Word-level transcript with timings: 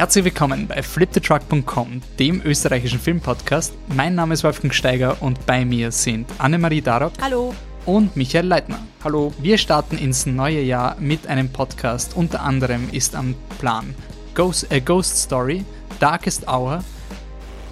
Herzlich 0.00 0.24
willkommen 0.24 0.66
bei 0.66 0.82
fliptetruck.com, 0.82 2.00
dem 2.18 2.40
österreichischen 2.42 2.98
Filmpodcast. 2.98 3.74
Mein 3.94 4.14
Name 4.14 4.32
ist 4.32 4.42
Wolfgang 4.42 4.72
Steiger 4.72 5.20
und 5.20 5.44
bei 5.44 5.62
mir 5.66 5.92
sind 5.92 6.26
Annemarie 6.38 6.80
Darock. 6.80 7.12
Hallo. 7.20 7.54
Und 7.84 8.16
Michael 8.16 8.46
Leitner. 8.46 8.78
Hallo. 9.04 9.30
Wir 9.42 9.58
starten 9.58 9.98
ins 9.98 10.24
neue 10.24 10.62
Jahr 10.62 10.96
mit 10.98 11.26
einem 11.26 11.50
Podcast. 11.50 12.16
Unter 12.16 12.40
anderem 12.40 12.88
ist 12.92 13.14
am 13.14 13.34
Plan 13.58 13.94
Ghost, 14.34 14.72
A 14.72 14.78
Ghost 14.78 15.18
Story, 15.18 15.66
Darkest 15.98 16.48
Hour, 16.48 16.82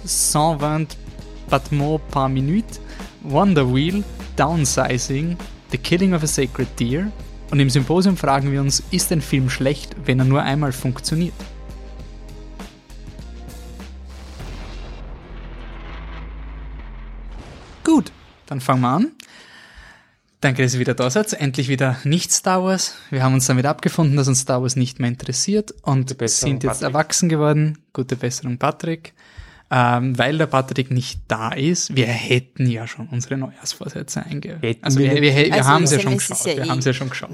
120 0.03 0.99
Battements 1.49 2.03
par 2.11 2.29
Minute, 2.29 2.77
Wonder 3.23 3.73
Wheel, 3.73 4.03
Downsizing, 4.35 5.35
The 5.71 5.79
Killing 5.79 6.13
of 6.13 6.21
a 6.21 6.27
Sacred 6.27 6.67
Deer. 6.79 7.11
Und 7.49 7.59
im 7.59 7.71
Symposium 7.71 8.15
fragen 8.15 8.51
wir 8.51 8.61
uns, 8.61 8.83
ist 8.91 9.11
ein 9.11 9.21
Film 9.21 9.49
schlecht, 9.49 9.95
wenn 10.05 10.19
er 10.19 10.25
nur 10.25 10.43
einmal 10.43 10.73
funktioniert? 10.73 11.33
Dann 18.49 18.61
fangen 18.61 18.81
wir 18.81 18.89
an. 18.89 19.11
Danke, 20.41 20.63
dass 20.63 20.73
ihr 20.73 20.79
wieder 20.79 20.93
da 20.93 21.09
seid. 21.09 21.33
Endlich 21.33 21.67
wieder 21.67 21.97
nicht 22.05 22.31
Star 22.31 22.63
Wars. 22.63 22.95
Wir 23.09 23.23
haben 23.23 23.33
uns 23.33 23.45
damit 23.47 23.65
abgefunden, 23.65 24.15
dass 24.15 24.27
uns 24.29 24.39
Star 24.39 24.61
Wars 24.61 24.77
nicht 24.77 24.99
mehr 24.99 25.09
interessiert 25.09 25.73
und 25.81 26.15
sind 26.29 26.63
jetzt 26.63 26.79
Patrick. 26.79 26.81
erwachsen 26.81 27.29
geworden. 27.29 27.77
Gute 27.91 28.15
Besserung, 28.15 28.57
Patrick. 28.57 29.13
Ähm, 29.71 30.17
weil 30.17 30.37
der 30.37 30.47
Patrick 30.47 30.89
nicht 30.89 31.19
da 31.27 31.51
ist, 31.51 31.95
wir 31.95 32.07
hätten 32.07 32.65
ja 32.65 32.87
schon 32.87 33.07
unsere 33.09 33.37
Neujahrsvorsätze 33.37 34.25
eingehalten. 34.25 34.83
Also 34.83 34.97
wir, 34.97 35.11
wir, 35.11 35.21
wir, 35.21 35.35
wir 35.35 35.53
also 35.53 35.69
haben 35.69 35.83
es 35.83 35.91
ja 35.91 35.99
schon 35.99 36.17
geschaut. 36.17 36.45
Ja 36.45 36.55
wir 36.55 36.65
eh. 36.65 36.69
haben 36.69 36.79
es 36.79 36.85
ja 36.85 36.93
schon 36.93 37.09
geschaut. 37.09 37.29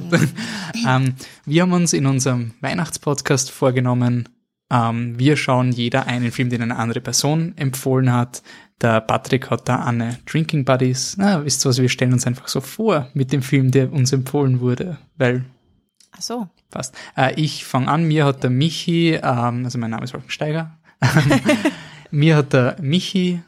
ähm, 0.88 1.14
wir 1.46 1.62
haben 1.62 1.72
uns 1.72 1.94
in 1.94 2.06
unserem 2.08 2.54
Weihnachtspodcast 2.60 3.52
vorgenommen, 3.52 4.28
ähm, 4.72 5.18
wir 5.20 5.38
schauen 5.38 5.72
jeder 5.72 6.08
einen 6.08 6.32
Film, 6.32 6.50
den 6.50 6.62
eine 6.62 6.76
andere 6.76 7.02
Person 7.02 7.54
empfohlen 7.56 8.12
hat. 8.12 8.42
Der 8.82 9.02
Patrick 9.02 9.50
hat 9.50 9.70
da 9.70 9.84
eine 9.86 10.20
Drinking 10.26 10.66
Buddies. 10.66 11.16
Na, 11.18 11.44
wisst 11.46 11.66
ihr 11.66 11.70
was, 11.70 11.80
wir 11.80 11.90
stellen 11.90 12.14
uns 12.14 12.28
einfach 12.28 12.48
so 12.48 12.62
vor 12.62 13.10
mit 13.14 13.32
dem 13.32 13.42
Film, 13.42 13.72
der 13.72 13.92
uns 13.92 14.12
empfohlen 14.12 14.60
wurde, 14.60 14.98
weil. 15.18 15.46
Ach 16.12 16.22
so. 16.22 16.48
Passt. 16.70 16.96
Äh, 17.16 17.40
ich 17.40 17.64
fange 17.66 17.88
an, 17.88 18.04
mir 18.04 18.26
hat 18.26 18.44
der 18.44 18.50
Michi, 18.50 19.14
ähm, 19.14 19.64
also 19.64 19.78
mein 19.78 19.92
Name 19.92 20.04
ist 20.04 20.14
Wolfgang 20.14 20.32
Steiger, 20.32 20.78
mir 22.12 22.36
hat 22.36 22.54
der 22.54 22.76
Michi 22.82 23.42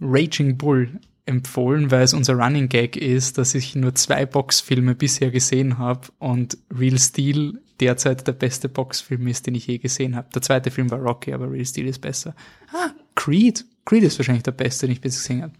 Raging 0.00 0.58
Bull 0.58 1.00
empfohlen, 1.24 1.90
weil 1.90 2.02
es 2.02 2.14
unser 2.14 2.34
Running 2.34 2.68
Gag 2.68 2.96
ist, 2.96 3.38
dass 3.38 3.54
ich 3.54 3.74
nur 3.74 3.94
zwei 3.94 4.26
Boxfilme 4.26 4.94
bisher 4.94 5.30
gesehen 5.30 5.78
habe 5.78 6.08
und 6.18 6.58
Real 6.76 6.98
Steel 6.98 7.60
derzeit 7.80 8.26
der 8.26 8.32
beste 8.32 8.68
Boxfilm 8.68 9.26
ist, 9.28 9.46
den 9.46 9.54
ich 9.54 9.66
je 9.66 9.78
gesehen 9.78 10.16
habe. 10.16 10.28
Der 10.34 10.42
zweite 10.42 10.70
Film 10.70 10.90
war 10.90 10.98
Rocky, 10.98 11.32
aber 11.32 11.50
Real 11.50 11.64
Steel 11.64 11.86
ist 11.86 12.00
besser. 12.00 12.34
Ah, 12.72 12.90
Creed. 13.14 13.64
Creed 13.88 14.04
ist 14.04 14.18
wahrscheinlich 14.18 14.42
der 14.42 14.52
beste, 14.52 14.86
den 14.86 14.92
ich 14.92 15.00
bisher 15.00 15.20
gesehen 15.20 15.42
habe. 15.42 15.52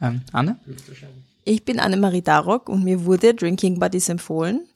Ähm, 0.00 0.22
Anne? 0.32 0.58
Ich 1.44 1.64
bin 1.64 1.78
Annemarie 1.78 2.22
Darock 2.22 2.68
und 2.68 2.84
mir 2.84 3.04
wurde 3.04 3.34
Drinking 3.34 3.78
Buddies 3.78 4.08
empfohlen. 4.08 4.66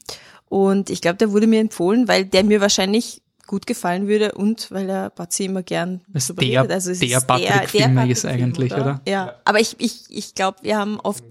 Und 0.49 0.89
ich 0.89 1.01
glaube, 1.01 1.17
der 1.17 1.33
wurde 1.33 1.47
mir 1.47 1.61
empfohlen, 1.61 2.07
weil 2.07 2.25
der 2.25 2.45
mir 2.45 2.61
wahrscheinlich 2.61 3.23
gut 3.47 3.67
gefallen 3.67 4.07
würde 4.07 4.33
und 4.33 4.71
weil 4.71 4.87
der 4.87 5.11
Batzi 5.11 5.47
immer 5.47 5.63
gern 5.63 6.01
das 6.09 6.29
so 6.29 6.35
der, 6.35 6.71
Also 6.71 6.93
es 6.93 7.01
der 7.01 7.21
Patrick-Film 7.21 7.99
ist 8.09 8.25
eigentlich, 8.25 8.73
oder? 8.73 8.83
oder? 8.83 9.01
Ja, 9.07 9.35
aber 9.45 9.61
ich, 9.61 9.77
ich, 9.79 10.05
ich 10.09 10.35
glaube, 10.35 10.59
wir 10.63 10.79
haben 10.79 11.01
oft 11.01 11.25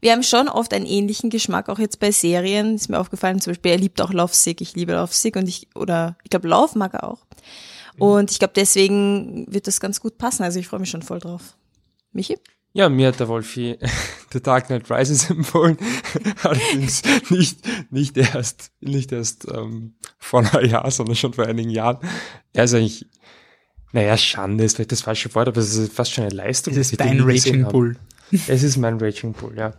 wir 0.00 0.10
haben 0.10 0.24
schon 0.24 0.48
oft 0.48 0.74
einen 0.74 0.84
ähnlichen 0.86 1.30
Geschmack, 1.30 1.68
auch 1.68 1.78
jetzt 1.78 2.00
bei 2.00 2.10
Serien. 2.10 2.74
Ist 2.74 2.88
mir 2.88 2.98
aufgefallen, 2.98 3.40
zum 3.40 3.52
Beispiel, 3.52 3.70
er 3.70 3.78
liebt 3.78 4.00
auch 4.00 4.12
Love 4.12 4.34
Sick. 4.34 4.60
Ich 4.60 4.74
liebe 4.74 4.94
Love 4.94 5.12
Sick 5.12 5.36
und 5.36 5.48
ich, 5.48 5.68
oder 5.76 6.16
ich 6.24 6.30
glaube, 6.30 6.48
Love 6.48 6.76
mag 6.76 6.94
er 6.94 7.04
auch. 7.04 7.20
Mhm. 7.96 8.02
Und 8.02 8.30
ich 8.30 8.38
glaube, 8.38 8.54
deswegen 8.56 9.46
wird 9.48 9.66
das 9.66 9.80
ganz 9.80 10.00
gut 10.00 10.18
passen. 10.18 10.42
Also 10.42 10.58
ich 10.58 10.68
freue 10.68 10.80
mich 10.80 10.90
schon 10.90 11.02
voll 11.02 11.18
drauf. 11.18 11.56
Michi? 12.12 12.38
Ja, 12.74 12.88
mir 12.88 13.08
hat 13.08 13.20
der 13.20 13.28
Wolfi 13.28 13.78
The 14.32 14.40
Dark 14.40 14.66
Knight 14.66 14.90
Rises 14.90 15.28
empfohlen. 15.30 15.76
Allerdings 16.42 17.02
nicht, 17.30 17.60
nicht 17.90 18.16
erst, 18.16 18.72
nicht 18.80 19.12
erst 19.12 19.46
ähm, 19.52 19.94
vor 20.18 20.40
einem 20.40 20.70
Jahr, 20.70 20.90
sondern 20.90 21.16
schon 21.16 21.34
vor 21.34 21.46
einigen 21.46 21.70
Jahren. 21.70 21.98
Er 22.52 22.64
ist 22.64 22.74
eigentlich, 22.74 23.06
naja, 23.92 24.16
Schande 24.16 24.64
ist 24.64 24.76
vielleicht 24.76 24.92
das 24.92 25.02
falsche 25.02 25.34
Wort, 25.34 25.48
aber 25.48 25.58
es 25.58 25.74
ist 25.74 25.92
fast 25.92 26.12
schon 26.12 26.24
eine 26.24 26.34
Leistung. 26.34 26.72
Es 26.72 26.90
ist 26.90 26.98
dein 26.98 27.20
Raging 27.20 27.68
Bull. 27.68 27.96
Es 28.48 28.62
ist 28.62 28.78
mein 28.78 28.98
Raging 28.98 29.34
Bull, 29.34 29.54
ja. 29.56 29.74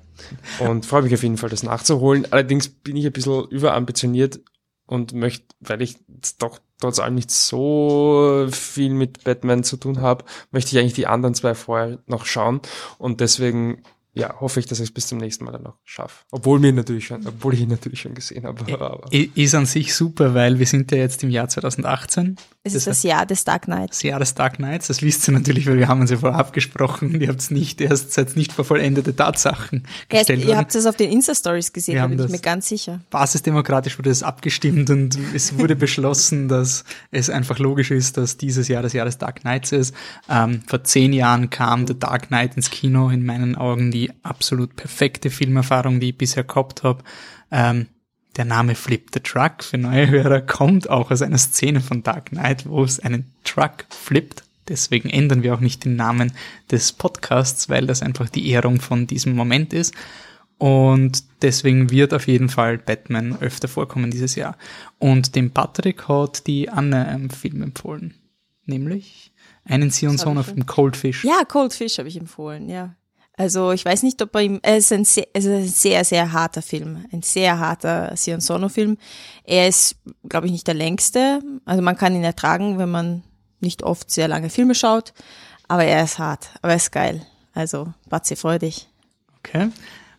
Und 0.59 0.85
freue 0.85 1.01
mich 1.01 1.13
auf 1.15 1.23
jeden 1.23 1.37
Fall, 1.37 1.49
das 1.49 1.63
nachzuholen. 1.63 2.27
Allerdings 2.31 2.69
bin 2.69 2.95
ich 2.95 3.05
ein 3.07 3.11
bisschen 3.11 3.47
überambitioniert 3.49 4.39
und 4.85 5.13
möchte, 5.13 5.55
weil 5.59 5.81
ich 5.81 5.97
doch 6.37 6.59
trotz 6.83 6.99
allem 6.99 7.15
nicht 7.15 7.31
so 7.31 8.47
viel 8.51 8.93
mit 8.93 9.23
Batman 9.23 9.63
zu 9.63 9.77
tun 9.77 10.01
habe, 10.01 10.25
möchte 10.51 10.75
ich 10.75 10.79
eigentlich 10.79 10.93
die 10.93 11.07
anderen 11.07 11.33
zwei 11.33 11.55
vorher 11.55 11.99
noch 12.07 12.25
schauen. 12.25 12.59
Und 12.97 13.21
deswegen 13.21 13.83
ja, 14.15 14.39
hoffe 14.39 14.59
ich, 14.59 14.67
dass 14.67 14.79
ich 14.79 14.89
es 14.89 14.93
bis 14.93 15.07
zum 15.07 15.17
nächsten 15.17 15.43
Mal 15.43 15.53
dann 15.53 15.63
noch 15.63 15.77
schaffe. 15.85 16.23
Obwohl 16.29 16.59
mir 16.59 16.71
natürlich 16.71 17.07
schon, 17.07 17.25
obwohl 17.25 17.55
ich 17.55 17.61
ihn 17.61 17.69
natürlich 17.69 18.01
schon 18.01 18.13
gesehen 18.13 18.45
habe. 18.45 18.61
Aber. 18.73 19.11
Ist 19.11 19.55
an 19.55 19.65
sich 19.65 19.95
super, 19.95 20.35
weil 20.35 20.59
wir 20.59 20.67
sind 20.67 20.91
ja 20.91 20.99
jetzt 20.99 21.23
im 21.23 21.31
Jahr 21.31 21.49
2018. 21.49 22.35
Es 22.65 22.75
ist 22.75 22.85
das, 22.87 22.97
das 22.97 23.03
Jahr 23.03 23.25
des 23.25 23.43
Dark 23.43 23.63
Knights. 23.63 23.97
Das 23.97 24.03
Jahr 24.03 24.19
des 24.19 24.35
Dark 24.35 24.57
Knights, 24.57 24.87
das 24.87 25.01
wisst 25.01 25.27
ihr 25.27 25.33
natürlich, 25.33 25.65
weil 25.65 25.77
wir 25.79 25.87
haben 25.87 25.99
uns 25.99 26.11
ja 26.11 26.17
vorher 26.17 26.39
abgesprochen. 26.39 27.19
Ihr 27.19 27.27
habt 27.29 27.41
es 27.41 27.49
nicht 27.49 27.81
erst, 27.81 28.13
seid 28.13 28.35
nicht 28.35 28.53
vor 28.53 28.65
vollendete 28.65 29.15
Tatsachen 29.15 29.83
gestellt 30.09 30.39
Erst, 30.39 30.49
Ihr 30.49 30.57
habt 30.57 30.75
es 30.75 30.85
auf 30.85 30.95
den 30.95 31.11
Insta-Stories 31.11 31.73
gesehen, 31.73 31.95
da 31.95 32.05
bin 32.05 32.23
ich 32.23 32.29
mir 32.29 32.39
ganz 32.39 32.67
sicher. 32.67 33.01
Basisdemokratisch 33.09 33.97
wurde 33.97 34.11
es 34.11 34.21
abgestimmt 34.21 34.91
und 34.91 35.17
es 35.33 35.57
wurde 35.57 35.75
beschlossen, 35.75 36.47
dass 36.47 36.83
es 37.09 37.31
einfach 37.31 37.57
logisch 37.57 37.89
ist, 37.89 38.17
dass 38.17 38.37
dieses 38.37 38.67
Jahr 38.67 38.83
das 38.83 38.93
Jahr 38.93 39.05
des 39.05 39.17
Dark 39.17 39.41
Knights 39.41 39.71
ist. 39.71 39.95
Ähm, 40.29 40.61
vor 40.67 40.83
zehn 40.83 41.13
Jahren 41.13 41.49
kam 41.49 41.87
The 41.87 41.97
Dark 41.97 42.27
Knight 42.27 42.55
ins 42.55 42.69
Kino, 42.69 43.09
in 43.09 43.25
meinen 43.25 43.55
Augen 43.55 43.91
die 43.91 44.02
absolut 44.23 44.75
perfekte 44.75 45.29
Filmerfahrung, 45.29 45.99
die 45.99 46.09
ich 46.09 46.17
bisher 46.17 46.43
gehabt 46.43 46.83
habe. 46.83 47.03
Ähm, 47.51 47.87
der 48.35 48.45
Name 48.45 48.75
Flip 48.75 49.09
the 49.13 49.19
Truck 49.19 49.63
für 49.63 49.77
neue 49.77 50.09
Hörer 50.09 50.41
kommt 50.41 50.89
auch 50.89 51.11
aus 51.11 51.21
einer 51.21 51.37
Szene 51.37 51.81
von 51.81 52.03
Dark 52.03 52.27
Knight, 52.27 52.67
wo 52.67 52.83
es 52.83 52.99
einen 52.99 53.31
Truck 53.43 53.85
flippt. 53.89 54.43
Deswegen 54.67 55.09
ändern 55.09 55.43
wir 55.43 55.53
auch 55.53 55.59
nicht 55.59 55.85
den 55.85 55.95
Namen 55.95 56.31
des 56.71 56.93
Podcasts, 56.93 57.69
weil 57.69 57.85
das 57.85 58.01
einfach 58.01 58.29
die 58.29 58.49
Ehrung 58.49 58.79
von 58.79 59.07
diesem 59.07 59.35
Moment 59.35 59.73
ist. 59.73 59.93
Und 60.57 61.23
deswegen 61.41 61.91
wird 61.91 62.13
auf 62.13 62.27
jeden 62.27 62.47
Fall 62.47 62.77
Batman 62.77 63.37
öfter 63.41 63.67
vorkommen 63.67 64.11
dieses 64.11 64.35
Jahr. 64.35 64.57
Und 64.97 65.35
dem 65.35 65.51
Patrick 65.51 66.07
hat 66.07 66.47
die 66.47 66.69
Anne 66.69 67.07
einen 67.07 67.29
Film 67.29 67.61
empfohlen. 67.61 68.15
Nämlich 68.65 69.33
einen 69.65 69.91
Sion 69.91 70.17
Sohn 70.17 70.37
auf 70.37 70.53
dem 70.53 70.65
Coldfish. 70.65 71.25
Ja, 71.25 71.43
Coldfish 71.45 71.97
habe 71.97 72.07
ich 72.07 72.17
empfohlen, 72.17 72.69
ja. 72.69 72.95
Also 73.35 73.71
ich 73.71 73.83
weiß 73.83 74.03
nicht, 74.03 74.21
ob 74.21 74.35
er 74.35 74.41
ihm, 74.41 74.59
es 74.61 74.85
ist 74.85 74.93
ein 74.93 75.05
sehr, 75.05 75.27
es 75.33 75.45
ist 75.45 75.51
ein 75.51 75.67
sehr, 75.67 76.05
sehr 76.05 76.31
harter 76.31 76.61
Film, 76.61 77.05
ein 77.11 77.23
sehr 77.23 77.57
harter 77.57 78.15
Sion 78.15 78.41
Sono-Film. 78.41 78.97
Er 79.43 79.67
ist, 79.67 79.95
glaube 80.29 80.45
ich, 80.45 80.51
nicht 80.51 80.67
der 80.67 80.75
längste. 80.75 81.41
Also 81.65 81.81
man 81.81 81.97
kann 81.97 82.15
ihn 82.15 82.23
ertragen, 82.23 82.77
wenn 82.77 82.91
man 82.91 83.23
nicht 83.59 83.81
oft 83.81 84.11
sehr 84.11 84.27
lange 84.27 84.49
Filme 84.49 84.75
schaut. 84.75 85.13
Aber 85.67 85.83
er 85.83 86.03
ist 86.03 86.19
hart, 86.19 86.49
aber 86.61 86.73
er 86.73 86.77
ist 86.77 86.91
geil. 86.91 87.25
Also, 87.53 87.93
Batzi, 88.09 88.35
freu 88.35 88.59
dich. 88.59 88.89
Okay, 89.39 89.69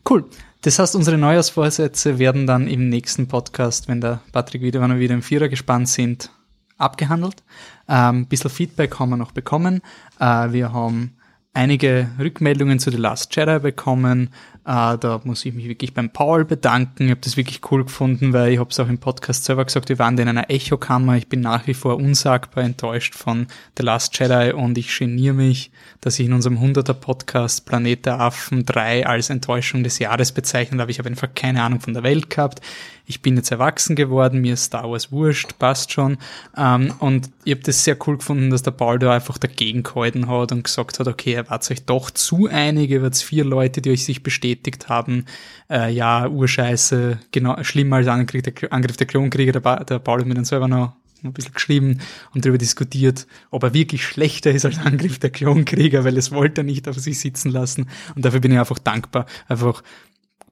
cool. 0.09 0.25
Das 0.63 0.79
heißt, 0.79 0.97
unsere 0.97 1.19
Neujahrsvorsätze 1.19 2.19
werden 2.19 2.47
dann 2.47 2.67
im 2.69 2.89
nächsten 2.89 3.29
Podcast, 3.29 3.87
wenn 3.87 4.01
der 4.01 4.21
Patrick 4.33 4.63
wieder, 4.63 4.81
wenn 4.81 4.91
wir 4.91 4.99
wieder 4.99 5.15
im 5.15 5.23
Vierer 5.23 5.49
gespannt 5.49 5.89
sind, 5.89 6.31
abgehandelt. 6.79 7.43
Ähm, 7.89 8.21
ein 8.21 8.27
bisschen 8.27 8.51
Feedback 8.51 8.99
haben 8.99 9.11
wir 9.11 9.17
noch 9.17 9.33
bekommen. 9.33 9.83
Äh, 10.19 10.53
wir 10.53 10.73
haben 10.73 11.17
einige 11.55 12.09
Rückmeldungen 12.19 12.79
zu 12.79 12.91
The 12.91 12.99
Last 12.99 13.35
Jedi 13.35 13.59
bekommen. 13.61 14.31
Äh, 14.67 14.97
da 14.97 15.21
muss 15.25 15.45
ich 15.45 15.53
mich 15.53 15.69
wirklich 15.69 15.93
beim 15.93 16.11
Paul 16.11 16.47
bedanken. 16.47 17.05
Ich 17.05 17.11
habe 17.11 17.21
das 17.21 17.37
wirklich 17.37 17.61
cool 17.71 17.85
gefunden, 17.85 18.33
weil 18.33 18.53
ich 18.53 18.59
habe 18.59 18.71
es 18.71 18.81
auch 18.81 18.89
im 18.89 18.99
Podcast 18.99 19.45
selber 19.45 19.65
gesagt, 19.65 19.91
wir 19.91 19.99
waren 19.99 20.17
in 20.17 20.29
einer 20.29 20.49
Echokammer. 20.49 21.17
Ich 21.17 21.29
bin 21.29 21.41
nach 21.41 21.67
wie 21.67 21.75
vor 21.75 21.97
unsagbar 21.97 22.65
enttäuscht 22.65 23.15
von 23.15 23.47
The 23.77 23.85
Last 23.85 24.19
Jedi 24.19 24.53
und 24.53 24.79
ich 24.79 24.99
geniere 24.99 25.35
mich, 25.35 25.71
dass 26.01 26.19
ich 26.19 26.27
in 26.27 26.33
unserem 26.33 26.59
100er 26.59 26.95
Podcast 26.95 27.67
Planet 27.67 28.07
der 28.07 28.21
Affen 28.21 28.65
3 28.65 29.07
als 29.07 29.29
Enttäuschung 29.29 29.85
des 29.85 29.99
Jahres 29.99 30.33
bezeichnet 30.33 30.81
habe. 30.81 30.91
Ich 30.91 30.99
habe 30.99 31.11
einfach 31.11 31.35
keine 31.35 31.63
Ahnung 31.63 31.81
von 31.81 31.93
der 31.93 32.03
Welt 32.03 32.31
gehabt 32.31 32.63
ich 33.07 33.21
bin 33.21 33.37
jetzt 33.37 33.51
erwachsen 33.51 33.97
geworden, 33.97 34.41
mir 34.41 34.55
ist 34.55 34.65
Star 34.65 34.91
Wars 34.91 35.13
wurscht, 35.13 35.59
passt 35.59 35.93
schon. 35.93 36.17
Ähm, 36.57 36.95
und 37.01 37.31
ich 37.45 37.53
habe 37.53 37.63
das 37.63 37.85
sehr 37.85 37.97
cool 38.07 38.17
gefunden, 38.17 38.51
dass 38.51 38.63
der 38.63 38.71
Paul 38.71 38.99
da 38.99 39.13
einfach 39.13 39.37
dagegen 39.37 39.83
gehalten 39.83 40.29
hat 40.29 40.53
und 40.53 40.65
gesagt 40.65 40.99
hat, 40.99 41.07
okay, 41.07 41.35
er 41.35 41.51
wart 41.51 41.71
euch 41.71 41.85
doch 41.85 42.11
zu 42.11 42.49
einig, 42.49 42.91
ihr 42.91 43.03
wart 43.03 43.17
vier 43.17 43.45
Leute, 43.45 43.83
die 43.83 43.91
euch 43.91 44.05
sich 44.05 44.23
bestätigt 44.55 44.89
haben, 44.89 45.27
äh, 45.71 45.93
ja, 45.93 46.29
Urscheiße, 46.29 47.19
genau, 47.33 47.63
schlimmer 47.63 47.97
als 47.97 48.09
Angriff 48.09 48.43
der, 48.43 48.73
Angriff 48.73 48.97
der 48.97 49.07
Klonkrieger, 49.07 49.53
der, 49.53 49.85
der 49.85 49.99
Paul 49.99 50.21
hat 50.21 50.27
mir 50.27 50.35
dann 50.35 50.45
selber 50.45 50.69
noch 50.69 50.93
ein 51.23 51.33
bisschen 51.33 51.55
geschrieben 51.55 52.01
und 52.35 52.45
darüber 52.45 52.59
diskutiert, 52.59 53.27
ob 53.51 53.63
er 53.63 53.73
wirklich 53.73 54.05
schlechter 54.05 54.51
ist 54.51 54.65
als 54.67 54.79
Angriff 54.79 55.19
der 55.19 55.31
Klonkrieger, 55.31 56.05
weil 56.05 56.19
es 56.19 56.33
wollte 56.33 56.61
er 56.61 56.65
nicht 56.65 56.87
auf 56.87 56.99
sich 56.99 57.19
sitzen 57.19 57.51
lassen. 57.51 57.89
Und 58.15 58.25
dafür 58.25 58.41
bin 58.41 58.53
ich 58.53 58.59
einfach 58.59 58.79
dankbar. 58.79 59.25
Einfach 59.49 59.83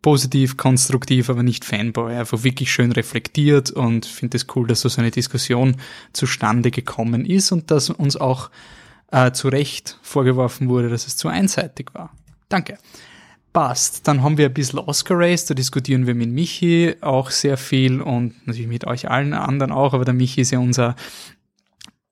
positiv, 0.01 0.57
konstruktiv, 0.57 1.29
aber 1.29 1.43
nicht 1.43 1.67
Fanboy. 1.67 2.17
Einfach 2.17 2.43
wirklich 2.43 2.73
schön 2.73 2.91
reflektiert 2.91 3.71
und 3.71 4.07
finde 4.07 4.39
es 4.39 4.47
cool, 4.57 4.67
dass 4.67 4.81
so 4.81 5.01
eine 5.01 5.11
Diskussion 5.11 5.77
zustande 6.15 6.71
gekommen 6.71 7.27
ist 7.27 7.53
und 7.53 7.71
dass 7.71 7.91
uns 7.91 8.17
auch 8.17 8.51
äh, 9.11 9.33
zu 9.33 9.49
Recht 9.49 9.99
vorgeworfen 10.01 10.71
wurde, 10.71 10.89
dass 10.89 11.07
es 11.07 11.19
zu 11.19 11.29
einseitig 11.29 11.93
war. 11.93 12.15
Danke. 12.49 12.79
Passt. 13.53 14.09
Dann 14.09 14.23
haben 14.23 14.39
wir 14.39 14.47
ein 14.47 14.55
bisschen 14.55 14.79
Oscar 14.79 15.19
Race, 15.19 15.45
da 15.45 15.53
diskutieren 15.53 16.07
wir 16.07 16.15
mit 16.15 16.31
Michi 16.31 16.95
auch 17.03 17.31
sehr 17.31 17.59
viel 17.59 18.01
und 18.01 18.47
natürlich 18.47 18.69
mit 18.69 18.87
euch 18.87 19.11
allen 19.11 19.35
anderen 19.35 19.73
auch, 19.73 19.93
aber 19.93 20.07
der 20.07 20.15
Michi 20.15 20.41
ist 20.41 20.53
ja 20.53 20.59
unser, 20.59 20.97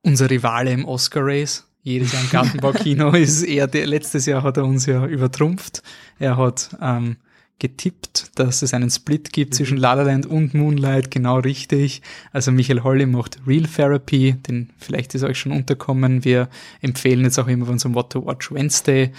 unser 0.03 0.29
Rivale 0.29 0.71
im 0.71 0.85
Oscar 0.85 1.23
Race. 1.25 1.67
Jedes 1.83 2.13
Jahr 2.13 2.23
im 2.23 2.29
Gartenbaukino 2.31 3.13
ist 3.13 3.43
er, 3.43 3.67
der, 3.69 3.87
letztes 3.87 4.27
Jahr 4.27 4.43
hat 4.43 4.59
er 4.59 4.65
uns 4.65 4.85
ja 4.85 5.07
übertrumpft. 5.07 5.83
Er 6.19 6.37
hat 6.37 6.77
ähm, 6.83 7.17
getippt, 7.59 8.39
dass 8.39 8.61
es 8.61 8.75
einen 8.75 8.91
Split 8.91 9.33
gibt 9.33 9.53
mhm. 9.53 9.57
zwischen 9.57 9.79
La 9.79 9.95
La 9.95 10.03
Land 10.03 10.27
und 10.27 10.53
Moonlight, 10.53 11.11
genau 11.11 11.39
richtig. 11.39 12.03
Also 12.33 12.53
Michael 12.53 12.83
Holly 12.83 13.07
macht 13.07 13.39
Real 13.47 13.65
Therapy, 13.65 14.35
den 14.47 14.71
vielleicht 14.77 15.15
ist 15.15 15.23
euch 15.23 15.39
schon 15.39 15.53
unterkommen. 15.53 16.23
Wir 16.23 16.51
empfehlen 16.83 17.23
jetzt 17.23 17.39
auch 17.39 17.47
immer 17.47 17.65
von 17.65 17.75
unserem 17.75 17.95
What 17.95 18.13
to 18.13 18.27
Watch 18.27 18.53
Wednesday 18.53 19.13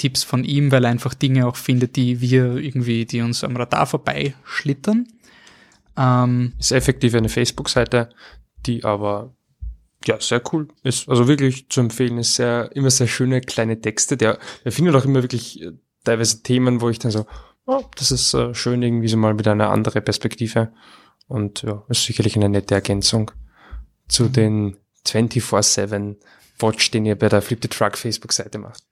Tipps 0.00 0.24
von 0.24 0.44
ihm, 0.44 0.72
weil 0.72 0.84
er 0.84 0.90
einfach 0.90 1.12
Dinge 1.12 1.46
auch 1.46 1.56
findet, 1.56 1.96
die 1.96 2.22
wir 2.22 2.56
irgendwie, 2.56 3.04
die 3.04 3.20
uns 3.20 3.44
am 3.44 3.54
Radar 3.54 3.84
vorbeischlittern. 3.84 5.06
Ähm, 5.94 6.54
ist 6.58 6.72
effektiv 6.72 7.14
eine 7.14 7.28
Facebook-Seite, 7.28 8.08
die 8.64 8.82
aber 8.82 9.34
ja, 10.06 10.18
sehr 10.18 10.40
cool 10.52 10.68
ist. 10.84 11.06
Also 11.06 11.28
wirklich 11.28 11.68
zu 11.68 11.80
empfehlen, 11.80 12.16
ist 12.16 12.36
sehr, 12.36 12.70
immer 12.74 12.90
sehr 12.90 13.08
schöne 13.08 13.42
kleine 13.42 13.78
Texte. 13.78 14.16
Der, 14.16 14.38
der 14.64 14.72
findet 14.72 14.94
auch 14.94 15.04
immer 15.04 15.22
wirklich 15.22 15.60
äh, 15.60 15.72
teilweise 16.02 16.42
Themen, 16.42 16.80
wo 16.80 16.88
ich 16.88 16.98
dann 16.98 17.10
so, 17.10 17.26
oh, 17.66 17.82
das 17.96 18.10
ist 18.10 18.32
äh, 18.32 18.54
schön 18.54 18.82
irgendwie 18.82 19.08
so 19.08 19.18
mal 19.18 19.34
mit 19.34 19.46
einer 19.46 19.68
anderen 19.68 20.02
Perspektive. 20.02 20.72
Und 21.28 21.60
ja, 21.60 21.84
ist 21.90 22.04
sicherlich 22.04 22.36
eine 22.36 22.48
nette 22.48 22.74
Ergänzung 22.74 23.32
zu 24.08 24.24
mhm. 24.24 24.32
den 24.32 24.76
24-7 25.06 26.16
Watch, 26.58 26.90
den 26.90 27.04
ihr 27.04 27.18
bei 27.18 27.28
der 27.28 27.42
Flip 27.42 27.58
the 27.60 27.68
Truck 27.68 27.98
Facebook-Seite 27.98 28.56
macht. 28.56 28.82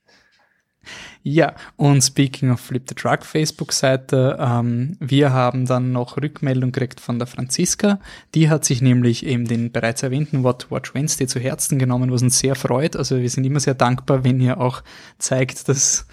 Ja, 1.23 1.55
und 1.77 2.03
speaking 2.03 2.51
of 2.51 2.61
Flip 2.61 2.83
the 2.89 2.95
Truck 2.95 3.25
Facebook-Seite, 3.25 4.39
ähm, 4.41 4.97
wir 5.01 5.33
haben 5.33 5.67
dann 5.67 5.93
noch 5.93 6.17
Rückmeldung 6.17 6.73
gekriegt 6.73 7.01
von 7.01 7.19
der 7.19 7.27
Franziska. 7.27 8.01
Die 8.35 8.49
hat 8.49 8.65
sich 8.65 8.81
nämlich 8.81 9.27
eben 9.27 9.47
den 9.47 9.71
bereits 9.71 10.03
erwähnten 10.03 10.43
What 10.45 10.71
Watch 10.71 10.95
Wednesday 10.95 11.27
zu 11.27 11.41
Herzen 11.41 11.79
genommen, 11.79 12.11
was 12.11 12.23
uns 12.23 12.39
sehr 12.39 12.55
freut. 12.55 12.97
Also 12.97 13.19
wir 13.19 13.29
sind 13.29 13.45
immer 13.45 13.61
sehr 13.61 13.75
dankbar, 13.75 14.25
wenn 14.25 14.41
ihr 14.41 14.59
auch 14.59 14.83
zeigt, 15.19 15.69
dass 15.69 16.07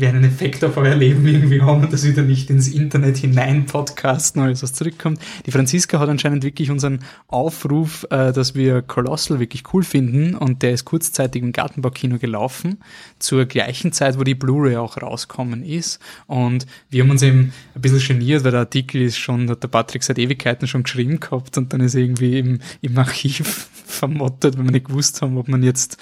wir 0.00 0.08
einen 0.08 0.24
Effekt 0.24 0.64
auf 0.64 0.76
euer 0.76 0.94
Leben 0.94 1.26
irgendwie 1.26 1.60
haben 1.60 1.84
und 1.84 1.92
das 1.92 2.06
wieder 2.06 2.22
nicht 2.22 2.50
ins 2.50 2.68
Internet 2.68 3.18
hinein 3.18 3.66
podcasten, 3.66 4.40
alles 4.40 4.62
was 4.62 4.72
zurückkommt. 4.72 5.20
Die 5.46 5.50
Franziska 5.50 5.98
hat 5.98 6.08
anscheinend 6.08 6.42
wirklich 6.42 6.70
unseren 6.70 7.00
Aufruf, 7.28 8.06
äh, 8.10 8.32
dass 8.32 8.54
wir 8.54 8.82
Colossal 8.82 9.40
wirklich 9.40 9.64
cool 9.72 9.82
finden 9.82 10.34
und 10.34 10.62
der 10.62 10.72
ist 10.72 10.84
kurzzeitig 10.84 11.42
im 11.42 11.52
Gartenbaukino 11.52 12.18
gelaufen, 12.18 12.78
zur 13.18 13.44
gleichen 13.46 13.92
Zeit, 13.92 14.18
wo 14.18 14.24
die 14.24 14.34
Blu-ray 14.34 14.76
auch 14.76 15.00
rauskommen 15.00 15.62
ist 15.62 16.00
und 16.26 16.66
wir 16.88 17.02
haben 17.02 17.10
uns 17.10 17.22
eben 17.22 17.52
ein 17.74 17.80
bisschen 17.80 18.18
geniert, 18.18 18.44
weil 18.44 18.52
der 18.52 18.60
Artikel 18.60 19.02
ist 19.02 19.18
schon, 19.18 19.48
hat 19.50 19.62
der 19.62 19.68
Patrick 19.68 20.02
seit 20.02 20.18
Ewigkeiten 20.18 20.66
schon 20.66 20.82
geschrieben 20.82 21.20
gehabt 21.20 21.56
und 21.58 21.72
dann 21.72 21.80
ist 21.80 21.94
irgendwie 21.94 22.38
im, 22.38 22.60
im 22.80 22.98
Archiv 22.98 23.68
vermottet, 23.86 24.56
weil 24.56 24.64
wir 24.64 24.72
nicht 24.72 24.86
gewusst 24.86 25.20
haben, 25.22 25.36
ob 25.36 25.48
man 25.48 25.62
jetzt, 25.62 25.96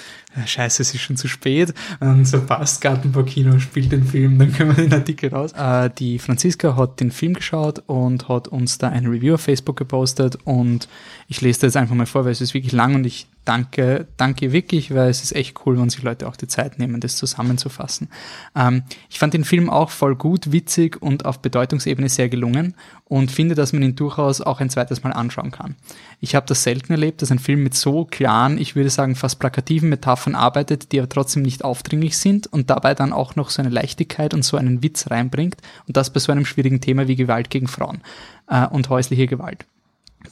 scheiße, 0.47 0.83
es 0.83 0.95
ist 0.95 1.01
schon 1.01 1.17
zu 1.17 1.27
spät 1.27 1.75
und 2.01 2.27
so 2.27 2.41
passt 2.43 2.81
Gartenbaukino 2.81 3.59
spielt 3.59 3.79
spielt 3.79 3.93
den 3.93 4.05
Film, 4.05 4.39
dann 4.39 4.53
können 4.53 4.77
wir 4.77 4.85
den 4.85 4.93
Artikel 4.93 5.31
raus. 5.31 5.53
Äh, 5.53 5.91
die 5.99 6.19
Franziska 6.19 6.77
hat 6.77 7.01
den 7.01 7.11
Film 7.11 7.35
geschaut 7.35 7.83
und 7.87 8.29
hat 8.29 8.49
uns 8.49 8.79
da 8.79 8.89
ein 8.89 9.07
Review 9.07 9.35
auf 9.35 9.41
Facebook 9.41 9.77
gepostet 9.77 10.39
und 10.45 10.89
ich 11.29 11.41
lese 11.41 11.61
das 11.61 11.69
jetzt 11.69 11.77
einfach 11.77 11.95
mal 11.95 12.07
vor, 12.07 12.25
weil 12.25 12.33
es 12.33 12.41
ist 12.41 12.55
wirklich 12.55 12.73
lang 12.73 12.95
und 12.95 13.07
ich 13.07 13.27
danke, 13.45 14.07
danke 14.17 14.53
wirklich, 14.53 14.95
weil 14.95 15.09
es 15.09 15.23
ist 15.23 15.35
echt 15.35 15.65
cool, 15.65 15.79
wenn 15.79 15.89
sich 15.89 16.03
Leute 16.03 16.29
auch 16.29 16.37
die 16.37 16.49
Zeit 16.49 16.79
nehmen, 16.79 17.01
das 17.01 17.17
zusammenzufassen. 17.17 18.09
Ähm, 18.55 18.83
ich 19.09 19.19
fand 19.19 19.35
den 19.35 19.45
Film 19.45 19.71
auch 19.71 19.91
voll 19.91 20.17
gut, 20.17 20.53
witzig 20.53 21.01
und 21.01 21.25
auf 21.25 21.41
Bedeutungsebene 21.41 22.09
sehr 22.09 22.29
gelungen 22.29 22.75
und 23.05 23.31
finde, 23.31 23.55
dass 23.55 23.73
man 23.73 23.83
ihn 23.83 23.97
durchaus 23.97 24.41
auch 24.41 24.61
ein 24.61 24.71
zweites 24.71 25.03
Mal 25.03 25.13
anschauen 25.13 25.51
kann. 25.51 25.77
Ich 26.21 26.35
habe 26.35 26.47
das 26.47 26.63
selten 26.63 26.93
erlebt, 26.93 27.23
dass 27.23 27.31
ein 27.31 27.39
Film 27.39 27.63
mit 27.63 27.75
so 27.75 28.05
klaren, 28.05 28.59
ich 28.59 28.77
würde 28.77 28.91
sagen 28.91 29.15
fast 29.15 29.39
plakativen 29.41 29.89
Metaphern 29.89 30.35
arbeitet, 30.35 30.93
die 30.93 30.99
aber 30.99 31.09
trotzdem 31.09 31.43
nicht 31.43 31.65
aufdringlich 31.65 32.19
sind 32.19 32.47
und 32.47 32.69
dabei 32.71 32.95
dann 32.95 33.13
auch 33.13 33.35
noch 33.35 33.51
so 33.51 33.63
eine 33.63 33.71
Leichtigkeit 33.71 34.35
und 34.35 34.45
so 34.45 34.57
einen 34.57 34.83
Witz 34.83 35.11
reinbringt 35.11 35.57
und 35.87 35.97
das 35.97 36.13
bei 36.13 36.21
so 36.21 36.33
einem 36.33 36.45
schwierigen 36.45 36.81
Thema 36.81 37.09
wie 37.09 37.17
Gewalt 37.17 37.51
gegen 37.51 37.69
Frauen 37.69 38.03
äh, 38.49 38.67
und 38.67 38.91
häusliche 38.91 39.27
Gewalt. 39.27 39.67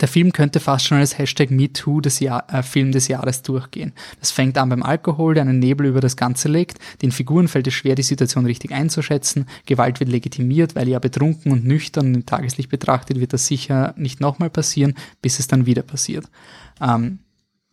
Der 0.01 0.09
Film 0.09 0.33
könnte 0.33 0.61
fast 0.61 0.87
schon 0.87 0.99
als 0.99 1.17
Hashtag 1.17 1.51
MeToo 1.51 2.01
des 2.01 2.21
Jahr, 2.21 2.53
äh, 2.53 2.63
Film 2.63 2.93
des 2.93 3.09
Jahres 3.09 3.43
durchgehen. 3.43 3.93
Das 4.21 4.31
fängt 4.31 4.59
an 4.59 4.69
beim 4.69 4.83
Alkohol, 4.83 5.35
der 5.35 5.45
einen 5.45 5.61
Nebel 5.61 5.87
über 5.87 6.01
das 6.01 6.17
Ganze 6.17 6.49
legt. 6.49 6.79
Den 7.03 7.13
Figuren 7.13 7.49
fällt 7.49 7.67
es 7.69 7.75
schwer, 7.75 7.95
die 7.95 8.03
Situation 8.03 8.47
richtig 8.47 8.73
einzuschätzen. 8.73 9.47
Gewalt 9.65 10.01
wird 10.01 10.11
legitimiert, 10.11 10.75
weil 10.75 10.89
ja 10.89 10.99
betrunken 10.99 11.53
und 11.53 11.65
nüchtern 11.65 12.15
im 12.15 12.27
Tageslicht 12.27 12.69
betrachtet 12.69 13.21
wird 13.21 13.33
das 13.33 13.47
sicher 13.47 13.95
nicht 13.97 14.21
nochmal 14.21 14.51
passieren, 14.51 14.95
bis 15.23 15.39
es 15.39 15.47
dann 15.47 15.67
wieder 15.67 15.83
passiert. 15.83 16.27
Ähm, 16.81 17.21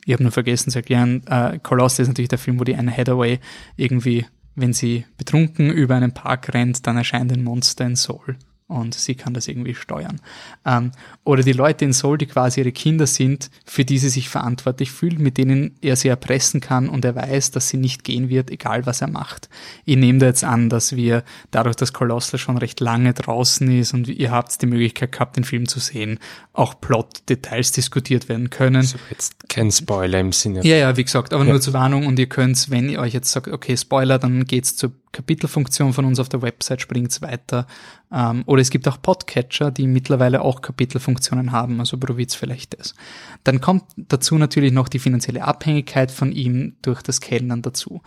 ich 0.06 0.14
habe 0.14 0.24
nur 0.24 0.32
vergessen 0.32 0.70
zu 0.70 0.80
erklären, 0.80 1.26
äh, 1.28 1.60
Colossal 1.60 2.04
ist 2.04 2.10
natürlich 2.10 2.30
der 2.30 2.40
Film, 2.40 2.60
wo 2.60 2.64
die 2.64 2.76
Anne 2.76 2.96
Hathaway 2.96 3.40
irgendwie, 3.76 4.26
wenn 4.56 4.74
sie 4.74 5.06
betrunken 5.18 5.72
über 5.72 5.96
einen 5.96 6.14
Park 6.14 6.54
rennt, 6.54 6.86
dann 6.86 6.98
erscheint 6.98 7.32
ein 7.32 7.44
Monster 7.44 7.86
in 7.86 7.96
Soul 7.96 8.38
und 8.74 8.96
sie 8.96 9.16
kann 9.16 9.34
das 9.34 9.48
irgendwie 9.48 9.76
steuern. 9.76 10.20
Ähm, 10.66 10.92
oder 11.24 11.44
die 11.44 11.54
Leute 11.54 11.86
in 11.86 11.94
Soul, 11.94 12.18
die 12.18 12.26
quasi 12.26 12.62
ihre 12.62 12.72
Kinder 12.72 13.08
sind, 13.08 13.50
für 13.66 13.86
die 13.86 13.98
sie 13.98 14.10
sich 14.10 14.30
verantwortlich 14.30 14.92
fühlt, 14.92 15.20
mit 15.20 15.38
denen 15.38 15.76
er 15.82 15.96
sie 15.96 16.08
erpressen 16.08 16.60
kann 16.60 16.90
und 16.90 17.06
er 17.06 17.16
weiß, 17.16 17.52
dass 17.52 17.70
sie 17.70 17.78
nicht 17.78 18.04
gehen 18.04 18.30
wird, 18.30 18.50
egal 18.50 18.86
was 18.86 19.02
er 19.02 19.10
macht. 19.10 19.48
Ich 19.86 19.96
nehme 19.96 20.20
da 20.20 20.26
jetzt 20.26 20.44
an, 20.44 20.70
dass 20.70 20.96
wir 20.96 21.24
dadurch, 21.52 21.76
dass 21.76 21.94
Colossal 21.94 22.40
schon 22.40 22.58
recht 22.58 22.80
lange 22.80 23.14
draußen 23.14 23.70
ist 23.72 23.94
und 23.94 24.08
ihr 24.08 24.32
habt 24.32 24.62
die 24.62 24.66
Möglichkeit 24.66 25.12
gehabt, 25.12 25.38
den 25.38 25.44
Film 25.44 25.68
zu 25.68 25.80
sehen, 25.80 26.20
auch 26.52 26.80
Plot-Details 26.82 27.72
diskutiert 27.72 28.28
werden 28.28 28.50
können. 28.50 28.78
Also 28.78 28.98
jetzt 29.10 29.50
kein 29.50 29.72
Spoiler 29.72 30.20
im 30.20 30.32
Sinne. 30.32 30.66
Ja, 30.66 30.76
ja, 30.76 30.98
wie 30.98 31.04
gesagt, 31.04 31.34
aber 31.34 31.44
ja. 31.46 31.52
nur 31.52 31.62
zur 31.62 31.74
Warnung 31.74 32.08
und 32.08 32.18
ihr 32.18 32.28
könnt, 32.28 32.70
wenn 32.70 32.90
ihr 32.90 33.00
euch 33.00 33.14
jetzt 33.14 33.32
sagt, 33.32 33.48
okay, 33.48 33.78
Spoiler, 33.78 34.18
dann 34.20 34.46
geht's 34.46 34.76
zur 34.76 34.92
Kapitelfunktion 35.14 35.94
von 35.94 36.06
uns 36.06 36.20
auf 36.20 36.28
der 36.28 36.42
Website, 36.42 36.82
springt's 36.82 37.22
weiter. 37.22 37.68
Ähm, 38.12 38.44
oder 38.46 38.62
es 38.62 38.72
gibt 38.72 38.88
auch 38.88 39.02
Podcatcher, 39.02 39.72
die 39.72 39.88
mittlerweile 39.88 40.42
auch 40.42 40.62
Kapitelfunktionen 40.62 41.52
haben, 41.52 41.80
also 41.80 41.98
probiert 41.98 42.34
vielleicht 42.34 42.78
das. 42.78 42.96
Dann 43.44 43.62
kommt 43.62 43.84
dazu 43.96 44.38
natürlich 44.38 44.74
noch 44.74 44.90
die 44.90 45.00
finanzielle 45.00 45.44
Abhängigkeit 45.44 46.12
von 46.12 46.32
ihm 46.32 46.76
durch 46.82 47.02
das 47.02 47.22
Kellnern 47.22 47.62
dazu. 47.62 48.02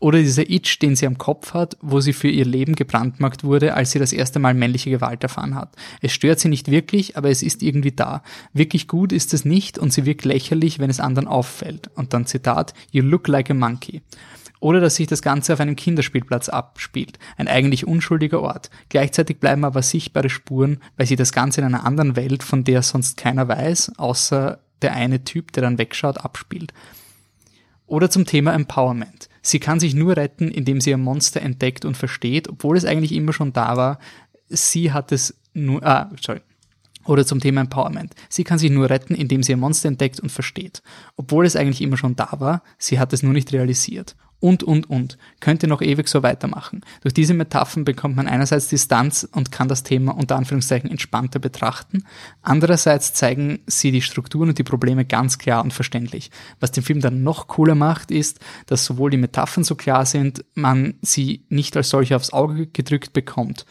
Oder 0.00 0.20
dieser 0.20 0.48
Itch, 0.50 0.78
den 0.78 0.96
sie 0.96 1.06
am 1.06 1.18
Kopf 1.18 1.52
hat, 1.52 1.76
wo 1.80 2.00
sie 2.00 2.12
für 2.12 2.28
ihr 2.28 2.44
Leben 2.44 2.74
gebrandmarkt 2.74 3.44
wurde, 3.44 3.74
als 3.74 3.90
sie 3.90 3.98
das 3.98 4.12
erste 4.12 4.38
Mal 4.38 4.54
männliche 4.54 4.90
Gewalt 4.90 5.22
erfahren 5.22 5.54
hat. 5.54 5.74
Es 6.00 6.12
stört 6.12 6.40
sie 6.40 6.48
nicht 6.48 6.70
wirklich, 6.70 7.16
aber 7.16 7.28
es 7.28 7.42
ist 7.42 7.62
irgendwie 7.62 7.92
da. 7.92 8.22
Wirklich 8.52 8.88
gut 8.88 9.12
ist 9.12 9.34
es 9.34 9.44
nicht 9.44 9.78
und 9.78 9.92
sie 9.92 10.06
wirkt 10.06 10.24
lächerlich, 10.24 10.78
wenn 10.78 10.90
es 10.90 11.00
anderen 11.00 11.28
auffällt. 11.28 11.90
Und 11.94 12.14
dann 12.14 12.26
Zitat, 12.26 12.72
You 12.90 13.02
look 13.02 13.28
like 13.28 13.50
a 13.50 13.54
monkey 13.54 14.02
oder 14.62 14.80
dass 14.80 14.94
sich 14.94 15.08
das 15.08 15.22
Ganze 15.22 15.52
auf 15.52 15.60
einem 15.60 15.74
Kinderspielplatz 15.74 16.48
abspielt, 16.48 17.18
ein 17.36 17.48
eigentlich 17.48 17.84
unschuldiger 17.84 18.40
Ort. 18.40 18.70
Gleichzeitig 18.90 19.40
bleiben 19.40 19.64
aber 19.64 19.82
sichtbare 19.82 20.30
Spuren, 20.30 20.78
weil 20.96 21.06
sie 21.06 21.16
das 21.16 21.32
Ganze 21.32 21.60
in 21.60 21.66
einer 21.66 21.84
anderen 21.84 22.14
Welt, 22.14 22.44
von 22.44 22.62
der 22.62 22.82
sonst 22.82 23.16
keiner 23.16 23.48
weiß, 23.48 23.98
außer 23.98 24.60
der 24.80 24.92
eine 24.94 25.24
Typ, 25.24 25.52
der 25.52 25.64
dann 25.64 25.78
wegschaut, 25.78 26.24
abspielt. 26.24 26.72
Oder 27.86 28.08
zum 28.08 28.24
Thema 28.24 28.52
Empowerment. 28.54 29.28
Sie 29.42 29.58
kann 29.58 29.80
sich 29.80 29.94
nur 29.94 30.16
retten, 30.16 30.48
indem 30.48 30.80
sie 30.80 30.90
ihr 30.90 30.96
Monster 30.96 31.42
entdeckt 31.42 31.84
und 31.84 31.96
versteht, 31.96 32.48
obwohl 32.48 32.76
es 32.76 32.84
eigentlich 32.84 33.12
immer 33.12 33.32
schon 33.32 33.52
da 33.52 33.76
war. 33.76 33.98
Sie 34.48 34.92
hat 34.92 35.10
es 35.10 35.36
nur, 35.54 35.84
ah, 35.84 36.08
sorry, 36.20 36.40
oder 37.04 37.26
zum 37.26 37.40
Thema 37.40 37.62
Empowerment. 37.62 38.14
Sie 38.28 38.44
kann 38.44 38.58
sich 38.58 38.70
nur 38.70 38.90
retten, 38.90 39.14
indem 39.14 39.42
sie 39.42 39.52
ihr 39.52 39.56
Monster 39.56 39.88
entdeckt 39.88 40.20
und 40.20 40.30
versteht. 40.30 40.82
Obwohl 41.16 41.46
es 41.46 41.56
eigentlich 41.56 41.82
immer 41.82 41.96
schon 41.96 42.16
da 42.16 42.28
war, 42.38 42.62
sie 42.78 42.98
hat 42.98 43.12
es 43.12 43.22
nur 43.22 43.32
nicht 43.32 43.52
realisiert 43.52 44.16
und, 44.42 44.64
und, 44.64 44.90
und. 44.90 45.18
Könnte 45.38 45.68
noch 45.68 45.80
ewig 45.80 46.08
so 46.08 46.24
weitermachen. 46.24 46.80
Durch 47.02 47.14
diese 47.14 47.32
Metaphern 47.32 47.84
bekommt 47.84 48.16
man 48.16 48.26
einerseits 48.26 48.68
Distanz 48.68 49.26
und 49.30 49.52
kann 49.52 49.68
das 49.68 49.84
Thema 49.84 50.16
unter 50.16 50.36
Anführungszeichen 50.36 50.90
entspannter 50.90 51.38
betrachten. 51.38 52.04
Andererseits 52.42 53.14
zeigen 53.14 53.60
sie 53.68 53.92
die 53.92 54.02
Strukturen 54.02 54.48
und 54.48 54.58
die 54.58 54.64
Probleme 54.64 55.04
ganz 55.04 55.38
klar 55.38 55.62
und 55.62 55.72
verständlich. 55.72 56.32
Was 56.58 56.72
den 56.72 56.82
Film 56.82 57.00
dann 57.00 57.22
noch 57.22 57.46
cooler 57.46 57.76
macht, 57.76 58.10
ist, 58.10 58.40
dass 58.66 58.84
sowohl 58.84 59.10
die 59.10 59.16
Metaphern 59.16 59.62
so 59.62 59.76
klar 59.76 60.04
sind, 60.06 60.44
man 60.54 60.94
sie 61.02 61.44
nicht 61.48 61.76
als 61.76 61.90
solche 61.90 62.16
aufs 62.16 62.32
Auge 62.32 62.66
gedrückt 62.66 63.12
bekommt. 63.12 63.64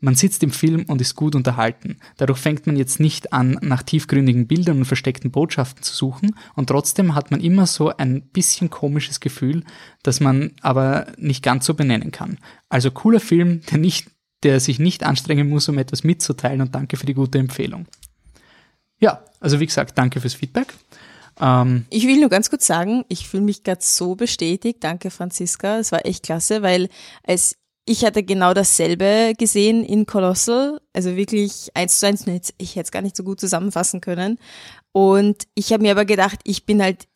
Man 0.00 0.14
sitzt 0.14 0.42
im 0.42 0.50
Film 0.50 0.84
und 0.88 1.00
ist 1.00 1.14
gut 1.14 1.34
unterhalten. 1.34 1.98
Dadurch 2.16 2.38
fängt 2.38 2.66
man 2.66 2.76
jetzt 2.76 3.00
nicht 3.00 3.32
an, 3.32 3.58
nach 3.62 3.82
tiefgründigen 3.82 4.46
Bildern 4.46 4.78
und 4.78 4.84
versteckten 4.84 5.30
Botschaften 5.30 5.82
zu 5.82 5.94
suchen 5.94 6.36
und 6.54 6.68
trotzdem 6.68 7.14
hat 7.14 7.30
man 7.30 7.40
immer 7.40 7.66
so 7.66 7.96
ein 7.96 8.22
bisschen 8.22 8.70
komisches 8.70 9.20
Gefühl, 9.20 9.64
das 10.02 10.20
man 10.20 10.52
aber 10.60 11.06
nicht 11.16 11.42
ganz 11.42 11.66
so 11.66 11.74
benennen 11.74 12.12
kann. 12.12 12.38
Also 12.68 12.90
cooler 12.90 13.20
Film, 13.20 13.62
der 13.70 13.78
nicht 13.78 14.08
der 14.42 14.60
sich 14.60 14.78
nicht 14.78 15.02
anstrengen 15.02 15.48
muss, 15.48 15.68
um 15.68 15.78
etwas 15.78 16.04
mitzuteilen 16.04 16.60
und 16.60 16.74
danke 16.74 16.96
für 16.96 17.06
die 17.06 17.14
gute 17.14 17.38
Empfehlung. 17.38 17.86
Ja, 19.00 19.24
also 19.40 19.60
wie 19.60 19.66
gesagt, 19.66 19.96
danke 19.98 20.20
fürs 20.20 20.34
Feedback. 20.34 20.74
Ähm, 21.40 21.86
Ich 21.90 22.06
will 22.06 22.20
nur 22.20 22.28
ganz 22.28 22.50
kurz 22.50 22.66
sagen, 22.66 23.04
ich 23.08 23.28
fühle 23.28 23.42
mich 23.42 23.62
gerade 23.62 23.82
so 23.82 24.14
bestätigt. 24.14 24.78
Danke, 24.80 25.10
Franziska. 25.10 25.78
Es 25.78 25.92
war 25.92 26.06
echt 26.06 26.22
klasse, 26.22 26.62
weil 26.62 26.88
als 27.24 27.56
ich 27.86 28.04
hatte 28.04 28.24
genau 28.24 28.52
dasselbe 28.52 29.32
gesehen 29.38 29.84
in 29.84 30.06
Colossal, 30.06 30.80
also 30.92 31.16
wirklich 31.16 31.70
eins 31.74 32.00
zu 32.00 32.06
eins, 32.06 32.26
ich 32.58 32.74
hätte 32.74 32.84
es 32.84 32.90
gar 32.90 33.00
nicht 33.00 33.16
so 33.16 33.22
gut 33.22 33.40
zusammenfassen 33.40 34.00
können. 34.00 34.38
Und 34.92 35.44
ich 35.54 35.72
habe 35.72 35.82
mir 35.82 35.92
aber 35.92 36.04
gedacht, 36.04 36.40
ich 36.44 36.66
bin 36.66 36.82
halt, 36.82 37.06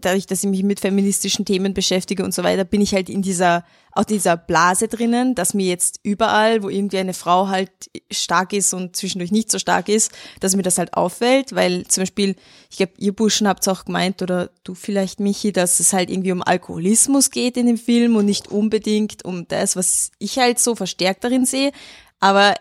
dadurch, 0.00 0.26
dass 0.26 0.44
ich 0.44 0.50
mich 0.50 0.62
mit 0.62 0.80
feministischen 0.80 1.44
Themen 1.44 1.74
beschäftige 1.74 2.24
und 2.24 2.34
so 2.34 2.42
weiter, 2.42 2.64
bin 2.64 2.80
ich 2.80 2.94
halt 2.94 3.08
in 3.08 3.22
dieser, 3.22 3.64
auch 3.92 4.04
dieser 4.04 4.36
Blase 4.36 4.88
drinnen, 4.88 5.34
dass 5.34 5.54
mir 5.54 5.66
jetzt 5.66 6.00
überall, 6.02 6.62
wo 6.62 6.68
irgendwie 6.68 6.98
eine 6.98 7.14
Frau 7.14 7.48
halt 7.48 7.70
stark 8.10 8.52
ist 8.52 8.74
und 8.74 8.96
zwischendurch 8.96 9.32
nicht 9.32 9.50
so 9.50 9.58
stark 9.58 9.88
ist, 9.88 10.12
dass 10.40 10.56
mir 10.56 10.62
das 10.62 10.78
halt 10.78 10.94
auffällt, 10.94 11.54
weil 11.54 11.86
zum 11.86 12.02
Beispiel, 12.02 12.36
ich 12.70 12.76
glaube, 12.76 12.92
ihr 12.98 13.14
Burschen 13.14 13.48
habt 13.48 13.66
auch 13.68 13.84
gemeint, 13.84 14.22
oder 14.22 14.50
du 14.64 14.74
vielleicht, 14.74 15.20
Michi, 15.20 15.52
dass 15.52 15.80
es 15.80 15.92
halt 15.92 16.10
irgendwie 16.10 16.32
um 16.32 16.42
Alkoholismus 16.42 17.30
geht 17.30 17.56
in 17.56 17.66
dem 17.66 17.78
Film 17.78 18.16
und 18.16 18.26
nicht 18.26 18.48
unbedingt 18.48 19.24
um 19.24 19.48
das, 19.48 19.76
was 19.76 20.10
ich 20.18 20.38
halt 20.38 20.58
so 20.58 20.74
verstärkt 20.74 21.24
darin 21.24 21.46
sehe, 21.46 21.72
aber 22.20 22.54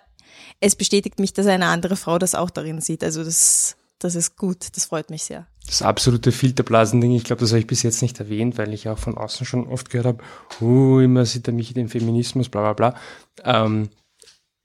es 0.60 0.76
bestätigt 0.76 1.20
mich, 1.20 1.34
dass 1.34 1.48
eine 1.48 1.68
andere 1.68 1.96
Frau 1.96 2.18
das 2.18 2.36
auch 2.36 2.50
darin 2.50 2.82
sieht, 2.82 3.04
also 3.04 3.24
das, 3.24 3.76
das 4.00 4.16
ist 4.16 4.38
gut, 4.38 4.76
das 4.76 4.86
freut 4.86 5.10
mich 5.10 5.24
sehr. 5.24 5.48
Das 5.68 5.82
absolute 5.82 6.32
Filterblasending, 6.32 7.12
ich 7.12 7.24
glaube, 7.24 7.40
das 7.40 7.50
habe 7.50 7.60
ich 7.60 7.68
bis 7.68 7.84
jetzt 7.84 8.02
nicht 8.02 8.20
erwähnt, 8.20 8.58
weil 8.58 8.74
ich 8.74 8.88
auch 8.88 9.00
von 9.00 9.18
außen 9.18 9.46
schon 9.46 9.68
oft 9.68 9.90
gehört 9.90 10.06
habe, 10.06 10.24
uh, 10.62 11.00
immer 11.00 11.26
sieht 11.26 11.48
er 11.48 11.54
mich 11.54 11.74
den 11.74 11.90
Feminismus, 11.90 12.50
bla 12.50 12.74
bla 12.74 12.74
bla. 12.74 13.00
Ähm, 13.44 13.90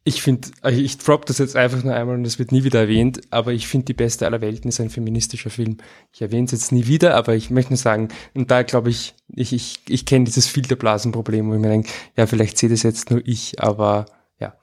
ich 0.02 0.22
finde, 0.22 0.48
ich 0.70 0.98
drop 0.98 1.26
das 1.26 1.38
jetzt 1.38 1.56
einfach 1.56 1.84
nur 1.84 1.94
einmal 1.94 2.16
und 2.16 2.24
das 2.24 2.38
wird 2.38 2.52
nie 2.52 2.64
wieder 2.64 2.80
erwähnt, 2.80 3.20
aber 3.30 3.52
ich 3.52 3.68
finde, 3.68 3.84
die 3.86 3.94
beste 3.94 4.26
aller 4.26 4.40
Welten 4.40 4.68
ist 4.68 4.80
ein 4.80 4.88
feministischer 4.88 5.50
Film. 5.50 5.76
Ich 6.12 6.22
erwähne 6.22 6.46
es 6.46 6.52
jetzt 6.52 6.72
nie 6.72 6.86
wieder, 6.86 7.14
aber 7.14 7.34
ich 7.34 7.50
möchte 7.50 7.72
nur 7.72 7.78
sagen, 7.78 8.08
und 8.34 8.50
da 8.50 8.62
glaube 8.62 8.88
ich, 8.88 9.14
ich, 9.28 9.52
ich, 9.52 9.80
ich 9.88 10.06
kenne 10.06 10.24
dieses 10.24 10.46
Filterblasenproblem, 10.46 11.48
wo 11.48 11.54
ich 11.54 11.60
mir 11.60 11.68
denke, 11.68 11.90
ja, 12.16 12.26
vielleicht 12.26 12.56
sehe 12.56 12.70
das 12.70 12.82
jetzt 12.82 13.10
nur 13.10 13.20
ich, 13.26 13.62
aber 13.62 14.06
ja, 14.38 14.54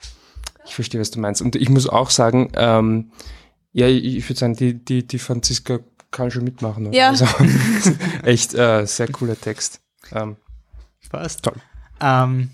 ich 0.66 0.74
verstehe, 0.74 1.00
was 1.00 1.12
du 1.12 1.20
meinst. 1.20 1.42
Und 1.42 1.56
ich 1.56 1.70
muss 1.70 1.88
auch 1.88 2.10
sagen, 2.10 2.52
ähm, 2.56 3.12
ja, 3.74 3.88
ich, 3.88 4.04
ich 4.04 4.30
würde 4.30 4.40
sagen, 4.40 4.56
die, 4.56 4.74
die, 4.74 5.06
die 5.06 5.20
Franziska 5.20 5.80
kann 6.12 6.32
schon 6.32 6.44
mitmachen. 6.44 6.88
oder? 6.88 6.96
Ja. 6.96 7.10
Also, 7.10 7.26
echt 8.24 8.54
äh, 8.54 8.86
sehr 8.86 9.08
cooler 9.10 9.40
Text. 9.40 9.82
Ähm, 10.12 10.38
passt. 11.10 11.44
Toll. 11.44 11.56
Ähm, 12.02 12.50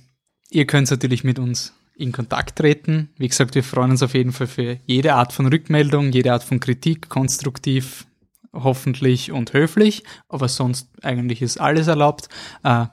ihr 0.50 0.66
könnt 0.66 0.90
natürlich 0.90 1.24
mit 1.24 1.40
uns 1.40 1.74
in 1.96 2.12
Kontakt 2.12 2.58
treten. 2.58 3.10
Wie 3.18 3.28
gesagt, 3.28 3.56
wir 3.56 3.64
freuen 3.64 3.92
uns 3.92 4.02
auf 4.02 4.14
jeden 4.14 4.32
Fall 4.32 4.48
für 4.48 4.80
jede 4.86 5.14
Art 5.14 5.34
von 5.34 5.46
Rückmeldung, 5.48 6.12
jede 6.12 6.34
Art 6.34 6.44
von 6.44 6.60
Kritik, 6.60 7.10
konstruktiv, 7.10 8.06
hoffentlich 8.54 9.32
und 9.32 9.54
höflich, 9.54 10.04
aber 10.30 10.48
sonst 10.48 10.90
eigentlich 11.04 11.42
ist 11.42 11.60
alles 11.60 11.88
erlaubt. 11.88 12.30
Äh, 12.64 12.86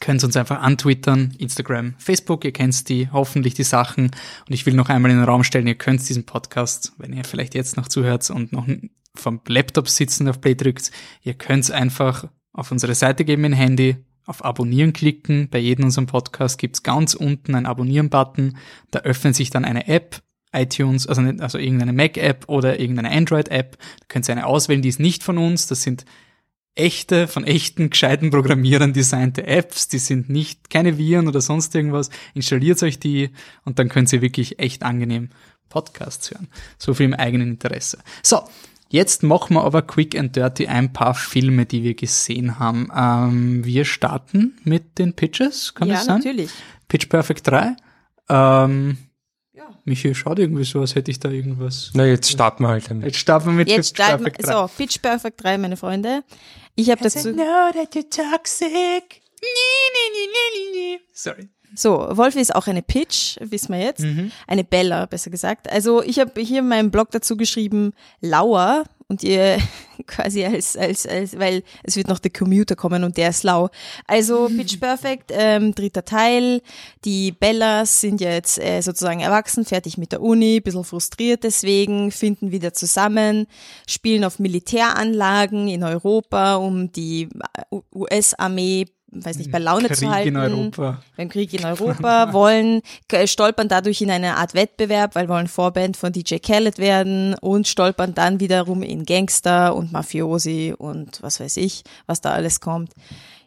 könnt 0.00 0.24
uns 0.24 0.36
einfach 0.36 0.60
antwittern, 0.60 1.34
Instagram, 1.38 1.94
Facebook, 1.98 2.44
ihr 2.44 2.52
kennt 2.52 2.88
die, 2.88 3.08
hoffentlich 3.10 3.54
die 3.54 3.62
Sachen. 3.62 4.06
Und 4.06 4.52
ich 4.52 4.66
will 4.66 4.74
noch 4.74 4.88
einmal 4.88 5.10
in 5.10 5.18
den 5.18 5.26
Raum 5.26 5.44
stellen, 5.44 5.66
ihr 5.66 5.76
könnt 5.76 6.06
diesen 6.08 6.26
Podcast, 6.26 6.92
wenn 6.98 7.12
ihr 7.12 7.24
vielleicht 7.24 7.54
jetzt 7.54 7.76
noch 7.76 7.88
zuhört 7.88 8.28
und 8.30 8.52
noch 8.52 8.66
vom 9.14 9.40
Laptop 9.46 9.88
sitzen 9.88 10.28
auf 10.28 10.40
Play 10.40 10.54
drückt, 10.54 10.90
ihr 11.22 11.34
könnt 11.34 11.70
einfach 11.70 12.28
auf 12.52 12.72
unsere 12.72 12.94
Seite 12.94 13.24
geben 13.24 13.44
in 13.44 13.52
Handy, 13.52 13.96
auf 14.26 14.44
Abonnieren 14.44 14.92
klicken. 14.92 15.48
Bei 15.50 15.58
jedem 15.58 15.84
unserem 15.84 16.06
Podcast 16.06 16.58
gibt's 16.58 16.82
ganz 16.82 17.14
unten 17.14 17.54
einen 17.54 17.66
Abonnieren-Button. 17.66 18.56
Da 18.90 19.00
öffnet 19.00 19.36
sich 19.36 19.50
dann 19.50 19.64
eine 19.64 19.86
App, 19.86 20.20
iTunes, 20.52 21.06
also, 21.06 21.22
nicht, 21.22 21.40
also 21.40 21.58
irgendeine 21.58 21.92
Mac-App 21.92 22.48
oder 22.48 22.80
irgendeine 22.80 23.12
Android-App. 23.12 23.76
Da 23.78 24.06
könnt 24.08 24.28
ihr 24.28 24.32
eine 24.32 24.46
auswählen, 24.46 24.82
die 24.82 24.88
ist 24.88 25.00
nicht 25.00 25.22
von 25.22 25.38
uns. 25.38 25.66
Das 25.68 25.82
sind 25.82 26.04
echte, 26.76 27.26
von 27.26 27.44
echten, 27.44 27.90
gescheiten 27.90 28.30
Programmierern 28.30 28.92
designte 28.92 29.46
Apps. 29.46 29.88
Die 29.88 29.98
sind 29.98 30.28
nicht, 30.28 30.70
keine 30.70 30.98
Viren 30.98 31.26
oder 31.26 31.40
sonst 31.40 31.74
irgendwas. 31.74 32.10
Installiert 32.34 32.82
euch 32.82 32.98
die 33.00 33.30
und 33.64 33.78
dann 33.78 33.88
könnt 33.88 34.12
ihr 34.12 34.22
wirklich 34.22 34.58
echt 34.58 34.82
angenehm 34.82 35.30
Podcasts 35.68 36.30
hören. 36.30 36.48
So 36.78 36.94
viel 36.94 37.06
im 37.06 37.14
eigenen 37.14 37.48
Interesse. 37.48 37.98
So. 38.22 38.42
Jetzt 38.88 39.24
machen 39.24 39.54
wir 39.56 39.64
aber 39.64 39.82
quick 39.82 40.16
and 40.16 40.36
dirty 40.36 40.68
ein 40.68 40.92
paar 40.92 41.14
Filme, 41.14 41.66
die 41.66 41.82
wir 41.82 41.94
gesehen 41.94 42.60
haben. 42.60 42.88
Ähm, 42.96 43.64
wir 43.64 43.84
starten 43.84 44.56
mit 44.62 44.98
den 44.98 45.12
Pitches, 45.12 45.74
kann 45.74 45.88
ja, 45.88 45.94
das 45.94 46.04
sein? 46.04 46.18
natürlich. 46.18 46.50
Pitch 46.86 47.08
Perfect 47.08 47.48
3. 47.48 47.74
Ähm, 48.28 48.96
Ja. 49.54 49.64
Michi, 49.84 50.14
schaut 50.14 50.38
irgendwie 50.38 50.62
so, 50.64 50.80
als 50.82 50.94
hätte 50.94 51.10
ich 51.10 51.18
da 51.18 51.30
irgendwas. 51.30 51.90
na, 51.94 52.04
jetzt 52.06 52.30
starten 52.30 52.62
wir 52.62 52.68
halt 52.68 52.88
damit. 52.88 53.06
Jetzt 53.06 53.18
starten 53.18 53.46
wir 53.46 53.52
mit 53.54 53.68
Jetzt 53.68 53.76
Pitch 53.76 53.88
starten 53.88 54.22
Perfect 54.22 54.46
wir, 54.46 54.52
3. 54.54 54.60
so, 54.68 54.70
Pitch 54.76 55.02
Perfect 55.02 55.42
3, 55.42 55.58
meine 55.58 55.76
Freunde. 55.76 56.22
Ich 56.76 56.90
habe 56.90 57.02
dazu, 57.02 57.32
know 57.32 57.70
that 57.72 57.94
you're 57.94 58.08
toxic. 58.08 59.22
Sorry. 61.12 61.48
so, 61.74 62.08
Wolfi 62.12 62.40
ist 62.40 62.54
auch 62.54 62.66
eine 62.66 62.82
Pitch, 62.82 63.38
wissen 63.40 63.72
wir 63.72 63.80
jetzt. 63.80 64.02
Mhm. 64.02 64.30
Eine 64.46 64.62
Bella, 64.62 65.06
besser 65.06 65.30
gesagt. 65.30 65.70
Also 65.70 66.02
ich 66.02 66.18
habe 66.18 66.38
hier 66.40 66.60
in 66.60 66.68
meinem 66.68 66.90
Blog 66.90 67.10
dazu 67.10 67.36
geschrieben, 67.36 67.92
Lauer 68.20 68.84
und 69.08 69.22
ihr 69.22 69.58
quasi 70.06 70.44
als, 70.44 70.76
als, 70.76 71.06
als, 71.06 71.38
weil 71.38 71.62
es 71.82 71.96
wird 71.96 72.08
noch 72.08 72.18
der 72.18 72.32
Commuter 72.32 72.74
kommen 72.74 73.04
und 73.04 73.16
der 73.16 73.30
ist 73.30 73.44
lau. 73.44 73.68
Also 74.06 74.48
Pitch 74.56 74.80
Perfect, 74.80 75.30
ähm, 75.32 75.74
dritter 75.74 76.04
Teil. 76.04 76.62
Die 77.04 77.32
Bellas 77.32 78.00
sind 78.00 78.20
jetzt 78.20 78.58
äh, 78.58 78.80
sozusagen 78.80 79.20
erwachsen, 79.20 79.64
fertig 79.64 79.98
mit 79.98 80.12
der 80.12 80.22
Uni, 80.22 80.60
bisschen 80.60 80.84
frustriert 80.84 81.44
deswegen, 81.44 82.10
finden 82.10 82.50
wieder 82.50 82.72
zusammen, 82.72 83.46
spielen 83.88 84.24
auf 84.24 84.38
Militäranlagen 84.38 85.68
in 85.68 85.84
Europa, 85.84 86.56
um 86.56 86.90
die 86.92 87.28
äh, 87.70 87.76
US-Armee 87.94 88.86
weiß 89.24 89.38
nicht, 89.38 89.50
bei 89.50 89.58
Laune 89.58 89.88
Krieg 89.88 89.96
zu 89.96 90.10
halten 90.10 90.28
in 90.28 90.36
Europa. 90.36 91.02
beim 91.16 91.28
Krieg 91.28 91.52
in 91.54 91.64
Europa, 91.64 92.32
wollen, 92.32 92.82
k- 93.08 93.26
stolpern 93.26 93.68
dadurch 93.68 94.00
in 94.02 94.10
eine 94.10 94.36
Art 94.36 94.54
Wettbewerb, 94.54 95.14
weil 95.14 95.28
wollen 95.28 95.48
Vorband 95.48 95.96
von 95.96 96.12
DJ 96.12 96.36
Khaled 96.38 96.78
werden 96.78 97.34
und 97.40 97.66
stolpern 97.68 98.14
dann 98.14 98.40
wiederum 98.40 98.82
in 98.82 99.04
Gangster 99.04 99.74
und 99.74 99.92
Mafiosi 99.92 100.74
und 100.76 101.22
was 101.22 101.40
weiß 101.40 101.56
ich, 101.58 101.82
was 102.06 102.20
da 102.20 102.30
alles 102.32 102.60
kommt. 102.60 102.92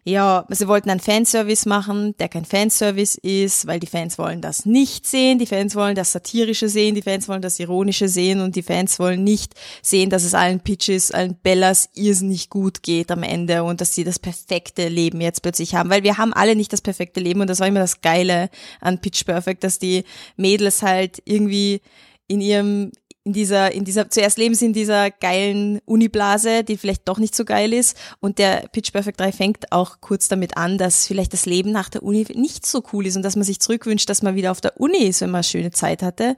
Ja, 0.10 0.44
sie 0.50 0.68
wollten 0.68 0.90
einen 0.90 1.00
Fanservice 1.00 1.70
machen, 1.70 2.16
der 2.18 2.30
kein 2.30 2.44
Fanservice 2.44 3.16
ist, 3.22 3.68
weil 3.68 3.80
die 3.80 3.86
Fans 3.86 4.18
wollen 4.18 4.42
das 4.42 4.66
nicht 4.66 5.06
sehen, 5.06 5.38
die 5.38 5.46
Fans 5.46 5.76
wollen 5.76 5.94
das 5.94 6.14
Satirische 6.14 6.68
sehen, 6.68 6.96
die 6.96 7.04
Fans 7.04 7.28
wollen 7.28 7.44
das 7.44 7.60
Ironische 7.60 8.08
sehen 8.08 8.42
und 8.42 8.56
die 8.56 8.64
Fans 8.64 8.98
wollen 8.98 9.24
nicht 9.24 9.54
sehen, 9.84 10.10
dass 10.10 10.24
es 10.24 10.34
allen 10.34 10.62
Pitches, 10.62 11.12
allen 11.12 11.36
Bellas 11.36 11.90
irrsinnig 11.94 12.50
gut 12.50 12.82
geht 12.82 13.12
am 13.12 13.22
Ende 13.22 13.64
und 13.64 13.82
dass 13.82 13.94
sie 13.94 14.04
das 14.04 14.18
perfekte 14.18 14.88
Leben 14.88 15.22
jetzt 15.22 15.44
plötzlich 15.44 15.76
haben, 15.76 15.92
weil 15.92 16.02
wir 16.02 16.18
haben 16.18 16.34
alle 16.34 16.56
nicht 16.56 16.74
das 16.74 16.82
perfekte 16.82 17.20
Leben 17.20 17.42
und 17.42 17.48
das 17.48 17.60
war 17.60 17.68
immer 17.68 17.82
das 17.82 18.02
Geile 18.02 18.50
an 18.82 19.02
Pitch 19.02 19.26
Perfect, 19.26 19.64
dass 19.64 19.78
die 19.78 20.06
Mädels 20.38 20.82
halt 20.82 21.22
irgendwie 21.26 21.82
in 22.28 22.42
ihrem 22.42 22.92
in 23.30 23.34
dieser, 23.34 23.72
in 23.72 23.84
dieser, 23.86 24.10
zuerst 24.10 24.40
leben 24.40 24.56
sie 24.56 24.66
in 24.66 24.74
dieser 24.74 25.12
geilen 25.12 25.80
Uniblase, 25.86 26.64
die 26.64 26.78
vielleicht 26.78 27.08
doch 27.08 27.20
nicht 27.20 27.36
so 27.36 27.46
geil 27.46 27.74
ist. 27.74 27.96
Und 28.20 28.40
der 28.40 28.68
Pitch 28.72 28.92
Perfect 28.92 29.20
3 29.20 29.32
fängt 29.32 29.72
auch 29.72 30.02
kurz 30.02 30.28
damit 30.28 30.58
an, 30.58 30.80
dass 30.80 31.06
vielleicht 31.06 31.32
das 31.34 31.46
Leben 31.46 31.72
nach 31.72 31.90
der 31.90 32.02
Uni 32.02 32.26
nicht 32.34 32.66
so 32.66 32.82
cool 32.92 33.06
ist 33.06 33.18
und 33.18 33.22
dass 33.22 33.36
man 33.36 33.46
sich 33.46 33.60
zurückwünscht, 33.60 34.10
dass 34.10 34.24
man 34.24 34.34
wieder 34.34 34.50
auf 34.50 34.62
der 34.62 34.82
Uni 34.82 34.98
ist, 34.98 35.22
wenn 35.22 35.30
man 35.30 35.44
schöne 35.44 35.70
Zeit 35.70 36.02
hatte. 36.02 36.36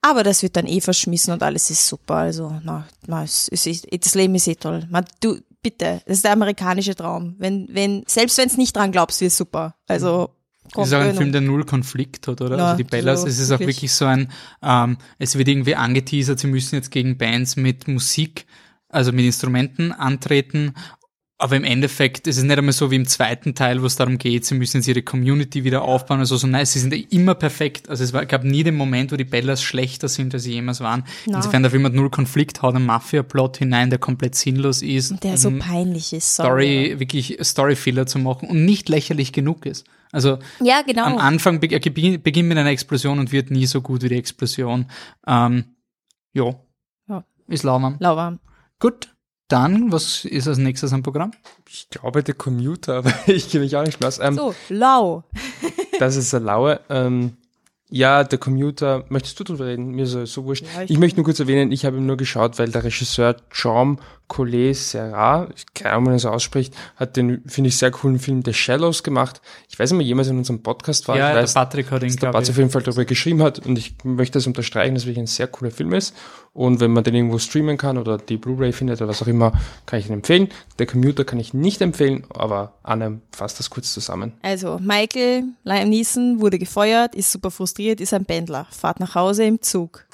Aber 0.00 0.22
das 0.22 0.44
wird 0.44 0.54
dann 0.54 0.68
eh 0.68 0.80
verschmissen 0.80 1.32
und 1.32 1.42
alles 1.42 1.70
ist 1.70 1.88
super. 1.88 2.14
Also, 2.14 2.52
na, 2.62 2.86
na 3.08 3.24
es 3.24 3.48
ist, 3.48 3.86
das 3.90 4.14
Leben 4.14 4.36
ist 4.36 4.46
eh 4.46 4.54
toll. 4.54 4.86
Man, 4.88 5.06
du, 5.18 5.40
bitte, 5.60 6.02
das 6.06 6.18
ist 6.18 6.24
der 6.24 6.32
amerikanische 6.34 6.94
Traum. 6.94 7.34
Wenn, 7.38 7.66
wenn, 7.72 8.04
selbst 8.06 8.38
wenn 8.38 8.46
es 8.46 8.56
nicht 8.56 8.76
dran 8.76 8.92
glaubst, 8.92 9.20
wird 9.20 9.32
super. 9.32 9.74
Also, 9.88 10.30
Das 10.74 10.88
ist 10.88 10.94
auch 10.94 11.00
ein 11.00 11.08
Gönn 11.08 11.16
Film, 11.16 11.32
der 11.32 11.40
null 11.40 11.64
Konflikt 11.64 12.28
hat, 12.28 12.40
oder? 12.40 12.56
Ja, 12.56 12.64
also 12.66 12.76
die 12.76 12.84
Bellas, 12.84 13.22
so 13.22 13.26
es 13.26 13.38
ist 13.38 13.50
auch 13.50 13.60
wirklich. 13.60 13.76
wirklich 13.76 13.92
so 13.92 14.04
ein, 14.06 14.30
ähm, 14.62 14.96
es 15.18 15.36
wird 15.36 15.48
irgendwie 15.48 15.74
angeteasert, 15.74 16.38
sie 16.38 16.46
müssen 16.46 16.76
jetzt 16.76 16.90
gegen 16.90 17.18
Bands 17.18 17.56
mit 17.56 17.88
Musik, 17.88 18.46
also 18.88 19.12
mit 19.12 19.24
Instrumenten 19.24 19.92
antreten. 19.92 20.74
Aber 21.40 21.54
im 21.54 21.62
Endeffekt 21.62 22.26
ist 22.26 22.36
es 22.36 22.42
nicht 22.42 22.58
einmal 22.58 22.72
so 22.72 22.90
wie 22.90 22.96
im 22.96 23.06
zweiten 23.06 23.54
Teil, 23.54 23.80
wo 23.80 23.86
es 23.86 23.94
darum 23.94 24.18
geht, 24.18 24.44
sie 24.44 24.56
müssen 24.56 24.78
jetzt 24.78 24.88
ihre 24.88 25.02
Community 25.02 25.62
wieder 25.62 25.82
aufbauen. 25.82 26.18
Also 26.18 26.36
so 26.36 26.48
nein, 26.48 26.66
sie 26.66 26.80
sind 26.80 26.92
immer 27.12 27.36
perfekt. 27.36 27.88
Also 27.88 28.02
es 28.02 28.12
war, 28.12 28.26
gab 28.26 28.42
nie 28.42 28.64
den 28.64 28.74
Moment, 28.74 29.12
wo 29.12 29.16
die 29.16 29.22
Bellas 29.22 29.62
schlechter 29.62 30.08
sind, 30.08 30.34
als 30.34 30.42
sie 30.42 30.54
jemals 30.54 30.80
waren. 30.80 31.04
Na. 31.26 31.36
Insofern 31.36 31.70
Film 31.70 31.84
hat 31.84 31.94
null 31.94 32.10
Konflikt, 32.10 32.62
haut 32.62 32.74
einen 32.74 32.86
Mafia-Plot 32.86 33.58
hinein, 33.58 33.88
der 33.88 34.00
komplett 34.00 34.34
sinnlos 34.34 34.82
ist. 34.82 35.22
der 35.22 35.36
so 35.36 35.52
peinlich 35.52 36.12
ist. 36.12 36.34
Sorry. 36.34 36.86
Story, 36.86 37.00
wirklich 37.00 37.38
Story-Filler 37.40 38.06
zu 38.06 38.18
machen 38.18 38.48
und 38.48 38.64
nicht 38.64 38.88
lächerlich 38.88 39.32
genug 39.32 39.64
ist. 39.64 39.86
Also 40.12 40.38
Ja, 40.60 40.82
genau. 40.82 41.04
am 41.04 41.18
Anfang 41.18 41.60
be- 41.60 41.68
beginn- 41.68 42.18
beginnt 42.22 42.48
mit 42.48 42.58
einer 42.58 42.70
Explosion 42.70 43.18
und 43.18 43.32
wird 43.32 43.50
nie 43.50 43.66
so 43.66 43.80
gut 43.80 44.02
wie 44.02 44.08
die 44.08 44.16
Explosion. 44.18 44.86
Ähm, 45.26 45.64
jo. 46.32 46.58
Ja. 47.08 47.24
Ist 47.46 47.64
lauwarm. 47.64 47.96
Lauwarm. 47.98 48.38
Gut, 48.80 49.14
dann, 49.48 49.90
was 49.92 50.24
ist 50.24 50.46
als 50.48 50.58
nächstes 50.58 50.92
am 50.92 51.02
Programm? 51.02 51.32
Ich 51.68 51.88
glaube, 51.90 52.22
der 52.22 52.34
Commuter, 52.34 52.96
aber 52.98 53.12
ich 53.26 53.50
kenne 53.50 53.64
mich 53.64 53.76
auch 53.76 53.84
nicht 53.84 54.00
mehr 54.00 54.08
aus. 54.08 54.18
Ähm, 54.18 54.34
So, 54.34 54.54
lau. 54.68 55.24
Das 55.98 56.14
ist 56.16 56.32
eine 56.34 56.44
laue. 56.44 56.80
Ähm, 56.90 57.36
Ja, 57.90 58.22
der 58.22 58.38
Commuter, 58.38 59.04
möchtest 59.08 59.40
du 59.40 59.44
drüber 59.44 59.66
reden? 59.66 59.90
Mir 59.92 60.04
ist 60.04 60.32
so 60.32 60.44
wurscht. 60.44 60.64
Ja, 60.74 60.82
ich- 60.82 60.90
ich, 60.90 60.98
möchte 60.98 61.16
nur 61.16 61.24
kurz 61.24 61.40
erwähnen, 61.40 61.72
ich 61.72 61.84
habe 61.86 61.96
ihn 61.96 62.06
nur 62.06 62.16
geschaut, 62.18 62.58
weil 62.58 62.70
der 62.70 62.84
Regisseur 62.84 63.36
Jean 63.50 63.98
Collet 64.28 64.74
Serra, 64.74 65.48
ich 65.56 65.64
keine 65.74 65.94
Ahnung, 65.94 66.04
wie 66.04 66.08
man 66.10 66.16
das 66.16 66.26
ausspricht, 66.26 66.74
hat 66.96 67.16
den, 67.16 67.42
finde 67.46 67.68
ich, 67.68 67.78
sehr 67.78 67.90
coolen 67.90 68.18
Film 68.18 68.42
The 68.44 68.52
Shallows 68.52 69.02
gemacht. 69.02 69.40
Ich 69.68 69.78
weiß 69.78 69.90
nicht, 69.90 69.98
ob 69.98 70.02
er 70.02 70.06
jemals 70.06 70.28
in 70.28 70.38
unserem 70.38 70.62
Podcast 70.62 71.08
war. 71.08 71.16
ja, 71.16 71.28
ich 71.28 71.34
der 71.34 71.42
weiß, 71.42 71.54
Patrick 71.54 71.90
hat 71.90 72.02
ihn, 72.02 72.08
dass 72.08 72.16
der 72.16 72.40
ich. 72.40 72.50
auf 72.50 72.56
jeden 72.58 72.70
Fall 72.70 72.82
darüber 72.82 73.04
geschrieben 73.04 73.42
hat 73.42 73.64
und 73.66 73.78
ich 73.78 73.94
möchte 74.04 74.38
das 74.38 74.46
unterstreichen, 74.46 74.94
dass 74.94 75.04
es 75.04 75.06
wirklich 75.06 75.22
ein 75.22 75.26
sehr 75.26 75.48
cooler 75.48 75.70
Film 75.70 75.92
ist. 75.92 76.14
Und 76.52 76.80
wenn 76.80 76.90
man 76.90 77.04
den 77.04 77.14
irgendwo 77.14 77.38
streamen 77.38 77.76
kann 77.76 77.98
oder 77.98 78.18
die 78.18 78.36
Blu-ray 78.36 78.72
findet 78.72 79.00
oder 79.00 79.08
was 79.08 79.22
auch 79.22 79.28
immer, 79.28 79.52
kann 79.86 80.00
ich 80.00 80.08
ihn 80.08 80.12
empfehlen. 80.12 80.48
Der 80.78 80.86
Commuter 80.86 81.24
kann 81.24 81.38
ich 81.38 81.54
nicht 81.54 81.80
empfehlen, 81.80 82.24
aber 82.30 82.74
Anne 82.82 83.20
fasst 83.32 83.58
das 83.60 83.70
kurz 83.70 83.94
zusammen. 83.94 84.32
Also, 84.42 84.78
Michael 84.80 85.44
Liam 85.64 85.88
Neeson 85.88 86.40
wurde 86.40 86.58
gefeuert, 86.58 87.14
ist 87.14 87.30
super 87.32 87.50
frustriert, 87.50 88.00
ist 88.00 88.12
ein 88.12 88.24
Pendler, 88.24 88.66
fahrt 88.70 89.00
nach 89.00 89.14
Hause 89.14 89.44
im 89.44 89.62
Zug. 89.62 90.04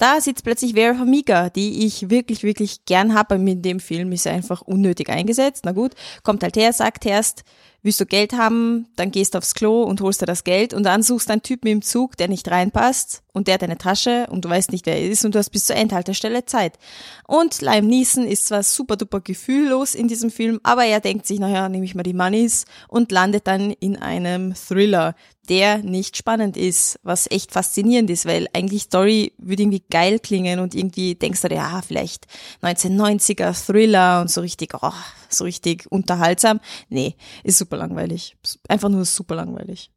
Da 0.00 0.18
sitzt 0.18 0.44
plötzlich 0.44 0.72
Vera 0.72 0.94
Farmiga, 0.94 1.50
die 1.50 1.84
ich 1.84 2.08
wirklich, 2.08 2.42
wirklich 2.42 2.86
gern 2.86 3.12
habe. 3.12 3.34
In 3.34 3.60
dem 3.60 3.80
Film 3.80 4.12
ist 4.12 4.22
sie 4.22 4.30
einfach 4.30 4.62
unnötig 4.62 5.10
eingesetzt. 5.10 5.66
Na 5.66 5.72
gut, 5.72 5.92
kommt 6.22 6.42
halt 6.42 6.56
her, 6.56 6.72
sagt 6.72 7.04
erst, 7.04 7.44
willst 7.82 8.00
du 8.00 8.06
Geld 8.06 8.32
haben, 8.32 8.86
dann 8.96 9.10
gehst 9.10 9.34
du 9.34 9.38
aufs 9.38 9.54
Klo 9.54 9.82
und 9.82 10.00
holst 10.00 10.20
dir 10.20 10.26
das 10.26 10.44
Geld 10.44 10.74
und 10.74 10.84
dann 10.84 11.02
suchst 11.02 11.28
du 11.28 11.32
einen 11.32 11.42
Typen 11.42 11.68
im 11.68 11.82
Zug, 11.82 12.16
der 12.16 12.28
nicht 12.28 12.50
reinpasst 12.50 13.22
und 13.32 13.46
der 13.46 13.54
hat 13.54 13.62
eine 13.62 13.78
Tasche 13.78 14.26
und 14.30 14.44
du 14.44 14.48
weißt 14.48 14.72
nicht, 14.72 14.86
wer 14.86 14.96
er 14.96 15.08
ist 15.08 15.24
und 15.24 15.34
du 15.34 15.38
hast 15.38 15.50
bis 15.50 15.64
zur 15.64 15.76
Endhaltestelle 15.76 16.44
Zeit. 16.44 16.78
Und 17.26 17.60
Liam 17.62 17.86
Neeson 17.86 18.26
ist 18.26 18.46
zwar 18.46 18.62
super 18.62 18.96
duper 18.96 19.20
gefühllos 19.20 19.94
in 19.94 20.08
diesem 20.08 20.30
Film, 20.30 20.60
aber 20.62 20.84
er 20.84 21.00
denkt 21.00 21.26
sich, 21.26 21.38
naja, 21.38 21.68
nehme 21.68 21.84
ich 21.84 21.94
mal 21.94 22.02
die 22.02 22.12
Moneys 22.12 22.64
und 22.88 23.12
landet 23.12 23.46
dann 23.46 23.70
in 23.70 23.96
einem 23.96 24.54
Thriller, 24.54 25.14
der 25.48 25.78
nicht 25.78 26.16
spannend 26.16 26.56
ist, 26.56 26.98
was 27.02 27.30
echt 27.30 27.52
faszinierend 27.52 28.10
ist, 28.10 28.26
weil 28.26 28.46
eigentlich 28.52 28.82
Story 28.82 29.32
würde 29.38 29.62
irgendwie 29.62 29.82
geil 29.90 30.18
klingen 30.20 30.60
und 30.60 30.74
irgendwie 30.74 31.14
denkst 31.14 31.40
du 31.40 31.48
dir, 31.48 31.56
ja, 31.56 31.82
vielleicht 31.86 32.26
1990er 32.62 33.66
Thriller 33.66 34.20
und 34.20 34.30
so 34.30 34.40
richtig, 34.42 34.74
oh, 34.80 34.92
so 35.32 35.44
richtig 35.44 35.90
unterhaltsam. 35.90 36.60
Nee, 36.88 37.16
ist 37.44 37.58
super 37.58 37.76
langweilig. 37.76 38.36
Einfach 38.68 38.88
nur 38.88 39.04
super 39.04 39.34
langweilig. 39.34 39.90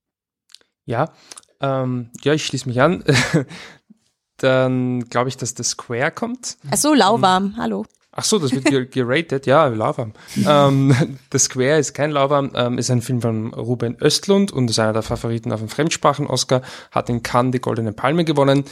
Ja, 0.85 1.13
ähm, 1.61 2.09
ja, 2.23 2.33
ich 2.33 2.45
schließe 2.45 2.67
mich 2.67 2.81
an. 2.81 3.03
Dann 4.37 5.01
glaube 5.09 5.29
ich, 5.29 5.37
dass 5.37 5.53
The 5.55 5.63
Square 5.63 6.11
kommt. 6.11 6.57
Ach 6.71 6.77
so, 6.77 6.93
lauwarm, 6.93 7.55
hallo. 7.57 7.85
Ach 8.15 8.23
so, 8.23 8.37
das 8.37 8.51
wird 8.51 8.65
ge- 8.65 8.85
geratet, 8.87 9.45
ja, 9.47 9.65
lauwarm. 9.67 10.13
ähm, 10.47 11.17
The 11.31 11.39
Square 11.39 11.77
ist 11.79 11.93
kein 11.93 12.11
lauwarm, 12.11 12.51
ähm, 12.53 12.77
ist 12.77 12.91
ein 12.91 13.01
Film 13.01 13.21
von 13.21 13.53
Ruben 13.53 13.95
Östlund 14.01 14.51
und 14.51 14.69
ist 14.69 14.77
einer 14.79 14.93
der 14.93 15.01
Favoriten 15.01 15.51
auf 15.51 15.61
dem 15.61 15.69
Fremdsprachen-Oscar, 15.69 16.61
hat 16.91 17.09
in 17.09 17.23
Cannes 17.23 17.53
die 17.53 17.59
Goldene 17.61 17.91
Palme 17.93 18.23
gewonnen. 18.25 18.65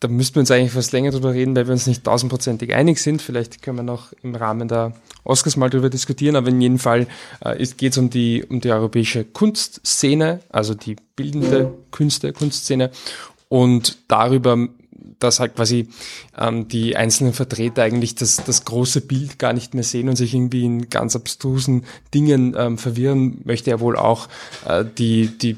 Da 0.00 0.08
müssten 0.08 0.36
wir 0.36 0.40
uns 0.40 0.50
eigentlich 0.50 0.72
fast 0.72 0.92
länger 0.92 1.10
drüber 1.10 1.32
reden, 1.32 1.56
weil 1.56 1.66
wir 1.66 1.72
uns 1.72 1.86
nicht 1.86 2.04
tausendprozentig 2.04 2.74
einig 2.74 2.98
sind. 2.98 3.22
Vielleicht 3.22 3.62
können 3.62 3.78
wir 3.78 3.82
noch 3.82 4.12
im 4.22 4.34
Rahmen 4.34 4.68
der 4.68 4.92
Oscars 5.24 5.56
mal 5.56 5.70
drüber 5.70 5.88
diskutieren, 5.88 6.36
aber 6.36 6.48
in 6.48 6.60
jedem 6.60 6.78
Fall 6.78 7.06
äh, 7.40 7.64
geht 7.78 7.92
es 7.92 7.98
um 7.98 8.10
die, 8.10 8.44
um 8.44 8.60
die 8.60 8.70
europäische 8.70 9.24
Kunstszene, 9.24 10.40
also 10.50 10.74
die 10.74 10.96
bildende 11.16 11.72
Künste, 11.92 12.34
Kunstszene 12.34 12.90
und 13.48 13.96
darüber, 14.08 14.68
dass 15.18 15.40
halt 15.40 15.56
quasi 15.56 15.88
ähm, 16.36 16.68
die 16.68 16.94
einzelnen 16.94 17.32
Vertreter 17.32 17.82
eigentlich 17.82 18.14
das, 18.14 18.36
das 18.44 18.66
große 18.66 19.00
Bild 19.00 19.38
gar 19.38 19.54
nicht 19.54 19.72
mehr 19.72 19.84
sehen 19.84 20.10
und 20.10 20.16
sich 20.16 20.34
irgendwie 20.34 20.64
in 20.66 20.90
ganz 20.90 21.16
abstrusen 21.16 21.84
Dingen 22.12 22.54
ähm, 22.58 22.76
verwirren, 22.76 23.40
möchte 23.44 23.70
er 23.70 23.80
wohl 23.80 23.96
auch 23.96 24.28
äh, 24.66 24.84
die, 24.98 25.38
die 25.38 25.56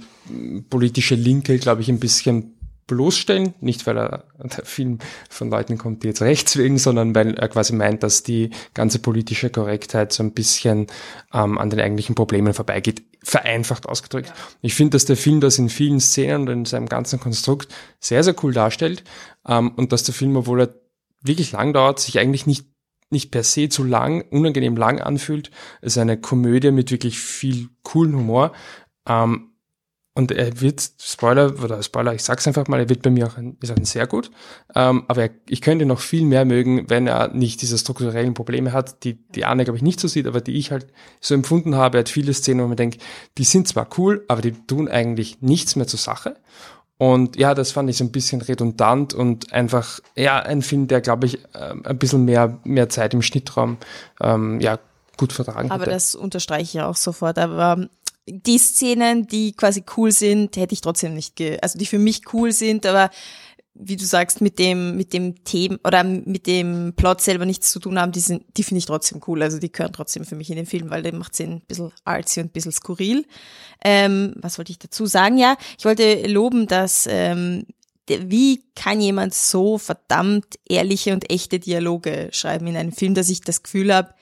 politische 0.71 1.17
Linke, 1.17 1.59
glaube 1.59 1.81
ich, 1.81 1.89
ein 1.89 1.99
bisschen 1.99 2.55
bloßstellen, 2.89 3.55
nicht 3.61 3.87
weil 3.87 3.97
er 3.97 4.25
der 4.39 4.65
Film 4.65 4.99
von 5.31 5.51
Leuten 5.51 5.79
kommt, 5.79 6.03
die 6.03 6.09
jetzt 6.09 6.23
rechts 6.23 6.57
wählen, 6.57 6.79
sondern 6.79 7.15
weil 7.15 7.35
er 7.35 7.49
quasi 7.49 7.73
meint, 7.75 8.03
dass 8.03 8.25
die 8.25 8.51
ganze 8.75 8.99
politische 8.99 9.51
Korrektheit 9.51 10.13
so 10.13 10.25
ein 10.25 10.33
bisschen 10.33 10.89
ähm, 11.33 11.57
an 11.59 11.71
den 11.71 11.79
eigentlichen 11.79 12.17
Problemen 12.17 12.55
vorbeigeht, 12.55 13.05
vereinfacht 13.23 13.87
ausgedrückt. 13.87 14.33
Ich 14.63 14.75
finde, 14.75 14.97
dass 14.97 15.05
der 15.05 15.17
Film 15.17 15.41
das 15.41 15.59
in 15.59 15.69
vielen 15.69 16.01
Szenen 16.01 16.43
und 16.43 16.49
in 16.49 16.65
seinem 16.65 16.89
ganzen 16.89 17.21
Konstrukt 17.21 17.73
sehr, 18.01 18.25
sehr 18.25 18.35
cool 18.43 18.53
darstellt 18.53 19.05
ähm, 19.47 19.73
und 19.77 19.93
dass 19.93 20.03
der 20.03 20.15
Film, 20.15 20.37
obwohl 20.37 20.63
er 20.63 20.75
wirklich 21.23 21.53
lang 21.53 21.73
dauert, 21.73 22.01
sich 22.01 22.19
eigentlich 22.19 22.47
nicht 22.47 22.67
nicht 23.11 23.31
per 23.31 23.43
se 23.43 23.71
zu 23.71 23.85
lang, 23.85 24.23
unangenehm 24.31 24.77
lang 24.77 25.01
anfühlt. 25.01 25.51
Es 25.81 25.95
ist 25.95 25.99
eine 25.99 26.21
Komödie 26.21 26.73
mit 26.73 26.91
wirklich 26.91 27.19
viel 27.19 27.69
coolen 27.83 28.15
Humor. 28.15 28.53
Ähm, 29.09 29.48
und 30.19 30.33
er 30.33 30.61
wird, 30.61 30.83
Spoiler, 31.01 31.63
oder 31.63 31.81
Spoiler, 31.81 32.13
ich 32.13 32.25
sag's 32.25 32.49
einfach 32.49 32.67
mal, 32.67 32.81
er 32.81 32.89
wird 32.89 33.03
bei 33.03 33.11
mir 33.11 33.29
auch 33.29 33.37
ein, 33.37 33.57
ist 33.63 33.71
ein 33.71 33.85
sehr 33.85 34.09
gut. 34.09 34.33
Ähm, 34.75 35.05
aber 35.07 35.23
er, 35.23 35.31
ich 35.49 35.61
könnte 35.61 35.85
ihn 35.85 35.89
noch 35.89 36.01
viel 36.01 36.25
mehr 36.25 36.45
mögen, 36.45 36.91
wenn 36.91 37.07
er 37.07 37.29
nicht 37.29 37.63
diese 37.63 37.79
strukturellen 37.79 38.35
Probleme 38.35 38.73
hat, 38.73 39.05
die 39.05 39.15
die 39.15 39.45
Anne, 39.45 39.63
glaube 39.63 39.77
ich, 39.77 39.83
nicht 39.85 40.01
so 40.01 40.09
sieht, 40.09 40.27
aber 40.27 40.41
die 40.41 40.59
ich 40.59 40.73
halt 40.73 40.89
so 41.21 41.35
empfunden 41.35 41.77
habe. 41.77 41.99
Er 41.99 42.01
hat 42.01 42.09
viele 42.09 42.35
Szenen, 42.35 42.65
wo 42.65 42.67
man 42.67 42.77
denkt, 42.77 43.01
die 43.39 43.45
sind 43.45 43.69
zwar 43.69 43.89
cool, 43.97 44.25
aber 44.27 44.43
die 44.43 44.51
tun 44.51 44.89
eigentlich 44.89 45.41
nichts 45.41 45.77
mehr 45.77 45.87
zur 45.87 46.01
Sache. 46.01 46.35
Und 46.97 47.37
ja, 47.37 47.55
das 47.55 47.71
fand 47.71 47.89
ich 47.89 47.97
so 47.97 48.03
ein 48.03 48.11
bisschen 48.11 48.43
redundant 48.43 49.15
und 49.15 49.53
einfach, 49.53 50.01
ja, 50.17 50.41
ein 50.41 50.63
Film, 50.63 50.89
der, 50.89 51.01
glaube 51.01 51.27
ich, 51.27 51.39
ähm, 51.55 51.87
ein 51.87 51.97
bisschen 51.97 52.25
mehr, 52.25 52.59
mehr 52.65 52.89
Zeit 52.89 53.15
im 53.15 53.23
Schnittraum, 53.23 53.77
ähm, 54.21 54.59
ja, 54.61 54.81
gut 55.17 55.33
vertragen 55.33 55.71
Aber 55.71 55.83
hätte. 55.83 55.93
das 55.93 56.17
unterstreiche 56.17 56.79
ich 56.79 56.83
auch 56.83 56.97
sofort. 56.97 57.39
Aber 57.39 57.89
die 58.31 58.59
Szenen, 58.59 59.27
die 59.27 59.53
quasi 59.53 59.85
cool 59.97 60.13
sind, 60.13 60.57
hätte 60.57 60.75
ich 60.75 60.81
trotzdem 60.81 61.15
nicht, 61.15 61.37
ge 61.37 61.59
also 61.61 61.79
die 61.79 61.87
für 61.87 61.99
mich 61.99 62.23
cool 62.33 62.53
sind, 62.53 62.87
aber 62.87 63.11
wie 63.81 63.97
du 63.97 64.05
sagst, 64.05 64.41
mit 64.41 64.59
dem, 64.59 64.97
mit 64.97 65.13
dem 65.13 65.45
Thema 65.45 65.79
oder 65.85 66.03
mit 66.03 66.47
dem 66.47 66.95
Plot 66.97 67.21
selber 67.21 67.47
nichts 67.47 67.71
zu 67.71 67.79
tun 67.79 67.99
haben, 67.99 68.11
die 68.11 68.21
sind, 68.21 68.45
die 68.57 68.65
finde 68.65 68.79
ich 68.79 68.87
trotzdem 68.87 69.21
cool. 69.27 69.43
Also 69.43 69.59
die 69.59 69.71
gehören 69.71 69.93
trotzdem 69.93 70.25
für 70.25 70.35
mich 70.35 70.51
in 70.51 70.57
den 70.57 70.67
Film, 70.67 70.91
weil 70.91 71.03
der 71.03 71.15
macht 71.15 71.37
sie 71.37 71.45
ein 71.45 71.61
bisschen 71.61 71.93
artsy 72.05 72.41
und 72.41 72.47
ein 72.47 72.53
bisschen 72.53 72.73
skurril. 72.73 73.25
Ähm, 73.85 74.35
was 74.37 74.59
wollte 74.59 74.73
ich 74.73 74.81
dazu 74.81 75.07
sagen? 75.07 75.39
Ja, 75.39 75.57
ich 75.79 75.85
wollte 75.85 76.27
loben, 76.27 76.67
dass 76.67 77.07
ähm, 77.09 77.67
wie 78.09 78.65
kann 78.75 79.01
jemand 79.01 79.35
so 79.35 79.79
verdammt 79.79 80.59
ehrliche 80.69 81.13
und 81.13 81.31
echte 81.31 81.61
Dialoge 81.61 82.31
schreiben 82.33 82.67
in 82.67 82.77
einem 82.77 82.93
Film, 82.93 83.15
dass 83.15 83.29
ich 83.29 83.43
das 83.43 83.63
Gefühl 83.63 83.95
habe, 83.95 84.15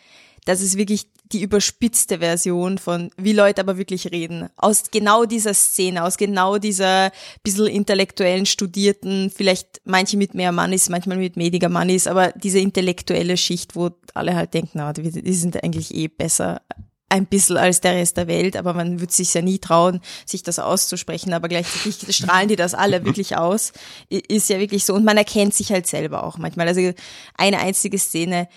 das 0.47 0.63
ist 0.63 0.79
wirklich 0.79 1.09
die 1.33 1.43
überspitzte 1.43 2.21
Version 2.21 2.79
von, 2.79 3.11
wie 3.17 3.33
Leute 3.33 3.61
aber 3.61 3.79
wirklich 3.79 4.13
reden. 4.13 4.49
Aus 4.57 4.85
genau 4.93 5.25
dieser 5.25 5.55
Szene, 5.55 6.05
aus 6.05 6.17
genau 6.17 6.57
dieser 6.59 7.11
bisschen 7.43 7.67
intellektuellen, 7.67 8.47
studierten, 8.47 9.31
vielleicht 9.35 9.81
manche 9.85 10.17
mit 10.17 10.35
mehr 10.35 10.53
Moneys, 10.53 10.89
manchmal 10.89 11.19
mit 11.19 11.37
weniger 11.37 11.69
Moneys, 11.69 12.07
aber 12.07 12.33
diese 12.33 12.61
intellektuelle 12.61 13.37
Schicht, 13.37 13.75
wo 13.75 13.91
alle 14.15 14.37
halt 14.37 14.55
denken, 14.55 14.71
na, 14.75 14.93
die, 14.93 15.11
die 15.11 15.35
sind 15.35 15.63
eigentlich 15.63 15.93
eh 15.93 16.07
besser 16.07 16.63
ein 17.09 17.27
bisschen 17.27 17.57
als 17.57 17.81
der 17.81 17.95
Rest 17.95 18.17
der 18.17 18.27
Welt, 18.27 18.57
aber 18.57 18.75
man 18.75 19.01
wird 19.01 19.13
sich 19.13 19.33
ja 19.35 19.43
nie 19.43 19.59
trauen, 19.59 20.01
sich 20.25 20.43
das 20.43 20.59
auszusprechen, 20.59 21.33
aber 21.33 21.49
gleichzeitig 21.49 21.99
strahlen 22.17 22.49
die 22.49 22.57
das 22.57 22.75
alle 22.75 23.05
wirklich 23.05 23.37
aus. 23.37 23.73
Ist 24.09 24.49
ja 24.49 24.59
wirklich 24.59 24.85
so. 24.85 24.95
Und 24.95 25.05
man 25.05 25.17
erkennt 25.17 25.55
sich 25.55 25.71
halt 25.71 25.87
selber 25.87 26.25
auch 26.25 26.39
manchmal. 26.39 26.67
Also 26.67 26.93
eine 27.37 27.61
einzige 27.61 27.99
Szene, 27.99 28.49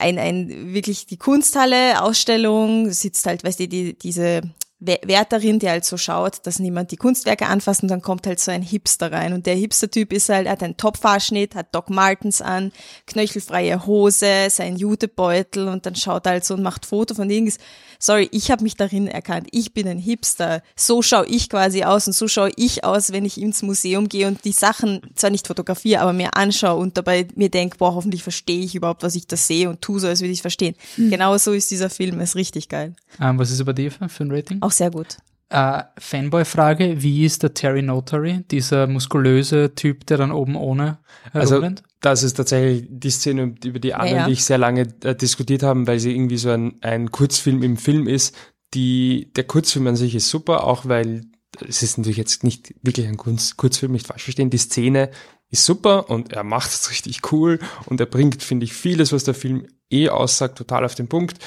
ein, 0.00 0.18
ein 0.18 0.72
wirklich 0.74 1.06
die 1.06 1.18
Kunsthalle, 1.18 2.02
Ausstellung, 2.02 2.90
sitzt 2.90 3.26
halt, 3.26 3.44
weißt 3.44 3.60
du, 3.60 3.68
die, 3.68 3.98
diese 3.98 4.42
Wä- 4.82 5.06
Wärterin, 5.06 5.58
die 5.58 5.68
halt 5.68 5.84
so 5.84 5.98
schaut, 5.98 6.46
dass 6.46 6.58
niemand 6.58 6.90
die 6.90 6.96
Kunstwerke 6.96 7.46
anfasst 7.46 7.82
und 7.82 7.90
dann 7.90 8.00
kommt 8.00 8.26
halt 8.26 8.40
so 8.40 8.50
ein 8.50 8.62
Hipster 8.62 9.12
rein 9.12 9.34
und 9.34 9.44
der 9.44 9.54
Hipster-Typ 9.54 10.10
ist 10.12 10.30
halt, 10.30 10.48
hat 10.48 10.62
einen 10.62 10.78
Topfhaarschnitt, 10.78 11.54
hat 11.54 11.74
Doc 11.74 11.90
Martens 11.90 12.40
an, 12.40 12.72
knöchelfreie 13.06 13.84
Hose, 13.84 14.48
sein 14.48 14.76
Jutebeutel 14.76 15.68
und 15.68 15.84
dann 15.84 15.96
schaut 15.96 16.24
er 16.26 16.32
halt 16.32 16.44
so 16.46 16.54
und 16.54 16.62
macht 16.62 16.86
Foto 16.86 17.14
von 17.14 17.28
irgendwas. 17.28 17.58
Sorry, 18.02 18.30
ich 18.32 18.50
habe 18.50 18.62
mich 18.62 18.76
darin 18.76 19.06
erkannt. 19.06 19.48
Ich 19.52 19.74
bin 19.74 19.86
ein 19.86 19.98
Hipster. 19.98 20.62
So 20.74 21.02
schaue 21.02 21.26
ich 21.26 21.50
quasi 21.50 21.84
aus 21.84 22.06
und 22.06 22.14
so 22.14 22.28
schaue 22.28 22.50
ich 22.56 22.82
aus, 22.82 23.12
wenn 23.12 23.26
ich 23.26 23.38
ins 23.38 23.62
Museum 23.62 24.08
gehe 24.08 24.26
und 24.26 24.42
die 24.46 24.52
Sachen 24.52 25.02
zwar 25.14 25.28
nicht 25.28 25.46
fotografiere, 25.46 26.00
aber 26.00 26.14
mir 26.14 26.34
anschaue 26.34 26.80
und 26.80 26.96
dabei 26.96 27.28
mir 27.34 27.50
denke, 27.50 27.76
boah, 27.76 27.94
hoffentlich 27.94 28.22
verstehe 28.22 28.64
ich 28.64 28.74
überhaupt, 28.74 29.02
was 29.02 29.14
ich 29.14 29.26
da 29.26 29.36
sehe 29.36 29.68
und 29.68 29.82
tu 29.82 29.98
so, 29.98 30.08
als 30.08 30.22
würde 30.22 30.32
ich 30.32 30.40
verstehen. 30.40 30.74
Genau 30.96 31.36
so 31.36 31.52
ist 31.52 31.70
dieser 31.70 31.90
Film, 31.90 32.20
ist 32.20 32.36
richtig 32.36 32.70
geil. 32.70 32.94
Ähm, 33.20 33.38
was 33.38 33.50
ist 33.50 33.60
über 33.60 33.74
dir 33.74 33.90
für 33.90 34.04
ein 34.04 34.30
Rating? 34.30 34.62
Auch 34.62 34.72
sehr 34.72 34.90
gut. 34.90 35.18
Äh, 35.50 35.82
Fanboy-Frage, 35.98 37.02
wie 37.02 37.24
ist 37.24 37.42
der 37.42 37.54
Terry 37.54 37.82
Notary, 37.82 38.44
dieser 38.50 38.86
muskulöse 38.86 39.74
Typ, 39.74 40.06
der 40.06 40.16
dann 40.16 40.30
oben 40.30 40.54
ohne 40.54 40.98
Also 41.32 41.60
das 42.00 42.22
ist 42.22 42.34
tatsächlich 42.34 42.86
die 42.88 43.10
Szene, 43.10 43.56
über 43.64 43.80
die 43.80 43.92
Anne 43.92 44.10
Ja, 44.10 44.16
ja. 44.16 44.26
und 44.26 44.32
ich 44.32 44.44
sehr 44.44 44.58
lange 44.58 44.86
äh, 45.02 45.14
diskutiert 45.14 45.64
haben, 45.64 45.88
weil 45.88 45.98
sie 45.98 46.14
irgendwie 46.14 46.36
so 46.36 46.50
ein, 46.50 46.76
ein 46.82 47.10
Kurzfilm 47.10 47.64
im 47.64 47.76
Film 47.76 48.06
ist. 48.06 48.36
Die, 48.74 49.32
der 49.34 49.44
Kurzfilm 49.44 49.88
an 49.88 49.96
sich 49.96 50.14
ist 50.14 50.30
super, 50.30 50.64
auch 50.64 50.86
weil 50.86 51.26
es 51.66 51.82
ist 51.82 51.98
natürlich 51.98 52.16
jetzt 52.16 52.44
nicht 52.44 52.72
wirklich 52.82 53.08
ein 53.08 53.16
Kunst, 53.16 53.56
Kurzfilm, 53.56 53.90
nicht 53.90 54.06
falsch 54.06 54.22
verstehen. 54.22 54.50
Die 54.50 54.58
Szene 54.58 55.10
ist 55.50 55.66
super 55.66 56.08
und 56.08 56.32
er 56.32 56.44
macht 56.44 56.70
es 56.70 56.90
richtig 56.90 57.32
cool 57.32 57.58
und 57.86 57.98
er 57.98 58.06
bringt, 58.06 58.42
finde 58.42 58.64
ich, 58.64 58.72
vieles, 58.72 59.12
was 59.12 59.24
der 59.24 59.34
Film 59.34 59.66
eh 59.90 60.08
aussagt, 60.08 60.58
total 60.58 60.84
auf 60.84 60.94
den 60.94 61.08
Punkt. 61.08 61.38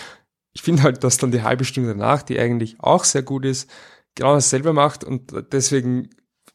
Ich 0.53 0.61
finde 0.61 0.83
halt, 0.83 1.03
dass 1.03 1.17
dann 1.17 1.31
die 1.31 1.41
halbe 1.41 1.63
Stunde 1.63 1.89
danach, 1.89 2.21
die 2.21 2.37
eigentlich 2.37 2.75
auch 2.79 3.05
sehr 3.05 3.23
gut 3.23 3.45
ist, 3.45 3.69
genau 4.15 4.33
dasselbe 4.33 4.73
macht 4.73 5.03
und 5.03 5.33
deswegen 5.51 6.09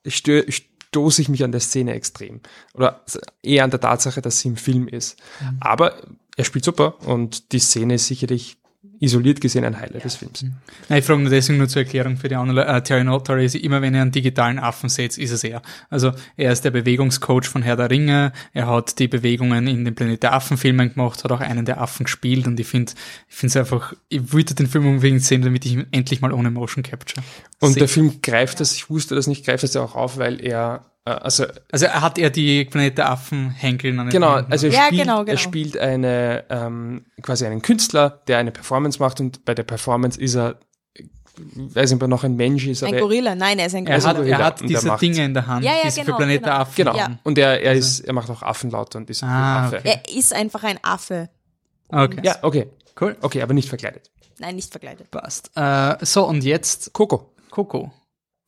stö 0.06 0.44
stoße 0.50 1.20
ich 1.20 1.28
mich 1.28 1.44
an 1.44 1.52
der 1.52 1.60
Szene 1.60 1.92
extrem. 1.92 2.40
Oder 2.72 3.04
eher 3.42 3.64
an 3.64 3.70
der 3.70 3.80
Tatsache, 3.80 4.22
dass 4.22 4.40
sie 4.40 4.48
im 4.48 4.56
Film 4.56 4.88
ist. 4.88 5.20
Aber 5.60 6.00
er 6.36 6.44
spielt 6.44 6.64
super 6.64 6.98
und 7.06 7.52
die 7.52 7.58
Szene 7.58 7.94
ist 7.94 8.06
sicherlich 8.06 8.56
isoliert 9.00 9.40
gesehen 9.40 9.64
ein 9.64 9.78
Highlight 9.78 10.04
des 10.04 10.16
Films. 10.16 10.44
Nein, 10.88 10.98
ich 10.98 11.04
frage 11.04 11.20
nur 11.20 11.30
deswegen 11.30 11.58
nur 11.58 11.68
zur 11.68 11.82
Erklärung 11.82 12.16
für 12.16 12.28
die 12.28 12.34
anderen. 12.34 12.68
Äh, 12.68 12.82
Terry 12.82 13.04
Notary 13.04 13.44
ist 13.44 13.54
immer, 13.54 13.80
wenn 13.82 13.94
ihr 13.94 14.02
einen 14.02 14.10
digitalen 14.10 14.58
Affen 14.58 14.88
seht, 14.88 15.16
ist 15.18 15.30
es 15.30 15.44
er. 15.44 15.62
Also 15.90 16.12
er 16.36 16.52
ist 16.52 16.64
der 16.64 16.70
Bewegungscoach 16.70 17.44
von 17.44 17.62
Herr 17.62 17.76
der 17.76 17.90
Ringe. 17.90 18.32
Er 18.52 18.66
hat 18.66 18.98
die 18.98 19.08
Bewegungen 19.08 19.66
in 19.66 19.84
den 19.84 19.94
Planet 19.94 20.22
der 20.22 20.34
Affen-Filmen 20.34 20.94
gemacht, 20.94 21.22
hat 21.24 21.32
auch 21.32 21.40
einen 21.40 21.64
der 21.64 21.80
Affen 21.80 22.04
gespielt 22.04 22.46
und 22.46 22.58
ich 22.58 22.66
finde, 22.66 22.92
ich 23.28 23.34
finde 23.34 23.50
es 23.50 23.56
einfach, 23.56 23.94
ich 24.08 24.32
wollte 24.32 24.54
den 24.54 24.66
Film 24.66 24.86
unbedingt 24.86 25.22
sehen, 25.22 25.42
damit 25.42 25.64
ich 25.64 25.74
ihn 25.74 25.86
endlich 25.90 26.20
mal 26.20 26.32
ohne 26.32 26.50
Motion 26.50 26.82
Capture. 26.82 27.24
Und 27.60 27.72
sehe. 27.72 27.80
der 27.80 27.88
Film 27.88 28.20
greift 28.22 28.60
das, 28.60 28.74
ich 28.74 28.90
wusste 28.90 29.14
das 29.14 29.26
nicht, 29.26 29.44
greift 29.44 29.62
das 29.62 29.74
ja 29.74 29.82
auch 29.82 29.94
auf, 29.94 30.18
weil 30.18 30.44
er, 30.44 30.86
also 31.16 31.44
Also 31.72 31.86
er 31.86 32.00
hat 32.00 32.18
er 32.18 32.30
die 32.30 32.64
Planet 32.64 32.98
der 32.98 33.10
Affen 33.10 33.50
Henkeln 33.50 33.98
an 33.98 34.06
den 34.06 34.12
Genau, 34.12 34.36
Händen. 34.36 34.52
also 34.52 34.66
er 34.66 34.72
Ja, 34.72 34.86
spielt, 34.86 35.02
genau, 35.02 35.18
genau. 35.20 35.30
er 35.32 35.36
spielt 35.38 35.76
eine 35.78 36.44
ähm, 36.50 37.04
quasi 37.22 37.46
einen 37.46 37.62
Künstler, 37.62 38.22
der 38.26 38.38
eine 38.38 38.50
Performance 38.52 38.98
macht 39.00 39.20
und 39.20 39.44
bei 39.44 39.54
der 39.54 39.62
Performance 39.64 40.20
ist 40.20 40.34
er, 40.36 40.58
ich 40.94 41.06
weiß 41.56 41.90
nicht, 41.90 41.94
ob 41.98 42.02
er 42.02 42.08
noch 42.08 42.24
ein 42.24 42.34
Mensch 42.36 42.66
ist, 42.66 42.82
Ein 42.82 42.88
aber 42.94 43.00
Gorilla, 43.02 43.34
nein, 43.34 43.58
er 43.58 43.66
ist 43.66 43.74
ein 43.74 43.86
er 43.86 43.98
Gorilla. 43.98 44.08
hat, 44.08 44.16
Gorilla 44.16 44.38
er 44.38 44.44
hat 44.44 44.60
diese 44.68 44.86
macht- 44.88 45.02
Dinge 45.02 45.24
in 45.24 45.34
der 45.34 45.46
Hand, 45.46 45.64
Ja, 45.64 45.72
ja, 45.72 45.82
die 45.84 45.90
sie 45.90 46.00
für 46.00 46.06
genau, 46.06 46.16
Planet 46.18 46.44
der 46.44 46.50
genau. 46.52 46.60
Affen 46.62 46.74
genau. 46.84 46.96
Ja. 46.96 47.18
Und 47.22 47.38
er, 47.38 47.60
er 47.62 47.72
ist, 47.74 48.00
er 48.00 48.12
macht 48.12 48.28
auch 48.30 48.42
Affenlaute 48.42 48.98
und 48.98 49.08
ist 49.10 49.22
ein 49.22 49.28
Ah, 49.30 49.66
Affe. 49.66 49.78
okay. 49.78 50.00
Er 50.04 50.16
ist 50.16 50.34
einfach 50.34 50.64
ein 50.64 50.78
Affe. 50.82 51.28
Okay, 51.90 52.20
Ja, 52.24 52.36
okay. 52.42 52.66
cool. 53.00 53.16
Okay, 53.20 53.40
aber 53.42 53.54
nicht 53.54 53.68
verkleidet. 53.68 54.10
Nein, 54.40 54.56
nicht 54.56 54.70
verkleidet. 54.70 55.10
Passt. 55.10 55.50
Äh, 55.56 55.96
so, 56.04 56.26
und 56.26 56.44
jetzt 56.44 56.92
Coco, 56.92 57.32
Coco. 57.50 57.92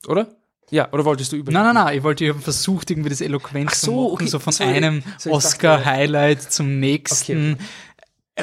oder? 0.07 0.29
Ja, 0.70 0.88
oder 0.92 1.04
wolltest 1.04 1.33
du 1.33 1.37
über? 1.37 1.50
Nein, 1.52 1.64
nein, 1.64 1.74
nein, 1.74 1.96
ich 1.98 2.02
wollte, 2.04 2.24
ich 2.24 2.30
habe 2.30 2.40
versucht, 2.40 2.90
irgendwie 2.90 3.11
das 3.11 3.20
eloquent 3.20 3.70
Ach 3.72 3.74
zu 3.76 3.87
so, 3.87 3.92
machen, 4.04 4.12
okay, 4.12 4.26
so 4.26 4.38
von 4.38 4.52
sorry. 4.52 4.72
einem 4.74 5.02
So, 5.18 5.30
Oscar-Highlight 5.33 6.42
zum 6.52 6.78
nächsten. 6.78 7.59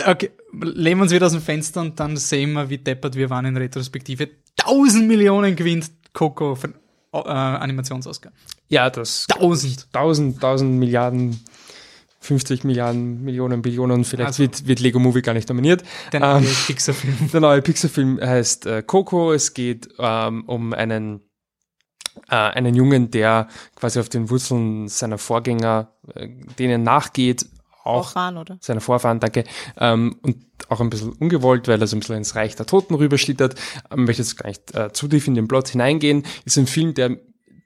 Okay. 0.05 0.31
lehnen 0.61 0.99
wir 0.99 1.03
uns 1.03 1.11
wieder 1.13 1.25
aus 1.25 1.31
dem 1.31 1.41
Fenster 1.41 1.81
und 1.81 1.99
dann 1.99 2.17
sehen 2.17 2.53
wir, 2.53 2.69
wie 2.69 2.77
deppert 2.77 3.15
wir 3.15 3.29
waren 3.29 3.45
in 3.45 3.57
Retrospektive. 3.57 4.29
Tausend 4.55 5.07
Millionen 5.07 5.55
gewinnt 5.55 5.89
Coco 6.13 6.55
für 6.55 6.73
äh, 7.13 7.17
Animationsoscar. 7.17 8.31
Ja, 8.69 8.89
das 8.89 9.25
Tausend. 9.27 9.87
tausend, 9.93 10.41
tausend 10.41 10.77
Milliarden, 10.77 11.39
50 12.19 12.63
Milliarden, 12.65 13.23
Millionen, 13.23 13.61
Billionen, 13.61 14.03
vielleicht 14.03 14.27
Also- 14.27 14.43
wird, 14.43 14.67
wird 14.67 14.79
Lego 14.81 14.99
Movie 14.99 15.21
gar 15.21 15.33
nicht 15.33 15.47
nominiert. 15.49 15.83
Der 16.11 16.21
Ähm, 16.21 16.43
neue 16.43 16.53
Pixar-Film. 16.67 17.29
Der 17.31 17.39
neue 17.39 17.61
Pixar-Film 17.61 18.19
heißt 18.19 18.65
äh, 18.65 18.83
Coco. 18.83 19.31
Es 19.33 19.53
geht 19.53 19.87
ähm, 19.99 20.43
um 20.45 20.73
einen, 20.73 21.21
äh, 22.29 22.35
einen 22.35 22.75
Jungen, 22.75 23.11
der 23.11 23.47
quasi 23.75 23.99
auf 23.99 24.09
den 24.09 24.29
Wurzeln 24.29 24.87
seiner 24.87 25.17
Vorgänger, 25.17 25.89
äh, 26.13 26.29
denen 26.57 26.83
nachgeht, 26.83 27.45
auch 27.83 28.03
Vorfahren, 28.03 28.37
oder? 28.37 28.57
seiner 28.59 28.81
Vorfahren, 28.81 29.19
danke, 29.19 29.45
ähm, 29.77 30.17
und 30.21 30.45
auch 30.69 30.81
ein 30.81 30.89
bisschen 30.89 31.13
ungewollt, 31.13 31.67
weil 31.67 31.79
er 31.79 31.87
so 31.87 31.95
ein 31.95 31.99
bisschen 31.99 32.17
ins 32.17 32.35
Reich 32.35 32.55
der 32.55 32.65
Toten 32.65 32.95
rüberschlittert. 32.95 33.55
Ich 33.89 33.95
möchte 33.95 34.21
jetzt 34.21 34.37
gar 34.37 34.49
nicht 34.49 34.75
äh, 34.75 34.91
zu 34.91 35.07
tief 35.07 35.27
in 35.27 35.35
den 35.35 35.47
Plot 35.47 35.69
hineingehen. 35.69 36.23
Ist 36.43 36.57
ein 36.57 36.67
Film, 36.67 36.93
der 36.93 37.17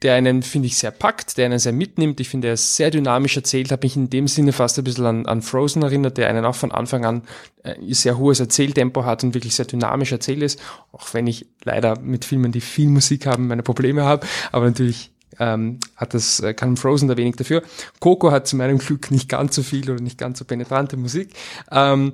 der 0.02 0.16
einen, 0.16 0.42
finde 0.42 0.68
ich, 0.68 0.78
sehr 0.78 0.92
packt, 0.92 1.38
der 1.38 1.46
einen 1.46 1.60
sehr 1.60 1.74
mitnimmt. 1.74 2.20
Ich 2.20 2.30
finde, 2.30 2.48
er 2.48 2.56
ist 2.56 2.76
sehr 2.76 2.90
dynamisch 2.90 3.36
erzählt, 3.38 3.72
hat 3.72 3.84
mich 3.84 3.96
in 3.96 4.10
dem 4.10 4.28
Sinne 4.28 4.52
fast 4.52 4.78
ein 4.78 4.84
bisschen 4.84 5.06
an, 5.06 5.26
an 5.28 5.42
Frozen 5.42 5.84
erinnert, 5.84 6.18
der 6.18 6.30
einen 6.30 6.46
auch 6.46 6.56
von 6.56 6.72
Anfang 6.72 7.06
an 7.06 7.22
äh, 7.64 7.76
sehr 7.94 8.18
hohes 8.18 8.40
Erzähltempo 8.40 9.06
hat 9.06 9.24
und 9.24 9.34
wirklich 9.34 9.56
sehr 9.56 9.66
dynamisch 9.66 10.12
erzählt 10.12 10.42
ist, 10.42 10.60
auch 10.92 11.14
wenn 11.14 11.28
ich 11.28 11.48
leider 11.64 12.00
mit 12.00 12.26
Filmen, 12.26 12.52
die 12.52 12.62
viel 12.62 12.90
Musik 12.90 13.28
haben, 13.28 13.48
meine 13.48 13.64
Probleme 13.64 14.04
habe, 14.04 14.26
aber 14.52 14.66
natürlich 14.66 15.12
ähm, 15.40 15.80
hat 15.96 16.14
das, 16.14 16.40
äh, 16.40 16.54
kann 16.54 16.78
Frozen 16.78 17.08
da 17.08 17.18
wenig 17.18 17.36
dafür. 17.36 17.64
Coco 18.00 18.32
hat 18.32 18.48
zu 18.48 18.56
meinem 18.56 18.80
Glück 18.80 19.12
nicht 19.12 19.30
ganz 19.30 19.56
so 19.56 19.64
viel 19.64 19.90
oder 19.90 20.02
nicht 20.02 20.18
ganz 20.18 20.40
so 20.40 20.46
penetrante 20.46 20.98
Musik. 20.98 21.34
Ähm, 21.72 22.14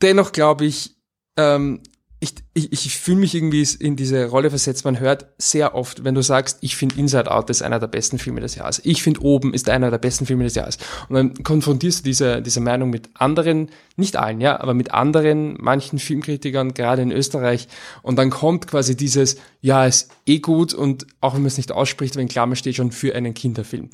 dennoch 0.00 0.32
glaube 0.32 0.64
ich, 0.64 0.96
ähm, 1.36 1.80
ich, 2.22 2.34
ich, 2.54 2.72
ich 2.72 2.98
fühle 2.98 3.18
mich 3.18 3.34
irgendwie 3.34 3.66
in 3.80 3.96
diese 3.96 4.26
Rolle 4.26 4.50
versetzt. 4.50 4.84
Man 4.84 5.00
hört 5.00 5.26
sehr 5.38 5.74
oft, 5.74 6.04
wenn 6.04 6.14
du 6.14 6.22
sagst, 6.22 6.58
ich 6.60 6.76
finde 6.76 6.96
Inside 6.96 7.28
Out 7.28 7.50
ist 7.50 7.62
einer 7.62 7.80
der 7.80 7.88
besten 7.88 8.16
Filme 8.16 8.40
des 8.40 8.54
Jahres. 8.54 8.80
Ich 8.84 9.02
finde 9.02 9.22
Oben 9.22 9.52
ist 9.52 9.68
einer 9.68 9.90
der 9.90 9.98
besten 9.98 10.24
Filme 10.24 10.44
des 10.44 10.54
Jahres. 10.54 10.78
Und 11.08 11.16
dann 11.16 11.34
konfrontierst 11.42 12.00
du 12.00 12.04
diese, 12.04 12.40
diese 12.40 12.60
Meinung 12.60 12.90
mit 12.90 13.10
anderen, 13.14 13.70
nicht 13.96 14.14
allen, 14.14 14.40
ja, 14.40 14.60
aber 14.60 14.72
mit 14.72 14.94
anderen, 14.94 15.56
manchen 15.58 15.98
Filmkritikern, 15.98 16.74
gerade 16.74 17.02
in 17.02 17.10
Österreich. 17.10 17.66
Und 18.02 18.20
dann 18.20 18.30
kommt 18.30 18.68
quasi 18.68 18.96
dieses, 18.96 19.36
ja, 19.60 19.84
ist 19.84 20.12
eh 20.24 20.38
gut 20.38 20.74
und 20.74 21.08
auch 21.20 21.34
wenn 21.34 21.42
man 21.42 21.48
es 21.48 21.56
nicht 21.56 21.72
ausspricht, 21.72 22.14
wenn 22.14 22.28
Klammer 22.28 22.54
steht 22.54 22.76
schon 22.76 22.92
für 22.92 23.16
einen 23.16 23.34
Kinderfilm. 23.34 23.90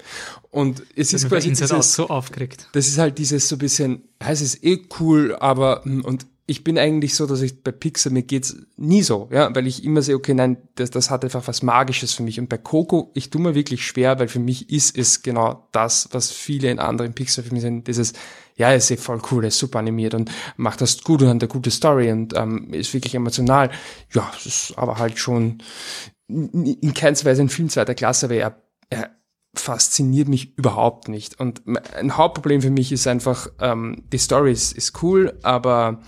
Und 0.50 0.82
es 0.94 1.14
ist 1.14 1.30
quasi 1.30 1.48
Inside 1.48 1.72
Out 1.72 1.78
dieses, 1.78 1.94
so 1.94 2.08
aufgeregt. 2.10 2.68
das 2.72 2.88
ist 2.88 2.98
halt 2.98 3.16
dieses 3.16 3.48
so 3.48 3.56
ein 3.56 3.60
bisschen, 3.60 4.02
ja, 4.20 4.32
es 4.32 4.62
eh 4.62 4.82
cool, 5.00 5.34
aber 5.40 5.80
hm, 5.84 6.04
und 6.04 6.26
ich 6.50 6.64
bin 6.64 6.78
eigentlich 6.78 7.14
so, 7.14 7.26
dass 7.26 7.42
ich 7.42 7.62
bei 7.62 7.72
Pixar, 7.72 8.10
mir 8.10 8.22
geht's 8.22 8.56
nie 8.78 9.02
so, 9.02 9.28
ja, 9.30 9.54
weil 9.54 9.66
ich 9.66 9.84
immer 9.84 10.00
sehe, 10.00 10.14
okay, 10.14 10.32
nein, 10.32 10.56
das, 10.76 10.90
das 10.90 11.10
hat 11.10 11.22
einfach 11.22 11.46
was 11.46 11.62
Magisches 11.62 12.14
für 12.14 12.22
mich. 12.22 12.40
Und 12.40 12.48
bei 12.48 12.56
Coco, 12.56 13.10
ich 13.12 13.28
tue 13.28 13.42
mir 13.42 13.54
wirklich 13.54 13.84
schwer, 13.84 14.18
weil 14.18 14.28
für 14.28 14.38
mich 14.38 14.70
ist 14.70 14.96
es 14.96 15.20
genau 15.22 15.68
das, 15.72 16.08
was 16.12 16.32
viele 16.32 16.70
in 16.70 16.78
anderen 16.78 17.12
Pixar-Filmen 17.12 17.60
sind, 17.60 17.86
dieses, 17.86 18.14
ja, 18.56 18.72
ist 18.72 18.90
eh 18.90 18.96
voll 18.96 19.20
cool, 19.30 19.44
er 19.44 19.48
ist 19.48 19.58
super 19.58 19.80
animiert 19.80 20.14
und 20.14 20.30
macht 20.56 20.80
das 20.80 21.04
gut 21.04 21.20
und 21.20 21.28
hat 21.28 21.42
eine 21.42 21.48
gute 21.48 21.70
Story 21.70 22.10
und 22.10 22.34
ähm, 22.34 22.72
ist 22.72 22.94
wirklich 22.94 23.14
emotional. 23.14 23.70
Ja, 24.14 24.32
ist 24.42 24.72
aber 24.76 24.98
halt 24.98 25.18
schon 25.18 25.58
in 26.28 26.64
in 26.64 26.94
keinster 26.94 27.28
Weise 27.28 27.42
ein 27.42 27.50
Film 27.50 27.68
zweiter 27.68 27.94
Klasse, 27.94 28.24
aber 28.24 28.36
er, 28.36 28.62
er 28.88 29.17
fasziniert 29.58 30.28
mich 30.28 30.56
überhaupt 30.56 31.08
nicht. 31.08 31.38
Und 31.38 31.62
ein 31.94 32.16
Hauptproblem 32.16 32.62
für 32.62 32.70
mich 32.70 32.92
ist 32.92 33.06
einfach, 33.06 33.48
ähm, 33.60 34.04
die 34.12 34.18
Story 34.18 34.52
ist, 34.52 34.72
ist 34.72 35.02
cool, 35.02 35.38
aber 35.42 36.00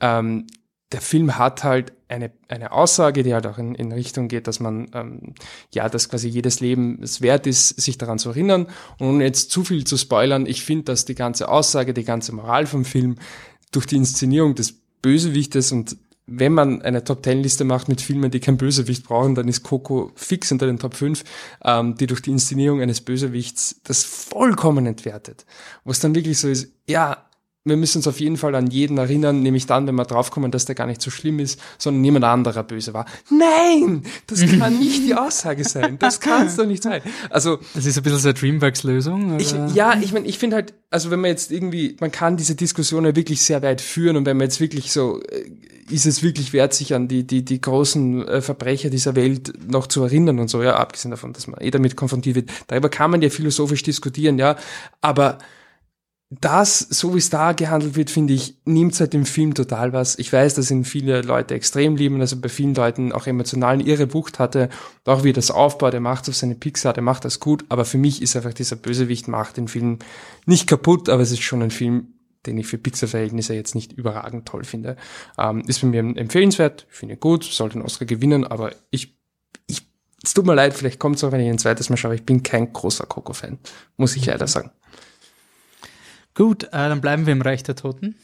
ähm, 0.00 0.46
der 0.92 1.00
Film 1.00 1.38
hat 1.38 1.62
halt 1.62 1.92
eine, 2.08 2.32
eine 2.48 2.72
Aussage, 2.72 3.22
die 3.22 3.32
halt 3.32 3.46
auch 3.46 3.58
in, 3.58 3.74
in 3.76 3.92
Richtung 3.92 4.26
geht, 4.26 4.48
dass 4.48 4.58
man, 4.58 4.90
ähm, 4.92 5.34
ja, 5.72 5.88
dass 5.88 6.08
quasi 6.08 6.28
jedes 6.28 6.60
Leben 6.60 7.00
es 7.02 7.20
wert 7.20 7.46
ist, 7.46 7.80
sich 7.80 7.96
daran 7.98 8.18
zu 8.18 8.30
erinnern. 8.30 8.66
Und 8.98 9.08
ohne 9.08 9.24
jetzt 9.24 9.52
zu 9.52 9.62
viel 9.62 9.84
zu 9.84 9.96
spoilern, 9.96 10.46
ich 10.46 10.64
finde, 10.64 10.84
dass 10.84 11.04
die 11.04 11.14
ganze 11.14 11.48
Aussage, 11.48 11.94
die 11.94 12.04
ganze 12.04 12.32
Moral 12.34 12.66
vom 12.66 12.84
Film 12.84 13.16
durch 13.70 13.86
die 13.86 13.96
Inszenierung 13.96 14.56
des 14.56 14.72
Bösewichtes 15.00 15.70
und 15.70 15.96
wenn 16.30 16.52
man 16.52 16.80
eine 16.82 17.02
Top 17.02 17.22
Ten 17.22 17.42
Liste 17.42 17.64
macht 17.64 17.88
mit 17.88 18.00
Filmen, 18.00 18.30
die 18.30 18.40
kein 18.40 18.56
Bösewicht 18.56 19.04
brauchen, 19.04 19.34
dann 19.34 19.48
ist 19.48 19.64
Coco 19.64 20.12
fix 20.14 20.52
unter 20.52 20.66
den 20.66 20.78
Top 20.78 20.94
5, 20.94 21.24
ähm, 21.64 21.96
die 21.96 22.06
durch 22.06 22.22
die 22.22 22.30
Inszenierung 22.30 22.80
eines 22.80 23.00
Bösewichts 23.00 23.80
das 23.84 24.04
vollkommen 24.04 24.86
entwertet. 24.86 25.44
Wo 25.84 25.90
es 25.90 25.98
dann 25.98 26.14
wirklich 26.14 26.38
so 26.38 26.48
ist, 26.48 26.72
ja, 26.86 27.26
wir 27.64 27.76
müssen 27.76 27.98
uns 27.98 28.06
auf 28.06 28.20
jeden 28.20 28.38
Fall 28.38 28.54
an 28.54 28.68
jeden 28.68 28.96
erinnern, 28.96 29.42
nämlich 29.42 29.66
dann, 29.66 29.86
wenn 29.86 29.94
wir 29.94 30.06
draufkommen, 30.06 30.50
dass 30.50 30.64
der 30.64 30.74
gar 30.74 30.86
nicht 30.86 31.02
so 31.02 31.10
schlimm 31.10 31.38
ist, 31.40 31.60
sondern 31.76 32.00
niemand 32.00 32.24
anderer 32.24 32.62
böse 32.62 32.94
war. 32.94 33.04
Nein! 33.28 34.02
Das 34.26 34.40
kann 34.58 34.78
nicht 34.78 35.06
die 35.06 35.14
Aussage 35.14 35.64
sein. 35.64 35.98
Das 35.98 36.20
kann 36.20 36.46
es 36.46 36.56
doch 36.56 36.64
nicht 36.64 36.82
sein. 36.82 37.02
Also, 37.28 37.58
Das 37.74 37.84
ist 37.84 37.98
ein 37.98 38.02
bisschen 38.02 38.18
so 38.18 38.28
eine 38.28 38.34
Dreamworks-Lösung. 38.38 39.38
ja, 39.74 39.94
ich 40.00 40.12
meine, 40.12 40.26
ich 40.26 40.38
finde 40.38 40.56
halt, 40.56 40.72
also 40.88 41.10
wenn 41.10 41.20
man 41.20 41.30
jetzt 41.30 41.52
irgendwie, 41.52 41.96
man 42.00 42.10
kann 42.10 42.38
diese 42.38 42.54
Diskussion 42.54 43.04
ja 43.04 43.14
wirklich 43.14 43.42
sehr 43.42 43.62
weit 43.62 43.82
führen 43.82 44.16
und 44.16 44.24
wenn 44.24 44.38
man 44.38 44.46
jetzt 44.46 44.60
wirklich 44.60 44.90
so, 44.90 45.20
äh, 45.22 45.50
ist 45.90 46.06
es 46.06 46.22
wirklich 46.22 46.54
wert, 46.54 46.72
sich 46.72 46.94
an 46.94 47.08
die, 47.08 47.26
die, 47.26 47.44
die 47.44 47.60
großen 47.60 48.26
äh, 48.26 48.40
Verbrecher 48.40 48.88
dieser 48.88 49.16
Welt 49.16 49.52
noch 49.70 49.86
zu 49.86 50.02
erinnern 50.02 50.38
und 50.38 50.48
so, 50.48 50.62
ja, 50.62 50.76
abgesehen 50.76 51.10
davon, 51.10 51.34
dass 51.34 51.46
man 51.46 51.60
eh 51.60 51.70
damit 51.70 51.94
konfrontiert 51.96 52.36
wird. 52.36 52.50
Darüber 52.68 52.88
kann 52.88 53.10
man 53.10 53.20
ja 53.20 53.28
philosophisch 53.28 53.82
diskutieren, 53.82 54.38
ja, 54.38 54.56
aber 55.02 55.38
das, 56.30 56.78
so 56.78 57.12
wie 57.14 57.18
es 57.18 57.28
da 57.28 57.52
gehandelt 57.52 57.96
wird, 57.96 58.08
finde 58.08 58.34
ich, 58.34 58.56
nimmt 58.64 58.94
seit 58.94 59.12
dem 59.12 59.26
Film 59.26 59.52
total 59.52 59.92
was. 59.92 60.16
Ich 60.16 60.32
weiß, 60.32 60.54
dass 60.54 60.70
ihn 60.70 60.84
viele 60.84 61.22
Leute 61.22 61.54
extrem 61.54 61.96
lieben, 61.96 62.20
dass 62.20 62.30
er 62.30 62.38
bei 62.38 62.48
vielen 62.48 62.74
Leuten 62.74 63.10
auch 63.10 63.26
emotional 63.26 63.74
eine 63.74 63.82
irre 63.82 64.14
Wucht 64.14 64.38
hatte. 64.38 64.68
Und 65.04 65.12
auch 65.12 65.24
wie 65.24 65.30
er 65.30 65.34
das 65.34 65.50
aufbaut, 65.50 65.92
er 65.92 66.00
macht 66.00 66.28
auf 66.28 66.36
seine 66.36 66.54
Pixar, 66.54 66.92
der 66.92 67.02
macht 67.02 67.24
das 67.24 67.40
gut. 67.40 67.64
Aber 67.68 67.84
für 67.84 67.98
mich 67.98 68.22
ist 68.22 68.36
einfach 68.36 68.54
dieser 68.54 68.76
Bösewicht 68.76 69.26
macht 69.26 69.56
den 69.56 69.66
Film 69.66 69.98
nicht 70.46 70.68
kaputt, 70.68 71.08
aber 71.08 71.20
es 71.20 71.32
ist 71.32 71.42
schon 71.42 71.62
ein 71.62 71.72
Film, 71.72 72.14
den 72.46 72.58
ich 72.58 72.68
für 72.68 72.78
Pixar-Verhältnisse 72.78 73.54
jetzt 73.54 73.74
nicht 73.74 73.92
überragend 73.92 74.46
toll 74.46 74.62
finde. 74.62 74.96
Ähm, 75.36 75.64
ist 75.66 75.80
bei 75.80 75.88
mir 75.88 75.98
empfehlenswert, 75.98 76.86
ich 76.88 76.96
finde 76.96 77.16
ihn 77.16 77.20
gut, 77.20 77.42
sollte 77.42 77.74
einen 77.74 77.84
Oscar 77.84 78.06
gewinnen, 78.06 78.46
aber 78.46 78.72
ich, 78.92 79.18
ich, 79.66 79.82
es 80.22 80.32
tut 80.32 80.46
mir 80.46 80.54
leid, 80.54 80.74
vielleicht 80.74 81.00
kommt 81.00 81.16
es 81.16 81.24
auch, 81.24 81.32
wenn 81.32 81.40
ich 81.40 81.50
ein 81.50 81.58
zweites 81.58 81.90
Mal 81.90 81.96
schaue, 81.96 82.14
ich 82.14 82.24
bin 82.24 82.44
kein 82.44 82.72
großer 82.72 83.06
Coco-Fan, 83.06 83.58
muss 83.96 84.14
ich 84.14 84.26
leider 84.26 84.46
sagen. 84.46 84.70
Gut, 86.40 86.64
äh, 86.64 86.68
dann 86.70 87.02
bleiben 87.02 87.26
wir 87.26 87.34
im 87.34 87.42
Reich 87.42 87.62
der 87.64 87.76
Toten. 87.76 88.14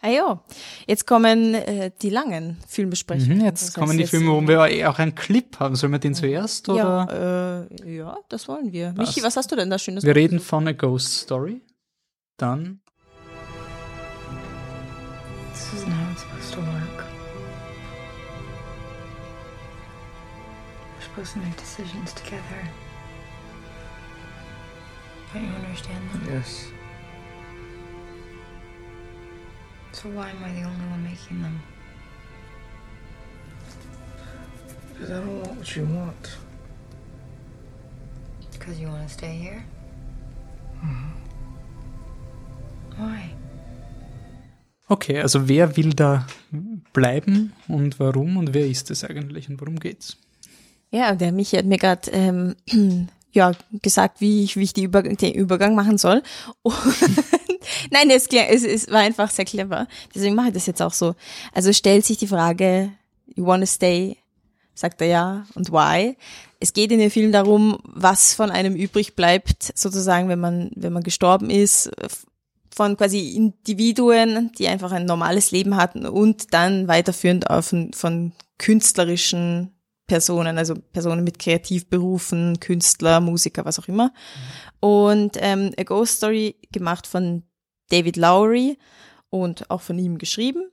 Ah 0.00 0.08
ja, 0.08 0.42
jetzt 0.88 1.06
kommen 1.06 1.54
äh, 1.54 1.92
die 2.02 2.10
langen 2.10 2.56
Filmbesprechungen. 2.66 3.38
Mhm, 3.38 3.44
jetzt 3.44 3.68
Das 3.68 3.74
kommen 3.74 3.86
heißt 3.90 3.98
die 3.98 4.00
jetzt, 4.02 4.10
Filme, 4.10 4.32
wo 4.32 4.40
wir 4.48 4.90
auch 4.90 4.98
einen 4.98 5.14
Clip 5.14 5.60
haben. 5.60 5.76
Sollen 5.76 5.92
wir 5.92 6.00
den 6.00 6.12
zuerst 6.16 6.68
oder? 6.68 7.06
Ja, 7.08 7.66
äh, 7.84 7.96
ja, 7.98 8.16
das 8.28 8.48
wollen 8.48 8.72
wir. 8.72 8.88
Michi, 8.98 9.04
Passt. 9.04 9.22
was 9.22 9.36
hast 9.36 9.52
du 9.52 9.54
denn 9.54 9.70
da 9.70 9.78
Schönes? 9.78 10.02
Wir 10.02 10.16
reden 10.16 10.40
von 10.40 10.66
A 10.66 10.72
Ghost 10.72 11.18
Story. 11.18 11.60
Dann 12.36 12.80
This 15.52 15.82
isn't 15.82 15.92
how 15.92 16.10
it's 16.10 16.22
supposed 16.22 16.54
to 16.54 16.60
work. 16.62 17.04
We're 20.98 21.04
supposed 21.04 21.32
to 21.34 21.38
make 21.38 21.56
decisions 21.56 22.12
together. 22.14 22.58
Don't 25.32 25.44
you 25.44 25.54
understand 25.64 26.00
that? 26.26 26.32
Yes. 26.32 26.72
So 29.92 30.08
why 30.08 30.30
am 30.30 30.42
I 30.44 30.52
the 30.52 30.66
only 30.66 30.86
one 30.90 31.02
making 31.04 31.42
them? 31.42 31.60
Because 34.92 35.10
I 35.10 35.20
don't 35.20 35.40
want 35.42 35.58
what 35.58 35.76
you 35.76 35.84
want. 35.84 36.36
Because 38.52 38.80
you 38.80 38.88
want 38.88 39.06
to 39.06 39.12
stay 39.12 39.36
here? 39.36 39.64
Why? 42.96 43.34
Okay, 44.88 45.20
also 45.20 45.48
wer 45.48 45.76
will 45.76 45.94
da 45.94 46.26
bleiben 46.92 47.52
und 47.68 47.98
warum 47.98 48.36
und 48.36 48.52
wer 48.52 48.66
ist 48.66 48.90
es 48.90 49.04
eigentlich 49.04 49.48
und 49.48 49.60
worum 49.60 49.78
geht's? 49.78 50.16
Ja, 50.90 51.14
der 51.14 51.32
Michi 51.32 51.56
hat 51.56 51.64
mir 51.64 51.78
gerade 51.78 52.10
ähm, 52.10 52.56
ja, 53.32 53.52
gesagt, 53.80 54.20
wie 54.20 54.44
ich, 54.44 54.56
wie 54.56 54.64
ich 54.64 54.74
die 54.74 54.84
Übergang, 54.84 55.16
den 55.16 55.32
Übergang 55.32 55.74
machen 55.74 55.96
soll. 55.96 56.22
Und 56.62 56.74
Nein, 57.90 58.10
es, 58.10 58.26
es, 58.28 58.64
es 58.64 58.90
war 58.90 59.00
einfach 59.00 59.30
sehr 59.30 59.44
clever. 59.44 59.86
Deswegen 60.14 60.34
mache 60.34 60.48
ich 60.48 60.54
das 60.54 60.66
jetzt 60.66 60.82
auch 60.82 60.92
so. 60.92 61.14
Also 61.52 61.72
stellt 61.72 62.04
sich 62.04 62.18
die 62.18 62.26
Frage, 62.26 62.92
you 63.34 63.46
wanna 63.46 63.66
stay? 63.66 64.16
Sagt 64.74 65.00
er 65.02 65.06
ja. 65.08 65.46
Und 65.54 65.70
why? 65.70 66.16
Es 66.60 66.72
geht 66.72 66.92
in 66.92 66.98
dem 66.98 67.10
Film 67.10 67.32
darum, 67.32 67.78
was 67.84 68.34
von 68.34 68.50
einem 68.50 68.74
übrig 68.74 69.14
bleibt, 69.16 69.72
sozusagen, 69.76 70.28
wenn 70.28 70.40
man, 70.40 70.70
wenn 70.76 70.92
man 70.92 71.02
gestorben 71.02 71.50
ist, 71.50 71.90
von 72.74 72.96
quasi 72.96 73.30
Individuen, 73.36 74.50
die 74.58 74.68
einfach 74.68 74.92
ein 74.92 75.04
normales 75.04 75.50
Leben 75.50 75.76
hatten 75.76 76.06
und 76.06 76.54
dann 76.54 76.88
weiterführend 76.88 77.50
auf 77.50 77.72
ein- 77.72 77.92
von 77.92 78.32
künstlerischen 78.58 79.72
Personen, 80.06 80.56
also 80.58 80.74
Personen 80.74 81.24
mit 81.24 81.38
Kreativberufen, 81.38 82.60
Künstler, 82.60 83.20
Musiker, 83.20 83.64
was 83.64 83.78
auch 83.78 83.88
immer. 83.88 84.12
Und 84.80 85.36
ähm, 85.40 85.72
A 85.78 85.82
Ghost 85.84 86.16
Story 86.16 86.56
gemacht 86.72 87.06
von 87.06 87.42
David 87.92 88.16
Lowry 88.16 88.78
und 89.30 89.70
auch 89.70 89.80
von 89.82 89.98
ihm 89.98 90.18
geschrieben. 90.18 90.64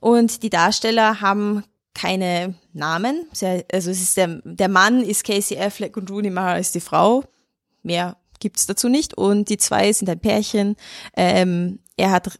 Und 0.00 0.42
die 0.42 0.50
Darsteller 0.50 1.20
haben 1.20 1.64
keine 1.94 2.54
Namen. 2.72 3.26
Also 3.30 3.90
es 3.90 4.00
ist 4.00 4.16
der, 4.16 4.40
der 4.44 4.68
Mann 4.68 5.02
ist 5.02 5.24
Casey 5.24 5.58
Affleck 5.58 5.96
und 5.96 6.10
Rooney 6.10 6.30
Mara 6.30 6.56
ist 6.58 6.74
die 6.74 6.80
Frau. 6.80 7.24
Mehr 7.82 8.16
gibt's 8.38 8.66
dazu 8.66 8.88
nicht. 8.88 9.14
Und 9.16 9.48
die 9.48 9.58
zwei 9.58 9.92
sind 9.92 10.08
ein 10.08 10.20
Pärchen. 10.20 10.76
Ähm, 11.16 11.80
er 11.96 12.10
hat 12.12 12.38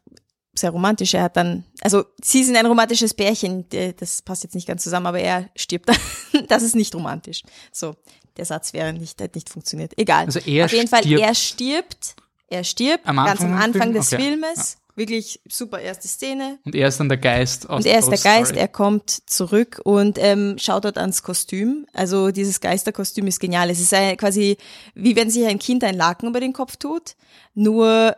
sehr 0.55 0.71
romantisch. 0.71 1.15
Er 1.15 1.25
hat 1.25 1.37
dann, 1.37 1.65
also 1.83 2.05
sie 2.23 2.45
sind 2.45 2.57
ein 2.57 2.67
romantisches 2.67 3.13
Pärchen. 3.15 3.67
Das 3.99 4.23
passt 4.23 4.45
jetzt 4.45 4.55
nicht 4.55 4.67
ganz 4.69 4.83
zusammen, 4.83 5.07
aber 5.07 5.21
er 5.21 5.49
stirbt 5.57 5.89
dann. 5.89 5.97
Das 6.49 6.63
ist 6.63 6.75
nicht 6.77 6.95
romantisch. 6.95 7.43
So, 7.73 7.97
der 8.37 8.45
Satz 8.45 8.73
wäre 8.73 8.93
nicht, 8.93 9.21
hat 9.21 9.35
nicht 9.35 9.51
funktioniert. 9.51 9.93
Egal. 9.99 10.27
Also 10.27 10.39
er 10.41 10.65
Auf 10.67 10.73
jeden 10.73 10.89
Fall, 10.89 11.03
stirbt- 11.03 11.21
er 11.23 11.35
stirbt. 11.35 12.15
Er 12.51 12.65
stirbt 12.65 13.07
Am 13.07 13.17
ganz 13.17 13.41
am 13.41 13.55
Anfang 13.55 13.93
des 13.95 14.13
Okay. 14.13 14.23
Filmes. 14.23 14.77
Wirklich 14.97 15.41
super 15.49 15.81
erste 15.81 16.09
Szene. 16.09 16.59
Und 16.67 16.75
er 16.75 16.89
ist 16.89 16.99
dann 17.01 17.09
der 17.09 17.17
Geist 17.17 17.71
aus 17.71 17.79
Und 17.79 17.87
er 17.87 18.01
ist 18.01 18.11
der 18.11 18.19
Geist, 18.19 18.49
Story. 18.49 18.61
er 18.61 18.69
kommt 18.69 19.09
zurück 19.31 19.81
und 19.85 20.19
ähm, 20.21 20.57
schaut 20.59 20.85
dort 20.85 20.99
ans 20.99 21.23
Kostüm. 21.23 21.87
Also 21.95 22.33
dieses 22.33 22.61
Geisterkostüm 22.61 23.27
ist 23.29 23.39
genial. 23.41 23.71
Es 23.71 23.81
ist 23.81 23.95
ein, 23.95 24.17
quasi, 24.17 24.59
wie 24.95 25.15
wenn 25.17 25.31
sich 25.31 25.47
ein 25.47 25.59
Kind 25.61 25.85
ein 25.85 25.95
Laken 25.97 26.29
über 26.29 26.41
den 26.41 26.53
Kopf 26.53 26.77
tut, 26.77 27.15
nur 27.55 28.15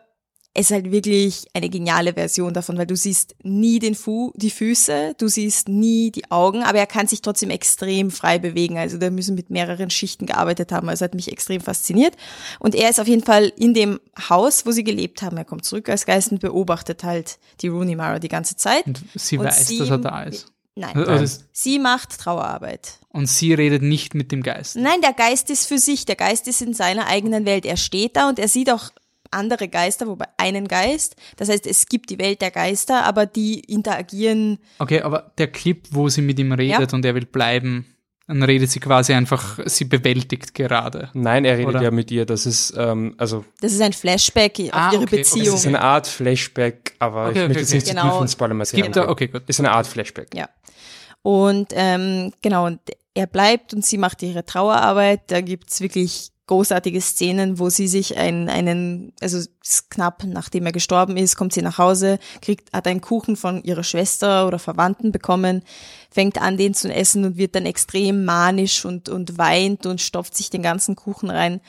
es 0.54 0.66
ist 0.66 0.72
halt 0.72 0.92
wirklich 0.92 1.46
eine 1.54 1.70
geniale 1.70 2.12
Version 2.12 2.52
davon, 2.52 2.76
weil 2.76 2.86
du 2.86 2.94
siehst 2.94 3.34
nie 3.42 3.78
den 3.78 3.94
Fu 3.94 4.32
die 4.36 4.50
Füße, 4.50 5.14
du 5.16 5.28
siehst 5.28 5.68
nie 5.68 6.10
die 6.10 6.30
Augen, 6.30 6.62
aber 6.62 6.78
er 6.78 6.86
kann 6.86 7.06
sich 7.06 7.22
trotzdem 7.22 7.48
extrem 7.48 8.10
frei 8.10 8.38
bewegen. 8.38 8.76
Also 8.76 8.98
da 8.98 9.08
müssen 9.08 9.34
mit 9.34 9.48
mehreren 9.48 9.88
Schichten 9.88 10.26
gearbeitet 10.26 10.70
haben. 10.70 10.90
Also 10.90 11.04
hat 11.06 11.14
mich 11.14 11.32
extrem 11.32 11.62
fasziniert. 11.62 12.14
Und 12.58 12.74
er 12.74 12.90
ist 12.90 13.00
auf 13.00 13.08
jeden 13.08 13.24
Fall 13.24 13.50
in 13.56 13.72
dem 13.72 13.98
Haus, 14.28 14.66
wo 14.66 14.72
sie 14.72 14.84
gelebt 14.84 15.22
haben. 15.22 15.38
Er 15.38 15.46
kommt 15.46 15.64
zurück 15.64 15.88
als 15.88 16.04
Geist 16.04 16.32
und 16.32 16.40
beobachtet 16.40 17.02
halt 17.02 17.38
die 17.62 17.68
Rooney 17.68 17.96
Mara 17.96 18.18
die 18.18 18.28
ganze 18.28 18.56
Zeit. 18.56 18.86
Und 18.86 19.02
sie 19.14 19.38
Und 19.38 19.46
weiß, 19.46 19.66
sie- 19.68 19.78
dass 19.78 19.88
er 19.88 19.98
da 19.98 20.22
ist. 20.24 20.48
Nein. 20.74 20.96
Also 21.06 21.42
Sie 21.52 21.78
macht 21.78 22.18
Trauerarbeit. 22.18 22.98
und 23.10 23.26
sie 23.28 23.52
redet 23.52 23.82
nicht 23.82 24.14
mit 24.14 24.32
dem 24.32 24.42
Geist. 24.42 24.74
Nein, 24.76 25.02
der 25.02 25.12
Geist 25.12 25.50
ist 25.50 25.66
für 25.66 25.78
sich. 25.78 26.06
Der 26.06 26.16
Geist 26.16 26.48
ist 26.48 26.62
in 26.62 26.72
seiner 26.72 27.06
eigenen 27.08 27.44
Welt. 27.44 27.66
Er 27.66 27.76
steht 27.76 28.16
da 28.16 28.28
und 28.30 28.38
er 28.38 28.48
sieht 28.48 28.70
auch 28.70 28.90
andere 29.32 29.68
Geister, 29.68 30.06
wobei 30.06 30.26
einen 30.36 30.68
Geist. 30.68 31.16
Das 31.36 31.48
heißt, 31.48 31.66
es 31.66 31.86
gibt 31.86 32.10
die 32.10 32.18
Welt 32.18 32.40
der 32.40 32.50
Geister, 32.50 33.04
aber 33.04 33.26
die 33.26 33.60
interagieren. 33.60 34.58
Okay, 34.78 35.02
aber 35.02 35.32
der 35.38 35.48
Clip, 35.48 35.86
wo 35.90 36.08
sie 36.08 36.22
mit 36.22 36.38
ihm 36.38 36.52
redet 36.52 36.90
Ja. 36.90 36.96
und 36.96 37.04
er 37.04 37.14
will 37.14 37.26
bleiben, 37.26 37.86
dann 38.28 38.42
redet 38.44 38.70
sie 38.70 38.78
quasi 38.80 39.12
einfach, 39.12 39.58
sie 39.66 39.84
bewältigt 39.84 40.54
gerade. 40.54 41.10
Nein, 41.12 41.44
er 41.44 41.58
redet 41.58 41.74
Oder? 41.74 41.82
ja 41.82 41.90
mit 41.90 42.10
ihr. 42.10 42.24
Das 42.24 42.46
ist, 42.46 42.72
ähm, 42.78 43.14
also, 43.18 43.44
Das 43.60 43.72
ist 43.72 43.80
ein 43.82 43.92
Flashback 43.92 44.58
auf 44.58 44.70
Ah, 44.72 44.90
ihre 44.92 45.02
okay, 45.02 45.14
okay. 45.14 45.20
es 45.22 45.30
Beziehung. 45.32 45.56
ist 45.56 45.66
eine 45.66 45.80
Art 45.82 46.06
Flashback, 46.06 46.94
aber 46.98 47.26
Okay, 47.28 47.30
ich 47.32 47.38
okay, 47.44 47.48
möchte 47.48 47.60
jetzt 47.60 47.68
okay. 47.70 47.74
nicht 47.76 47.86
zu 47.88 47.94
Genau. 47.94 48.12
tief 48.14 48.22
ins 48.22 48.32
Spoiler-Material 48.32 48.82
Gibt 48.86 48.96
da, 48.96 49.08
okay, 49.08 49.26
gut. 49.28 49.42
Ist 49.48 49.58
eine 49.58 49.72
Art 49.72 49.86
Flashback. 49.86 50.28
Ja. 50.34 50.48
Und 51.22 51.68
ähm, 51.72 52.32
genau, 52.42 52.66
und 52.66 52.80
er 53.14 53.26
bleibt 53.26 53.74
und 53.74 53.84
sie 53.84 53.98
macht 53.98 54.22
ihre 54.22 54.44
Trauerarbeit. 54.44 55.22
Da 55.30 55.40
gibt's 55.40 55.80
wirklich 55.80 56.30
großartige 56.46 57.00
Szenen, 57.00 57.58
wo 57.58 57.70
sie 57.70 57.86
sich 57.86 58.16
einen, 58.16 58.48
einen, 58.48 59.12
also 59.20 59.38
knapp 59.90 60.24
nachdem 60.24 60.66
er 60.66 60.72
gestorben 60.72 61.16
ist, 61.16 61.36
kommt 61.36 61.52
sie 61.52 61.62
nach 61.62 61.78
Hause, 61.78 62.18
kriegt, 62.40 62.72
hat 62.72 62.86
einen 62.86 63.00
Kuchen 63.00 63.36
von 63.36 63.62
ihrer 63.62 63.84
Schwester 63.84 64.46
oder 64.46 64.58
Verwandten 64.58 65.12
bekommen, 65.12 65.62
fängt 66.10 66.40
an, 66.40 66.56
den 66.56 66.74
zu 66.74 66.92
essen 66.92 67.24
und 67.24 67.36
wird 67.36 67.54
dann 67.54 67.64
extrem 67.64 68.24
manisch 68.24 68.84
und, 68.84 69.08
und 69.08 69.38
weint 69.38 69.86
und 69.86 70.00
stopft 70.00 70.36
sich 70.36 70.50
den 70.50 70.62
ganzen 70.62 70.96
Kuchen 70.96 71.30
rein, 71.30 71.60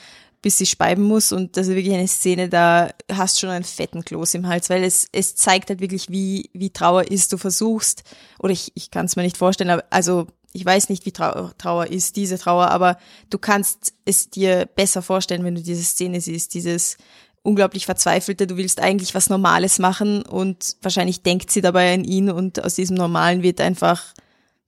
bis 0.42 0.58
sie 0.58 0.66
speiben 0.66 1.04
muss. 1.04 1.30
Und 1.30 1.56
das 1.56 1.68
ist 1.68 1.74
wirklich 1.76 1.94
eine 1.94 2.08
Szene, 2.08 2.48
da 2.48 2.90
hast 3.10 3.38
schon 3.38 3.50
einen 3.50 3.64
fetten 3.64 4.04
Kloß 4.04 4.34
im 4.34 4.48
Hals, 4.48 4.70
weil 4.70 4.82
es, 4.82 5.06
es 5.12 5.36
zeigt 5.36 5.70
halt 5.70 5.80
wirklich, 5.80 6.10
wie, 6.10 6.50
wie 6.52 6.70
Trauer 6.70 7.10
ist. 7.10 7.32
Du 7.32 7.38
versuchst, 7.38 8.02
oder 8.40 8.52
ich, 8.52 8.72
ich 8.74 8.90
kann 8.90 9.06
es 9.06 9.14
mir 9.16 9.22
nicht 9.22 9.38
vorstellen, 9.38 9.70
aber 9.70 9.84
also 9.90 10.26
ich 10.54 10.64
weiß 10.64 10.88
nicht, 10.88 11.04
wie 11.04 11.10
Trauer, 11.10 11.52
Trauer 11.58 11.88
ist, 11.88 12.14
diese 12.14 12.38
Trauer, 12.38 12.68
aber 12.68 12.96
du 13.28 13.38
kannst 13.38 13.92
es 14.04 14.30
dir 14.30 14.66
besser 14.66 15.02
vorstellen, 15.02 15.44
wenn 15.44 15.56
du 15.56 15.62
diese 15.62 15.82
Szene 15.82 16.20
siehst, 16.20 16.54
dieses 16.54 16.96
unglaublich 17.42 17.86
verzweifelte, 17.86 18.46
du 18.46 18.56
willst 18.56 18.80
eigentlich 18.80 19.14
was 19.16 19.28
Normales 19.28 19.80
machen 19.80 20.22
und 20.22 20.76
wahrscheinlich 20.80 21.22
denkt 21.22 21.50
sie 21.50 21.60
dabei 21.60 21.92
an 21.92 22.04
ihn 22.04 22.30
und 22.30 22.62
aus 22.64 22.76
diesem 22.76 22.96
Normalen 22.96 23.42
wird 23.42 23.60
einfach, 23.60 24.14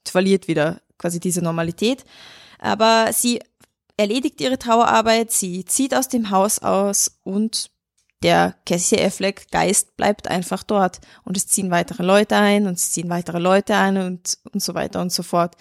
verliert 0.04 0.48
wieder 0.48 0.80
quasi 0.98 1.20
diese 1.20 1.40
Normalität. 1.40 2.04
Aber 2.58 3.10
sie 3.12 3.40
erledigt 3.96 4.40
ihre 4.40 4.58
Trauerarbeit, 4.58 5.30
sie 5.30 5.64
zieht 5.64 5.94
aus 5.94 6.08
dem 6.08 6.30
Haus 6.30 6.58
aus 6.58 7.12
und 7.22 7.70
der 8.22 8.54
Cassie 8.64 9.00
Affleck 9.00 9.50
Geist 9.50 9.96
bleibt 9.96 10.28
einfach 10.28 10.62
dort 10.62 11.00
und 11.24 11.36
es 11.36 11.46
ziehen 11.46 11.70
weitere 11.70 12.02
Leute 12.02 12.36
ein 12.36 12.66
und 12.66 12.74
es 12.74 12.92
ziehen 12.92 13.10
weitere 13.10 13.38
Leute 13.38 13.76
ein 13.76 13.98
und, 13.98 14.38
und 14.52 14.62
so 14.62 14.74
weiter 14.74 15.00
und 15.00 15.12
so 15.12 15.22
fort. 15.22 15.56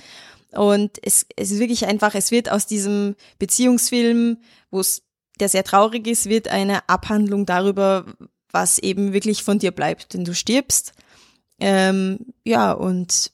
Und 0.51 0.97
es, 1.03 1.25
es 1.35 1.51
ist 1.51 1.59
wirklich 1.59 1.85
einfach, 1.85 2.15
es 2.15 2.31
wird 2.31 2.49
aus 2.49 2.65
diesem 2.65 3.15
Beziehungsfilm, 3.39 4.37
wo 4.71 4.79
es, 4.79 5.03
der 5.39 5.49
sehr 5.49 5.65
traurig 5.65 6.07
ist, 6.07 6.29
wird 6.29 6.47
eine 6.47 6.87
Abhandlung 6.87 7.45
darüber, 7.45 8.05
was 8.51 8.79
eben 8.79 9.11
wirklich 9.11 9.43
von 9.43 9.59
dir 9.59 9.71
bleibt, 9.71 10.13
wenn 10.13 10.23
du 10.23 10.33
stirbst. 10.33 10.93
Ähm, 11.59 12.19
ja, 12.45 12.71
und 12.71 13.31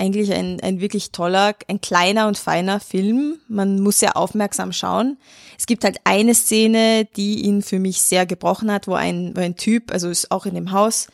eigentlich 0.00 0.32
ein, 0.32 0.60
ein 0.60 0.80
wirklich 0.80 1.12
toller, 1.12 1.54
ein 1.68 1.80
kleiner 1.80 2.26
und 2.26 2.38
feiner 2.38 2.80
Film. 2.80 3.38
Man 3.48 3.80
muss 3.80 4.00
sehr 4.00 4.16
aufmerksam 4.16 4.72
schauen. 4.72 5.18
Es 5.58 5.66
gibt 5.66 5.84
halt 5.84 5.98
eine 6.04 6.34
Szene, 6.34 7.06
die 7.16 7.42
ihn 7.42 7.62
für 7.62 7.78
mich 7.78 8.00
sehr 8.00 8.24
gebrochen 8.24 8.72
hat, 8.72 8.88
wo 8.88 8.94
ein, 8.94 9.36
wo 9.36 9.40
ein 9.40 9.56
Typ, 9.56 9.92
also 9.92 10.08
ist 10.08 10.30
auch 10.30 10.46
in 10.46 10.54
dem 10.54 10.72
Haus, 10.72 11.08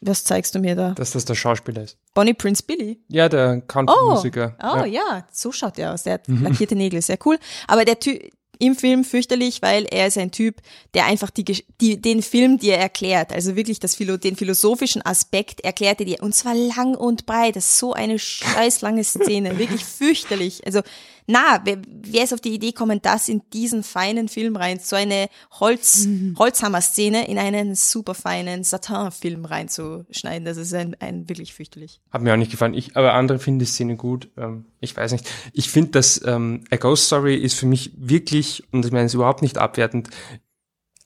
was 0.00 0.22
zeigst 0.22 0.54
du 0.54 0.60
mir 0.60 0.76
da? 0.76 0.90
Dass 0.90 1.12
das 1.12 1.24
der 1.24 1.34
Schauspieler 1.34 1.82
ist. 1.82 1.98
Bonnie 2.12 2.34
Prince 2.34 2.62
Billy. 2.62 3.00
Ja, 3.08 3.28
der 3.28 3.62
Country-Musiker. 3.62 4.56
Oh, 4.62 4.84
ja. 4.84 5.26
so 5.32 5.50
schaut 5.50 5.78
er 5.78 5.94
aus. 5.94 6.04
Der 6.04 6.14
hat 6.14 6.28
lackierte 6.28 6.76
Nägel, 6.76 7.02
sehr 7.02 7.18
cool. 7.24 7.38
Aber 7.66 7.84
der 7.84 7.98
Typ 7.98 8.30
im 8.58 8.76
Film 8.76 9.04
fürchterlich, 9.04 9.62
weil 9.62 9.84
er 9.84 10.06
ist 10.06 10.18
ein 10.18 10.30
Typ, 10.30 10.56
der 10.94 11.06
einfach 11.06 11.30
die, 11.30 11.44
die 11.80 12.00
den 12.00 12.22
Film 12.22 12.58
dir 12.58 12.76
erklärt, 12.76 13.32
also 13.32 13.56
wirklich 13.56 13.80
das 13.80 13.94
Philo, 13.94 14.16
den 14.16 14.36
philosophischen 14.36 15.02
Aspekt 15.02 15.60
erklärt 15.60 16.00
er 16.00 16.06
dir 16.06 16.22
und 16.22 16.34
zwar 16.34 16.54
lang 16.54 16.94
und 16.94 17.26
breit. 17.26 17.56
Das 17.56 17.66
ist 17.66 17.78
so 17.78 17.92
eine 17.92 18.18
scheiß 18.18 18.80
lange 18.82 19.04
Szene, 19.04 19.58
wirklich 19.58 19.84
fürchterlich. 19.84 20.66
Also 20.66 20.82
na, 21.26 21.60
wer, 21.64 21.78
wer 21.86 22.24
ist 22.24 22.34
auf 22.34 22.40
die 22.40 22.54
Idee 22.54 22.68
gekommen, 22.68 23.00
das 23.02 23.28
in 23.28 23.42
diesen 23.52 23.82
feinen 23.82 24.28
Film 24.28 24.56
rein, 24.56 24.78
so 24.78 24.94
eine 24.94 25.28
Holz 25.58 26.06
Holzhammer-Szene 26.38 27.28
in 27.28 27.38
einen 27.38 27.74
super 27.74 28.14
feinen 28.14 28.62
Satin-Film 28.62 29.44
reinzuschneiden? 29.44 30.44
Das 30.44 30.56
ist 30.58 30.74
ein, 30.74 30.96
ein 31.00 31.28
wirklich 31.28 31.54
fürchterlich. 31.54 32.00
Hat 32.10 32.22
mir 32.22 32.32
auch 32.32 32.38
nicht 32.38 32.50
gefallen. 32.50 32.74
Ich, 32.74 32.96
aber 32.96 33.14
andere 33.14 33.38
finden 33.38 33.60
die 33.60 33.66
Szene 33.66 33.96
gut. 33.96 34.28
Ähm, 34.36 34.66
ich 34.80 34.96
weiß 34.96 35.12
nicht. 35.12 35.26
Ich 35.52 35.70
finde, 35.70 35.92
dass 35.92 36.22
ähm, 36.26 36.64
A 36.70 36.76
Ghost 36.76 37.06
Story 37.06 37.36
ist 37.36 37.54
für 37.54 37.66
mich 37.66 37.92
wirklich, 37.96 38.64
und 38.72 38.84
ich 38.84 38.92
meine 38.92 39.06
es 39.06 39.14
überhaupt 39.14 39.40
nicht 39.40 39.56
abwertend, 39.56 40.10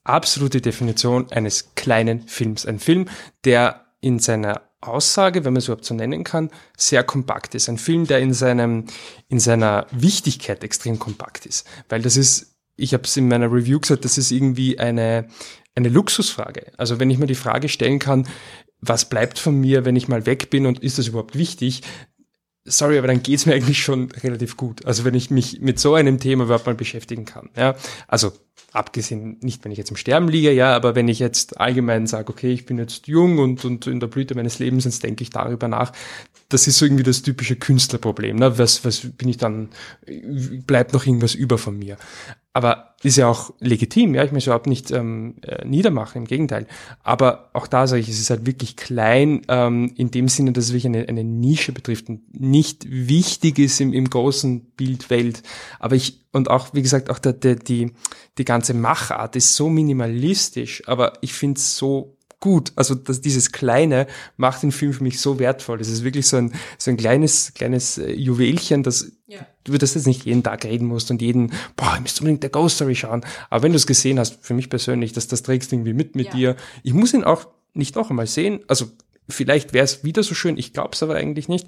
absolute 0.03 0.59
Definition 0.59 1.31
eines 1.31 1.75
kleinen 1.75 2.27
Films. 2.27 2.65
Ein 2.65 2.79
Film, 2.79 3.07
der 3.45 3.85
in 4.01 4.19
seiner 4.19 4.68
Aussage, 4.81 5.43
wenn 5.43 5.53
man 5.53 5.59
es 5.59 5.65
überhaupt 5.65 5.85
so 5.85 5.93
nennen 5.93 6.23
kann, 6.23 6.49
sehr 6.77 7.03
kompakt 7.03 7.55
ist. 7.55 7.67
Ein 7.67 7.77
Film, 7.77 8.07
der 8.07 8.19
in 8.19 8.33
seinem, 8.33 8.85
in 9.27 9.39
seiner 9.39 9.87
Wichtigkeit 9.91 10.63
extrem 10.63 10.99
kompakt 10.99 11.45
ist. 11.45 11.67
Weil 11.89 12.01
das 12.01 12.15
ist 12.15 12.49
ich 12.79 12.93
habe 12.93 13.03
es 13.03 13.17
in 13.17 13.27
meiner 13.27 13.51
Review 13.51 13.79
gesagt, 13.79 14.05
das 14.05 14.17
ist 14.17 14.31
irgendwie 14.31 14.79
eine, 14.79 15.27
eine 15.75 15.89
Luxusfrage. 15.89 16.71
Also 16.77 16.99
wenn 16.99 17.09
ich 17.09 17.17
mir 17.17 17.27
die 17.27 17.35
Frage 17.35 17.69
stellen 17.69 17.99
kann, 17.99 18.27
was 18.81 19.09
bleibt 19.09 19.39
von 19.39 19.59
mir, 19.59 19.83
wenn 19.83 19.97
ich 19.97 20.07
mal 20.07 20.25
weg 20.25 20.49
bin 20.49 20.65
und 20.65 20.79
ist 20.79 20.97
das 20.97 21.07
überhaupt 21.07 21.37
wichtig? 21.37 21.81
Sorry, 22.65 22.97
aber 22.97 23.07
dann 23.07 23.23
geht's 23.23 23.45
mir 23.45 23.55
eigentlich 23.55 23.81
schon 23.81 24.11
relativ 24.11 24.57
gut. 24.57 24.85
Also 24.85 25.05
wenn 25.05 25.15
ich 25.15 25.31
mich 25.31 25.61
mit 25.61 25.79
so 25.79 25.95
einem 25.95 26.19
Thema 26.19 26.43
überhaupt 26.43 26.65
mal 26.65 26.75
beschäftigen 26.75 27.25
kann. 27.25 27.49
Ja, 27.55 27.75
also 28.07 28.33
abgesehen, 28.71 29.37
nicht 29.41 29.63
wenn 29.63 29.71
ich 29.71 29.77
jetzt 29.77 29.89
im 29.89 29.95
Sterben 29.95 30.27
liege, 30.27 30.51
ja, 30.51 30.75
aber 30.75 30.95
wenn 30.95 31.07
ich 31.07 31.19
jetzt 31.19 31.59
allgemein 31.59 32.05
sage, 32.05 32.29
okay, 32.29 32.51
ich 32.51 32.65
bin 32.65 32.77
jetzt 32.77 33.07
jung 33.07 33.39
und, 33.39 33.65
und 33.65 33.87
in 33.87 33.99
der 33.99 34.07
Blüte 34.07 34.35
meines 34.35 34.59
Lebens, 34.59 34.85
jetzt 34.85 35.03
denke 35.03 35.23
ich 35.23 35.29
darüber 35.29 35.67
nach, 35.67 35.91
das 36.49 36.67
ist 36.67 36.77
so 36.77 36.85
irgendwie 36.85 37.03
das 37.03 37.21
typische 37.21 37.55
Künstlerproblem. 37.55 38.35
Ne? 38.35 38.57
Was, 38.57 38.83
was 38.83 38.99
bin 38.99 39.29
ich 39.29 39.37
dann, 39.37 39.69
bleibt 40.67 40.93
noch 40.93 41.05
irgendwas 41.05 41.35
über 41.35 41.57
von 41.57 41.77
mir. 41.77 41.97
Aber 42.59 42.95
ist 43.03 43.15
ja 43.15 43.29
auch 43.29 43.53
legitim, 43.61 44.15
ja, 44.15 44.25
ich 44.25 44.33
möchte 44.33 44.49
überhaupt 44.49 44.67
nicht 44.67 44.91
ähm, 44.91 45.35
äh, 45.43 45.65
niedermachen, 45.65 46.23
im 46.23 46.27
Gegenteil. 46.27 46.67
Aber 47.03 47.51
auch 47.53 47.67
da 47.67 47.87
sage 47.87 48.01
ich, 48.01 48.09
es 48.09 48.19
ist 48.19 48.31
halt 48.31 48.45
wirklich 48.45 48.75
klein, 48.75 49.43
ähm, 49.47 49.93
in 49.95 50.11
dem 50.11 50.27
Sinne, 50.27 50.51
dass 50.51 50.65
es 50.65 50.71
wirklich 50.71 50.87
eine, 50.87 51.07
eine 51.07 51.23
Nische 51.23 51.71
betrifft 51.71 52.09
und 52.09 52.37
nicht 52.37 52.85
wichtig 52.89 53.59
ist 53.59 53.79
im, 53.79 53.93
im 53.93 54.09
großen 54.09 54.71
Bild 54.71 55.09
Welt. 55.09 55.41
Aber 55.79 55.95
ich, 55.95 56.25
und 56.33 56.49
auch, 56.49 56.73
wie 56.73 56.81
gesagt, 56.81 57.09
auch 57.09 57.19
der, 57.19 57.31
der, 57.31 57.55
die, 57.55 57.93
die 58.37 58.43
ganze 58.43 58.73
Machart 58.73 59.37
ist 59.37 59.55
so 59.55 59.69
minimalistisch, 59.69 60.83
aber 60.85 61.13
ich 61.21 61.31
finde 61.31 61.59
es 61.59 61.77
so 61.77 62.17
gut. 62.39 62.71
Also 62.75 62.95
das, 62.95 63.21
dieses 63.21 63.51
Kleine 63.51 64.07
macht 64.37 64.63
den 64.63 64.71
Film 64.71 64.93
für 64.93 65.03
mich 65.03 65.19
so 65.19 65.39
wertvoll. 65.39 65.77
Das 65.77 65.89
ist 65.89 66.03
wirklich 66.03 66.27
so 66.27 66.37
ein, 66.37 66.53
so 66.77 66.91
ein 66.91 66.97
kleines, 66.97 67.53
kleines 67.53 67.97
äh, 67.97 68.11
Juwelchen, 68.11 68.83
das 68.83 69.11
ja. 69.27 69.45
über 69.67 69.77
das 69.77 69.95
jetzt 69.95 70.07
nicht 70.07 70.25
jeden 70.25 70.43
Tag 70.43 70.63
reden 70.63 70.87
musst 70.87 71.11
und 71.11 71.21
jeden, 71.21 71.53
boah, 71.75 71.93
ich 71.95 72.01
müsste 72.01 72.21
unbedingt 72.21 72.43
der 72.43 72.49
Ghost 72.49 72.77
Story 72.77 72.95
schauen. 72.95 73.25
Aber 73.49 73.63
wenn 73.63 73.71
du 73.71 73.77
es 73.77 73.87
gesehen 73.87 74.19
hast, 74.19 74.39
für 74.41 74.53
mich 74.53 74.69
persönlich, 74.69 75.13
dass 75.13 75.27
das 75.27 75.43
trägst 75.43 75.73
irgendwie 75.73 75.93
mit 75.93 76.15
mit 76.15 76.27
ja. 76.27 76.33
dir. 76.33 76.55
Ich 76.83 76.93
muss 76.93 77.13
ihn 77.13 77.23
auch 77.23 77.47
nicht 77.73 77.95
noch 77.95 78.09
einmal 78.09 78.27
sehen. 78.27 78.61
Also 78.67 78.89
vielleicht 79.27 79.73
wäre 79.73 79.85
es 79.85 80.03
wieder 80.03 80.23
so 80.23 80.33
schön, 80.33 80.57
ich 80.57 80.73
glaube 80.73 80.91
es 80.93 81.03
aber 81.03 81.15
eigentlich 81.15 81.47
nicht. 81.47 81.67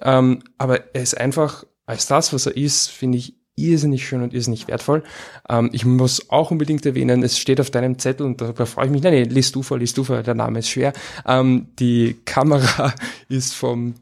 Ähm, 0.00 0.42
aber 0.58 0.94
er 0.94 1.02
ist 1.02 1.16
einfach 1.16 1.64
als 1.84 2.06
das, 2.06 2.32
was 2.32 2.46
er 2.46 2.56
ist, 2.56 2.88
finde 2.88 3.18
ich 3.18 3.34
irrsinnig 3.62 4.06
schön 4.06 4.22
und 4.22 4.34
irrsinnig 4.34 4.68
wertvoll. 4.68 5.02
Ähm, 5.48 5.70
ich 5.72 5.84
muss 5.84 6.30
auch 6.30 6.50
unbedingt 6.50 6.84
erwähnen, 6.84 7.22
es 7.22 7.38
steht 7.38 7.60
auf 7.60 7.70
deinem 7.70 7.98
Zettel 7.98 8.26
und 8.26 8.40
darüber 8.40 8.66
freue 8.66 8.86
ich 8.86 8.92
mich. 8.92 9.02
Nein, 9.02 9.12
nee, 9.12 9.22
liest 9.24 9.54
du 9.54 9.62
vor, 9.62 9.78
liest 9.78 9.96
du 9.96 10.04
vor, 10.04 10.22
der 10.22 10.34
Name 10.34 10.58
ist 10.58 10.68
schwer. 10.68 10.92
Ähm, 11.26 11.68
die 11.78 12.16
Kamera 12.24 12.94
ist 13.28 13.54
vom, 13.54 13.94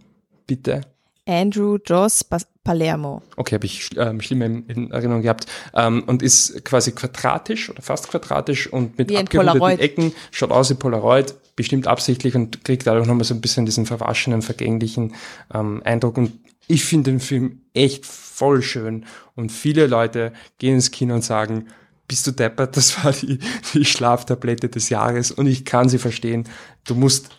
bitte? 0.46 0.82
Andrew 1.26 1.78
Joss 1.84 2.24
Palermo. 2.64 3.22
Okay, 3.36 3.54
habe 3.54 3.66
ich 3.66 3.90
ähm, 3.96 4.20
schlimm 4.20 4.42
in, 4.42 4.66
in, 4.66 4.90
Erinnerung 4.90 5.22
gehabt. 5.22 5.46
Ähm, 5.74 6.02
und 6.06 6.22
ist 6.22 6.64
quasi 6.64 6.92
quadratisch 6.92 7.70
oder 7.70 7.82
fast 7.82 8.08
quadratisch 8.08 8.66
und 8.72 8.98
mit 8.98 9.14
abgerundeten 9.14 9.78
Ecken, 9.78 10.12
schaut 10.30 10.50
aus 10.50 10.70
wie 10.70 10.74
Polaroid, 10.74 11.34
bestimmt 11.56 11.86
absichtlich 11.86 12.34
und 12.34 12.64
kriegt 12.64 12.86
dadurch 12.86 13.06
nochmal 13.06 13.24
so 13.24 13.34
ein 13.34 13.40
bisschen 13.40 13.64
diesen 13.64 13.86
verwaschenen, 13.86 14.42
vergänglichen 14.42 15.14
ähm, 15.54 15.82
Eindruck. 15.84 16.18
Und 16.18 16.32
ich 16.70 16.84
finde 16.84 17.10
den 17.10 17.20
Film 17.20 17.62
echt 17.74 18.06
voll 18.06 18.62
schön 18.62 19.04
und 19.34 19.50
viele 19.50 19.86
Leute 19.86 20.32
gehen 20.58 20.76
ins 20.76 20.90
Kino 20.90 21.14
und 21.14 21.24
sagen, 21.24 21.66
bist 22.06 22.26
du 22.26 22.30
deppert, 22.30 22.76
das 22.76 23.04
war 23.04 23.12
die, 23.12 23.40
die 23.74 23.84
Schlaftablette 23.84 24.68
des 24.68 24.88
Jahres 24.88 25.30
und 25.30 25.46
ich 25.46 25.64
kann 25.64 25.88
sie 25.88 25.98
verstehen. 25.98 26.44
Du 26.84 26.94
musst 26.94 27.30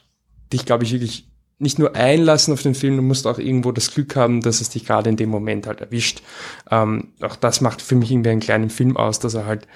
dich, 0.52 0.66
glaube 0.66 0.84
ich, 0.84 0.92
wirklich 0.92 1.30
nicht 1.60 1.80
nur 1.80 1.96
einlassen 1.96 2.54
auf 2.54 2.62
den 2.62 2.76
Film, 2.76 2.98
du 2.98 3.04
musst 3.04 3.28
auch 3.28 3.38
irgendwo 3.38 3.72
das 3.72 3.94
Glück 3.94 4.16
haben, 4.16 4.42
dass 4.42 4.62
es 4.62 4.70
dich 4.70 4.86
gerade 4.86 5.10
in 5.10 5.16
dem 5.16 5.30
Moment 5.30 5.68
halt 5.68 5.80
erwischt. 5.80 6.22
Ähm, 6.70 7.10
auch 7.22 7.36
das 7.36 7.62
macht 7.62 7.82
für 7.82 7.96
mich 7.96 8.12
irgendwie 8.12 8.32
einen 8.32 8.40
kleinen 8.40 8.70
Film 8.70 8.98
aus, 8.98 9.20
dass 9.20 9.36
er 9.36 9.46
halt 9.46 9.68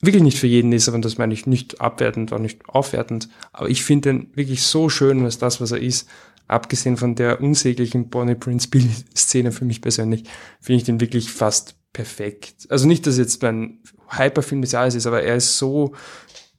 wirklich 0.00 0.22
nicht 0.22 0.38
für 0.38 0.46
jeden 0.46 0.72
ist, 0.72 0.88
aber 0.88 0.98
das 0.98 1.18
meine 1.18 1.34
ich 1.34 1.46
nicht 1.46 1.80
abwertend, 1.80 2.32
auch 2.32 2.38
nicht 2.38 2.68
aufwertend. 2.68 3.28
Aber 3.52 3.68
ich 3.68 3.84
finde 3.84 4.10
ihn 4.10 4.30
wirklich 4.34 4.62
so 4.62 4.88
schön, 4.88 5.22
was 5.22 5.38
das, 5.38 5.60
was 5.60 5.72
er 5.72 5.80
ist 5.80 6.08
abgesehen 6.50 6.96
von 6.96 7.14
der 7.14 7.40
unsäglichen 7.40 8.10
Bonnie 8.10 8.34
Prince 8.34 8.68
Billy 8.68 8.90
Szene 9.16 9.52
für 9.52 9.64
mich 9.64 9.80
persönlich, 9.80 10.24
finde 10.60 10.78
ich 10.78 10.84
den 10.84 11.00
wirklich 11.00 11.30
fast 11.30 11.76
perfekt. 11.92 12.66
Also 12.68 12.86
nicht, 12.86 13.06
dass 13.06 13.18
jetzt 13.18 13.42
mein 13.42 13.78
Hyperfilm 14.08 14.62
des 14.62 14.72
Jahres 14.72 14.94
ist, 14.94 15.06
aber 15.06 15.22
er 15.22 15.36
ist 15.36 15.58
so, 15.58 15.94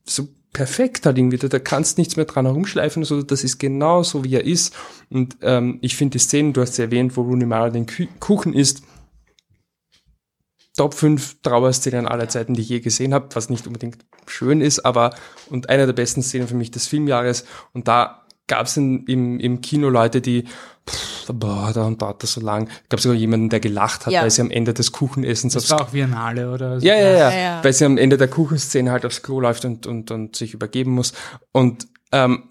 so 0.03 0.27
perfekt 0.53 1.05
halt 1.05 1.17
irgendwie. 1.17 1.37
Da 1.37 1.59
kannst 1.59 1.97
nichts 1.97 2.15
mehr 2.15 2.25
dran 2.25 2.45
herumschleifen, 2.45 3.03
so, 3.03 3.21
das 3.21 3.43
ist 3.43 3.57
genau 3.57 4.03
so, 4.03 4.23
wie 4.23 4.35
er 4.35 4.45
ist. 4.45 4.73
Und 5.09 5.37
ähm, 5.41 5.79
ich 5.81 5.95
finde 5.95 6.13
die 6.13 6.19
Szenen, 6.19 6.53
du 6.53 6.61
hast 6.61 6.77
ja 6.77 6.85
erwähnt, 6.85 7.15
wo 7.15 7.21
Rooney 7.21 7.45
Mara 7.45 7.69
den 7.69 7.85
Kuchen 8.19 8.53
isst, 8.53 8.83
Top 10.77 10.93
5 10.93 11.41
Trauerszenen 11.41 12.07
aller 12.07 12.29
Zeiten, 12.29 12.53
die 12.53 12.61
ich 12.61 12.69
je 12.69 12.79
gesehen 12.79 13.13
habe, 13.13 13.27
was 13.33 13.49
nicht 13.49 13.67
unbedingt 13.67 14.05
schön 14.25 14.61
ist, 14.61 14.79
aber 14.85 15.13
und 15.49 15.67
einer 15.69 15.85
der 15.85 15.93
besten 15.93 16.23
Szenen 16.23 16.47
für 16.47 16.55
mich 16.55 16.71
des 16.71 16.87
Filmjahres. 16.87 17.45
Und 17.73 17.89
da 17.89 18.20
gab 18.51 18.67
es 18.67 18.75
im, 18.75 19.39
im 19.39 19.61
Kino 19.61 19.87
Leute, 19.87 20.19
die, 20.19 20.43
pff, 20.85 21.31
boah, 21.33 21.71
da 21.73 21.89
dauert 21.89 22.21
das 22.21 22.33
so 22.33 22.41
lang. 22.41 22.67
Gab 22.89 22.99
sogar 22.99 23.17
jemanden, 23.17 23.47
der 23.47 23.61
gelacht 23.61 24.05
hat, 24.05 24.11
ja. 24.11 24.23
weil 24.23 24.29
sie 24.29 24.41
am 24.41 24.51
Ende 24.51 24.73
des 24.73 24.91
Kuchenessens 24.91 25.53
Das 25.53 25.69
war 25.69 25.83
auch 25.83 25.93
Viennale, 25.93 26.51
oder? 26.51 26.77
Ja, 26.79 26.95
ja, 26.95 27.11
ja, 27.11 27.31
ja, 27.31 27.63
Weil 27.63 27.71
sie 27.71 27.85
am 27.85 27.97
Ende 27.97 28.17
der 28.17 28.27
Kuchenszene 28.27 28.91
halt 28.91 29.05
aufs 29.05 29.23
Klo 29.23 29.39
läuft 29.39 29.63
und, 29.63 29.87
und, 29.87 30.11
und 30.11 30.35
sich 30.35 30.53
übergeben 30.53 30.91
muss. 30.91 31.13
Und 31.53 31.87
ähm, 32.11 32.49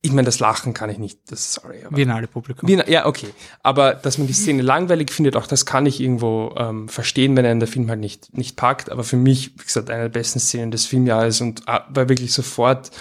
ich 0.00 0.12
meine, 0.12 0.24
das 0.24 0.40
Lachen 0.40 0.72
kann 0.72 0.88
ich 0.88 0.96
nicht, 0.96 1.30
das 1.30 1.52
sorry. 1.52 1.84
Aber 1.84 1.94
Viennale 1.94 2.26
Publikum. 2.26 2.66
Wien, 2.66 2.82
ja, 2.86 3.04
okay. 3.04 3.28
Aber 3.62 3.92
dass 3.92 4.16
man 4.16 4.28
die 4.28 4.32
Szene 4.32 4.62
langweilig 4.62 5.10
findet, 5.10 5.36
auch 5.36 5.46
das 5.46 5.66
kann 5.66 5.84
ich 5.84 6.00
irgendwo 6.00 6.54
ähm, 6.56 6.88
verstehen, 6.88 7.36
wenn 7.36 7.44
einen 7.44 7.60
der 7.60 7.68
Film 7.68 7.90
halt 7.90 8.00
nicht, 8.00 8.34
nicht 8.34 8.56
packt. 8.56 8.90
Aber 8.90 9.04
für 9.04 9.18
mich, 9.18 9.58
wie 9.58 9.64
gesagt, 9.64 9.90
eine 9.90 10.04
der 10.04 10.08
besten 10.08 10.40
Szenen 10.40 10.70
des 10.70 10.86
Filmjahres 10.86 11.42
und 11.42 11.68
äh, 11.68 11.80
war 11.90 12.08
wirklich 12.08 12.32
sofort 12.32 12.92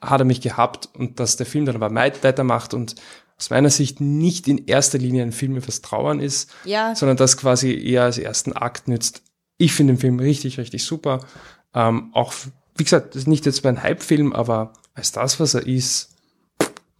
hat 0.00 0.20
er 0.20 0.24
mich 0.24 0.40
gehabt 0.40 0.88
und 0.96 1.20
dass 1.20 1.36
der 1.36 1.46
Film 1.46 1.66
dann 1.66 1.80
aber 1.80 1.94
weitermacht 1.94 2.74
und 2.74 2.96
aus 3.38 3.50
meiner 3.50 3.70
Sicht 3.70 4.00
nicht 4.00 4.48
in 4.48 4.66
erster 4.66 4.98
Linie 4.98 5.22
ein 5.22 5.32
Film 5.32 5.56
über 5.56 5.66
Trauern 5.66 6.20
ist, 6.20 6.50
ja. 6.64 6.94
sondern 6.94 7.16
das 7.16 7.36
quasi 7.36 7.72
eher 7.72 8.04
als 8.04 8.18
ersten 8.18 8.52
Akt 8.52 8.86
nützt. 8.86 9.22
Ich 9.56 9.72
finde 9.72 9.94
den 9.94 10.00
Film 10.00 10.18
richtig, 10.18 10.58
richtig 10.58 10.84
super. 10.84 11.20
Ähm, 11.74 12.10
auch, 12.12 12.34
wie 12.76 12.84
gesagt, 12.84 13.14
das 13.14 13.22
ist 13.22 13.28
nicht 13.28 13.46
jetzt 13.46 13.64
mein 13.64 13.82
Hype-Film, 13.82 14.32
aber 14.32 14.74
als 14.94 15.12
das, 15.12 15.40
was 15.40 15.54
er 15.54 15.66
ist, 15.66 16.16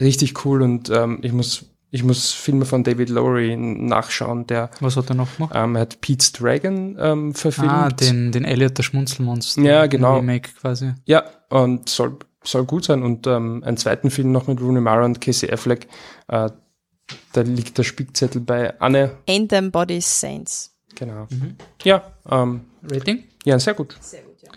richtig 0.01 0.45
cool 0.45 0.63
und 0.63 0.89
ähm, 0.89 1.19
ich 1.23 1.33
muss 1.33 1.67
ich 1.93 2.05
muss 2.05 2.31
Filme 2.31 2.67
von 2.67 2.85
David 2.85 3.09
Lowery 3.09 3.57
nachschauen, 3.57 4.47
der. 4.47 4.71
Was 4.79 4.97
hat 4.97 5.11
er 5.11 5.17
noch 5.17 5.37
gemacht? 5.37 5.53
Ähm, 5.55 5.75
er 5.75 5.83
hat 5.83 6.01
Pete's 6.01 6.31
Dragon 6.33 6.97
ähm, 7.01 7.35
verfilmt. 7.35 7.73
Ah, 7.73 7.89
den, 7.89 8.31
den 8.31 8.45
Elliot, 8.45 8.79
der 8.79 8.85
Schmunzelmonster. 8.85 9.61
Ja, 9.63 9.87
genau. 9.87 10.17
Remake 10.17 10.51
quasi. 10.61 10.93
Ja, 11.07 11.25
und 11.49 11.89
soll 11.89 12.17
soll 12.45 12.65
gut 12.65 12.85
sein. 12.85 13.03
Und 13.03 13.27
ähm, 13.27 13.63
einen 13.65 13.77
zweiten 13.77 14.11
Film 14.11 14.33
noch 14.33 14.47
mit 14.47 14.61
Rooney 14.61 14.81
Mara 14.81 15.05
und 15.05 15.21
Casey 15.21 15.51
Affleck. 15.51 15.89
Äh, 16.29 16.51
da 17.33 17.41
liegt 17.41 17.79
der 17.79 17.83
Spickzettel 17.83 18.41
bei 18.41 18.79
Anne. 18.81 19.17
Ain't 19.29 19.49
Them 19.49 19.71
Bodies 19.71 20.21
Saints. 20.21 20.77
Genau. 20.95 21.27
Mhm. 21.31 21.57
Ja. 21.83 22.03
Ähm, 22.29 22.63
Rating? 22.83 23.25
Ja, 23.45 23.59
sehr 23.59 23.75
gut. 23.75 23.97
Sehr 24.01 24.23
gut, 24.23 24.37
ja. 24.43 24.51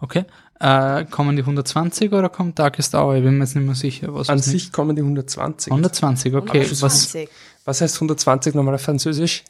Okay. 0.00 0.24
Äh, 0.58 1.06
kommen 1.06 1.36
die 1.36 1.42
120 1.42 2.12
oder 2.12 2.28
kommt 2.28 2.58
Darkest 2.58 2.94
Hour? 2.94 3.16
Ich 3.16 3.22
bin 3.22 3.38
mir 3.38 3.44
jetzt 3.44 3.56
nicht 3.56 3.64
mehr 3.64 3.74
sicher. 3.74 4.12
Was 4.14 4.28
An 4.28 4.38
sich 4.38 4.72
kommen 4.72 4.94
die 4.94 5.02
120. 5.02 5.72
120, 5.72 6.34
okay. 6.34 6.60
120. 6.60 6.82
Was, 6.82 7.64
was 7.64 7.80
heißt 7.80 7.96
120 7.96 8.54
nochmal 8.54 8.74
auf 8.74 8.82
Französisch? 8.82 9.44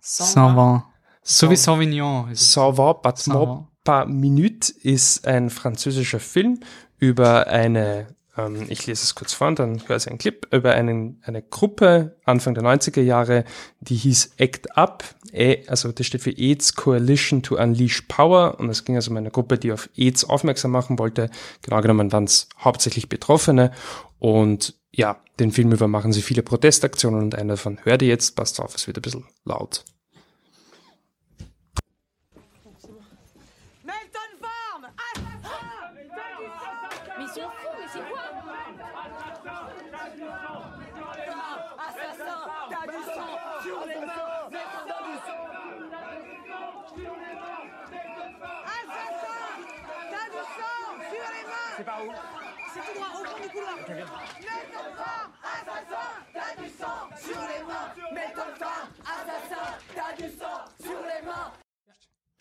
Sauvant. 0.00 0.84
So 1.22 1.50
wie 1.50 1.56
Sauvignon. 1.56 2.34
Sauvant, 2.34 3.02
Battement 3.02 3.66
par 3.86 4.06
Minute 4.06 4.72
ist 4.82 5.26
ein 5.26 5.48
französischer 5.48 6.20
Film 6.20 6.60
über 6.98 7.46
eine, 7.48 8.08
ähm, 8.36 8.66
ich 8.68 8.86
lese 8.86 9.04
es 9.04 9.14
kurz 9.14 9.32
vor 9.32 9.48
und 9.48 9.58
dann 9.58 9.82
höre 9.86 9.96
ich 9.96 10.08
einen 10.08 10.18
Clip, 10.18 10.46
über 10.52 10.72
einen, 10.72 11.20
eine 11.24 11.42
Gruppe 11.42 12.16
Anfang 12.24 12.54
der 12.54 12.64
90er 12.64 13.02
Jahre, 13.02 13.44
die 13.80 13.96
hieß 13.96 14.32
ACT 14.38 14.68
UP, 14.76 15.04
e, 15.32 15.66
also 15.68 15.92
das 15.92 16.06
steht 16.06 16.22
für 16.22 16.36
AIDS 16.36 16.74
Coalition 16.74 17.42
to 17.42 17.56
Unleash 17.56 18.02
Power 18.02 18.58
und 18.58 18.68
es 18.70 18.84
ging 18.84 18.96
also 18.96 19.10
um 19.10 19.16
eine 19.16 19.30
Gruppe, 19.30 19.58
die 19.58 19.72
auf 19.72 19.88
AIDS 19.96 20.24
aufmerksam 20.24 20.70
machen 20.70 20.98
wollte. 20.98 21.30
Genau 21.62 21.80
genommen 21.80 22.12
waren 22.12 22.24
es 22.24 22.48
hauptsächlich 22.58 23.08
Betroffene 23.08 23.72
und 24.18 24.74
ja, 24.92 25.20
den 25.38 25.52
Film 25.52 25.72
über 25.72 25.88
machen 25.88 26.12
sie 26.12 26.22
viele 26.22 26.42
Protestaktionen 26.42 27.22
und 27.22 27.34
einer 27.34 27.54
davon 27.54 27.78
hört 27.82 28.02
ihr 28.02 28.08
jetzt, 28.08 28.34
passt 28.34 28.60
auf, 28.60 28.74
es 28.74 28.86
wird 28.86 28.98
ein 28.98 29.02
bisschen 29.02 29.24
laut. 29.44 29.84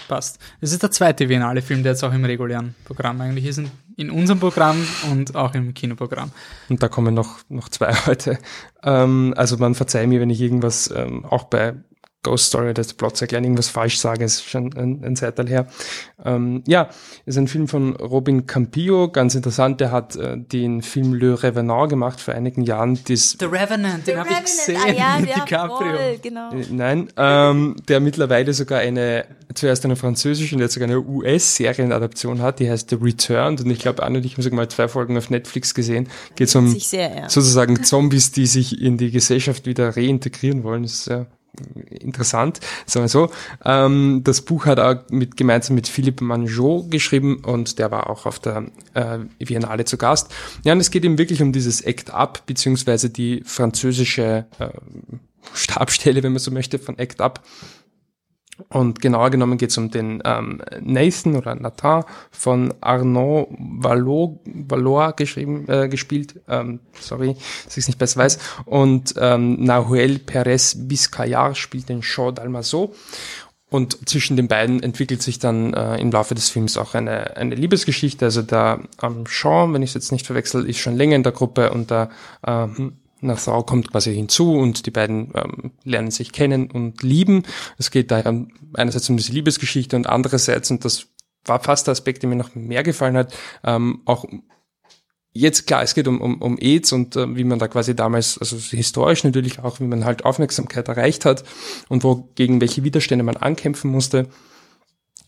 Passt. 0.08 0.40
Es 0.62 0.72
ist 0.72 0.84
der 0.84 0.92
zweite 0.92 1.28
Biennale-Film, 1.28 1.84
der 1.84 1.94
jetzt 1.94 2.04
auch 2.04 2.14
im 2.14 2.26
regulären 2.26 2.76
Programm 2.86 3.22
eigentlich 3.22 3.46
ist, 3.46 3.58
in, 3.58 3.72
in 3.98 4.10
unserem 4.10 4.40
Programm 4.40 4.78
und 5.12 5.36
auch 5.36 5.54
im 5.54 5.74
Kinoprogramm. 5.74 6.32
Und 6.70 6.82
da 6.82 6.88
kommen 6.88 7.14
noch, 7.14 7.40
noch 7.50 7.70
zwei 7.70 7.94
heute. 8.06 8.40
Ähm, 8.84 9.34
also 9.38 9.58
man 9.58 9.76
verzeiht 9.76 10.08
mir, 10.08 10.20
wenn 10.20 10.30
ich 10.30 10.42
irgendwas 10.42 10.94
ähm, 10.96 11.26
auch 11.26 11.46
bei 11.46 11.74
Ghost 12.26 12.48
Story, 12.48 12.74
das 12.74 12.94
Plot 12.94 13.22
erklären, 13.22 13.44
irgendwas 13.44 13.70
falsch 13.70 14.00
sage, 14.00 14.26
ist 14.26 14.44
schon 14.50 14.74
ein, 14.76 15.04
ein 15.04 15.16
Zeitalter 15.16 15.50
her. 15.50 15.68
Ähm, 16.24 16.64
ja, 16.66 16.90
ist 17.26 17.38
ein 17.38 17.48
Film 17.48 17.68
von 17.68 17.96
Robin 17.96 18.48
Campillo, 18.48 19.10
ganz 19.10 19.36
interessant, 19.36 19.80
der 19.80 19.92
hat 19.92 20.16
äh, 20.16 20.36
den 20.38 20.82
Film 20.82 21.14
Le 21.14 21.42
Revenant 21.42 21.90
gemacht 21.90 22.20
vor 22.20 22.34
einigen 22.34 22.64
Jahren. 22.64 23.00
Das, 23.08 23.38
The 23.40 23.46
Revenant, 23.46 24.08
den 24.08 24.18
habe 24.18 24.30
ich 24.32 24.42
gesehen 24.42 24.80
ah, 24.84 24.92
ja, 24.92 25.18
mit 25.20 25.30
ja, 25.30 25.46
DiCaprio. 25.46 25.96
Voll, 25.96 26.20
genau. 26.22 26.52
äh, 26.52 26.66
nein, 26.72 27.10
ähm, 27.16 27.76
der 27.88 28.00
mittlerweile 28.00 28.54
sogar 28.54 28.80
eine, 28.80 29.26
zuerst 29.54 29.86
eine 29.86 29.96
französische 29.96 30.56
und 30.56 30.62
jetzt 30.62 30.74
sogar 30.74 30.90
eine 30.90 31.00
US-Serienadaption 31.00 32.42
hat, 32.42 32.60
die 32.60 32.70
heißt 32.70 32.90
The 32.90 32.96
Returned 32.96 33.62
und 33.62 33.70
ich 33.70 33.80
glaube, 33.80 34.02
Anne 34.02 34.18
und 34.18 34.26
ich 34.26 34.34
haben 34.34 34.42
sogar 34.42 34.58
mal 34.58 34.68
zwei 34.68 34.88
Folgen 34.88 35.16
auf 35.16 35.30
Netflix 35.30 35.76
gesehen. 35.76 36.10
Geht 36.36 36.56
um 36.56 36.70
Sich 36.70 36.88
sehr 36.88 37.12
ernst. 37.12 37.36
sozusagen 37.36 37.84
Zombies, 37.84 38.32
die 38.32 38.48
sich 38.48 38.82
in 38.82 38.98
die 38.98 39.12
Gesellschaft 39.12 39.68
wieder 39.68 39.96
reintegrieren 39.96 40.64
wollen. 40.64 40.82
Das 40.82 40.94
ist 40.94 41.04
sehr 41.06 41.28
interessant, 41.90 42.60
sagen 42.86 43.06
wir 43.06 43.10
so. 43.10 43.32
Ähm, 43.64 44.22
das 44.24 44.42
Buch 44.42 44.66
hat 44.66 44.80
er 44.80 45.06
mit, 45.10 45.38
gemeinsam 45.38 45.76
mit 45.76 45.88
Philippe 45.88 46.24
Manjot 46.24 46.92
geschrieben 46.92 47.38
und 47.44 47.80
der 47.80 47.92
war 47.92 48.10
auch 48.10 48.26
auf 48.26 48.40
der 48.40 48.66
äh, 48.94 49.20
Biennale 49.40 49.86
zu 49.86 49.98
Gast. 49.98 50.34
Ja, 50.64 50.74
und 50.74 50.80
es 50.80 50.92
geht 50.92 51.06
ihm 51.06 51.18
wirklich 51.18 51.42
um 51.42 51.52
dieses 51.52 51.82
Act 51.82 52.12
Up, 52.12 52.46
beziehungsweise 52.46 53.10
die 53.10 53.44
französische 53.46 54.46
äh, 54.60 54.70
Stabstelle, 55.54 56.24
wenn 56.24 56.34
man 56.34 56.40
so 56.40 56.52
möchte, 56.52 56.80
von 56.80 56.98
Act 56.98 57.22
Up. 57.22 57.44
Und 58.70 59.02
genauer 59.02 59.32
genommen 59.32 59.58
geht 59.58 59.72
es 59.72 59.78
um 59.78 59.92
den 59.92 60.22
ähm, 60.24 60.62
Nathan 60.80 61.36
oder 61.36 61.56
Nathan 61.56 62.06
von 62.32 62.74
Arnaud 62.80 63.50
Vallot, 63.60 64.40
Valois 64.46 65.12
geschrieben, 65.12 65.66
äh, 65.68 65.90
gespielt. 65.90 66.40
Ähm, 66.48 66.80
sorry, 67.00 67.36
dass 67.66 67.78
ich 67.78 67.84
es 67.84 67.88
nicht 67.88 68.00
besser 68.00 68.22
weiß. 68.22 68.40
Und 68.66 69.14
ähm, 69.18 69.62
Nahuel 69.64 70.20
Perez 70.20 70.76
Biscayar 70.78 71.54
spielt 71.56 71.90
den 71.90 72.02
Jean 72.02 72.34
Dalmaso. 72.34 72.94
Und 73.70 74.08
zwischen 74.08 74.38
den 74.38 74.48
beiden 74.48 74.82
entwickelt 74.82 75.22
sich 75.22 75.40
dann 75.40 75.74
äh, 75.74 75.98
im 75.98 76.12
Laufe 76.12 76.34
des 76.34 76.50
Films 76.50 76.78
auch 76.78 76.94
eine, 76.94 77.36
eine 77.36 77.56
Liebesgeschichte. 77.56 78.24
Also 78.24 78.42
der 78.42 78.80
ähm, 79.02 79.26
Jean, 79.26 79.74
wenn 79.74 79.82
ich 79.82 79.90
es 79.90 79.96
jetzt 79.96 80.12
nicht 80.14 80.26
verwechsel, 80.26 80.70
ist 80.70 80.80
schon 80.80 80.96
länger 80.96 81.18
in 81.18 81.24
der 81.24 81.34
Gruppe 81.34 81.72
und 81.72 81.92
der 81.92 82.10
ähm, 82.48 82.94
Nassau 83.26 83.64
kommt 83.64 83.92
quasi 83.92 84.14
hinzu 84.14 84.54
und 84.54 84.86
die 84.86 84.92
beiden 84.92 85.32
ähm, 85.36 85.72
lernen 85.84 86.12
sich 86.12 86.32
kennen 86.32 86.72
und 86.72 87.04
lieben. 87.04 87.44
Es 87.78 87.92
geht 87.92 88.12
da 88.12 88.24
einerseits 88.74 89.10
um 89.10 89.18
diese 89.18 89.34
Liebesgeschichte 89.34 89.96
und 89.96 90.08
andererseits, 90.08 90.72
und 90.72 90.86
das 90.86 91.08
war 91.46 91.62
fast 91.62 91.88
der 91.88 91.94
Aspekt, 91.94 92.24
der 92.24 92.30
mir 92.30 92.36
noch 92.36 92.56
mehr 92.56 92.84
gefallen 92.84 93.18
hat, 93.18 93.34
ähm, 93.64 94.02
auch 94.06 94.26
jetzt 95.36 95.68
klar, 95.68 95.84
es 95.84 95.94
geht 95.94 96.08
um, 96.08 96.22
um, 96.22 96.42
um 96.42 96.58
AIDS 96.58 96.92
und 96.94 97.16
äh, 97.16 97.36
wie 97.36 97.44
man 97.44 97.60
da 97.60 97.68
quasi 97.68 97.96
damals, 97.96 98.38
also 98.38 98.58
historisch 98.58 99.24
natürlich 99.24 99.60
auch, 99.60 99.80
wie 99.80 99.86
man 99.86 100.06
halt 100.06 100.26
Aufmerksamkeit 100.26 100.88
erreicht 100.88 101.26
hat 101.26 101.44
und 101.90 102.04
wo 102.04 102.30
gegen 102.36 102.62
welche 102.62 102.84
Widerstände 102.84 103.24
man 103.24 103.38
ankämpfen 103.38 103.92
musste. 103.92 104.30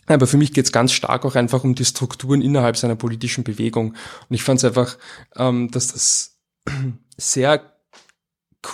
Aber 0.08 0.26
für 0.26 0.38
mich 0.38 0.54
geht 0.54 0.66
es 0.66 0.72
ganz 0.72 0.94
stark 0.94 1.26
auch 1.26 1.36
einfach 1.36 1.66
um 1.66 1.76
die 1.76 1.84
Strukturen 1.84 2.42
innerhalb 2.42 2.78
seiner 2.78 2.96
politischen 2.96 3.44
Bewegung. 3.44 3.90
Und 4.30 4.36
ich 4.36 4.44
fand 4.44 4.60
es 4.60 4.64
einfach, 4.64 4.98
ähm, 5.36 5.70
dass 5.70 5.92
das 5.92 6.40
sehr 7.18 7.77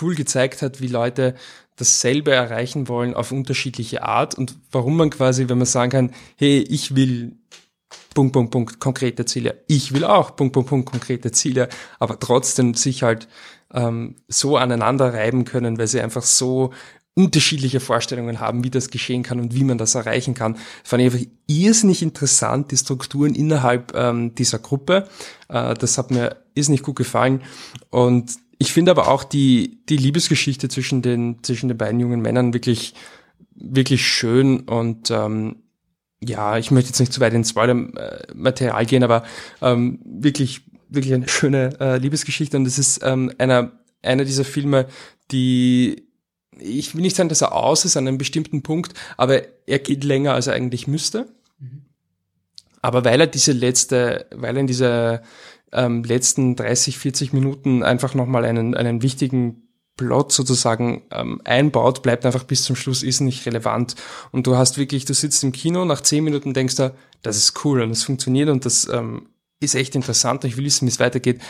cool 0.00 0.14
gezeigt 0.14 0.62
hat, 0.62 0.80
wie 0.80 0.88
Leute 0.88 1.34
dasselbe 1.76 2.32
erreichen 2.32 2.88
wollen 2.88 3.14
auf 3.14 3.32
unterschiedliche 3.32 4.02
Art 4.02 4.36
und 4.36 4.56
warum 4.70 4.96
man 4.96 5.10
quasi, 5.10 5.48
wenn 5.48 5.58
man 5.58 5.66
sagen 5.66 5.90
kann, 5.90 6.10
hey, 6.36 6.58
ich 6.60 6.94
will 6.94 7.36
Punkt, 8.14 8.32
Punkt, 8.32 8.50
Punkt, 8.52 8.80
konkrete 8.80 9.24
Ziele. 9.24 9.64
Ich 9.66 9.92
will 9.92 10.04
auch 10.04 10.36
Punkt, 10.36 10.52
Punkt, 10.52 10.68
Punkt, 10.68 10.90
konkrete 10.90 11.32
Ziele, 11.32 11.68
aber 11.98 12.18
trotzdem 12.18 12.74
sich 12.74 13.02
halt 13.02 13.28
ähm, 13.72 14.16
so 14.28 14.56
aneinander 14.56 15.12
reiben 15.12 15.44
können, 15.44 15.78
weil 15.78 15.88
sie 15.88 16.00
einfach 16.00 16.22
so 16.22 16.72
unterschiedliche 17.14 17.80
Vorstellungen 17.80 18.40
haben, 18.40 18.64
wie 18.64 18.70
das 18.70 18.90
geschehen 18.90 19.22
kann 19.22 19.40
und 19.40 19.54
wie 19.54 19.64
man 19.64 19.78
das 19.78 19.94
erreichen 19.94 20.34
kann. 20.34 20.56
Fand 20.82 21.02
ich 21.02 21.12
einfach 21.12 21.26
irrsinnig 21.46 22.02
interessant, 22.02 22.72
die 22.72 22.76
Strukturen 22.76 23.34
innerhalb 23.34 23.94
ähm, 23.94 24.34
dieser 24.34 24.58
Gruppe. 24.58 25.08
Äh, 25.48 25.74
das 25.74 25.96
hat 25.96 26.10
mir 26.10 26.36
irrsinnig 26.54 26.82
gut 26.82 26.96
gefallen. 26.96 27.42
Und 27.90 28.32
ich 28.58 28.72
finde 28.72 28.90
aber 28.90 29.08
auch 29.08 29.24
die, 29.24 29.80
die 29.88 29.96
Liebesgeschichte 29.96 30.68
zwischen 30.68 31.02
den, 31.02 31.42
zwischen 31.42 31.68
den 31.68 31.78
beiden 31.78 32.00
jungen 32.00 32.20
Männern 32.20 32.52
wirklich, 32.52 32.94
wirklich 33.54 34.06
schön 34.06 34.60
und 34.60 35.10
ähm, 35.10 35.56
ja, 36.22 36.56
ich 36.58 36.70
möchte 36.70 36.90
jetzt 36.90 37.00
nicht 37.00 37.12
zu 37.12 37.20
weit 37.20 37.34
ins 37.34 37.50
Spoiler-Material 37.50 38.86
gehen, 38.86 39.02
aber 39.02 39.24
ähm, 39.60 40.00
wirklich, 40.04 40.62
wirklich 40.88 41.14
eine 41.14 41.28
schöne 41.28 41.78
äh, 41.80 41.98
Liebesgeschichte 41.98 42.56
und 42.56 42.66
es 42.66 42.78
ist 42.78 43.00
ähm, 43.02 43.32
einer, 43.38 43.72
einer 44.02 44.24
dieser 44.24 44.44
Filme, 44.44 44.86
die 45.30 46.04
ich 46.58 46.94
will 46.94 47.02
nicht 47.02 47.16
sagen, 47.16 47.28
dass 47.28 47.42
er 47.42 47.52
aus 47.52 47.84
ist 47.84 47.96
an 47.96 48.06
einem 48.06 48.18
bestimmten 48.18 48.62
Punkt, 48.62 48.94
aber 49.16 49.42
er 49.66 49.78
geht 49.80 50.04
länger, 50.04 50.34
als 50.34 50.46
er 50.46 50.54
eigentlich 50.54 50.86
müsste. 50.86 51.26
Aber 52.80 53.04
weil 53.04 53.20
er 53.20 53.26
diese 53.26 53.52
letzte, 53.52 54.26
weil 54.30 54.56
er 54.56 54.60
in 54.60 54.66
dieser 54.66 55.22
ähm, 55.74 56.02
letzten 56.04 56.56
30, 56.56 56.98
40 56.98 57.32
Minuten 57.32 57.82
einfach 57.82 58.14
nochmal 58.14 58.44
einen, 58.44 58.74
einen 58.74 59.02
wichtigen 59.02 59.64
Plot 59.96 60.32
sozusagen 60.32 61.02
ähm, 61.12 61.40
einbaut, 61.44 62.02
bleibt 62.02 62.26
einfach 62.26 62.44
bis 62.44 62.64
zum 62.64 62.74
Schluss, 62.74 63.02
ist 63.02 63.20
nicht 63.20 63.46
relevant. 63.46 63.94
Und 64.32 64.46
du 64.46 64.56
hast 64.56 64.76
wirklich, 64.76 65.04
du 65.04 65.14
sitzt 65.14 65.44
im 65.44 65.52
Kino, 65.52 65.84
nach 65.84 66.00
10 66.00 66.24
Minuten 66.24 66.52
denkst 66.52 66.76
du, 66.76 66.94
das 67.22 67.36
ist 67.36 67.64
cool 67.64 67.80
und 67.80 67.90
das 67.90 68.02
funktioniert 68.02 68.48
und 68.48 68.64
das 68.64 68.88
ähm, 68.92 69.28
ist 69.60 69.74
echt 69.74 69.94
interessant 69.94 70.44
und 70.44 70.50
ich 70.50 70.56
will 70.56 70.64
wissen, 70.64 70.86
wie 70.86 70.90
es 70.90 71.00
weitergeht. 71.00 71.40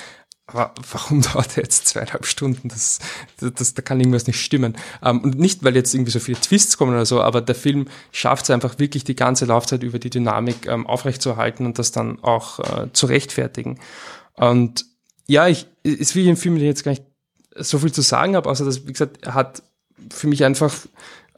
Aber 0.47 0.75
warum 0.93 1.23
dauert 1.33 1.57
er 1.57 1.63
jetzt 1.63 1.89
zweieinhalb 1.89 2.27
Stunden? 2.27 2.69
Das, 2.69 2.99
das, 3.41 3.55
das, 3.55 3.75
da 3.75 3.83
kann 3.83 4.01
irgendwas 4.01 4.27
nicht 4.27 4.41
stimmen. 4.41 4.77
Ähm, 5.03 5.21
und 5.21 5.39
nicht, 5.39 5.65
weil 5.65 5.75
jetzt 5.75 5.95
irgendwie 5.95 6.13
so 6.13 6.21
viele 6.21 6.41
Twists 6.41 6.77
kommen 6.77 6.93
oder 6.93 7.07
so, 7.07 7.21
aber 7.23 7.41
der 7.41 7.55
Film 7.55 7.89
schafft 8.13 8.45
es 8.45 8.51
einfach 8.51 8.79
wirklich 8.79 9.05
die 9.05 9.17
ganze 9.17 9.47
Laufzeit 9.47 9.83
über 9.83 9.99
die 9.99 10.11
Dynamik 10.11 10.67
ähm, 10.67 10.87
aufrechtzuerhalten 10.87 11.67
und 11.67 11.79
das 11.79 11.93
dann 11.93 12.23
auch 12.23 12.59
äh, 12.61 12.93
zu 12.93 13.07
rechtfertigen. 13.07 13.79
Und 14.35 14.85
ja, 15.27 15.49
ich, 15.49 15.67
es 15.83 16.15
will 16.15 16.25
ich 16.25 16.29
im 16.29 16.37
Film 16.37 16.57
jetzt 16.59 16.85
gar 16.85 16.93
nicht 16.93 17.05
so 17.57 17.79
viel 17.79 17.93
zu 17.93 18.03
sagen 18.03 18.37
habe, 18.37 18.49
außer 18.51 18.65
dass, 18.65 18.87
wie 18.87 18.93
gesagt, 18.93 19.25
er 19.25 19.35
hat 19.35 19.63
für 20.11 20.27
mich 20.27 20.45
einfach 20.45 20.75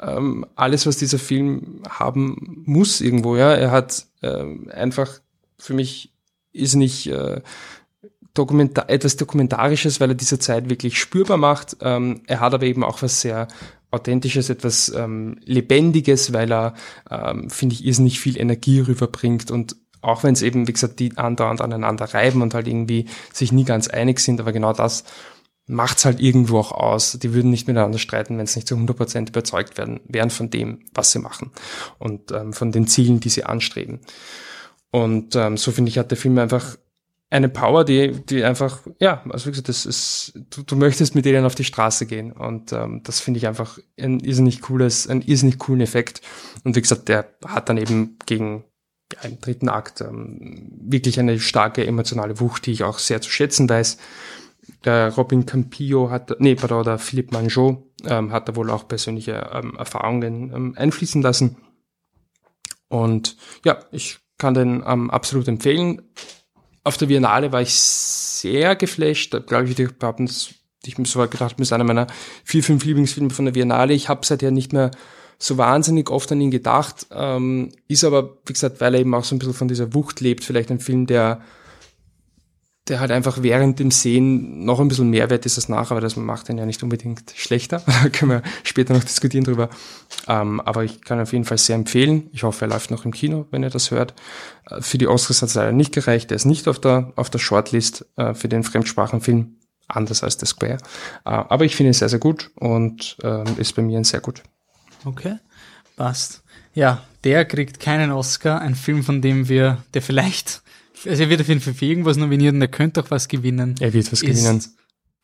ähm, 0.00 0.46
alles, 0.56 0.86
was 0.86 0.96
dieser 0.96 1.18
Film 1.18 1.82
haben 1.88 2.62
muss 2.66 3.00
irgendwo, 3.00 3.36
ja. 3.36 3.52
Er 3.52 3.70
hat 3.70 4.06
ähm, 4.22 4.68
einfach 4.72 5.20
für 5.58 5.74
mich 5.74 6.12
ist 6.52 6.74
nicht 6.74 7.06
äh, 7.06 7.42
Dokumentar 8.38 8.88
etwas 8.88 9.16
Dokumentarisches, 9.16 10.00
weil 10.00 10.10
er 10.10 10.14
diese 10.14 10.38
Zeit 10.38 10.68
wirklich 10.68 10.98
spürbar 10.98 11.36
macht. 11.36 11.76
Ähm, 11.80 12.22
er 12.26 12.40
hat 12.40 12.54
aber 12.54 12.64
eben 12.64 12.84
auch 12.84 13.02
was 13.02 13.20
sehr 13.20 13.48
Authentisches, 13.92 14.50
etwas 14.50 14.92
ähm, 14.94 15.38
Lebendiges, 15.44 16.32
weil 16.32 16.52
er, 16.52 16.74
ähm, 17.10 17.48
finde 17.50 17.74
ich, 17.74 17.84
irrsinnig 17.84 18.20
viel 18.20 18.38
Energie 18.38 18.80
rüberbringt 18.80 19.50
und 19.50 19.76
auch 20.02 20.22
wenn 20.22 20.34
es 20.34 20.42
eben, 20.42 20.68
wie 20.68 20.72
gesagt, 20.72 20.98
die 20.98 21.16
andauernd 21.16 21.60
aneinander 21.60 22.04
reiben 22.04 22.42
und 22.42 22.52
halt 22.52 22.68
irgendwie 22.68 23.06
sich 23.32 23.52
nie 23.52 23.64
ganz 23.64 23.88
einig 23.88 24.20
sind, 24.20 24.40
aber 24.40 24.52
genau 24.52 24.72
das 24.72 25.04
macht's 25.66 26.04
halt 26.04 26.20
irgendwo 26.20 26.58
auch 26.58 26.72
aus. 26.72 27.18
Die 27.20 27.34
würden 27.34 27.50
nicht 27.50 27.66
miteinander 27.66 27.98
streiten, 27.98 28.38
wenn 28.38 28.44
es 28.44 28.54
nicht 28.54 28.68
zu 28.68 28.76
100% 28.76 29.28
überzeugt 29.28 29.78
werden, 29.78 30.00
wären 30.04 30.30
von 30.30 30.50
dem, 30.50 30.84
was 30.94 31.12
sie 31.12 31.18
machen 31.18 31.50
und 31.98 32.30
ähm, 32.32 32.52
von 32.52 32.72
den 32.72 32.86
Zielen, 32.86 33.20
die 33.20 33.28
sie 33.28 33.44
anstreben. 33.44 34.00
Und 34.90 35.34
ähm, 35.36 35.56
so 35.56 35.72
finde 35.72 35.90
ich, 35.90 35.98
hat 35.98 36.10
der 36.10 36.18
Film 36.18 36.38
einfach 36.38 36.76
eine 37.28 37.48
Power, 37.48 37.84
die, 37.84 38.12
die 38.12 38.44
einfach, 38.44 38.86
ja, 39.00 39.24
also 39.28 39.46
wie 39.46 39.50
gesagt, 39.50 39.68
das 39.68 39.84
ist, 39.84 40.32
du, 40.50 40.62
du 40.62 40.76
möchtest 40.76 41.14
mit 41.14 41.24
denen 41.24 41.44
auf 41.44 41.56
die 41.56 41.64
Straße 41.64 42.06
gehen. 42.06 42.32
Und 42.32 42.72
ähm, 42.72 43.02
das 43.02 43.20
finde 43.20 43.38
ich 43.38 43.46
einfach 43.46 43.78
ein 43.98 44.20
irrsinnig 44.20 44.62
cooles, 44.62 45.08
ein 45.08 45.22
irrsinnig 45.22 45.58
coolen 45.58 45.80
Effekt. 45.80 46.20
Und 46.62 46.76
wie 46.76 46.82
gesagt, 46.82 47.08
der 47.08 47.34
hat 47.44 47.68
dann 47.68 47.78
eben 47.78 48.16
gegen 48.26 48.64
im 49.22 49.40
dritten 49.40 49.68
Akt 49.68 50.00
ähm, 50.00 50.70
wirklich 50.80 51.18
eine 51.18 51.38
starke 51.38 51.86
emotionale 51.86 52.40
Wucht, 52.40 52.66
die 52.66 52.72
ich 52.72 52.84
auch 52.84 52.98
sehr 52.98 53.20
zu 53.20 53.30
schätzen 53.30 53.68
weiß. 53.68 53.98
Der 54.84 55.14
Robin 55.14 55.46
Campillo 55.46 56.10
hat, 56.10 56.40
nee, 56.40 56.54
pardon, 56.54 56.84
der 56.84 56.98
Philippe 56.98 57.34
Manjot 57.34 57.84
ähm, 58.04 58.32
hat 58.32 58.48
da 58.48 58.56
wohl 58.56 58.70
auch 58.70 58.88
persönliche 58.88 59.50
ähm, 59.52 59.76
Erfahrungen 59.76 60.52
ähm, 60.52 60.74
einfließen 60.76 61.22
lassen. 61.22 61.56
Und 62.88 63.36
ja, 63.64 63.78
ich 63.90 64.18
kann 64.38 64.54
den 64.54 64.84
ähm, 64.86 65.10
absolut 65.10 65.48
empfehlen 65.48 66.02
auf 66.86 66.96
der 66.96 67.06
Biennale 67.06 67.50
war 67.50 67.62
ich 67.62 67.74
sehr 67.74 68.76
geflasht. 68.76 69.34
Da 69.34 69.40
glaube 69.40 69.68
ich, 69.68 69.78
ich 69.78 69.88
habe 70.00 70.24
ich 70.84 70.98
mir 70.98 71.04
so 71.04 71.20
gedacht, 71.20 71.54
das 71.58 71.68
ist 71.68 71.72
einer 71.72 71.82
meiner 71.82 72.06
vier, 72.44 72.62
fünf 72.62 72.84
Lieblingsfilme 72.84 73.30
von 73.30 73.44
der 73.44 73.52
Biennale. 73.52 73.92
Ich 73.92 74.08
habe 74.08 74.24
seither 74.24 74.52
nicht 74.52 74.72
mehr 74.72 74.92
so 75.36 75.58
wahnsinnig 75.58 76.10
oft 76.10 76.30
an 76.30 76.40
ihn 76.40 76.52
gedacht. 76.52 77.08
Ähm, 77.10 77.72
ist 77.88 78.04
aber, 78.04 78.36
wie 78.46 78.52
gesagt, 78.52 78.80
weil 78.80 78.94
er 78.94 79.00
eben 79.00 79.14
auch 79.14 79.24
so 79.24 79.34
ein 79.34 79.40
bisschen 79.40 79.54
von 79.54 79.66
dieser 79.66 79.94
Wucht 79.94 80.20
lebt, 80.20 80.44
vielleicht 80.44 80.70
ein 80.70 80.78
Film, 80.78 81.06
der 81.06 81.40
der 82.88 83.00
halt 83.00 83.10
einfach 83.10 83.42
während 83.42 83.80
dem 83.80 83.90
Sehen 83.90 84.64
noch 84.64 84.78
ein 84.78 84.88
bisschen 84.88 85.10
Mehrwert 85.10 85.44
ist 85.44 85.58
als 85.58 85.68
nach, 85.68 85.90
aber 85.90 86.00
das 86.00 86.16
macht 86.16 86.48
ihn 86.48 86.58
ja 86.58 86.66
nicht 86.66 86.82
unbedingt 86.82 87.32
schlechter. 87.34 87.80
Können 88.12 88.30
wir 88.30 88.42
später 88.62 88.94
noch 88.94 89.02
diskutieren 89.02 89.44
drüber. 89.44 89.70
Ähm, 90.28 90.60
aber 90.60 90.84
ich 90.84 91.02
kann 91.02 91.20
auf 91.20 91.32
jeden 91.32 91.44
Fall 91.44 91.58
sehr 91.58 91.74
empfehlen. 91.74 92.28
Ich 92.32 92.44
hoffe, 92.44 92.64
er 92.64 92.68
läuft 92.68 92.90
noch 92.90 93.04
im 93.04 93.12
Kino, 93.12 93.46
wenn 93.50 93.64
ihr 93.64 93.70
das 93.70 93.90
hört. 93.90 94.14
Äh, 94.70 94.80
für 94.80 94.98
die 94.98 95.08
Oscars 95.08 95.42
hat 95.42 95.48
es 95.48 95.54
leider 95.56 95.72
nicht 95.72 95.92
gereicht. 95.92 96.30
Er 96.30 96.36
ist 96.36 96.44
nicht 96.44 96.68
auf 96.68 96.80
der, 96.80 97.12
auf 97.16 97.28
der 97.28 97.40
Shortlist 97.40 98.06
äh, 98.16 98.34
für 98.34 98.48
den 98.48 98.62
Fremdsprachenfilm, 98.62 99.56
anders 99.88 100.22
als 100.22 100.38
The 100.38 100.46
Square. 100.46 100.76
Äh, 100.76 100.78
aber 101.24 101.64
ich 101.64 101.74
finde 101.74 101.90
ihn 101.90 101.94
sehr, 101.94 102.08
sehr 102.08 102.20
gut 102.20 102.52
und 102.54 103.16
ähm, 103.22 103.46
ist 103.58 103.74
bei 103.74 103.82
mir 103.82 103.98
ein 103.98 104.04
sehr 104.04 104.20
gut. 104.20 104.42
Okay, 105.04 105.36
passt. 105.96 106.42
Ja, 106.72 107.02
der 107.24 107.44
kriegt 107.46 107.80
keinen 107.80 108.12
Oscar, 108.12 108.60
ein 108.60 108.74
Film, 108.76 109.02
von 109.02 109.22
dem 109.22 109.48
wir, 109.48 109.82
der 109.94 110.02
vielleicht, 110.02 110.62
also 111.04 111.22
er 111.22 111.28
wird 111.28 111.40
auf 111.40 111.48
jeden 111.48 111.60
Fall 111.60 111.74
für 111.74 111.84
irgendwas 111.84 112.16
nominiert 112.16 112.54
und 112.54 112.60
er 112.62 112.68
könnte 112.68 113.02
auch 113.02 113.10
was 113.10 113.28
gewinnen. 113.28 113.74
Er 113.80 113.92
wird 113.92 114.10
was 114.12 114.22
Ist- 114.22 114.28
gewinnen. 114.44 114.62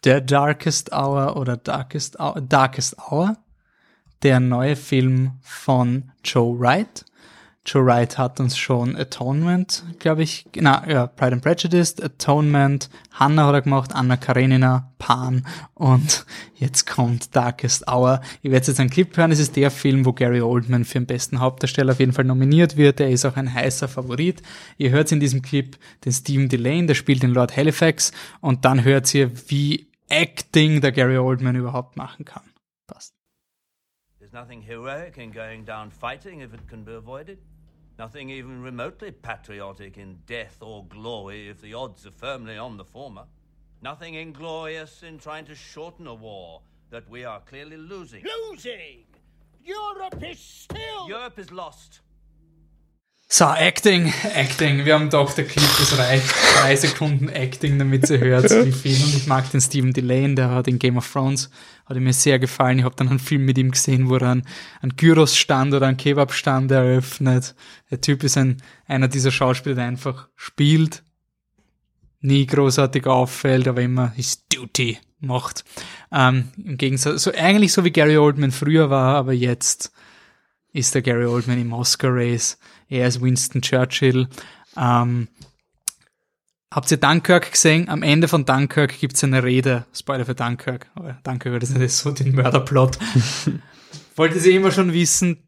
The 0.05 0.21
Darkest 0.25 0.93
Hour 0.93 1.37
oder 1.37 1.57
Darkest 1.57 2.19
Hour, 2.19 2.41
Darkest 2.41 2.97
Hour, 2.99 3.37
der 4.23 4.41
neue 4.41 4.75
Film 4.77 5.33
von 5.43 6.11
Joe 6.25 6.59
Wright. 6.59 7.05
Joe 7.65 7.87
Wright 7.87 8.19
hat 8.19 8.41
uns 8.41 8.59
schon 8.59 8.97
Atonement, 8.97 9.85
glaube 10.01 10.25
ich, 10.25 10.47
na, 10.57 10.85
ja, 10.89 11.07
Pride 11.07 11.35
and 11.35 11.43
Prejudice, 11.45 12.03
Atonement, 12.03 12.91
Hannah 13.13 13.47
hat 13.47 13.55
er 13.55 13.63
gemacht, 13.63 13.95
Anna 13.95 14.17
Karenina, 14.17 14.93
Pan 14.99 15.47
und 15.75 16.27
jetzt 16.57 16.89
kommt 16.89 17.37
Darkest 17.37 17.87
Hour. 17.87 18.21
Ihr 18.43 18.51
werdet 18.51 18.67
jetzt 18.67 18.81
einen 18.81 18.91
Clip 18.91 19.17
hören, 19.17 19.31
es 19.31 19.39
ist 19.39 19.55
der 19.55 19.71
Film, 19.71 20.05
wo 20.05 20.13
Gary 20.13 20.41
Oldman 20.41 20.85
für 20.85 20.99
den 20.99 21.07
besten 21.07 21.39
Hauptdarsteller 21.39 21.93
auf 21.93 22.01
jeden 22.01 22.13
Fall 22.13 22.25
nominiert 22.25 22.77
wird, 22.77 22.99
er 22.99 23.11
ist 23.11 23.25
auch 23.25 23.37
ein 23.37 23.55
heißer 23.55 23.87
Favorit. 23.87 24.43
Ihr 24.77 24.91
hört 24.91 25.13
in 25.13 25.21
diesem 25.21 25.41
Clip 25.41 25.79
den 26.05 26.13
Stephen 26.13 26.49
Delane, 26.49 26.87
der 26.87 26.95
spielt 26.95 27.23
den 27.23 27.31
Lord 27.31 27.57
Halifax 27.57 28.11
und 28.41 28.65
dann 28.65 28.83
hört 28.83 29.15
ihr, 29.15 29.31
wie 29.49 29.89
Acting 30.09 30.81
der 30.81 30.91
Gary 30.91 31.17
Oldman 31.17 31.55
überhaupt 31.55 31.97
machen 31.97 32.25
kann. 32.25 32.43
Passt. 32.89 33.15
There's 34.19 34.33
nothing 34.33 34.61
heroic 34.61 35.17
in 35.17 35.33
going 35.33 35.65
down 35.65 35.93
fighting 35.93 36.41
if 36.41 36.53
it 36.53 36.69
can 36.69 36.85
be 36.85 36.97
avoided. 36.97 37.39
Nothing 37.99 38.31
even 38.31 38.63
remotely 38.63 39.11
patriotic 39.11 39.99
in 39.99 40.19
death 40.27 40.59
or 40.61 40.85
glory 40.87 41.49
if 41.49 41.61
the 41.61 41.75
odds 41.75 42.07
are 42.07 42.11
firmly 42.11 42.57
on 42.57 42.77
the 42.77 42.85
former. 42.85 43.25
Nothing 43.83 44.15
inglorious 44.15 45.03
in 45.03 45.19
trying 45.19 45.45
to 45.47 45.55
shorten 45.55 46.07
a 46.07 46.15
war 46.15 46.63
that 46.91 47.09
we 47.09 47.25
are 47.25 47.41
clearly 47.41 47.77
losing. 47.77 48.25
Losing! 48.49 49.05
Europe 49.65 50.23
is 50.23 50.39
still. 50.39 51.09
Europe 51.09 51.39
is 51.39 51.53
lost. 51.53 52.01
So, 53.35 53.47
Acting, 53.47 54.13
Acting. 54.35 54.85
Wir 54.85 54.93
haben 54.93 55.09
doch, 55.09 55.33
der 55.33 55.47
Clip, 55.47 55.65
es 55.81 55.99
reicht. 55.99 56.35
Drei 56.61 56.77
Sekunden 56.77 57.31
Acting, 57.31 57.79
damit 57.79 58.11
ihr 58.11 58.21
hört, 58.21 58.51
wie 58.51 58.73
viel. 58.73 59.03
Und 59.03 59.17
ich 59.17 59.27
mag 59.27 59.51
den 59.51 59.63
Stephen 59.63 59.95
Delane, 59.95 60.35
der 60.35 60.51
hat 60.51 60.69
in 60.69 60.79
Game 60.79 60.99
of 60.99 61.11
Thrones, 61.11 61.49
hat 61.87 61.97
mir 61.97 62.13
sehr 62.13 62.39
gefallen. 62.39 62.81
Ich 62.81 62.85
habe 62.85 62.95
dann 62.95 63.09
einen 63.09 63.19
Film 63.19 63.47
mit 63.47 63.57
ihm 63.57 63.71
gesehen, 63.71 64.11
wo 64.11 64.17
er 64.17 64.33
einen, 64.33 64.43
einen 64.83 64.97
Gyros-Stand 64.97 65.73
oder 65.73 65.87
einen 65.87 65.97
Kebab-Stand 65.97 66.71
eröffnet. 66.73 67.55
Der 67.91 68.03
Typ 68.03 68.23
ist 68.23 68.37
ein, 68.37 68.61
einer 68.87 69.09
dieser 69.09 69.31
Schauspieler, 69.31 69.77
der 69.77 69.87
einfach 69.87 70.29
spielt, 70.37 71.03
nie 72.21 72.45
großartig 72.45 73.07
auffällt, 73.07 73.67
aber 73.67 73.81
immer 73.81 74.11
his 74.11 74.47
duty 74.49 74.99
macht. 75.21 75.65
Ähm, 76.13 76.49
Im 76.63 76.77
Gegensatz, 76.77 77.23
so 77.23 77.33
eigentlich 77.33 77.73
so 77.73 77.83
wie 77.83 77.93
Gary 77.93 78.19
Oldman 78.19 78.53
früher 78.53 78.91
war, 78.91 79.17
aber 79.17 79.33
jetzt 79.33 79.91
ist 80.75 80.95
der 80.95 81.01
Gary 81.01 81.25
Oldman 81.25 81.61
im 81.61 81.73
Oscar-Race. 81.73 82.59
Er 82.93 83.09
ist 83.09 83.23
Winston 83.23 83.63
Churchill. 83.63 84.29
Ähm, 84.77 85.29
habt 86.71 86.91
ihr 86.91 86.99
Dunkirk 86.99 87.53
gesehen? 87.53 87.89
Am 87.89 88.03
Ende 88.03 88.29
von 88.29 88.45
Dunkirk 88.45 89.01
gibt 89.01 89.17
es 89.17 89.25
eine 89.25 89.43
Rede. 89.43 89.87
Spoiler 89.95 90.27
für 90.27 90.35
Dunkirk. 90.35 90.91
Aber 90.95 91.17
Dunkirk 91.25 91.59
das 91.61 91.71
ist 91.71 91.99
so 91.99 92.11
den 92.11 92.35
Mörderplot. 92.35 92.99
Wolltet 94.17 94.45
ihr 94.45 94.53
immer 94.53 94.71
schon 94.73 94.93
wissen, 94.93 95.39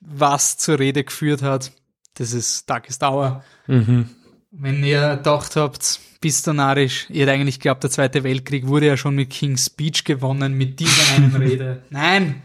was 0.00 0.56
zur 0.56 0.78
Rede 0.78 1.04
geführt 1.04 1.42
hat? 1.42 1.72
Das 2.14 2.32
ist 2.32 2.70
Darkest 2.70 3.02
Hour. 3.02 3.44
Wenn 3.66 4.82
ihr 4.82 5.16
gedacht 5.16 5.56
habt, 5.56 6.00
bist 6.22 6.46
du 6.46 6.54
narrisch, 6.54 7.04
ihr 7.10 7.26
hättet 7.26 7.34
eigentlich 7.34 7.60
glaubt, 7.60 7.82
der 7.82 7.90
Zweite 7.90 8.24
Weltkrieg 8.24 8.66
wurde 8.66 8.86
ja 8.86 8.96
schon 8.96 9.14
mit 9.14 9.28
King's 9.28 9.66
Speech 9.66 10.04
gewonnen, 10.04 10.54
mit 10.54 10.80
dieser 10.80 11.16
einen 11.16 11.36
Rede. 11.36 11.82
Nein! 11.90 12.42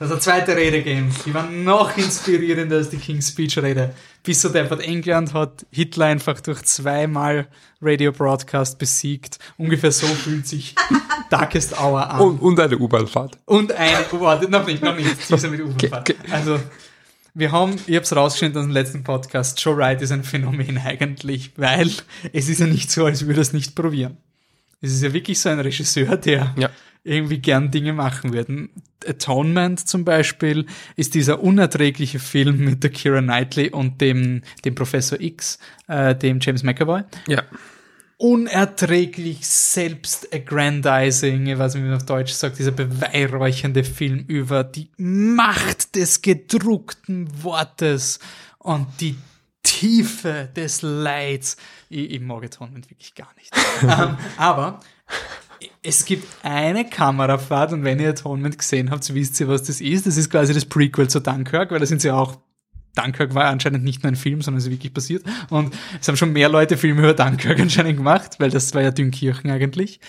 Das 0.00 0.08
hat 0.08 0.14
eine 0.14 0.20
zweite 0.22 0.56
Rede 0.56 0.78
gegeben. 0.78 1.14
Die 1.26 1.34
war 1.34 1.46
noch 1.50 1.94
inspirierender 1.98 2.76
als 2.76 2.88
die 2.88 2.96
King's 2.96 3.28
Speech 3.28 3.58
Rede. 3.58 3.94
Bis 4.22 4.40
so 4.40 4.48
deppert 4.48 4.80
England 4.80 5.34
hat 5.34 5.66
Hitler 5.70 6.06
einfach 6.06 6.40
durch 6.40 6.62
zweimal 6.62 7.48
Radio 7.82 8.10
Broadcast 8.10 8.78
besiegt. 8.78 9.38
Ungefähr 9.58 9.92
so 9.92 10.06
fühlt 10.06 10.46
sich 10.46 10.74
Darkest 11.30 11.78
Hour 11.78 12.08
an. 12.08 12.18
Und, 12.18 12.38
und 12.40 12.58
eine 12.58 12.78
U-Bahn-Fahrt. 12.78 13.36
Und 13.44 13.72
eine, 13.72 14.06
warte, 14.12 14.48
noch 14.48 14.66
nicht, 14.66 14.82
noch 14.82 14.96
nicht, 14.96 15.28
dieser 15.28 15.48
mit 15.50 15.60
okay. 15.60 15.90
Also, 16.30 16.58
wir 17.34 17.52
haben, 17.52 17.76
ich 17.86 17.94
habe 17.94 18.04
es 18.04 18.16
rausgeschnitten 18.16 18.58
aus 18.58 18.64
dem 18.64 18.72
letzten 18.72 19.04
Podcast, 19.04 19.60
Joe 19.60 19.76
Wright 19.76 20.00
ist 20.00 20.12
ein 20.12 20.24
Phänomen 20.24 20.78
eigentlich, 20.82 21.52
weil 21.56 21.90
es 22.32 22.48
ist 22.48 22.60
ja 22.60 22.66
nicht 22.66 22.90
so, 22.90 23.04
als 23.04 23.26
würde 23.26 23.40
er 23.40 23.42
es 23.42 23.52
nicht 23.52 23.74
probieren. 23.74 24.16
Es 24.80 24.92
ist 24.92 25.02
ja 25.02 25.12
wirklich 25.12 25.38
so 25.38 25.48
ein 25.48 25.60
Regisseur, 25.60 26.16
der 26.16 26.54
Ja. 26.56 26.70
irgendwie 27.04 27.38
gern 27.38 27.70
Dinge 27.70 27.92
machen 27.92 28.32
würde. 28.32 28.68
Atonement 29.06 29.86
zum 29.88 30.04
Beispiel 30.04 30.66
ist 30.96 31.14
dieser 31.14 31.42
unerträgliche 31.42 32.18
Film 32.18 32.58
mit 32.64 32.82
der 32.82 32.90
Kira 32.90 33.20
Knightley 33.20 33.70
und 33.70 34.00
dem, 34.00 34.42
dem 34.64 34.74
Professor 34.74 35.20
X, 35.20 35.58
äh, 35.88 36.14
dem 36.14 36.38
James 36.40 36.62
McAvoy 36.62 37.02
Ja. 37.26 37.42
unerträglich 38.18 39.46
selbst-aggrandizing, 39.46 41.46
ich 41.46 41.58
weiß 41.58 41.74
nicht, 41.74 41.84
wie 41.84 41.88
man 41.88 41.96
auf 41.96 42.04
Deutsch 42.06 42.32
sagt, 42.32 42.58
dieser 42.58 42.72
beweihräuchernde 42.72 43.84
Film 43.84 44.24
über 44.28 44.62
die 44.64 44.88
Macht 44.98 45.96
des 45.96 46.20
gedruckten 46.22 47.28
Wortes 47.42 48.18
und 48.58 48.86
die 49.00 49.16
Tiefe 49.80 50.50
des 50.54 50.82
Leids. 50.82 51.56
Ich, 51.88 52.10
ich 52.10 52.20
mag 52.20 52.44
Atonement 52.44 52.90
wirklich 52.90 53.14
gar 53.14 53.30
nicht. 53.36 53.50
ähm, 53.82 54.18
aber 54.36 54.80
es 55.82 56.04
gibt 56.04 56.26
eine 56.42 56.84
Kamerafahrt 56.84 57.72
und 57.72 57.82
wenn 57.82 57.98
ihr 57.98 58.10
Atonement 58.10 58.58
gesehen 58.58 58.90
habt, 58.90 59.12
wisst 59.14 59.40
ihr, 59.40 59.48
was 59.48 59.62
das 59.62 59.80
ist. 59.80 60.06
Das 60.06 60.18
ist 60.18 60.28
quasi 60.28 60.52
das 60.52 60.66
Prequel 60.66 61.08
zu 61.08 61.20
Dunkirk, 61.20 61.70
weil 61.70 61.80
da 61.80 61.86
sind 61.86 62.02
sie 62.02 62.10
auch 62.10 62.36
Dunkirk 62.94 63.34
war 63.34 63.46
anscheinend 63.46 63.84
nicht 63.84 64.02
nur 64.02 64.12
ein 64.12 64.16
Film, 64.16 64.42
sondern 64.42 64.58
es 64.58 64.66
ist 64.66 64.72
wirklich 64.72 64.92
passiert. 64.92 65.24
Und 65.48 65.74
es 65.98 66.08
haben 66.08 66.16
schon 66.16 66.32
mehr 66.32 66.50
Leute 66.50 66.76
Filme 66.76 67.00
über 67.00 67.14
Dunkirk 67.14 67.58
anscheinend 67.60 67.96
gemacht, 67.96 68.36
weil 68.38 68.50
das 68.50 68.74
war 68.74 68.82
ja 68.82 68.90
Dünkirchen 68.90 69.50
eigentlich. 69.50 70.00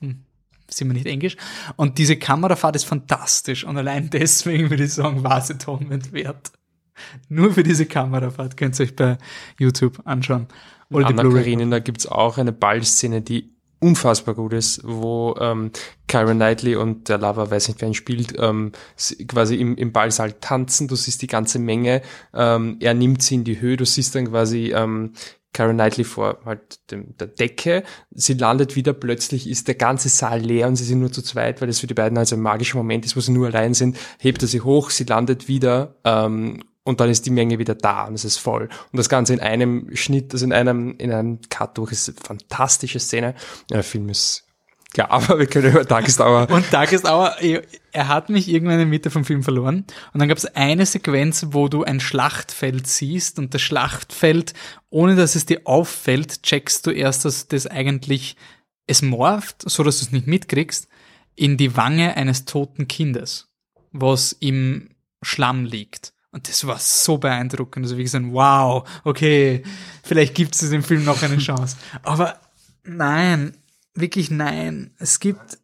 Hm, 0.00 0.22
Sind 0.68 0.88
wir 0.88 0.94
nicht 0.94 1.06
englisch. 1.06 1.36
Und 1.74 1.98
diese 1.98 2.16
Kamerafahrt 2.16 2.76
ist 2.76 2.84
fantastisch. 2.84 3.64
Und 3.64 3.76
allein 3.76 4.08
deswegen 4.10 4.70
würde 4.70 4.84
ich 4.84 4.92
sagen, 4.92 5.24
war 5.24 5.38
es 5.38 5.50
Atonement 5.50 6.12
wert. 6.12 6.52
Nur 7.28 7.52
für 7.52 7.62
diese 7.62 7.86
Kamerafahrt 7.86 8.56
könnt 8.56 8.78
ihr 8.78 8.84
euch 8.84 8.96
bei 8.96 9.18
YouTube 9.58 10.00
anschauen. 10.04 10.46
Oder 10.90 11.06
Anna. 11.08 11.22
Karenina 11.22 11.78
gibt's 11.80 12.06
auch 12.06 12.38
eine 12.38 12.52
Ballszene, 12.52 13.20
die 13.20 13.56
unfassbar 13.80 14.34
gut 14.34 14.52
ist, 14.52 14.80
wo 14.84 15.36
ähm, 15.38 15.70
Kyra 16.08 16.32
Knightley 16.32 16.76
und 16.76 17.08
der 17.08 17.18
Lover, 17.18 17.50
weiß 17.50 17.68
nicht 17.68 17.80
wer 17.80 17.88
ihn 17.88 17.94
spielt, 17.94 18.34
ähm, 18.38 18.72
quasi 19.28 19.56
im, 19.56 19.76
im 19.76 19.92
Ballsaal 19.92 20.32
tanzen, 20.32 20.88
du 20.88 20.96
siehst 20.96 21.20
die 21.22 21.26
ganze 21.26 21.58
Menge, 21.58 22.02
ähm, 22.32 22.78
er 22.80 22.94
nimmt 22.94 23.22
sie 23.22 23.34
in 23.34 23.44
die 23.44 23.60
Höhe, 23.60 23.76
du 23.76 23.84
siehst 23.84 24.14
dann 24.14 24.30
quasi 24.30 24.72
ähm, 24.74 25.12
Kyra 25.52 25.72
Knightley 25.72 26.04
vor 26.04 26.38
halt 26.44 26.90
dem, 26.90 27.16
der 27.18 27.28
Decke, 27.28 27.82
sie 28.10 28.34
landet 28.34 28.76
wieder, 28.76 28.92
plötzlich 28.94 29.48
ist 29.48 29.68
der 29.68 29.74
ganze 29.74 30.08
Saal 30.08 30.40
leer 30.40 30.68
und 30.68 30.76
sie 30.76 30.84
sind 30.84 31.00
nur 31.00 31.12
zu 31.12 31.22
zweit, 31.22 31.60
weil 31.60 31.68
das 31.68 31.80
für 31.80 31.86
die 31.86 31.94
beiden 31.94 32.16
also 32.16 32.36
ein 32.36 32.42
magischer 32.42 32.78
Moment 32.78 33.04
ist, 33.04 33.16
wo 33.16 33.20
sie 33.20 33.32
nur 33.32 33.46
allein 33.48 33.74
sind, 33.74 33.98
hebt 34.18 34.42
er 34.42 34.48
sie 34.48 34.62
hoch, 34.62 34.90
sie 34.90 35.04
landet 35.04 35.48
wieder 35.48 35.96
ähm, 36.04 36.62
und 36.86 37.00
dann 37.00 37.10
ist 37.10 37.26
die 37.26 37.30
Menge 37.30 37.58
wieder 37.58 37.74
da 37.74 38.04
und 38.04 38.14
es 38.14 38.24
ist 38.24 38.38
voll. 38.38 38.68
Und 38.92 38.96
das 38.96 39.08
Ganze 39.08 39.34
in 39.34 39.40
einem 39.40 39.94
Schnitt, 39.94 40.32
also 40.32 40.44
in 40.44 40.52
einem, 40.52 40.94
in 40.98 41.12
einem 41.12 41.40
Cut 41.50 41.76
durch, 41.76 41.90
ist 41.90 42.08
eine 42.08 42.16
fantastische 42.24 43.00
Szene. 43.00 43.34
Der 43.70 43.82
Film 43.82 44.08
ist, 44.08 44.46
ja, 44.96 45.10
aber 45.10 45.40
wir 45.40 45.46
können 45.46 45.72
über 45.72 45.84
Tagesdauer. 45.84 46.48
Und 46.50 46.72
Darkest 46.72 47.04
Hour, 47.04 47.34
er 47.40 48.08
hat 48.08 48.28
mich 48.28 48.48
irgendwann 48.48 48.74
in 48.74 48.80
der 48.80 48.86
Mitte 48.86 49.10
vom 49.10 49.24
Film 49.24 49.42
verloren. 49.42 49.84
Und 50.12 50.20
dann 50.20 50.28
gab 50.28 50.38
es 50.38 50.46
eine 50.46 50.86
Sequenz, 50.86 51.48
wo 51.50 51.66
du 51.66 51.82
ein 51.82 51.98
Schlachtfeld 51.98 52.86
siehst 52.86 53.40
und 53.40 53.52
das 53.52 53.62
Schlachtfeld, 53.62 54.54
ohne 54.88 55.16
dass 55.16 55.34
es 55.34 55.44
dir 55.44 55.62
auffällt, 55.64 56.44
checkst 56.44 56.86
du 56.86 56.92
erst, 56.92 57.24
dass 57.24 57.48
das 57.48 57.66
eigentlich, 57.66 58.36
es 58.86 59.02
morpht, 59.02 59.68
so 59.68 59.82
dass 59.82 59.98
du 59.98 60.04
es 60.04 60.12
nicht 60.12 60.28
mitkriegst, 60.28 60.86
in 61.34 61.56
die 61.56 61.76
Wange 61.76 62.16
eines 62.16 62.44
toten 62.44 62.86
Kindes, 62.86 63.48
was 63.90 64.30
im 64.30 64.90
Schlamm 65.20 65.64
liegt. 65.64 66.12
Und 66.36 66.48
das 66.50 66.66
war 66.66 66.78
so 66.78 67.16
beeindruckend. 67.16 67.86
Also 67.86 67.96
wie 67.96 68.02
gesagt, 68.02 68.26
wow, 68.28 68.86
okay, 69.04 69.62
vielleicht 70.02 70.34
gibt 70.34 70.54
es 70.54 70.70
im 70.70 70.82
Film 70.82 71.04
noch 71.04 71.22
eine 71.22 71.38
Chance. 71.38 71.78
Aber 72.02 72.38
nein, 72.84 73.56
wirklich 73.94 74.30
nein. 74.30 74.90
Es 74.98 75.18
gibt 75.18 75.58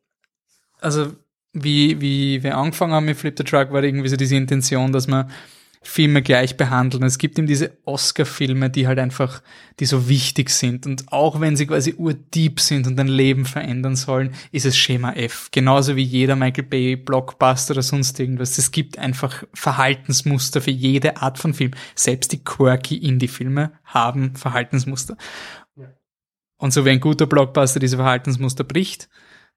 also 0.80 1.12
wie, 1.52 2.00
wie 2.00 2.42
wir 2.42 2.56
angefangen 2.56 2.92
haben 2.92 3.04
mit 3.04 3.16
Flip 3.16 3.34
the 3.36 3.44
Truck, 3.44 3.72
war 3.72 3.82
irgendwie 3.82 4.08
so 4.08 4.16
diese 4.16 4.36
Intention, 4.36 4.92
dass 4.92 5.06
man 5.06 5.30
Filme 5.82 6.22
gleich 6.22 6.56
behandeln. 6.56 7.02
Es 7.02 7.18
gibt 7.18 7.38
eben 7.38 7.46
diese 7.46 7.76
Oscar-Filme, 7.84 8.70
die 8.70 8.86
halt 8.86 8.98
einfach, 8.98 9.42
die 9.80 9.84
so 9.84 10.08
wichtig 10.08 10.50
sind. 10.50 10.86
Und 10.86 11.12
auch 11.12 11.40
wenn 11.40 11.56
sie 11.56 11.66
quasi 11.66 11.94
urdeep 11.94 12.60
sind 12.60 12.86
und 12.86 12.96
dein 12.96 13.08
Leben 13.08 13.44
verändern 13.44 13.96
sollen, 13.96 14.34
ist 14.52 14.64
es 14.64 14.76
Schema 14.76 15.12
F. 15.12 15.48
Genauso 15.50 15.96
wie 15.96 16.02
jeder 16.02 16.36
Michael 16.36 16.64
Bay 16.64 16.96
Blockbuster 16.96 17.72
oder 17.72 17.82
sonst 17.82 18.18
irgendwas. 18.20 18.58
Es 18.58 18.70
gibt 18.70 18.98
einfach 18.98 19.44
Verhaltensmuster 19.54 20.60
für 20.60 20.70
jede 20.70 21.16
Art 21.16 21.38
von 21.38 21.52
Film. 21.52 21.72
Selbst 21.94 22.32
die 22.32 22.44
quirky 22.44 22.96
Indie-Filme 22.96 23.72
haben 23.84 24.36
Verhaltensmuster. 24.36 25.16
Und 26.58 26.72
so 26.72 26.84
wie 26.84 26.90
ein 26.90 27.00
guter 27.00 27.26
Blockbuster 27.26 27.80
diese 27.80 27.96
Verhaltensmuster 27.96 28.62
bricht, 28.62 29.08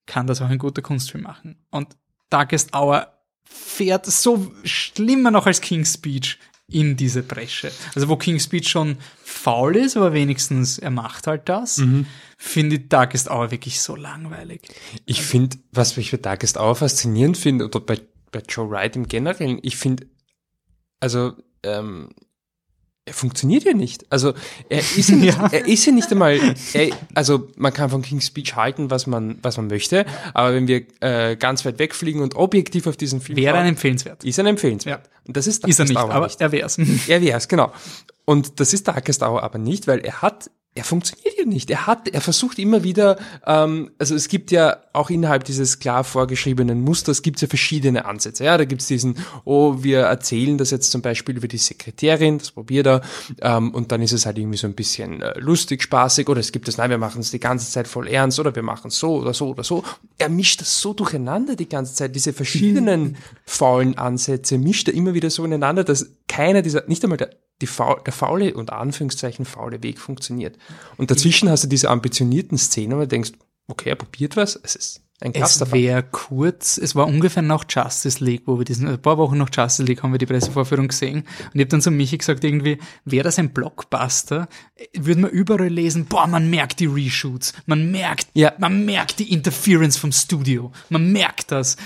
kann 0.08 0.26
das 0.26 0.42
auch 0.42 0.50
ein 0.50 0.58
guter 0.58 0.82
Kunstfilm 0.82 1.24
machen. 1.24 1.64
Und 1.70 1.96
Darkest 2.30 2.76
Hour 2.76 3.15
fährt 3.50 4.06
so 4.06 4.52
schlimmer 4.64 5.32
noch 5.32 5.46
als 5.46 5.62
King's 5.62 5.94
Speech 5.94 6.40
in 6.68 6.96
diese 6.98 7.22
Bresche. 7.22 7.72
Also 7.94 8.10
wo 8.10 8.16
King's 8.16 8.46
Speech 8.46 8.70
schon 8.70 8.98
faul 9.24 9.76
ist, 9.76 9.98
aber 9.98 10.14
wenigstens 10.14 10.80
er 10.80 10.90
macht 10.90 11.28
halt 11.28 11.48
das, 11.48 11.82
finde 12.38 12.78
ich 12.78 12.90
Darkest 12.90 13.30
Hour 13.30 13.52
wirklich 13.52 13.80
so 13.82 13.96
langweilig. 13.96 14.62
Ich 15.06 15.22
finde, 15.22 15.58
was 15.72 15.96
ich 15.98 16.12
bei 16.12 16.18
Darkest 16.18 16.58
Hour 16.58 16.76
faszinierend 16.76 17.38
finde, 17.38 17.66
oder 17.66 17.80
bei, 17.80 18.02
bei 18.32 18.42
Joe 18.48 18.70
Wright 18.70 18.96
im 18.96 19.08
Generellen, 19.08 19.60
ich 19.62 19.78
finde, 19.78 20.08
also, 21.00 21.34
ähm, 21.64 22.10
er 23.08 23.14
funktioniert 23.14 23.64
ja 23.64 23.74
nicht. 23.74 24.06
Also, 24.12 24.34
er 24.68 24.80
ist 24.80 25.10
ja 25.10 25.16
nicht, 25.18 25.38
Ja. 25.38 25.48
er 25.52 25.68
ist 25.68 25.86
ja 25.86 25.92
nicht 25.92 26.12
einmal, 26.12 26.40
er, 26.74 26.90
also, 27.14 27.48
man 27.56 27.72
kann 27.72 27.90
von 27.92 28.02
King's 28.02 28.28
Speech 28.28 28.56
halten, 28.56 28.90
was 28.90 29.06
man, 29.08 29.38
was 29.44 29.58
man 29.58 29.68
möchte, 29.68 30.06
aber 30.34 30.54
wenn 30.56 30.68
wir 30.68 30.86
äh, 31.02 31.36
ganz 31.36 31.64
weit 31.66 31.78
wegfliegen 31.80 32.22
und 32.22 32.36
objektiv 32.36 32.88
auf 32.88 32.98
diesen 32.98 33.22
Film 33.22 33.38
Wäre 33.38 33.58
ein 33.58 33.68
empfehlenswert. 33.68 34.24
ist 34.24 34.38
er 34.40 34.46
empfehlenswert. 34.46 35.06
Ja. 35.06 35.12
Und 35.28 35.38
das 35.38 35.48
ist 35.48 35.68
Ist 35.68 35.80
er 35.80 35.86
nicht, 35.86 35.98
Hour 35.98 36.12
aber 36.12 36.30
er 36.40 36.52
wär's. 36.52 36.78
er 37.08 37.22
wär's, 37.22 37.48
genau. 37.48 37.72
Und 38.26 38.60
das 38.60 38.74
ist 38.74 38.88
Darkest 38.88 39.22
Hour 39.22 39.44
aber 39.44 39.60
nicht, 39.60 39.88
weil 39.88 40.00
er 40.00 40.22
hat, 40.24 40.50
er 40.78 40.84
funktioniert 40.84 41.38
ja 41.38 41.46
nicht. 41.46 41.70
Er 41.70 41.88
hat, 41.88 42.10
er 42.10 42.20
versucht 42.20 42.60
immer 42.60 42.84
wieder, 42.84 43.18
ähm, 43.48 43.92
also 43.98 44.14
es 44.14 44.28
gibt 44.28 44.52
ja 44.52 44.78
auch 44.92 45.10
innerhalb 45.10 45.46
dieses 45.46 45.80
klar 45.80 46.04
vorgeschriebenen 46.04 46.82
Musters 46.82 47.22
gibt's 47.22 47.42
ja 47.42 47.48
verschiedene 47.48 48.04
Ansätze. 48.04 48.44
Ja, 48.44 48.58
da 48.58 48.66
gibt's 48.66 48.88
diesen, 48.88 49.16
oh, 49.46 49.78
wir 49.80 50.02
erzählen 50.02 50.58
das 50.58 50.72
jetzt 50.72 50.92
zum 50.92 51.02
Beispiel 51.02 51.38
über 51.38 51.48
die 51.48 51.58
Sekretärin, 51.58 52.40
das 52.40 52.52
probiert 52.52 52.88
er, 52.88 53.02
ähm, 53.42 53.74
und 53.74 53.94
dann 53.94 54.02
ist 54.02 54.12
es 54.12 54.26
halt 54.26 54.38
irgendwie 54.38 54.58
so 54.58 54.68
ein 54.68 54.76
bisschen 54.76 55.22
äh, 55.22 55.40
lustig, 55.40 55.82
spaßig, 55.82 56.28
oder 56.28 56.42
es 56.42 56.52
gibt 56.52 56.68
es, 56.68 56.78
nein, 56.78 56.90
wir 56.90 56.98
machen 56.98 57.22
es 57.22 57.32
die 57.32 57.40
ganze 57.40 57.72
Zeit 57.72 57.88
voll 57.88 58.10
ernst, 58.10 58.38
oder 58.42 58.54
wir 58.54 58.64
machen 58.64 58.90
es 58.90 59.00
so 59.00 59.16
oder 59.16 59.34
so 59.34 59.48
oder 59.48 59.64
so. 59.64 59.82
Er 60.18 60.28
mischt 60.28 60.60
das 60.60 60.82
so 60.82 60.94
durcheinander 60.94 61.56
die 61.56 61.70
ganze 61.70 61.96
Zeit, 61.96 62.14
diese 62.16 62.34
verschiedenen 62.34 63.16
faulen 63.46 63.98
Ansätze 63.98 64.58
mischt 64.58 64.90
er 64.90 64.94
immer 64.94 65.14
wieder 65.14 65.30
so 65.30 65.46
ineinander, 65.46 65.86
dass 65.86 66.10
keiner 66.28 66.62
dieser, 66.62 66.84
nicht 66.88 67.02
einmal 67.04 67.18
der, 67.18 67.30
faul, 67.66 68.02
der 68.06 68.14
faule 68.14 68.54
und 68.54 68.72
Anführungszeichen 68.72 69.46
faule 69.46 69.82
Weg 69.84 70.00
funktioniert. 70.00 70.58
Und 70.98 71.10
dazwischen 71.12 71.50
hast 71.50 71.64
du 71.64 71.68
diese 71.68 71.90
ambitionierten 71.90 72.58
Szenen, 72.58 72.98
wo 72.98 73.02
du 73.02 73.08
denkst, 73.08 73.32
okay, 73.68 73.90
er 73.90 73.96
probiert 73.96 74.36
was, 74.38 74.60
es 74.62 74.76
ist 74.76 75.02
ein 75.22 75.32
Es 75.32 75.38
Clusterfuck. 75.38 75.74
wäre 75.76 76.04
kurz, 76.04 76.78
es 76.78 76.94
war 76.94 77.08
ungefähr 77.08 77.42
nach 77.42 77.64
Justice 77.70 78.22
League, 78.22 78.44
wo 78.48 78.58
wir 78.58 78.66
diesen, 78.66 78.86
ein 78.90 79.02
paar 79.02 79.18
Wochen 79.18 79.38
nach 79.38 79.50
Justice 79.52 79.84
League 79.84 80.04
haben 80.04 80.12
wir 80.12 80.18
die 80.18 80.26
Pressevorführung 80.26 80.90
gesehen. 80.90 81.20
Und 81.20 81.56
ich 81.56 81.62
habe 81.62 81.68
dann 81.68 81.82
zu 81.82 81.90
Michi 81.90 82.18
gesagt, 82.18 82.44
irgendwie, 82.44 82.80
wäre 83.06 83.24
das 83.24 83.40
ein 83.40 83.54
Blockbuster, 83.54 84.50
würden 84.94 85.24
wir 85.24 85.30
überall 85.30 85.70
lesen, 85.70 86.06
boah, 86.06 86.28
man 86.28 86.50
merkt 86.50 86.82
die 86.82 86.88
Reshoots, 86.88 87.54
man 87.66 87.90
merkt, 87.92 88.28
Ja. 88.34 88.54
man 88.60 88.84
merkt 88.84 89.20
die 89.20 89.32
Interference 89.32 89.96
vom 89.96 90.12
Studio, 90.12 90.74
man 90.90 91.12
merkt 91.14 91.50
das. 91.50 91.78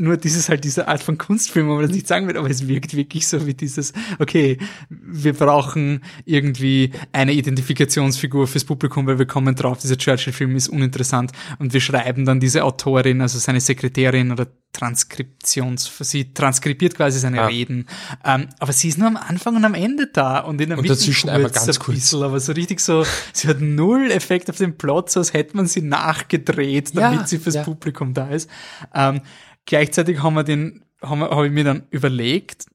Nur 0.00 0.16
das 0.16 0.34
ist 0.36 0.48
halt 0.48 0.62
diese 0.64 0.86
Art 0.86 1.02
von 1.02 1.18
Kunstfilm, 1.18 1.68
wo 1.68 1.74
man 1.74 1.82
das 1.82 1.90
nicht 1.90 2.06
sagen 2.06 2.28
will, 2.28 2.36
aber 2.36 2.48
es 2.48 2.68
wirkt 2.68 2.94
wirklich 2.94 3.26
so 3.26 3.46
wie 3.46 3.54
dieses, 3.54 3.92
okay, 4.20 4.58
wir 4.88 5.32
brauchen 5.32 6.04
irgendwie 6.24 6.92
eine 7.12 7.32
Identifikationsfigur 7.32 8.46
fürs 8.46 8.64
Publikum, 8.64 9.06
weil 9.06 9.18
wir 9.18 9.26
kommen 9.26 9.54
drauf, 9.56 9.78
dieser 9.78 9.98
Churchill-Film 9.98 10.54
ist 10.56 10.68
uninteressant 10.68 11.32
und 11.58 11.72
wir 11.72 11.80
schreiben 11.80 12.24
dann 12.24 12.38
diese 12.40 12.62
Autorin, 12.64 13.20
also 13.20 13.38
seine 13.40 13.60
Sekretärin 13.60 14.30
oder 14.30 14.46
Transkriptions, 14.72 15.90
sie 16.00 16.32
transkribiert 16.34 16.94
quasi 16.94 17.18
seine 17.18 17.38
Ja. 17.38 17.46
Reden, 17.46 17.86
ähm, 18.24 18.48
aber 18.58 18.72
sie 18.72 18.88
ist 18.88 18.98
nur 18.98 19.08
am 19.08 19.16
Anfang 19.16 19.56
und 19.56 19.64
am 19.64 19.74
Ende 19.74 20.08
da 20.12 20.40
und 20.40 20.60
in 20.60 20.68
der 20.68 20.78
Und 20.78 20.82
Mitte 20.82 20.94
dazwischen 20.94 21.30
einmal 21.30 21.50
ganz 21.50 21.68
ein 21.68 21.74
kurz. 21.78 21.96
bisschen, 21.96 22.22
aber 22.22 22.38
so 22.38 22.52
richtig 22.52 22.80
so, 22.80 23.04
sie 23.32 23.48
hat 23.48 23.60
null 23.60 24.10
Effekt 24.10 24.50
auf 24.50 24.56
den 24.58 24.76
Plot, 24.76 25.10
so 25.10 25.20
als 25.20 25.32
hätte 25.32 25.56
man 25.56 25.66
sie 25.66 25.80
nachgedreht, 25.82 26.94
damit 26.96 27.20
Ja, 27.20 27.26
sie 27.26 27.38
fürs 27.38 27.56
ja. 27.56 27.62
Publikum 27.64 28.14
da 28.14 28.28
ist. 28.28 28.48
Ähm, 28.94 29.22
gleichzeitig 29.68 30.22
haben 30.22 30.34
wir 30.34 30.44
den, 30.44 30.82
haben 31.02 31.20
wir, 31.20 31.30
habe 31.30 31.46
ich 31.46 31.52
mir 31.52 31.62
dann 31.62 31.84
überlegt, 31.90 32.66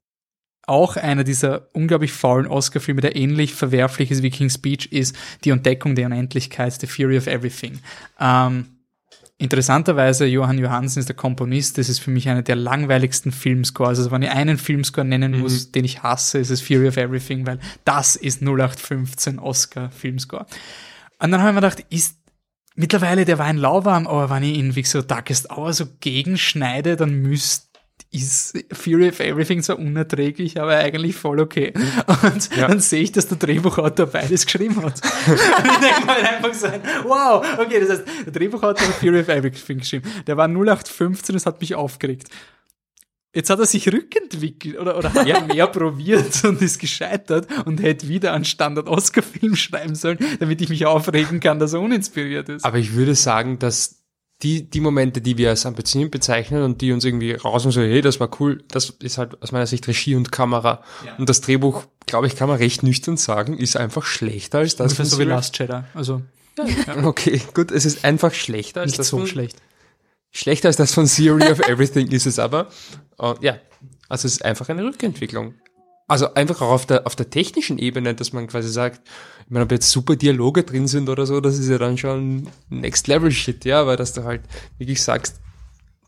auch 0.66 0.96
einer 0.96 1.26
dieser 1.26 1.68
unglaublich 1.74 2.14
faulen 2.14 2.48
Oscar-Filme, 2.48 3.02
der 3.02 3.18
ähnlich 3.18 3.54
verwerflich 3.54 4.12
ist 4.12 4.24
wie 4.24 4.30
King's 4.30 4.54
Speech, 4.54 4.94
ist 4.94 5.14
Die 5.44 5.50
Entdeckung 5.50 5.96
der 5.96 6.06
Unendlichkeit, 6.06 6.80
The 6.80 6.88
Fury 6.88 7.18
of 7.18 7.28
Everything. 7.28 7.80
Ähm, 8.18 8.68
interessanterweise, 9.38 10.26
Johann 10.26 10.60
Johansen 10.60 11.02
ist 11.02 11.10
der 11.10 11.18
Komponist, 11.18 11.78
das 11.78 11.90
ist 11.90 12.00
für 12.00 12.12
mich 12.12 12.30
einer 12.30 12.44
der 12.44 12.56
langweiligsten 12.56 13.34
Filmscores. 13.34 13.98
Also 13.98 14.12
wenn 14.12 14.22
ich 14.22 14.30
einen 14.30 14.58
Filmscore 14.58 15.06
nennen 15.06 15.38
muss, 15.38 15.72
den 15.72 15.84
ich 15.84 16.02
hasse, 16.02 16.38
ist 16.38 16.52
es 16.52 16.62
Fury 16.62 16.88
of 16.88 16.96
Everything, 16.96 17.46
weil 17.46 17.60
das 17.84 18.16
ist 18.16 18.42
0815 18.42 19.40
Oscar-Filmscore. 19.40 20.46
Und 21.20 21.32
dann 21.32 21.42
habe 21.42 21.50
ich 21.50 21.56
mir 21.56 21.62
gedacht, 21.62 21.86
ist 21.90 22.23
mittlerweile 22.76 23.26
der 23.26 23.40
Wein 23.40 23.58
lauwarm, 23.58 24.08
aber 24.08 24.30
wenn 24.30 24.44
ich 24.44 24.58
ihn 24.58 24.76
wie 24.76 24.84
so 24.84 25.02
Darkest 25.02 25.50
Hour 25.52 25.74
so 25.74 25.86
gegenschneide, 26.00 26.96
dann 26.96 27.14
müsste 27.22 27.68
ist 28.12 28.56
Fury 28.72 29.10
of 29.10 29.20
Everything 29.20 29.64
so 29.64 29.76
unerträglich, 29.76 30.60
aber 30.62 30.78
eigentlich 30.78 31.16
voll 31.16 31.40
okay. 31.40 31.74
Und 32.24 32.56
Ja. 32.56 32.68
dann 32.68 32.80
sehe 32.80 33.02
ich, 33.02 33.12
dass 33.12 33.28
der 33.28 33.38
Drehbuchautor 33.38 34.06
beides 34.06 34.46
geschrieben 34.46 34.76
hat. 34.84 35.02
Und 35.28 35.34
ich 35.34 35.78
denke 35.80 36.06
mal 36.06 36.22
einfach 36.22 36.54
so, 36.54 36.68
wow, 37.06 37.44
okay, 37.58 37.80
das 37.80 37.90
heißt, 37.90 38.04
der 38.26 38.32
Drehbuchautor 38.34 38.88
hat 38.88 38.96
Fury 38.96 39.20
of 39.22 39.30
Everything 39.30 39.80
geschrieben. 39.80 40.08
Der 40.28 40.38
war 40.38 40.48
0815, 40.48 41.34
das 41.34 41.48
hat 41.48 41.60
mich 41.60 41.74
aufgeregt. 41.74 42.28
Jetzt 43.36 43.50
hat 43.50 43.60
er 43.60 43.66
sich 43.66 43.92
rückentwickelt 43.92 44.78
oder, 44.78 44.98
oder 44.98 45.12
hat 45.14 45.28
er 45.28 45.42
mehr 45.42 45.66
probiert 45.68 46.44
und 46.44 46.62
ist 46.62 46.80
gescheitert 46.80 47.48
und 47.66 47.82
hätte 47.82 48.08
wieder 48.08 48.34
einen 48.34 48.46
Standard-Oscar-Film 48.46 49.56
schreiben 49.56 49.96
sollen, 49.96 50.20
damit 50.40 50.62
ich 50.62 50.70
mich 50.70 50.86
aufregen 50.86 51.40
kann, 51.40 51.58
dass 51.58 51.74
er 51.74 51.82
uninspiriert 51.82 52.50
ist. 52.50 52.64
Aber 52.64 52.78
ich 52.78 52.94
würde 52.94 53.16
sagen, 53.16 53.58
dass 53.58 54.04
die, 54.44 54.70
die 54.70 54.82
Momente, 54.82 55.22
die 55.22 55.38
wir 55.38 55.50
als 55.50 55.66
ambitioniert 55.66 56.12
bezeichnen 56.12 56.64
und 56.64 56.82
die 56.82 56.92
uns 56.92 57.06
irgendwie 57.06 57.34
raus 57.34 57.66
und 57.66 57.72
so, 57.72 57.82
hey, 57.82 58.02
das 58.02 58.20
war 58.20 58.30
cool, 58.40 58.64
das 58.68 58.90
ist 59.02 59.18
halt 59.18 59.42
aus 59.42 59.52
meiner 59.52 59.66
Sicht 59.68 59.88
Regie 59.88 60.16
und 60.16 60.32
Kamera. 60.32 60.84
Ja. 61.06 61.16
Und 61.18 61.28
das 61.28 61.42
Drehbuch, 61.42 61.86
glaube 62.06 62.28
ich, 62.28 62.36
kann 62.36 62.50
man 62.50 62.58
recht 62.58 62.84
nüchtern 62.84 63.18
sagen, 63.18 63.58
ist 63.58 63.78
einfach 63.78 64.04
schlechter 64.04 64.60
als 64.60 64.76
das 64.76 64.92
Ungefähr 64.92 65.06
so 65.06 65.20
wie 65.20 65.24
Last 65.24 65.58
Jedi. 65.58 65.80
Also 65.94 66.22
Okay, 67.04 67.42
gut, 67.54 67.72
es 67.72 67.86
ist 67.86 68.06
einfach 68.06 68.34
schlechter 68.34 68.82
als 68.82 68.92
nicht 68.92 69.00
das 69.00 69.08
so 69.08 69.20
von, 69.20 69.28
schlecht. 69.28 69.58
Schlechter 70.34 70.68
als 70.68 70.78
das 70.78 70.94
von 70.94 71.06
Theory 71.06 71.52
of 71.52 71.60
Everything 71.60 72.08
ist 72.08 72.26
es 72.26 72.40
aber. 72.40 72.68
Und 73.18 73.42
ja, 73.42 73.60
also 74.10 74.28
es 74.28 74.34
ist 74.34 74.46
einfach 74.46 74.68
eine 74.70 74.84
Rückentwicklung. 74.84 75.54
Also 76.08 76.34
einfach 76.34 76.62
auch 76.62 76.72
auf 76.72 76.86
der, 76.86 77.08
auf 77.08 77.16
der 77.16 77.30
technischen 77.30 77.78
Ebene, 77.78 78.14
dass 78.14 78.34
man 78.34 78.48
quasi 78.48 78.70
sagt, 78.70 79.08
ich 79.46 79.52
meine, 79.52 79.66
ob 79.66 79.72
jetzt 79.72 79.90
super 79.90 80.16
Dialoge 80.16 80.64
drin 80.64 80.88
sind 80.88 81.08
oder 81.08 81.26
so, 81.26 81.40
das 81.40 81.58
ist 81.58 81.70
ja 81.70 81.78
dann 81.78 81.98
schon 81.98 82.50
Next 82.70 83.08
Level 83.08 83.32
Shit, 83.32 83.64
ja, 83.64 83.88
weil 83.88 83.96
dass 83.96 84.14
du 84.14 84.24
halt 84.24 84.42
wirklich 84.78 85.02
sagst, 85.02 85.40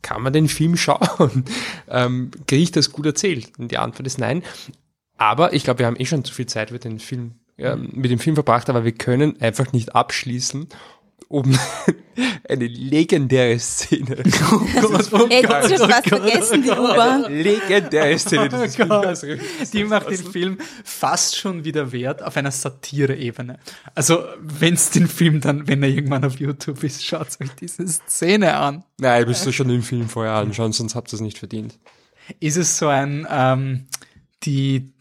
kann 0.02 0.22
man 0.22 0.34
den 0.34 0.48
Film 0.48 0.76
schauen? 0.76 1.46
Ähm, 1.88 2.32
Kriege 2.48 2.64
ich 2.64 2.72
das 2.72 2.92
gut 2.92 3.06
erzählt? 3.06 3.52
Und 3.60 3.72
die 3.72 3.78
Antwort 3.78 4.08
ist 4.08 4.18
nein. 4.18 4.44
Aber 5.18 5.54
ich 5.54 5.64
glaube, 5.64 5.80
wir 5.80 5.86
haben 5.86 6.00
eh 6.00 6.06
schon 6.06 6.24
zu 6.24 6.34
viel 6.34 6.48
Zeit 6.48 6.72
mit 6.72 6.84
dem 6.84 7.00
Film, 7.00 7.36
ja, 7.58 7.76
mit 7.76 8.12
dem 8.12 8.20
Film 8.20 8.36
verbracht, 8.36 8.70
aber 8.70 8.84
wir 8.84 8.92
können 8.92 9.40
einfach 9.40 9.72
nicht 9.72 9.96
abschließen, 9.96 10.68
um 11.28 11.58
eine 12.50 12.68
legendäre 12.68 13.58
Szene. 13.60 14.24
Oh 14.52 14.60
Gott, 14.82 15.14
oh 15.14 15.28
Ey, 15.30 15.42
Gott, 15.42 15.64
du 15.70 15.74
hast 15.74 15.82
oh 15.82 15.88
Gott, 15.88 16.08
vergessen, 16.08 16.64
die 16.64 16.70
oh. 16.70 16.74
U-Bahn. 16.84 17.24
legendäre 17.34 18.18
Szene 18.20 18.50
dieses 18.50 18.80
Oh. 18.80 19.16
Films. 19.16 19.72
Die 19.72 19.84
macht 19.84 20.10
den 20.10 20.18
Film 20.18 20.58
fast 20.84 21.38
schon 21.38 21.64
wieder 21.66 21.92
wert 21.92 22.22
auf 22.24 22.38
einer 22.38 22.52
Satire-Ebene. 22.52 23.60
Also, 23.96 24.24
wenn's 24.40 24.92
den 24.92 25.08
Film 25.08 25.42
dann, 25.42 25.68
wenn 25.68 25.82
er 25.84 25.90
irgendwann 25.90 26.24
auf 26.24 26.38
YouTube 26.40 26.84
ist, 26.84 27.04
schaut 27.06 27.28
euch 27.42 27.50
diese 27.60 27.88
Szene 27.88 28.56
an. 28.56 28.84
Nein, 29.00 29.26
müsst 29.28 29.46
ihr 29.46 29.54
schon 29.54 29.68
den 29.68 29.82
Film 29.82 30.08
vorher 30.10 30.34
anschauen, 30.34 30.72
sonst 30.74 30.96
habt 30.96 31.12
ihr 31.12 31.16
es 31.16 31.22
nicht 31.22 31.40
verdient. 31.40 31.78
Ist 32.40 32.58
es 32.58 32.78
so 32.78 32.88
ein, 32.88 33.28
ähm, 33.30 33.88
die, 34.44 34.94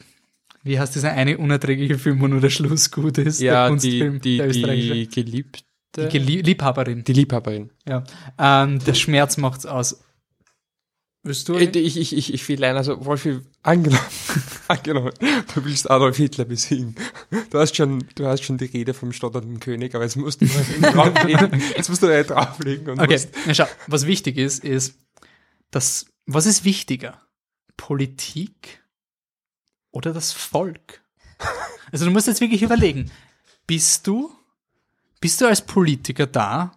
wie 0.62 0.78
heißt 0.78 0.94
dieser 0.94 1.12
eine 1.12 1.38
unerträgliche 1.38 1.98
Film, 1.98 2.20
wo 2.20 2.26
nur 2.28 2.40
der 2.40 2.50
Schluss 2.50 2.90
gut 2.90 3.18
ist? 3.18 3.40
Ja, 3.40 3.52
der 3.52 3.64
die, 3.64 3.70
Kunstfilm, 3.70 4.20
die, 4.20 4.36
der 4.38 4.48
österreichische. 4.48 4.94
die 4.94 5.08
Geliebte, 5.08 5.62
Die 5.96 6.02
Gelie- 6.08 6.42
Liebhaberin. 6.42 7.04
die 7.04 7.12
Liebhaberin. 7.12 7.70
Ja. 7.88 8.04
Ähm, 8.38 8.78
der 8.80 8.94
Schmerz 8.94 9.36
macht's 9.36 9.66
aus. 9.66 10.00
Willst 11.22 11.48
du? 11.48 11.54
Ich, 11.54 11.74
ich, 11.74 12.12
ich, 12.12 12.34
ich, 12.34 12.48
will 12.48 12.60
leider 12.60 12.84
so, 12.84 13.02
Wolfi, 13.06 13.40
angenommen, 13.62 14.04
angenommen, 14.68 15.12
du 15.54 15.64
willst 15.64 15.90
Adolf 15.90 16.18
Hitler 16.18 16.44
besiegen. 16.44 16.94
Du 17.48 17.58
hast 17.58 17.74
schon, 17.74 18.04
du 18.14 18.26
hast 18.26 18.44
schon 18.44 18.58
die 18.58 18.66
Rede 18.66 18.92
vom 18.92 19.10
stotternden 19.10 19.58
König, 19.58 19.94
aber 19.94 20.04
jetzt 20.04 20.16
musst 20.16 20.42
du 20.42 20.46
drauflegen, 20.82 21.62
jetzt 21.76 21.88
musst 21.88 22.02
du 22.02 22.08
da 22.08 22.22
drauflegen 22.22 22.90
und 22.90 23.00
Okay, 23.00 23.18
na 23.46 23.54
schau, 23.54 23.64
was 23.86 24.04
wichtig 24.06 24.36
ist, 24.36 24.62
ist, 24.62 24.98
dass, 25.70 26.04
was 26.26 26.44
ist 26.44 26.64
wichtiger? 26.64 27.22
Politik 27.78 28.82
oder 29.92 30.12
das 30.12 30.32
Volk? 30.32 31.00
Also 31.90 32.04
du 32.04 32.10
musst 32.10 32.26
jetzt 32.26 32.42
wirklich 32.42 32.62
überlegen, 32.62 33.10
bist 33.66 34.06
du, 34.06 34.30
bist 35.24 35.40
du 35.40 35.46
als 35.46 35.62
Politiker 35.62 36.26
da, 36.26 36.72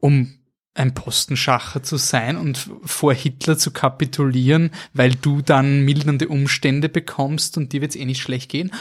um 0.00 0.38
ein 0.72 0.94
Postenschacher 0.94 1.82
zu 1.82 1.98
sein 1.98 2.38
und 2.38 2.70
vor 2.86 3.12
Hitler 3.12 3.58
zu 3.58 3.70
kapitulieren, 3.70 4.70
weil 4.94 5.14
du 5.14 5.42
dann 5.42 5.84
mildernde 5.84 6.28
Umstände 6.28 6.88
bekommst 6.88 7.58
und 7.58 7.74
dir 7.74 7.82
wird's 7.82 7.94
eh 7.94 8.06
nicht 8.06 8.22
schlecht 8.22 8.50
gehen? 8.50 8.72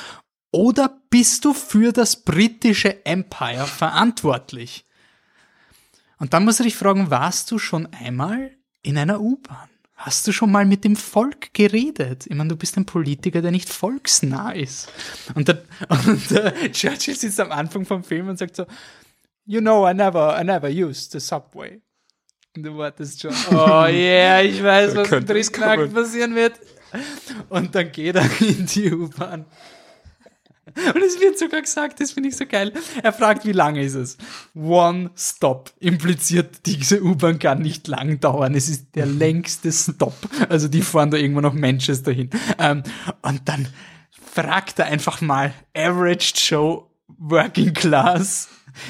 Oder 0.50 0.98
bist 1.10 1.44
du 1.44 1.54
für 1.54 1.92
das 1.92 2.24
britische 2.24 3.06
Empire 3.06 3.68
verantwortlich? 3.68 4.86
Und 6.18 6.34
dann 6.34 6.46
musst 6.46 6.62
du 6.62 6.64
dich 6.64 6.78
fragen, 6.78 7.12
warst 7.12 7.52
du 7.52 7.60
schon 7.60 7.88
einmal 7.88 8.52
in 8.82 8.98
einer 8.98 9.20
U-Bahn? 9.20 9.68
Hast 9.96 10.28
du 10.28 10.34
schon 10.34 10.52
mal 10.52 10.66
mit 10.66 10.84
dem 10.84 10.96
Volk 10.96 11.54
geredet? 11.54 12.26
Ich 12.28 12.36
meine, 12.36 12.50
du 12.50 12.58
bist 12.58 12.76
ein 12.76 12.86
Politiker, 12.86 13.42
der 13.42 13.52
nicht 13.52 13.70
volksnah 13.70 14.52
ist. 14.52 14.92
Und 15.36 15.48
der, 15.48 15.64
und 15.90 16.32
der 16.32 16.72
Churchill 16.72 17.16
sitzt 17.16 17.40
am 17.40 17.52
Anfang 17.52 17.86
vom 17.86 18.04
Film 18.04 18.28
und 18.28 18.38
sagt 18.38 18.56
so, 18.56 18.66
You 19.46 19.62
know, 19.62 19.88
I 19.88 19.94
never, 19.94 20.38
I 20.40 20.44
never 20.44 20.70
used 20.70 21.12
the 21.12 21.20
subway. 21.20 21.82
Und 22.56 22.64
du 22.64 22.78
wartest 22.78 23.22
schon, 23.22 23.32
oh 23.52 23.86
yeah, 23.86 24.42
ich 24.42 24.62
weiß, 24.64 24.96
was 24.96 25.12
Akt 25.12 25.54
kommen. 25.54 25.94
passieren 25.94 26.36
wird. 26.36 26.60
Und 27.50 27.76
dann 27.76 27.92
geht 27.92 28.16
er 28.16 28.30
in 28.42 28.66
die 28.66 28.92
U-Bahn. 28.92 29.46
Und 30.94 31.02
es 31.02 31.20
wird 31.20 31.40
sogar 31.40 31.62
gesagt, 31.62 32.02
das 32.02 32.12
finde 32.12 32.30
ich 32.30 32.36
so 32.36 32.46
geil. 32.46 32.74
Er 33.02 33.14
fragt, 33.14 33.46
wie 33.46 33.52
lange 33.52 33.82
ist 33.82 33.96
es? 33.96 34.18
One 34.54 35.12
Stop. 35.16 35.72
Impliziert, 35.80 36.66
diese 36.66 37.02
U-Bahn 37.02 37.40
kann 37.40 37.62
nicht 37.62 37.88
lang 37.88 38.20
dauern. 38.20 38.56
Es 38.56 38.70
ist 38.70 38.96
der 38.96 39.06
längste 39.06 39.72
Stop. 39.72 40.16
Also 40.50 40.68
die 40.68 40.82
fahren 40.82 41.12
da 41.12 41.18
irgendwo 41.18 41.42
nach 41.42 41.54
Manchester 41.54 42.12
hin. 42.12 42.30
Ähm, 42.60 42.84
und 43.22 43.42
dann 43.46 43.68
fragt 44.34 44.80
er 44.80 44.88
einfach 44.88 45.22
mal 45.22 45.54
Average 45.76 46.34
Joe 46.36 46.84
Working 47.08 47.74
Class. 47.74 48.50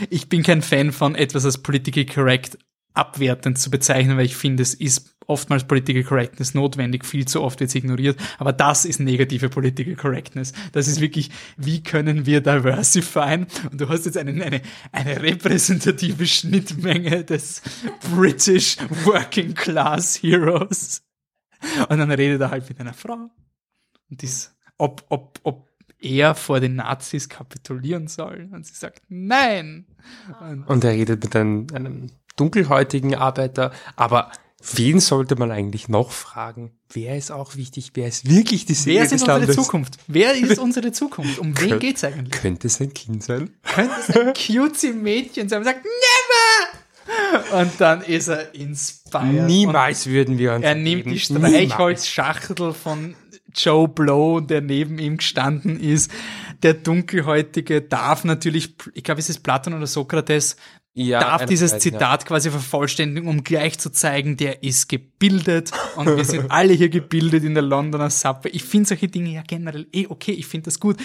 Ich 0.09 0.29
bin 0.29 0.41
kein 0.43 0.61
Fan 0.61 0.91
von 0.91 1.15
etwas 1.15 1.45
als 1.45 1.59
politically 1.59 2.05
correct 2.05 2.57
abwertend 2.95 3.59
zu 3.59 3.69
bezeichnen, 3.69 4.17
weil 4.17 4.25
ich 4.25 4.35
finde, 4.35 4.63
es 4.63 4.73
ist 4.73 5.14
oftmals 5.27 5.63
Political 5.65 6.03
Correctness 6.03 6.53
notwendig, 6.53 7.05
viel 7.05 7.25
zu 7.25 7.41
oft 7.41 7.59
wird 7.59 7.69
es 7.69 7.75
ignoriert, 7.75 8.19
aber 8.37 8.53
das 8.53 8.85
ist 8.85 8.99
negative 8.99 9.49
Political 9.49 9.95
Correctness. 9.95 10.53
Das 10.71 10.87
ist 10.87 11.01
wirklich, 11.01 11.31
wie 11.57 11.83
können 11.83 12.25
wir 12.25 12.41
diversifyen? 12.41 13.47
Und 13.71 13.81
du 13.81 13.89
hast 13.89 14.05
jetzt 14.05 14.17
einen, 14.17 14.41
eine, 14.41 14.61
eine 14.91 15.21
repräsentative 15.21 16.25
Schnittmenge 16.25 17.23
des 17.23 17.61
British 18.13 18.77
Working 19.05 19.53
Class 19.53 20.21
Heroes. 20.21 21.01
Und 21.89 21.97
dann 21.97 22.11
redet 22.11 22.41
er 22.41 22.51
halt 22.51 22.67
mit 22.69 22.79
einer 22.79 22.93
Frau. 22.93 23.29
Und 24.09 24.21
dies, 24.21 24.55
ob, 24.77 25.05
ob, 25.09 25.39
ob 25.43 25.69
er 25.99 26.35
vor 26.35 26.59
den 26.59 26.75
Nazis 26.75 27.29
kapitulieren 27.29 28.07
soll. 28.07 28.49
Und 28.51 28.65
sie 28.65 28.75
sagt, 28.75 29.01
nein. 29.07 29.85
Und 30.39 30.63
Und 30.67 30.83
er 30.83 30.91
redet 30.91 31.23
mit 31.23 31.35
einem, 31.35 31.67
einem 31.73 32.07
dunkelhäutigen 32.35 33.15
Arbeiter. 33.15 33.71
Aber 33.95 34.31
wen 34.73 34.99
sollte 34.99 35.35
man 35.35 35.51
eigentlich 35.51 35.87
noch 35.89 36.11
fragen? 36.11 36.71
Wer 36.91 37.17
ist 37.17 37.31
auch 37.31 37.55
wichtig? 37.55 37.91
Wer 37.93 38.07
ist 38.07 38.29
wirklich 38.29 38.65
die 38.65 38.73
Seele 38.73 38.97
wer 38.99 39.05
ist 39.05 39.11
unsere 39.13 39.39
Landes? 39.39 39.55
Zukunft? 39.55 39.97
Wer 40.07 40.33
ist 40.35 40.59
unsere 40.59 40.91
Zukunft? 40.91 41.39
Um 41.39 41.59
wen 41.59 41.73
Kön- 41.73 41.79
geht's 41.79 42.03
eigentlich? 42.03 42.31
Könnte 42.41 42.67
es 42.67 42.79
ein 42.79 42.93
Kind 42.93 43.23
sein? 43.23 43.51
könnte 43.63 43.93
es 44.07 44.15
ein 44.15 44.33
cutie 44.33 44.93
Mädchen 44.93 45.49
sein 45.49 45.59
und 45.59 45.65
sagt, 45.65 45.83
never! 45.85 47.61
Und 47.61 47.71
dann 47.79 48.01
ist 48.01 48.29
er 48.29 48.55
inspired. 48.55 49.45
Niemals 49.45 50.07
würden 50.07 50.39
wir 50.39 50.53
uns 50.53 50.63
er 50.65 50.73
nimmt 50.73 51.05
die. 51.05 51.19
Streichholzschachtel 51.19 52.73
von 52.73 53.15
Joe 53.53 53.87
Blow, 53.87 54.39
der 54.41 54.61
neben 54.61 54.97
ihm 54.97 55.17
gestanden 55.17 55.79
ist. 55.79 56.09
Der 56.63 56.73
Dunkelhäutige 56.73 57.81
darf 57.81 58.23
natürlich, 58.23 58.75
ich 58.95 59.03
glaube, 59.03 59.19
es 59.19 59.29
ist 59.29 59.43
Platon 59.43 59.73
oder 59.75 59.85
Sokrates, 59.87 60.55
Ja, 60.97 61.19
darf 61.19 61.45
dieses 61.45 61.71
beiden, 61.71 61.81
Zitat 61.81 62.25
quasi 62.25 62.49
vervollständigen, 62.49 63.27
um 63.27 63.43
gleich 63.43 63.77
zu 63.77 63.91
zeigen, 63.91 64.37
der 64.37 64.63
ist 64.63 64.87
gebildet 64.87 65.71
und 65.97 66.07
wir 66.07 66.23
sind 66.23 66.49
alle 66.49 66.71
hier 66.71 66.87
gebildet 66.87 67.43
in 67.43 67.53
der 67.53 67.63
Londoner 67.63 68.09
Subway. 68.09 68.51
Ich 68.51 68.63
finde 68.63 68.87
solche 68.87 69.09
Dinge 69.09 69.31
ja 69.31 69.43
generell 69.45 69.87
eh 69.91 70.07
okay, 70.07 70.31
ich 70.31 70.47
finde 70.47 70.65
das 70.65 70.79
gut. 70.79 70.95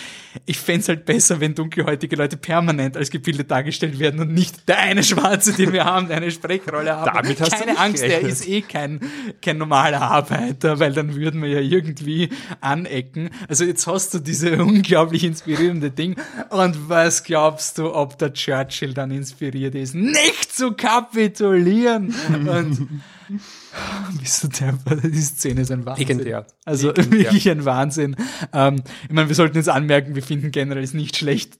Ich 0.47 0.59
fände 0.59 0.87
halt 0.87 1.07
besser, 1.07 1.41
wenn 1.41 1.57
dunkelhäutige 1.57 2.15
Leute 2.15 2.37
permanent 2.37 2.97
als 2.97 3.11
gebildet 3.11 3.51
dargestellt 3.51 3.99
werden 3.99 4.21
und 4.21 4.33
nicht 4.33 4.69
der 4.69 4.79
eine 4.79 5.03
Schwarze, 5.03 5.55
den 5.55 5.73
wir 5.73 5.85
haben, 5.85 6.07
der 6.07 6.19
eine 6.19 6.31
Sprechrolle 6.31 6.95
haben. 6.95 7.11
Damit 7.13 7.41
hast 7.41 7.53
du 7.55 7.57
Keine 7.57 7.73
nicht 7.73 7.81
Angst, 7.81 8.03
der 8.03 8.09
gerechnet. 8.11 8.33
ist 8.33 8.49
eh 8.49 8.61
kein, 8.63 9.01
kein 9.43 9.59
normaler 9.59 10.03
Arbeiter, 10.03 10.79
weil 10.79 10.93
dann 10.93 11.17
würden 11.17 11.43
wir 11.43 11.49
ja 11.49 11.61
irgendwie 11.61 12.29
anecken. 12.61 13.31
Also 13.49 13.65
jetzt 13.65 13.89
hast 13.89 14.15
du 14.15 14.21
diese 14.21 14.57
unglaublich 14.63 15.25
inspirierende 15.25 15.91
Ding. 15.91 16.15
Und 16.51 16.89
was 16.89 17.25
glaubst 17.25 17.79
du, 17.79 17.93
ob 17.93 18.17
der 18.19 18.33
Churchill 18.35 18.95
dann 18.95 19.11
inspiriert 19.11 19.75
ist? 19.81 19.95
Nicht 19.95 20.53
zu 20.55 20.73
kapitulieren! 20.73 22.15
Und 22.29 23.01
bist 24.21 24.45
du 24.45 24.49
deppert? 24.49 25.05
Die 25.05 25.21
Szene 25.21 25.61
ist 25.61 25.71
ein 25.71 25.87
Wahnsinn. 25.87 26.07
Legendär. 26.07 26.47
Also 26.65 26.89
Legendär. 26.89 27.21
wirklich 27.21 27.49
ein 27.51 27.65
Wahnsinn. 27.65 28.17
Ähm, 28.53 28.83
ich 29.05 29.13
meine, 29.13 29.29
wir 29.29 29.37
sollten 29.37 29.57
jetzt 29.57 29.69
anmerken, 29.69 30.15
wir 30.15 30.23
finden 30.23 30.51
generell 30.51 30.83
es 30.83 30.95
nicht 30.95 31.17
schlecht, 31.17 31.59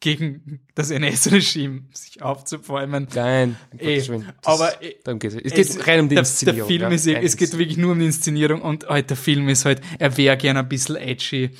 gegen 0.00 0.60
das 0.74 0.90
NS-Regime 0.90 1.82
sich 1.92 2.22
aufzubäumen. 2.22 3.08
Nein, 3.14 3.56
um 3.72 3.78
Eh, 3.80 4.02
aber 4.44 4.72
darum 5.04 5.18
geht's. 5.18 5.34
Es 5.34 5.52
geht 5.52 5.86
rein 5.86 6.00
um 6.00 6.08
die 6.08 6.14
der, 6.14 6.22
Inszenierung. 6.22 6.68
Der 6.68 6.78
Film 6.78 6.82
ja. 6.82 6.88
ist, 6.88 7.06
es 7.06 7.36
geht 7.36 7.58
wirklich 7.58 7.78
nur 7.78 7.92
um 7.92 7.98
die 7.98 8.06
Inszenierung 8.06 8.62
und 8.62 8.88
halt, 8.88 9.10
der 9.10 9.16
Film 9.16 9.48
ist 9.48 9.64
halt, 9.64 9.80
er 9.98 10.16
wäre 10.16 10.36
gerne 10.36 10.60
ein 10.60 10.68
bisschen 10.68 10.96
edgy. 10.96 11.50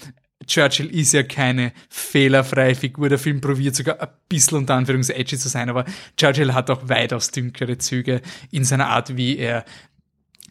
Churchill 0.47 0.87
ist 0.87 1.13
ja 1.13 1.23
keine 1.25 1.73
fehlerfreie 1.89 2.75
Figur. 2.75 3.09
Der 3.09 3.19
Film 3.19 3.41
probiert 3.41 3.75
sogar 3.75 4.01
ein 4.01 4.09
bisschen 4.29 4.59
unter 4.59 4.75
Anführungs 4.75 5.11
edgy 5.11 5.37
zu 5.37 5.49
sein, 5.49 5.69
aber 5.69 5.85
Churchill 6.17 6.55
hat 6.55 6.71
auch 6.71 6.89
weitaus 6.89 7.31
dünklere 7.31 7.79
Züge 7.79 8.23
in 8.51 8.65
seiner 8.65 8.89
Art, 8.89 9.17
wie 9.17 9.37
er 9.37 9.65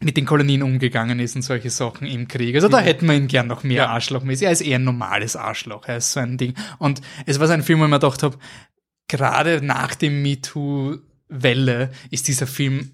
mit 0.00 0.16
den 0.16 0.26
Kolonien 0.26 0.62
umgegangen 0.62 1.18
ist 1.18 1.34
und 1.34 1.42
solche 1.42 1.70
Sachen 1.70 2.06
im 2.06 2.28
Krieg. 2.28 2.54
Also 2.54 2.68
da 2.68 2.78
hätten 2.78 3.06
wir 3.06 3.14
ihn 3.14 3.26
gern 3.26 3.48
noch 3.48 3.64
mehr 3.64 3.78
Ja. 3.78 3.86
Arschlochmäßig. 3.88 4.46
Er 4.46 4.52
ist 4.52 4.60
eher 4.60 4.78
ein 4.78 4.84
normales 4.84 5.34
Arschloch. 5.34 5.88
Er 5.88 5.96
ist 5.96 6.12
so 6.12 6.20
ein 6.20 6.38
Ding. 6.38 6.54
Und 6.78 7.00
es 7.26 7.40
war 7.40 7.48
so 7.48 7.54
ein 7.54 7.64
Film, 7.64 7.80
wo 7.80 7.84
ich 7.84 7.90
mir 7.90 7.98
gedacht 7.98 8.22
habe, 8.22 8.38
gerade 9.08 9.60
nach 9.60 9.96
dem 9.96 10.22
MeToo-Welle 10.22 11.90
ist 12.10 12.28
dieser 12.28 12.46
Film, 12.46 12.92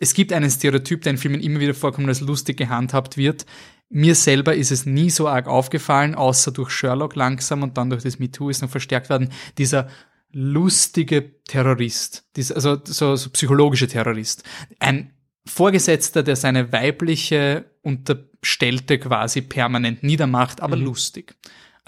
es 0.00 0.12
gibt 0.14 0.32
einen 0.32 0.50
Stereotyp, 0.50 1.02
der 1.02 1.12
in 1.12 1.18
Filmen 1.18 1.40
immer 1.40 1.60
wieder 1.60 1.74
vorkommt, 1.74 2.08
als 2.08 2.20
lustig 2.20 2.58
gehandhabt 2.58 3.16
wird. 3.16 3.46
Mir 3.90 4.14
selber 4.14 4.54
ist 4.54 4.70
es 4.70 4.84
nie 4.84 5.10
so 5.10 5.28
arg 5.28 5.46
aufgefallen, 5.46 6.14
außer 6.14 6.52
durch 6.52 6.70
Sherlock 6.70 7.16
langsam 7.16 7.62
und 7.62 7.78
dann 7.78 7.90
durch 7.90 8.02
das 8.02 8.18
MeToo 8.18 8.50
ist 8.50 8.60
noch 8.60 8.70
verstärkt 8.70 9.08
worden, 9.08 9.30
dieser 9.56 9.88
lustige 10.30 11.42
Terrorist, 11.44 12.26
dieser, 12.36 12.56
also 12.56 12.78
so, 12.84 13.16
so 13.16 13.30
psychologische 13.30 13.88
Terrorist. 13.88 14.44
Ein 14.78 15.14
Vorgesetzter, 15.46 16.22
der 16.22 16.36
seine 16.36 16.72
weibliche 16.72 17.64
Unterstellte 17.82 18.98
quasi 18.98 19.40
permanent 19.40 20.02
niedermacht, 20.02 20.60
aber 20.60 20.76
lustig. 20.76 21.34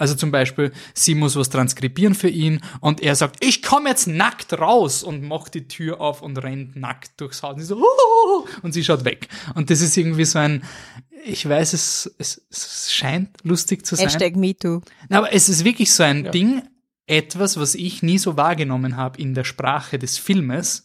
Also 0.01 0.15
zum 0.15 0.31
Beispiel, 0.31 0.71
sie 0.95 1.13
muss 1.13 1.35
was 1.35 1.51
transkribieren 1.51 2.15
für 2.15 2.27
ihn 2.27 2.61
und 2.79 3.01
er 3.03 3.15
sagt, 3.15 3.45
ich 3.45 3.61
komme 3.61 3.89
jetzt 3.89 4.07
nackt 4.07 4.51
raus 4.53 5.03
und 5.03 5.21
macht 5.21 5.53
die 5.53 5.67
Tür 5.67 6.01
auf 6.01 6.23
und 6.23 6.39
rennt 6.39 6.75
nackt 6.75 7.21
durchs 7.21 7.43
Haus. 7.43 7.53
Und, 7.53 7.59
sie 7.59 7.67
so, 7.67 7.75
"Huhuhu", 7.75 8.47
und 8.63 8.71
sie 8.71 8.83
schaut 8.83 9.05
weg. 9.05 9.27
Und 9.53 9.69
das 9.69 9.81
ist 9.81 9.95
irgendwie 9.95 10.25
so 10.25 10.39
ein, 10.39 10.63
ich 11.23 11.47
weiß, 11.47 11.73
es, 11.73 12.15
es, 12.17 12.41
es 12.49 12.91
scheint 12.91 13.29
lustig 13.43 13.85
zu 13.85 13.95
sein. 13.95 14.07
Hashtag 14.07 14.35
MeToo. 14.37 14.81
Aber 15.09 15.31
es 15.33 15.49
ist 15.49 15.63
wirklich 15.65 15.93
so 15.93 16.01
ein 16.01 16.31
Ding, 16.31 16.63
etwas, 17.05 17.57
was 17.57 17.75
ich 17.75 18.01
nie 18.01 18.17
so 18.17 18.35
wahrgenommen 18.37 18.97
habe 18.97 19.21
in 19.21 19.35
der 19.35 19.43
Sprache 19.43 19.99
des 19.99 20.17
Filmes, 20.17 20.83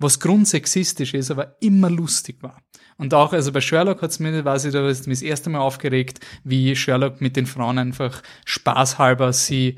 was 0.00 0.18
grundsexistisch 0.18 1.14
ist, 1.14 1.30
aber 1.30 1.56
immer 1.60 1.88
lustig 1.88 2.42
war. 2.42 2.60
Und 2.98 3.12
auch, 3.14 3.32
also 3.32 3.52
bei 3.52 3.60
Sherlock 3.60 4.02
hat's 4.02 4.18
mir, 4.18 4.44
war 4.44 4.58
sie 4.58 4.70
da 4.70 4.88
ist 4.88 5.06
mir 5.06 5.12
das 5.12 5.22
erste 5.22 5.50
Mal 5.50 5.60
aufgeregt, 5.60 6.20
wie 6.44 6.74
Sherlock 6.76 7.20
mit 7.20 7.36
den 7.36 7.46
Frauen 7.46 7.78
einfach 7.78 8.22
spaßhalber 8.46 9.32
sie 9.32 9.76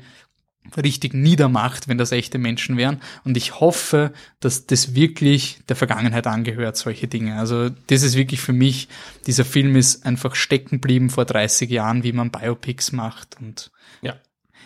richtig 0.77 1.13
niedermacht, 1.13 1.87
wenn 1.87 1.97
das 1.97 2.11
echte 2.11 2.37
Menschen 2.37 2.77
wären. 2.77 3.01
Und 3.23 3.37
ich 3.37 3.59
hoffe, 3.59 4.13
dass 4.39 4.67
das 4.67 4.93
wirklich 4.93 5.59
der 5.67 5.75
Vergangenheit 5.75 6.27
angehört, 6.27 6.77
solche 6.77 7.07
Dinge. 7.07 7.37
Also 7.37 7.69
das 7.87 8.03
ist 8.03 8.15
wirklich 8.15 8.39
für 8.39 8.53
mich, 8.53 8.87
dieser 9.25 9.45
Film 9.45 9.75
ist 9.75 10.05
einfach 10.05 10.35
stecken 10.35 10.75
geblieben 10.75 11.09
vor 11.09 11.25
30 11.25 11.69
Jahren, 11.69 12.03
wie 12.03 12.11
man 12.13 12.29
Biopics 12.31 12.91
macht. 12.91 13.37
Und 13.41 13.71
Ja. 14.01 14.15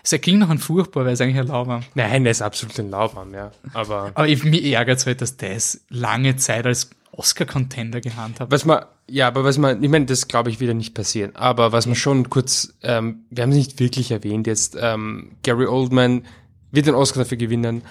es 0.03 0.11
klingt 0.21 0.39
noch 0.39 0.49
ein 0.49 0.59
furchtbar, 0.59 1.05
weil 1.05 1.13
es 1.13 1.21
eigentlich 1.21 1.39
ein 1.39 1.47
Lauber. 1.47 1.83
Nein, 1.95 2.23
der 2.23 2.31
ist 2.31 2.41
absolut 2.41 2.77
ein 2.79 2.89
Lauwarm, 2.89 3.33
ja. 3.33 3.51
Aber 3.73 4.11
Aber 4.13 4.27
ich, 4.27 4.43
mich 4.43 4.65
ärgert 4.65 5.05
halt, 5.05 5.21
dass 5.21 5.37
das 5.37 5.85
lange 5.89 6.35
Zeit 6.35 6.65
als 6.65 6.89
Oscar-Contender 7.13 8.01
gehandhabt 8.01 8.51
was 8.51 8.65
man, 8.65 8.85
ja, 9.09 9.27
aber 9.27 9.43
was 9.43 9.57
man, 9.57 9.83
ich 9.83 9.89
meine, 9.89 10.05
das 10.05 10.27
glaube 10.27 10.49
ich 10.49 10.59
wieder 10.59 10.73
nicht 10.73 10.93
passieren. 10.93 11.35
Aber 11.35 11.71
was 11.71 11.85
man 11.85 11.95
schon 11.95 12.29
kurz, 12.29 12.73
ähm, 12.81 13.25
wir 13.29 13.43
haben 13.43 13.51
es 13.51 13.57
nicht 13.57 13.79
wirklich 13.79 14.11
erwähnt 14.11 14.47
jetzt, 14.47 14.77
ähm, 14.79 15.33
Gary 15.43 15.67
Oldman 15.67 16.25
wird 16.71 16.87
den 16.87 16.95
Oscar 16.95 17.23
dafür 17.23 17.37
gewinnen. 17.37 17.83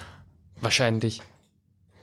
Wahrscheinlich. 0.61 1.21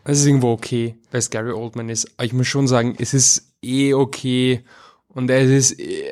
Es 0.05 0.19
ist 0.19 0.27
irgendwo 0.27 0.53
okay, 0.53 0.97
weil 1.11 1.19
es 1.19 1.31
Gary 1.31 1.53
Oldman 1.53 1.89
ist. 1.89 2.11
Aber 2.17 2.25
ich 2.25 2.33
muss 2.33 2.47
schon 2.47 2.67
sagen, 2.67 2.97
es 2.99 3.15
ist 3.15 3.55
eh 3.63 3.93
okay 3.95 4.65
Und 5.13 5.29
es 5.31 5.51
ist, 5.51 5.81
äh, 5.81 6.05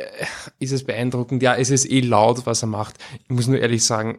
ist 0.58 0.72
es 0.72 0.84
beeindruckend. 0.84 1.42
Ja, 1.42 1.54
es 1.54 1.70
ist 1.70 1.90
eh 1.90 2.00
laut, 2.00 2.46
was 2.46 2.62
er 2.62 2.68
macht. 2.68 2.96
Ich 3.24 3.30
muss 3.30 3.46
nur 3.46 3.58
ehrlich 3.58 3.84
sagen, 3.84 4.18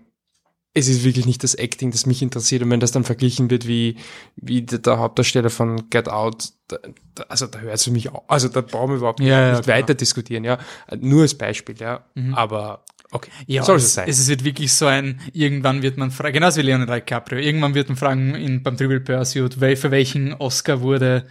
es 0.73 0.87
ist 0.87 1.03
wirklich 1.03 1.25
nicht 1.25 1.43
das 1.43 1.55
Acting, 1.55 1.91
das 1.91 2.05
mich 2.05 2.21
interessiert. 2.21 2.61
Und 2.61 2.69
wenn 2.69 2.79
das 2.79 2.91
dann 2.91 3.03
verglichen 3.03 3.49
wird 3.49 3.67
wie, 3.67 3.97
wie 4.35 4.61
der, 4.61 4.99
Hauptdarsteller 4.99 5.49
von 5.49 5.89
Get 5.89 6.07
Out, 6.07 6.49
da, 6.67 6.77
da, 7.15 7.23
also 7.23 7.47
da 7.47 7.59
hört 7.59 7.75
es 7.75 7.83
für 7.85 7.91
mich 7.91 8.09
auf. 8.09 8.23
Also 8.29 8.49
da 8.49 8.61
brauchen 8.61 8.91
wir 8.91 8.97
überhaupt 8.97 9.19
Ja, 9.19 9.27
ja, 9.47 9.51
nicht 9.53 9.63
klar. 9.63 9.77
weiter 9.77 9.95
diskutieren, 9.95 10.43
ja. 10.43 10.59
Nur 10.99 11.23
als 11.23 11.33
Beispiel, 11.35 11.75
ja. 11.79 12.05
Mhm. 12.13 12.35
Aber 12.35 12.85
okay, 13.11 13.31
Ja, 13.47 13.63
soll 13.63 13.77
es, 13.77 13.85
es 13.85 13.93
sein. 13.95 14.07
es 14.09 14.27
wird 14.27 14.43
wirklich 14.43 14.71
so 14.71 14.85
ein, 14.85 15.19
irgendwann 15.33 15.81
wird 15.81 15.97
man 15.97 16.11
fragen, 16.11 16.33
genauso 16.33 16.57
wie 16.61 16.65
Leonardo 16.65 16.93
DiCaprio, 16.93 17.39
irgendwann 17.39 17.73
wird 17.73 17.89
man 17.89 17.97
fragen 17.97 18.35
in, 18.35 18.61
beim 18.61 18.77
Trivial 18.77 18.99
Pursuit, 19.01 19.55
für 19.55 19.91
welchen 19.91 20.33
Oscar 20.35 20.81
wurde 20.81 21.25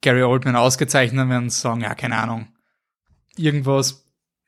Gary 0.00 0.24
Oldman 0.24 0.56
ausgezeichnet, 0.56 1.22
und 1.22 1.30
werden 1.30 1.50
sagen, 1.50 1.82
ja, 1.82 1.94
keine 1.94 2.16
Ahnung, 2.18 2.48
irgendwas, 3.36 4.04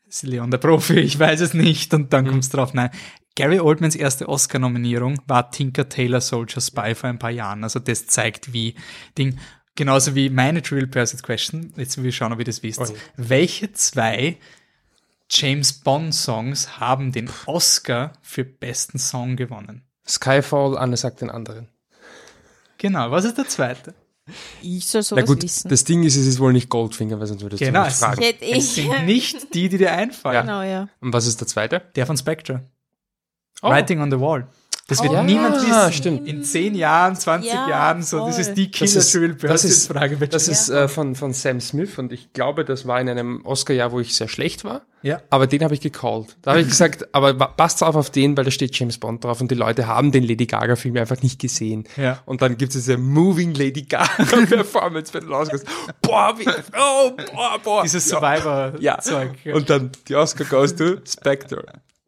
ist 0.08 0.24
Leon 0.24 0.50
der 0.50 0.58
Profi, 0.58 0.94
ich 0.98 1.18
weiß 1.18 1.40
es 1.40 1.54
nicht, 1.54 1.94
und 1.94 2.02
Mhm. 2.02 2.10
dann 2.10 2.26
kommt's 2.26 2.48
drauf, 2.50 2.74
nein. 2.74 2.90
Gary 3.36 3.58
Oldmans 3.58 3.96
erste 3.96 4.28
Oscar-Nominierung 4.28 5.20
war 5.26 5.50
Tinker 5.50 5.88
Tailor 5.88 6.20
Soldier 6.20 6.60
Spy 6.60 6.94
vor 6.94 7.10
ein 7.10 7.18
paar 7.18 7.30
Jahren, 7.30 7.64
also 7.64 7.80
das 7.80 8.06
zeigt, 8.06 8.52
wie 8.52 8.74
Ding, 9.18 9.38
genauso 9.74 10.14
wie 10.14 10.30
meine 10.30 10.62
Trivial 10.62 10.86
Pursuit 10.86 11.22
Question, 11.22 11.72
jetzt 11.76 11.98
will 11.98 12.06
ich 12.06 12.16
schauen, 12.16 12.32
ob 12.32 12.38
ihr 12.38 12.44
das 12.44 12.62
wisst. 12.62 12.80
Je. 12.80 12.94
Welche 13.16 13.72
zwei 13.72 14.38
James 15.30 15.72
Bond 15.72 16.14
Songs 16.14 16.78
haben 16.78 17.10
den 17.10 17.28
Oscar 17.46 18.12
für 18.22 18.44
besten 18.44 18.98
Song 18.98 19.36
gewonnen. 19.36 19.82
Skyfall, 20.06 20.76
Anne 20.76 20.96
sagt 20.96 21.22
den 21.22 21.30
anderen. 21.30 21.68
Genau, 22.78 23.10
was 23.10 23.24
ist 23.24 23.38
der 23.38 23.48
zweite? 23.48 23.94
Ich 24.62 24.86
soll 24.86 25.00
Na 25.00 25.04
sowas 25.04 25.26
gut, 25.26 25.42
wissen. 25.42 25.68
das 25.68 25.84
Ding 25.84 26.02
ist, 26.02 26.16
es 26.16 26.26
ist 26.26 26.38
wohl 26.38 26.52
nicht 26.52 26.68
Goldfinger, 26.68 27.18
weil 27.18 27.26
sonst 27.26 27.42
würdest 27.42 27.60
Genau, 27.62 27.80
du 27.80 27.84
mich 27.86 27.94
es 27.94 28.00
fragen. 28.00 28.22
Hätte 28.22 28.44
Es 28.44 28.74
sind 28.74 29.06
nicht 29.06 29.54
die, 29.54 29.68
die 29.68 29.78
dir 29.78 29.92
einfallen. 29.92 30.42
Genau, 30.46 30.62
ja. 30.62 30.88
Und 31.00 31.12
was 31.12 31.26
ist 31.26 31.40
der 31.40 31.48
zweite? 31.48 31.82
Der 31.96 32.06
von 32.06 32.16
Spectre. 32.16 32.70
Oh. 33.62 33.70
Writing 33.70 34.00
on 34.00 34.10
the 34.10 34.20
Wall. 34.20 34.46
Das 34.86 35.02
wird 35.02 35.14
Oh. 35.14 35.22
niemand 35.22 35.66
Ja, 35.66 35.86
wissen. 35.86 35.92
stimmt. 35.94 36.28
In 36.28 36.44
10 36.44 36.74
Jahren, 36.74 37.16
20 37.16 37.50
Ja, 37.50 37.66
Jahren, 37.70 38.02
so. 38.02 38.26
Das 38.26 38.34
voll. 38.34 38.40
ist 38.42 38.54
die 38.54 38.70
Das 38.70 38.78
Killer 38.92 39.00
Trivial 39.32 39.52
das 39.54 39.64
ist- 39.64 39.86
Frage. 39.90 40.16
Das 40.28 40.46
ist 40.46 40.68
äh, 40.68 40.88
von, 40.88 41.14
von 41.14 41.32
Sam 41.32 41.58
Smith 41.62 41.96
und 41.98 42.12
ich 42.12 42.34
glaube, 42.34 42.66
das 42.66 42.86
war 42.86 43.00
in 43.00 43.08
einem 43.08 43.46
Oscar-Jahr, 43.46 43.92
wo 43.92 44.00
ich 44.00 44.14
sehr 44.14 44.28
schlecht 44.28 44.62
war. 44.62 44.82
ja. 45.00 45.22
Aber 45.30 45.46
den 45.46 45.64
habe 45.64 45.72
ich 45.72 45.80
gecallt. 45.80 46.36
Da 46.42 46.50
habe 46.50 46.60
ich 46.60 46.68
gesagt, 46.68 47.08
aber 47.14 47.32
passt 47.32 47.82
auf 47.82 47.96
auf 47.96 48.10
den, 48.10 48.36
weil 48.36 48.44
da 48.44 48.50
steht 48.50 48.78
James 48.78 48.98
Bond 48.98 49.24
drauf 49.24 49.40
und 49.40 49.50
die 49.50 49.54
Leute 49.54 49.86
haben 49.86 50.12
den 50.12 50.22
Lady 50.22 50.44
Gaga-Film 50.44 50.98
einfach 50.98 51.22
nicht 51.22 51.40
gesehen. 51.40 51.84
Ja. 51.96 52.18
Und 52.26 52.42
dann 52.42 52.58
gibt 52.58 52.74
es 52.74 52.84
diese 52.84 52.98
Moving 52.98 53.54
Lady 53.54 53.84
Gaga-Performance, 53.84 55.14
wenn 55.14 55.26
du 55.26 55.32
rausgehst. 55.32 55.64
Boah, 56.02 56.34
wie, 56.38 56.46
oh, 56.46 57.12
boah, 57.32 57.58
boah. 57.64 57.82
Dieses 57.84 58.10
ja. 58.10 58.18
Survivor-Zeug. 58.18 59.30
Ja. 59.44 59.54
Und 59.54 59.70
dann 59.70 59.92
die 60.08 60.14
Oscar 60.14 60.44
goes 60.44 60.76
to 60.76 60.96
Spectre. 61.08 61.64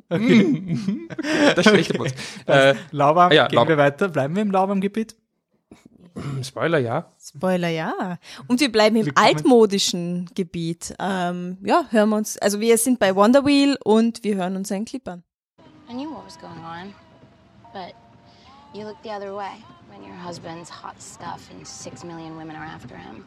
Das 1.56 1.64
schlechte 1.66 1.98
Wort. 1.98 2.14
Äh, 2.46 2.74
Lauwarm, 2.92 3.32
Ja, 3.32 3.46
gehen 3.46 3.56
Lauwarm. 3.56 3.68
wir 3.68 3.76
weiter. 3.78 4.08
Bleiben 4.08 4.34
wir 4.36 4.42
im 4.42 4.50
Lauwarm-Gebiet? 4.50 5.16
Spoiler, 6.42 6.78
ja. 6.78 7.12
Spoiler, 7.20 7.68
ja. 7.68 8.18
Und 8.48 8.60
wir 8.60 8.72
bleiben 8.72 8.96
im 8.96 9.06
Willkommen. 9.06 9.26
altmodischen 9.26 10.30
Gebiet. 10.34 10.94
Ähm, 10.98 11.58
ja, 11.62 11.84
hören 11.90 12.08
wir 12.10 12.16
uns. 12.16 12.38
Also 12.38 12.60
wir 12.60 12.78
sind 12.78 12.98
bei 12.98 13.14
Wonder 13.14 13.44
Wheel 13.44 13.76
und 13.84 14.24
wir 14.24 14.36
hören 14.36 14.56
uns 14.56 14.72
einen 14.72 14.86
Clip 14.86 15.06
an. 15.08 15.22
I 15.90 15.92
knew 15.92 16.10
what 16.10 16.24
was 16.24 16.38
going 16.38 16.52
on, 16.64 16.94
but 17.72 17.94
you 18.74 18.84
look 18.86 18.96
the 19.04 19.10
other 19.10 19.36
way 19.36 19.50
when 19.90 20.02
your 20.02 20.16
husband's 20.26 20.70
hot 20.70 20.94
stuff 21.00 21.50
and 21.54 21.66
six 21.66 22.02
million 22.02 22.36
women 22.38 22.56
are 22.56 22.64
after 22.66 22.96
him. 22.96 23.24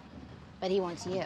But 0.59 0.69
he 0.71 0.79
wants 0.81 1.05
you. 1.05 1.21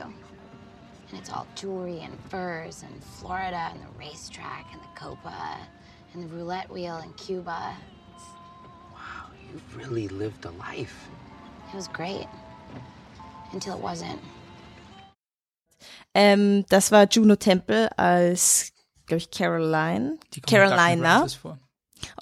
And 1.14 1.22
it's 1.22 1.30
all 1.30 1.46
jewelry 1.54 2.00
and 2.02 2.18
furs 2.32 2.82
and 2.82 3.04
Florida 3.04 3.70
and 3.72 3.80
the 3.80 4.00
racetrack 4.00 4.66
and 4.72 4.82
the 4.82 5.00
Copa 5.00 5.60
and 6.12 6.24
the 6.24 6.28
roulette 6.28 6.72
wheel 6.72 6.98
in 7.04 7.14
Cuba. 7.14 7.76
You've 9.52 9.78
really 9.78 10.08
lived 10.08 10.44
a 10.46 10.50
life. 10.58 11.08
It 11.72 11.76
was 11.76 11.88
great. 11.88 12.26
Until 13.52 13.76
it 13.76 13.84
wasn't. 13.84 14.20
Ähm, 16.16 16.66
das 16.70 16.92
war 16.92 17.06
Juno 17.06 17.36
Temple 17.36 17.96
als, 17.96 18.72
glaube 19.06 19.20
ich, 19.20 19.30
Caroline. 19.30 20.18
Die 20.34 20.42
Carolina. 20.42 21.22
Rises 21.22 21.36
vor. 21.36 21.60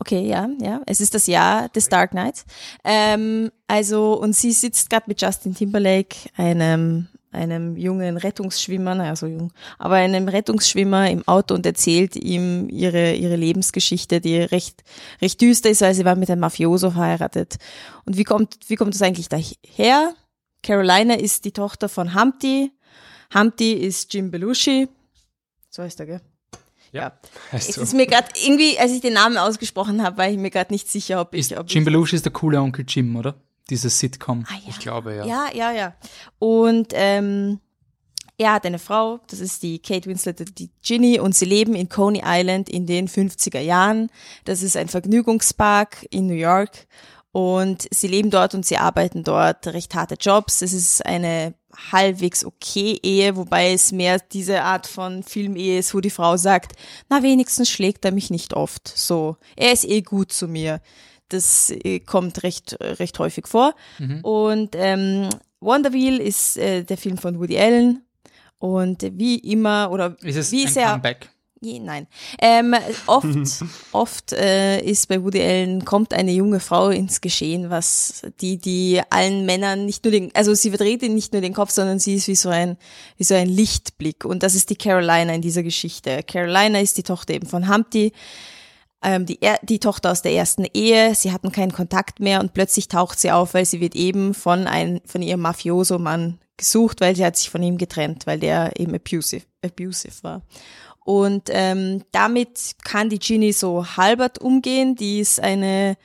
Okay, 0.01 0.27
ja, 0.27 0.49
ja. 0.59 0.81
Es 0.85 0.99
ist 0.99 1.13
das 1.13 1.27
Jahr 1.27 1.69
des 1.69 1.87
Dark 1.87 2.11
Knight. 2.11 2.43
Ähm, 2.83 3.51
also, 3.67 4.19
und 4.19 4.35
sie 4.35 4.51
sitzt 4.51 4.89
gerade 4.89 5.05
mit 5.07 5.21
Justin 5.21 5.55
Timberlake, 5.55 6.29
einem, 6.35 7.07
einem 7.31 7.77
jungen 7.77 8.17
Rettungsschwimmer, 8.17 8.95
naja, 8.95 9.15
so 9.15 9.25
jung, 9.25 9.53
aber 9.79 9.95
einem 9.95 10.27
Rettungsschwimmer 10.27 11.09
im 11.09 11.27
Auto 11.27 11.53
und 11.53 11.65
erzählt 11.65 12.15
ihm 12.15 12.69
ihre, 12.69 13.13
ihre 13.13 13.35
Lebensgeschichte, 13.35 14.21
die 14.21 14.37
recht, 14.37 14.83
recht 15.21 15.39
düster 15.41 15.69
ist, 15.69 15.81
weil 15.81 15.93
sie 15.93 16.05
war 16.05 16.15
mit 16.15 16.29
einem 16.29 16.41
Mafioso 16.41 16.91
verheiratet. 16.91 17.55
Und 18.05 18.17
wie 18.17 18.23
kommt, 18.23 18.57
wie 18.67 18.75
kommt 18.75 18.95
es 18.95 19.01
eigentlich 19.01 19.29
daher? 19.29 20.13
Carolina 20.63 21.15
ist 21.15 21.45
die 21.45 21.51
Tochter 21.51 21.89
von 21.89 22.13
Humpty. 22.13 22.71
Humpty 23.33 23.73
ist 23.73 24.13
Jim 24.13 24.29
Belushi. 24.29 24.87
So 25.69 25.83
heißt 25.83 25.99
er, 26.01 26.05
gell? 26.05 26.21
Ja. 26.91 27.13
Es 27.51 27.67
Heißt 27.67 27.73
so. 27.73 27.81
ist 27.81 27.93
mir 27.93 28.07
gerade 28.07 28.27
irgendwie, 28.45 28.77
als 28.77 28.91
ich 28.91 29.01
den 29.01 29.13
Namen 29.13 29.37
ausgesprochen 29.37 30.03
habe, 30.03 30.17
war 30.17 30.29
ich 30.29 30.37
mir 30.37 30.51
gerade 30.51 30.73
nicht 30.73 30.89
sicher, 30.89 31.21
ob 31.21 31.33
Ist 31.33 31.51
ich. 31.51 31.57
Ob 31.57 31.69
Jim 31.69 31.85
Belushi 31.85 32.15
ist 32.17 32.25
der 32.25 32.33
coole 32.33 32.59
Onkel 32.61 32.85
Jim, 32.87 33.15
oder? 33.15 33.35
Dieses 33.69 33.99
Sitcom. 33.99 34.45
ah, 34.47 34.53
ja. 34.53 34.69
Ich 34.69 34.79
glaube, 34.79 35.15
ja. 35.15 35.25
ja, 35.25 35.45
ja, 35.53 35.71
ja. 35.71 35.95
Und 36.39 36.89
ähm, 36.93 37.59
er 38.37 38.53
hat 38.53 38.65
eine 38.65 38.79
Frau, 38.79 39.19
das 39.27 39.39
ist 39.39 39.61
die 39.61 39.79
Kate 39.79 40.09
Winslet, 40.09 40.57
die 40.57 40.71
Ginny, 40.81 41.19
und 41.19 41.35
sie 41.35 41.45
leben 41.45 41.75
in 41.75 41.89
Coney 41.89 42.23
Island 42.25 42.69
in 42.69 42.87
den 42.87 43.07
50er 43.07 43.59
Jahren. 43.59 44.09
Das 44.45 44.63
ist 44.63 44.75
ein 44.75 44.87
Vergnügungspark 44.87 46.07
in 46.09 46.27
New 46.27 46.33
York. 46.33 46.87
Und 47.33 47.87
sie 47.91 48.07
leben 48.07 48.29
dort 48.29 48.53
und 48.55 48.65
sie 48.65 48.77
arbeiten 48.77 49.23
dort 49.23 49.67
recht 49.67 49.95
harte 49.95 50.15
Jobs. 50.19 50.61
Es 50.61 50.73
ist 50.73 51.05
eine 51.05 51.53
halbwegs 51.91 52.43
okay 52.43 52.99
Ehe, 53.01 53.37
wobei 53.37 53.71
es 53.71 53.93
mehr 53.93 54.19
diese 54.19 54.63
Art 54.63 54.85
von 54.87 55.23
Filmehe 55.23 55.79
ist, 55.79 55.93
wo 55.93 56.01
die 56.01 56.09
Frau 56.09 56.35
sagt, 56.35 56.73
na 57.09 57.23
wenigstens 57.23 57.69
schlägt 57.69 58.03
er 58.03 58.11
mich 58.11 58.31
nicht 58.31 58.53
oft. 58.53 58.87
So, 58.87 59.37
er 59.55 59.71
ist 59.71 59.85
eh 59.85 60.01
gut 60.01 60.33
zu 60.33 60.47
mir. 60.47 60.81
Das 61.33 61.69
äh, 61.69 61.99
kommt 61.99 62.43
recht, 62.43 62.77
recht 62.79 63.19
häufig 63.19 63.47
vor. 63.47 63.73
Und 64.23 64.75
ähm, 64.75 65.29
Wonder 65.59 65.93
Wheel 65.93 66.17
ist 66.17 66.57
äh, 66.57 66.83
der 66.83 66.97
Film 66.97 67.17
von 67.17 67.39
Woody 67.39 67.57
Allen. 67.57 68.01
Und 68.57 69.03
wie 69.17 69.37
immer, 69.37 69.89
oder 69.91 70.15
Ist 70.21 70.37
es 70.37 70.51
wie 70.51 70.65
ein 70.65 70.71
sehr, 70.71 70.89
Comeback? 70.91 71.29
Je, 71.63 71.79
nein. 71.79 72.07
Ähm, 72.41 72.75
oft 73.05 73.27
oft 73.91 74.33
äh, 74.33 74.81
ist 74.81 75.07
bei 75.07 75.23
Woody 75.23 75.41
Allen, 75.41 75.85
kommt 75.85 76.11
eine 76.11 76.31
junge 76.31 76.59
Frau 76.59 76.89
ins 76.89 77.21
Geschehen, 77.21 77.69
was 77.69 78.23
die, 78.41 78.57
die 78.57 78.99
allen 79.11 79.45
Männern 79.45 79.85
nicht 79.85 80.03
nur 80.03 80.11
den, 80.11 80.31
also 80.33 80.55
sie 80.55 80.69
verdreht 80.69 81.03
ihnen 81.03 81.13
nicht 81.13 81.33
nur 81.33 81.41
den 81.41 81.53
Kopf, 81.53 81.69
sondern 81.69 81.99
sie 81.99 82.15
ist 82.15 82.27
wie 82.27 82.35
so 82.35 82.49
ein, 82.49 82.77
wie 83.17 83.23
so 83.23 83.35
ein 83.35 83.47
Lichtblick. 83.47 84.25
Und 84.25 84.41
das 84.41 84.55
ist 84.55 84.71
die 84.71 84.75
Carolina 84.75 85.33
in 85.35 85.43
dieser 85.43 85.61
Geschichte. 85.61 86.23
Carolina 86.23 86.79
ist 86.79 86.97
die 86.97 87.03
Tochter 87.03 87.35
eben 87.35 87.45
von 87.45 87.71
Humpty, 87.71 88.11
ähm, 89.03 89.25
die, 89.25 89.41
er, 89.41 89.59
die 89.63 89.79
Tochter 89.79 90.11
aus 90.11 90.21
der 90.21 90.33
ersten 90.33 90.65
Ehe. 90.73 91.15
Sie 91.15 91.31
hatten 91.31 91.51
keinen 91.51 91.73
Kontakt 91.73 92.19
mehr 92.19 92.39
und 92.39 92.53
plötzlich 92.53 92.87
taucht 92.87 93.19
sie 93.19 93.31
auf, 93.31 93.53
weil 93.53 93.65
sie 93.65 93.81
wird 93.81 93.95
eben 93.95 94.33
von 94.33 94.67
ein, 94.67 95.01
von 95.05 95.21
ihrem 95.21 95.41
Mafioso-Mann 95.41 96.39
gesucht, 96.57 97.01
weil 97.01 97.15
sie 97.15 97.25
hat 97.25 97.35
sich 97.35 97.49
von 97.49 97.63
ihm 97.63 97.77
getrennt, 97.77 98.27
weil 98.27 98.39
der 98.39 98.79
eben 98.79 98.93
abusive, 98.93 99.45
abusive 99.63 100.23
war. 100.23 100.41
Und 101.03 101.49
ähm, 101.49 102.03
damit 102.11 102.75
kann 102.83 103.09
die 103.09 103.19
Ginny 103.19 103.53
so 103.53 103.85
halbert 103.97 104.39
umgehen. 104.39 104.95
Die 104.95 105.19
ist 105.19 105.39
eine 105.39 105.97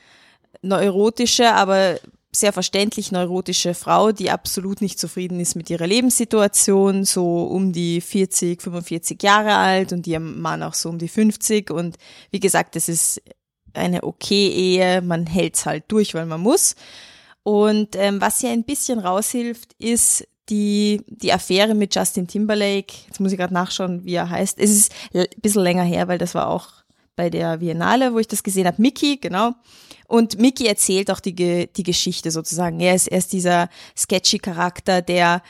neurotische, 0.63 1.53
aber 1.53 1.97
sehr 2.41 2.53
verständlich 2.53 3.13
neurotische 3.13 3.75
Frau, 3.75 4.13
die 4.13 4.31
absolut 4.31 4.81
nicht 4.81 4.99
zufrieden 4.99 5.41
ist 5.41 5.55
mit 5.55 5.71
ihrer 5.71 5.87
Lebenssituation, 5.87 7.05
so 7.05 7.45
um 7.45 7.73
die 7.73 8.01
40, 8.01 8.63
45 8.63 9.23
Jahre 9.23 9.55
alt 9.55 9.93
und 9.93 10.07
ihr 10.07 10.21
Mann 10.21 10.63
auch 10.63 10.75
so 10.75 10.89
um 10.89 10.99
die 10.99 11.09
50. 11.09 11.71
Und 11.71 11.97
wie 12.31 12.41
gesagt, 12.41 12.77
es 12.77 12.89
ist 12.89 13.23
eine 13.73 14.03
okay 14.03 14.49
Ehe, 14.49 15.03
man 15.03 15.27
hält's 15.27 15.67
halt 15.67 15.85
durch, 15.89 16.15
weil 16.15 16.27
man 16.27 16.41
muss. 16.41 16.75
Und 17.43 17.95
ähm, 17.97 18.21
was 18.21 18.41
hier 18.41 18.51
ein 18.51 18.65
bisschen 18.65 18.99
raushilft, 18.99 19.75
ist 19.79 20.27
die, 20.49 21.03
die 21.09 21.33
Affäre 21.33 21.75
mit 21.75 21.95
Justin 21.95 22.27
Timberlake. 22.27 22.95
Jetzt 23.07 23.21
muss 23.21 23.33
ich 23.33 23.39
gerade 23.39 23.55
nachschauen, 23.55 24.05
wie 24.05 24.15
er 24.15 24.31
heißt. 24.31 24.59
Es 24.59 24.71
ist 24.71 24.93
ein 25.15 25.27
bisschen 25.41 25.63
länger 25.63 25.85
her, 25.85 26.09
weil 26.09 26.19
das 26.19 26.35
war 26.35 26.49
auch 26.49 26.69
bei 27.17 27.31
der 27.31 27.57
Biennale, 27.57 28.13
wo 28.13 28.19
ich 28.19 28.29
das 28.29 28.43
gesehen 28.43 28.67
habe. 28.67 28.81
Mickey, 28.81 29.17
genau. 29.17 29.55
Und 30.07 30.39
Mickey 30.39 30.67
erzählt 30.67 31.11
auch 31.11 31.21
die, 31.21 31.35
die 31.35 31.83
Geschichte 31.83 32.31
sozusagen. 32.31 32.79
Er 32.79 32.95
ist, 32.95 33.09
er 33.09 33.19
ist 33.19 33.33
dieser 33.33 33.69
sketchy 33.97 34.39
Charakter, 34.39 35.03
der 35.03 35.43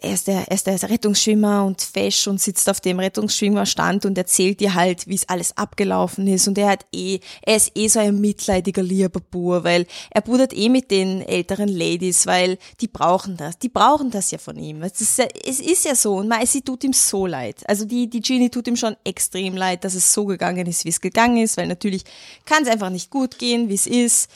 er 0.00 0.14
ist, 0.14 0.28
der, 0.28 0.48
er 0.48 0.54
ist 0.54 0.66
der 0.66 0.82
Rettungsschwimmer 0.82 1.62
und 1.66 1.82
fesch 1.82 2.26
und 2.26 2.40
sitzt 2.40 2.70
auf 2.70 2.80
dem 2.80 2.98
Rettungsschwimmerstand 3.00 4.06
und 4.06 4.16
erzählt 4.16 4.60
dir 4.60 4.74
halt, 4.74 5.06
wie 5.06 5.14
es 5.14 5.28
alles 5.28 5.54
abgelaufen 5.58 6.26
ist. 6.26 6.48
Und 6.48 6.56
er 6.56 6.70
hat 6.70 6.86
eh, 6.94 7.18
er 7.42 7.56
ist 7.56 7.72
eh 7.74 7.88
so 7.88 8.00
ein 8.00 8.18
mitleidiger 8.18 8.82
lieber 8.82 9.20
Bur, 9.20 9.62
weil 9.62 9.86
er 10.10 10.22
pudert 10.22 10.54
eh 10.54 10.70
mit 10.70 10.90
den 10.90 11.20
älteren 11.20 11.68
Ladies, 11.68 12.26
weil 12.26 12.56
die 12.80 12.88
brauchen 12.88 13.36
das. 13.36 13.58
Die 13.58 13.68
brauchen 13.68 14.10
das 14.10 14.30
ja 14.30 14.38
von 14.38 14.56
ihm. 14.56 14.82
Es 14.82 15.02
ist, 15.02 15.18
ja- 15.18 15.28
es 15.46 15.60
ist 15.60 15.84
ja 15.84 15.94
so 15.94 16.14
und 16.16 16.28
man, 16.28 16.46
sie 16.46 16.62
tut 16.62 16.82
ihm 16.84 16.94
so 16.94 17.26
leid. 17.26 17.62
Also 17.68 17.84
die, 17.84 18.08
die 18.08 18.22
Genie 18.22 18.48
tut 18.48 18.66
ihm 18.66 18.76
schon 18.76 18.96
extrem 19.04 19.54
leid, 19.54 19.84
dass 19.84 19.94
es 19.94 20.14
so 20.14 20.24
gegangen 20.24 20.66
ist, 20.66 20.86
wie 20.86 20.90
es 20.90 21.00
gegangen 21.02 21.36
ist, 21.36 21.58
weil 21.58 21.66
natürlich 21.66 22.04
kann 22.46 22.62
es 22.62 22.70
einfach 22.70 22.88
nicht 22.88 23.10
gut 23.10 23.38
gehen, 23.38 23.68
wie 23.68 23.74
es 23.74 23.86
ist 23.86 24.30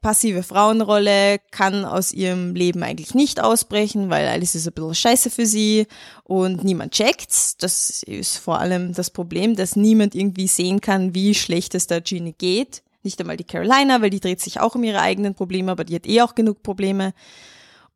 passive 0.00 0.42
Frauenrolle 0.42 1.38
kann 1.50 1.84
aus 1.84 2.12
ihrem 2.12 2.54
Leben 2.54 2.82
eigentlich 2.82 3.14
nicht 3.14 3.42
ausbrechen, 3.42 4.10
weil 4.10 4.26
alles 4.28 4.54
ist 4.54 4.66
ein 4.66 4.72
bisschen 4.72 4.94
scheiße 4.94 5.30
für 5.30 5.46
sie 5.46 5.86
und 6.24 6.64
niemand 6.64 6.92
checkt's. 6.92 7.56
Das 7.56 8.02
ist 8.02 8.38
vor 8.38 8.58
allem 8.58 8.94
das 8.94 9.10
Problem, 9.10 9.54
dass 9.56 9.76
niemand 9.76 10.14
irgendwie 10.14 10.48
sehen 10.48 10.80
kann, 10.80 11.14
wie 11.14 11.34
schlecht 11.34 11.74
es 11.74 11.86
der 11.86 12.00
Genie 12.00 12.34
geht. 12.36 12.82
Nicht 13.02 13.20
einmal 13.20 13.36
die 13.36 13.44
Carolina, 13.44 14.00
weil 14.00 14.10
die 14.10 14.20
dreht 14.20 14.40
sich 14.40 14.60
auch 14.60 14.74
um 14.74 14.82
ihre 14.82 15.00
eigenen 15.00 15.34
Probleme, 15.34 15.70
aber 15.70 15.84
die 15.84 15.94
hat 15.94 16.06
eh 16.06 16.22
auch 16.22 16.34
genug 16.34 16.62
Probleme. 16.62 17.12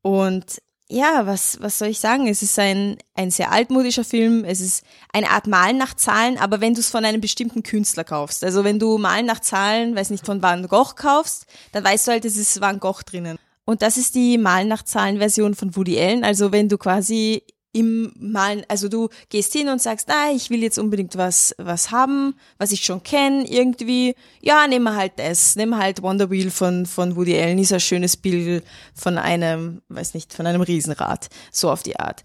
Und 0.02 0.60
ja, 0.90 1.24
was, 1.24 1.58
was 1.60 1.78
soll 1.78 1.88
ich 1.88 2.00
sagen? 2.00 2.26
Es 2.26 2.42
ist 2.42 2.58
ein, 2.58 2.98
ein 3.14 3.30
sehr 3.30 3.52
altmodischer 3.52 4.04
Film. 4.04 4.44
Es 4.44 4.60
ist 4.60 4.84
eine 5.12 5.30
Art 5.30 5.46
Malen 5.46 5.78
nach 5.78 5.94
Zahlen, 5.94 6.36
aber 6.36 6.60
wenn 6.60 6.74
du 6.74 6.80
es 6.80 6.90
von 6.90 7.04
einem 7.04 7.20
bestimmten 7.20 7.62
Künstler 7.62 8.02
kaufst. 8.02 8.42
Also 8.42 8.64
wenn 8.64 8.80
du 8.80 8.98
Malen 8.98 9.26
nach 9.26 9.40
Zahlen, 9.40 9.94
weiß 9.94 10.10
nicht, 10.10 10.26
von 10.26 10.42
Van 10.42 10.66
Gogh 10.66 10.94
kaufst, 10.96 11.46
dann 11.72 11.84
weißt 11.84 12.08
du 12.08 12.12
halt, 12.12 12.24
es 12.24 12.36
ist 12.36 12.60
Van 12.60 12.80
Gogh 12.80 13.02
drinnen. 13.06 13.38
Und 13.64 13.82
das 13.82 13.96
ist 13.96 14.16
die 14.16 14.36
Malen 14.36 14.66
nach 14.66 14.82
Zahlen 14.82 15.18
Version 15.18 15.54
von 15.54 15.76
Woody 15.76 15.98
Allen. 16.00 16.24
Also 16.24 16.50
wenn 16.50 16.68
du 16.68 16.76
quasi 16.76 17.44
im 17.72 18.12
Malen, 18.18 18.64
also 18.68 18.88
du 18.88 19.08
gehst 19.28 19.52
hin 19.52 19.68
und 19.68 19.80
sagst, 19.80 20.08
ah, 20.10 20.30
ich 20.34 20.50
will 20.50 20.62
jetzt 20.62 20.78
unbedingt 20.78 21.16
was, 21.16 21.54
was 21.58 21.90
haben, 21.90 22.34
was 22.58 22.72
ich 22.72 22.84
schon 22.84 23.02
kenne, 23.02 23.48
irgendwie. 23.48 24.14
Ja, 24.40 24.66
wir 24.68 24.96
halt 24.96 25.12
das. 25.16 25.56
Wir 25.56 25.76
halt 25.76 26.02
Wonder 26.02 26.30
Wheel 26.30 26.50
von, 26.50 26.86
von 26.86 27.14
Woody 27.14 27.38
Allen, 27.38 27.58
ist 27.58 27.72
ein 27.72 27.80
schönes 27.80 28.16
Bild 28.16 28.64
von 28.94 29.18
einem, 29.18 29.82
weiß 29.88 30.14
nicht, 30.14 30.32
von 30.32 30.46
einem 30.46 30.62
Riesenrad. 30.62 31.28
So 31.52 31.70
auf 31.70 31.82
die 31.82 31.98
Art. 31.98 32.22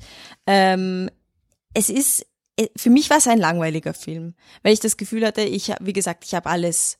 Ähm, 0.47 1.09
es 1.73 1.89
ist, 1.89 2.25
äh, 2.57 2.67
für 2.75 2.89
mich 2.89 3.09
war 3.09 3.17
es 3.17 3.27
ein 3.27 3.37
langweiliger 3.37 3.93
Film, 3.93 4.33
weil 4.63 4.73
ich 4.73 4.79
das 4.79 4.97
Gefühl 4.97 5.25
hatte, 5.25 5.41
ich, 5.41 5.71
wie 5.79 5.93
gesagt, 5.93 6.25
ich 6.25 6.33
habe 6.33 6.49
alles 6.49 6.97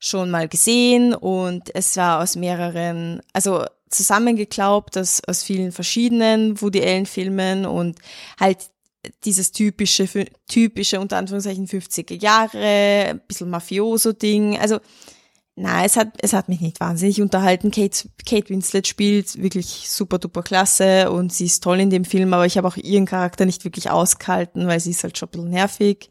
schon 0.00 0.30
mal 0.30 0.48
gesehen 0.48 1.14
und 1.14 1.74
es 1.74 1.96
war 1.96 2.20
aus 2.20 2.36
mehreren, 2.36 3.22
also 3.32 3.64
zusammengeklaubt 3.94 4.98
aus, 4.98 5.22
aus 5.26 5.42
vielen 5.42 5.72
verschiedenen 5.72 6.60
Woody 6.60 6.82
Allen 6.82 7.06
Filmen 7.06 7.66
und 7.66 7.98
halt 8.38 8.70
dieses 9.24 9.52
typische, 9.52 10.08
typische 10.48 11.00
unter 11.00 11.16
Anführungszeichen 11.18 11.66
50er 11.66 12.20
Jahre, 12.20 13.10
ein 13.10 13.20
bisschen 13.26 13.50
Mafioso-Ding. 13.50 14.58
Also, 14.58 14.80
na, 15.56 15.84
es 15.84 15.96
hat, 15.96 16.08
es 16.18 16.32
hat 16.32 16.48
mich 16.48 16.60
nicht 16.60 16.80
wahnsinnig 16.80 17.22
unterhalten. 17.22 17.70
Kate, 17.70 18.08
Kate 18.26 18.48
Winslet 18.48 18.88
spielt 18.88 19.40
wirklich 19.40 19.88
super 19.88 20.18
duper 20.18 20.42
klasse 20.42 21.10
und 21.12 21.32
sie 21.32 21.46
ist 21.46 21.62
toll 21.62 21.78
in 21.80 21.90
dem 21.90 22.04
Film, 22.04 22.34
aber 22.34 22.46
ich 22.46 22.56
habe 22.56 22.66
auch 22.66 22.76
ihren 22.76 23.06
Charakter 23.06 23.44
nicht 23.44 23.64
wirklich 23.64 23.90
ausgehalten, 23.90 24.66
weil 24.66 24.80
sie 24.80 24.90
ist 24.90 25.04
halt 25.04 25.16
schon 25.16 25.28
ein 25.28 25.32
bisschen 25.32 25.50
nervig. 25.50 26.10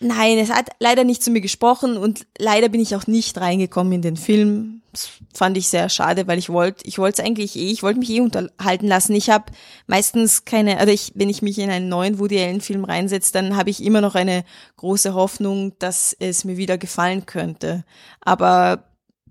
Nein, 0.00 0.38
es 0.38 0.50
hat 0.50 0.70
leider 0.78 1.04
nicht 1.04 1.22
zu 1.22 1.30
mir 1.30 1.40
gesprochen 1.40 1.96
und 1.96 2.26
leider 2.38 2.68
bin 2.68 2.80
ich 2.80 2.94
auch 2.96 3.06
nicht 3.06 3.38
reingekommen 3.38 3.92
in 3.92 4.02
den 4.02 4.16
Film. 4.16 4.82
Das 4.92 5.08
fand 5.34 5.56
ich 5.56 5.68
sehr 5.68 5.88
schade, 5.88 6.26
weil 6.26 6.38
ich 6.38 6.50
wollte, 6.50 6.86
ich 6.86 6.98
wollte 6.98 7.20
es 7.20 7.26
eigentlich 7.26 7.56
eh, 7.56 7.70
ich 7.70 7.82
wollte 7.82 7.98
mich 7.98 8.10
eh 8.10 8.20
unterhalten 8.20 8.86
lassen. 8.86 9.14
Ich 9.14 9.30
habe 9.30 9.46
meistens 9.86 10.44
keine, 10.44 10.78
also 10.78 10.92
ich, 10.92 11.12
wenn 11.16 11.28
ich 11.28 11.42
mich 11.42 11.58
in 11.58 11.70
einen 11.70 11.88
neuen 11.88 12.18
Woody 12.18 12.38
Allen 12.38 12.60
Film 12.60 12.84
reinsetze, 12.84 13.32
dann 13.32 13.56
habe 13.56 13.70
ich 13.70 13.82
immer 13.82 14.00
noch 14.00 14.14
eine 14.14 14.44
große 14.76 15.14
Hoffnung, 15.14 15.72
dass 15.78 16.14
es 16.18 16.44
mir 16.44 16.56
wieder 16.56 16.78
gefallen 16.78 17.26
könnte. 17.26 17.84
Aber 18.20 18.84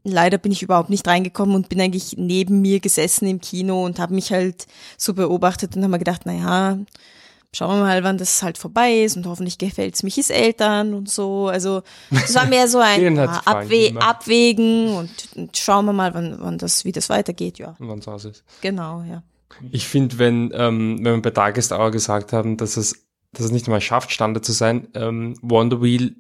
leider 0.04 0.38
bin 0.38 0.51
ich 0.51 0.64
überhaupt 0.64 0.89
nicht 0.89 1.08
reingekommen 1.08 1.56
und 1.56 1.70
bin 1.70 1.82
eigentlich 1.82 2.16
neben 2.18 2.62
mir 2.62 2.80
gesessen 2.80 3.28
im 3.28 3.39
Kino 3.39 3.86
und 3.86 3.99
habe 3.99 4.14
mich 4.14 4.32
halt 4.32 4.68
so 4.97 5.14
beobachtet 5.14 5.76
und 5.76 5.84
habe 5.84 5.91
mir 5.91 5.99
gedacht, 5.99 6.24
na 6.26 6.34
ja, 6.34 6.78
schauen 7.54 7.80
wir 7.80 7.84
mal, 7.84 8.04
wann 8.04 8.18
das 8.18 8.43
halt 8.43 8.58
vorbei 8.58 9.04
ist 9.04 9.16
und 9.16 9.26
hoffentlich 9.26 9.58
gefällt's 9.58 10.04
mich 10.04 10.16
his 10.16 10.30
Eltern 10.30 10.93
und 10.93 11.10
so. 11.10 11.47
Also 11.47 11.84
das 12.10 12.34
war 12.36 12.45
mehr 12.45 12.68
so 12.68 12.80
ein 12.84 13.18
ah, 13.20 13.62
immer. 13.62 14.01
Abwägen 14.01 14.89
und, 14.89 15.30
und 15.36 15.58
schauen 15.58 15.86
wir 15.86 15.93
mal, 15.93 16.14
wann, 16.14 16.38
wann 16.39 16.58
das, 16.58 16.84
wie 16.84 16.91
das 16.91 17.10
weitergeht, 17.10 17.60
ja. 17.60 17.76
Und 17.80 17.88
wann's 17.88 18.08
aus 18.08 18.26
ist. 18.26 18.43
Genau, 18.62 19.04
ja. 19.04 19.24
Ich 19.72 19.88
finde, 19.88 20.18
wenn, 20.18 20.51
ähm, 20.54 20.99
wenn 21.04 21.24
wir 21.24 21.32
bei 21.32 21.54
Hour 21.72 21.91
gesagt 21.91 22.34
haben, 22.34 22.58
dass 22.58 22.76
es, 22.76 23.06
dass 23.34 23.45
es 23.45 23.51
nicht 23.51 23.68
einmal 23.68 23.82
schafft, 23.82 24.12
Standard 24.12 24.43
zu 24.43 24.51
sein, 24.51 24.88
ähm, 24.95 25.38
Wonder 25.41 25.82
Wheel 25.82 26.16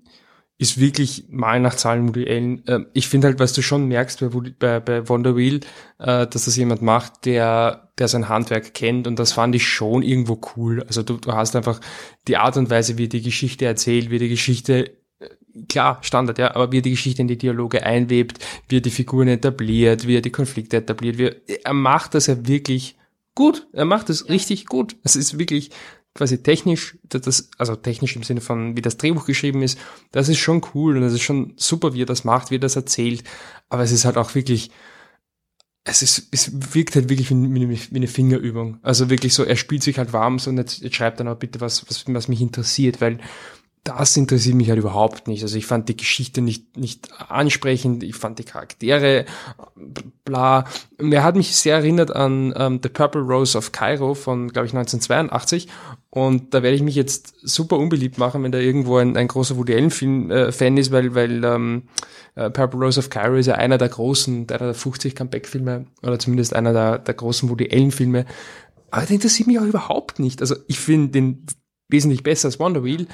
ist 0.57 0.79
wirklich 0.79 1.25
mal 1.29 1.59
nach 1.59 1.75
Zahlen 1.75 2.07
Woody 2.07 2.29
Allen. 2.29 2.63
Ähm, 2.67 2.87
ich 2.93 3.07
finde 3.07 3.27
halt, 3.27 3.39
was 3.39 3.53
du 3.53 3.61
schon 3.61 3.87
merkst 3.87 4.19
bei, 4.19 4.29
bei, 4.59 4.79
bei 4.79 5.09
Wonder 5.09 5.35
Wheel, 5.35 5.61
äh, 5.99 6.27
dass 6.27 6.45
das 6.45 6.55
jemand 6.55 6.81
macht, 6.81 7.25
der, 7.25 7.91
der 7.97 8.07
sein 8.07 8.29
Handwerk 8.29 8.73
kennt 8.73 9.07
und 9.07 9.17
das 9.17 9.31
fand 9.31 9.55
ich 9.55 9.67
schon 9.67 10.03
irgendwo 10.03 10.39
cool. 10.55 10.83
Also 10.83 11.03
du, 11.03 11.17
du 11.17 11.33
hast 11.33 11.55
einfach 11.55 11.79
die 12.27 12.37
Art 12.37 12.57
und 12.57 12.69
Weise, 12.69 12.97
wie 12.97 13.09
die 13.09 13.21
Geschichte 13.21 13.65
erzählt, 13.65 14.09
wie 14.09 14.19
die 14.19 14.29
Geschichte 14.29 14.93
äh, 15.19 15.29
klar, 15.67 15.99
Standard, 16.01 16.37
ja, 16.37 16.55
aber 16.55 16.71
wie 16.71 16.77
er 16.79 16.83
die 16.83 16.91
Geschichte 16.91 17.21
in 17.21 17.27
die 17.27 17.37
Dialoge 17.37 17.83
einwebt, 17.83 18.39
wie 18.69 18.77
er 18.77 18.81
die 18.81 18.91
Figuren 18.91 19.27
etabliert, 19.27 20.07
wie 20.07 20.17
er 20.17 20.21
die 20.21 20.31
Konflikte 20.31 20.77
etabliert, 20.77 21.17
wie 21.17 21.25
er, 21.25 21.65
er 21.65 21.73
macht 21.73 22.13
das 22.13 22.27
ja 22.27 22.47
wirklich 22.47 22.95
gut. 23.35 23.67
Er 23.73 23.85
macht 23.85 24.09
es 24.09 24.29
richtig 24.29 24.67
gut. 24.67 24.95
Es 25.03 25.15
ist 25.15 25.39
wirklich 25.39 25.71
quasi 26.13 26.43
technisch, 26.43 26.97
das- 27.03 27.49
also 27.57 27.75
technisch 27.75 28.15
im 28.15 28.23
Sinne 28.23 28.41
von, 28.41 28.77
wie 28.77 28.81
das 28.81 28.97
Drehbuch 28.97 29.25
geschrieben 29.25 29.61
ist, 29.63 29.77
das 30.11 30.29
ist 30.29 30.39
schon 30.39 30.61
cool 30.73 30.95
und 30.95 31.01
das 31.01 31.13
ist 31.13 31.21
schon 31.23 31.53
super, 31.57 31.93
wie 31.93 32.03
er 32.03 32.07
das 32.07 32.23
macht, 32.23 32.51
wie 32.51 32.55
er 32.55 32.59
das 32.59 32.75
erzählt. 32.75 33.23
Aber 33.69 33.83
es 33.83 33.91
ist 33.91 34.05
halt 34.05 34.17
auch 34.17 34.35
wirklich, 34.35 34.69
es 35.85 36.01
ist, 36.01 36.29
es 36.31 36.73
wirkt 36.73 36.95
halt 36.95 37.09
wirklich 37.09 37.29
wie, 37.29 37.35
wie, 37.35 37.79
wie 37.91 37.95
eine 37.95 38.07
Fingerübung. 38.07 38.77
Also 38.83 39.09
wirklich 39.09 39.33
so, 39.33 39.43
er 39.43 39.57
spielt 39.57 39.83
sich 39.83 39.97
halt 39.97 40.13
warm 40.13 40.39
so 40.39 40.49
und 40.49 40.57
jetzt, 40.57 40.81
jetzt 40.81 40.95
schreibt 40.95 41.19
dann 41.19 41.27
auch 41.27 41.35
bitte 41.37 41.59
was, 41.59 41.89
was, 41.89 42.05
was 42.07 42.27
mich 42.29 42.41
interessiert, 42.41 43.01
weil 43.01 43.19
das 43.83 44.15
interessiert 44.15 44.55
mich 44.55 44.69
halt 44.69 44.79
überhaupt 44.79 45.27
nicht. 45.27 45.43
Also 45.43 45.57
ich 45.57 45.65
fand 45.65 45.89
die 45.89 45.97
Geschichte 45.97 46.39
nicht, 46.41 46.77
nicht 46.77 47.09
ansprechend, 47.29 48.01
ich 48.03 48.15
fand 48.15 48.39
die 48.39 48.45
Charaktere 48.45 49.25
bla. 50.23 50.63
Er 50.97 51.23
hat 51.23 51.35
mich 51.35 51.53
sehr 51.57 51.75
erinnert 51.75 52.15
an 52.15 52.53
ähm, 52.55 52.79
The 52.81 52.87
Purple 52.87 53.21
Rose 53.21 53.57
of 53.57 53.73
Cairo 53.73 54.13
von, 54.13 54.47
glaube 54.53 54.67
ich, 54.67 54.73
1982. 54.73 55.67
Und 56.15 56.53
da 56.53 56.61
werde 56.61 56.75
ich 56.75 56.83
mich 56.83 56.93
jetzt 56.93 57.33
super 57.41 57.79
unbeliebt 57.79 58.19
machen, 58.19 58.43
wenn 58.43 58.51
da 58.51 58.59
irgendwo 58.59 58.97
ein, 58.97 59.17
ein 59.17 59.27
großer 59.27 59.57
Woody 59.57 59.73
Allen-Film 59.73 60.29
äh, 60.29 60.79
ist, 60.79 60.91
weil, 60.91 61.15
weil 61.15 61.43
ähm, 61.43 61.87
äh, 62.35 62.51
Purple 62.51 62.81
Rose 62.81 62.99
of 62.99 63.09
Cairo 63.09 63.33
ist 63.37 63.47
ja 63.47 63.55
einer 63.55 63.79
der 63.79 63.89
großen, 63.89 64.47
einer 64.47 64.65
der 64.65 64.73
50 64.75 65.15
Comeback-Filme 65.15 65.87
oder 66.03 66.19
zumindest 66.19 66.55
einer 66.55 66.71
der, 66.71 66.99
der 66.99 67.15
großen 67.15 67.49
Woody 67.49 67.67
Allen-Filme. 67.71 68.27
Aber 68.91 69.07
der 69.07 69.15
interessiert 69.15 69.47
mich 69.47 69.57
auch 69.57 69.63
überhaupt 69.63 70.19
nicht. 70.19 70.41
Also 70.41 70.55
ich 70.67 70.79
finde 70.79 71.07
den 71.07 71.47
wesentlich 71.89 72.21
besser 72.21 72.47
als 72.47 72.59
Wonder 72.59 72.83
Wheel, 72.83 73.07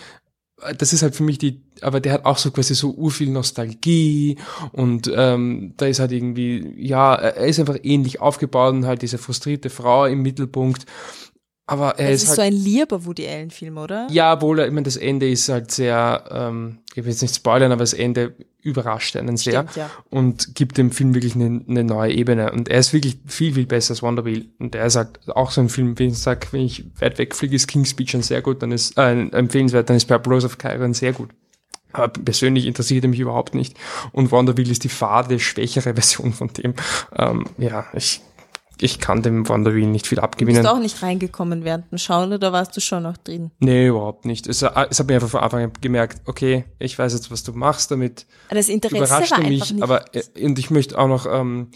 das 0.77 0.91
ist 0.91 1.01
halt 1.01 1.15
für 1.15 1.23
mich 1.23 1.37
die, 1.37 1.61
aber 1.79 2.01
der 2.01 2.11
hat 2.11 2.25
auch 2.25 2.37
so 2.37 2.51
quasi 2.51 2.75
so 2.75 2.91
urviel 2.91 3.29
Nostalgie 3.29 4.37
und 4.73 5.09
ähm, 5.15 5.73
da 5.77 5.85
ist 5.85 5.99
halt 5.99 6.11
irgendwie, 6.11 6.73
ja, 6.77 7.15
er 7.15 7.47
ist 7.47 7.59
einfach 7.59 7.77
ähnlich 7.81 8.19
aufgebaut 8.19 8.73
und 8.73 8.85
halt 8.85 9.01
diese 9.01 9.17
frustrierte 9.17 9.69
Frau 9.69 10.05
im 10.05 10.21
Mittelpunkt. 10.21 10.85
Aber 11.69 11.99
er 11.99 12.09
Es 12.09 12.23
ist 12.23 12.23
ist 12.23 12.29
halt, 12.29 12.35
so 12.37 12.41
ein 12.41 12.53
lieber 12.53 13.05
Woody 13.05 13.27
Allen 13.27 13.51
Film, 13.51 13.77
oder? 13.77 14.07
ja, 14.09 14.41
wohl, 14.41 14.59
ich 14.59 14.71
meine, 14.71 14.83
das 14.83 14.97
Ende 14.97 15.29
ist 15.29 15.49
halt 15.49 15.69
sehr, 15.71 16.23
ähm, 16.31 16.79
ich 16.95 17.03
will 17.03 17.11
jetzt 17.11 17.21
nicht 17.21 17.35
spoilern, 17.35 17.71
aber 17.71 17.81
das 17.81 17.93
Ende 17.93 18.33
überrascht 18.61 19.15
einen 19.15 19.37
sehr 19.37 19.61
Stimmt, 19.61 19.75
ja. 19.75 19.89
und 20.09 20.55
gibt 20.55 20.77
dem 20.77 20.91
Film 20.91 21.13
wirklich 21.13 21.35
eine, 21.35 21.61
eine 21.67 21.83
neue 21.83 22.11
Ebene. 22.13 22.51
Und 22.51 22.69
er 22.69 22.79
ist 22.79 22.91
wirklich 22.91 23.19
viel, 23.27 23.53
viel 23.53 23.67
besser 23.67 23.91
als 23.91 24.01
Wonder 24.01 24.25
Wheel. 24.25 24.47
Und 24.57 24.73
er 24.75 24.87
ist 24.87 24.95
halt 24.95 25.29
auch 25.29 25.51
so 25.51 25.61
ein 25.61 25.69
Film, 25.69 25.97
wenn 25.99 26.09
ich 26.09 26.17
sage, 26.17 26.47
wenn 26.51 26.61
ich 26.61 26.85
weit 26.99 27.19
wegfliege, 27.19 27.55
ist 27.55 27.67
King's 27.67 27.91
Speech 27.91 28.11
schon 28.11 28.23
sehr 28.23 28.41
gut, 28.41 28.61
dann 28.63 28.71
ist, 28.71 28.97
äh, 28.97 29.11
empfehlenswert, 29.11 29.89
dann 29.89 29.97
ist 29.97 30.05
Purple 30.05 30.33
Rose 30.33 30.45
of 30.45 30.57
Chiron 30.57 30.93
sehr 30.93 31.13
gut. 31.13 31.29
Aber 31.91 32.07
persönlich 32.09 32.65
interessiert 32.65 33.03
er 33.03 33.09
mich 33.09 33.19
überhaupt 33.19 33.55
nicht. 33.55 33.77
Und 34.11 34.31
Wonder 34.31 34.57
Wheel 34.57 34.69
ist 34.69 34.83
die 34.83 34.89
fade, 34.89 35.39
schwächere 35.39 35.93
Version 35.95 36.33
von 36.33 36.49
dem. 36.49 36.73
Ähm, 37.15 37.45
ja, 37.57 37.85
ich, 37.93 38.21
ich 38.81 38.99
kann 38.99 39.21
dem 39.21 39.47
Wonder 39.47 39.73
Wheel 39.75 39.87
nicht 39.87 40.07
viel 40.07 40.17
Bist 40.17 40.23
abgewinnen. 40.23 40.63
du 40.63 40.71
auch 40.71 40.79
nicht 40.79 41.01
reingekommen 41.01 41.63
während 41.63 41.91
dem 41.91 41.97
Schauen 41.97 42.31
oder 42.31 42.53
warst 42.53 42.75
du 42.77 42.81
schon 42.81 43.03
noch 43.03 43.17
drin? 43.17 43.51
Nee, 43.59 43.87
überhaupt 43.87 44.25
nicht. 44.25 44.47
Es, 44.47 44.61
äh, 44.61 44.69
es 44.89 44.99
hat 44.99 45.07
mir 45.07 45.15
einfach 45.15 45.29
von 45.29 45.41
Anfang 45.41 45.63
an 45.63 45.71
gemerkt, 45.81 46.21
okay, 46.25 46.65
ich 46.79 46.97
weiß 46.97 47.13
jetzt, 47.13 47.31
was 47.31 47.43
du 47.43 47.53
machst 47.53 47.91
damit. 47.91 48.25
Das 48.49 48.69
Interesse 48.69 48.97
Überrascht 48.97 49.31
war 49.31 49.39
mich, 49.39 49.71
nicht. 49.73 49.83
aber 49.83 50.15
äh, 50.15 50.45
und 50.45 50.57
ich 50.59 50.69
möchte 50.69 50.97
auch 50.97 51.07
noch 51.07 51.25
ähm, 51.31 51.71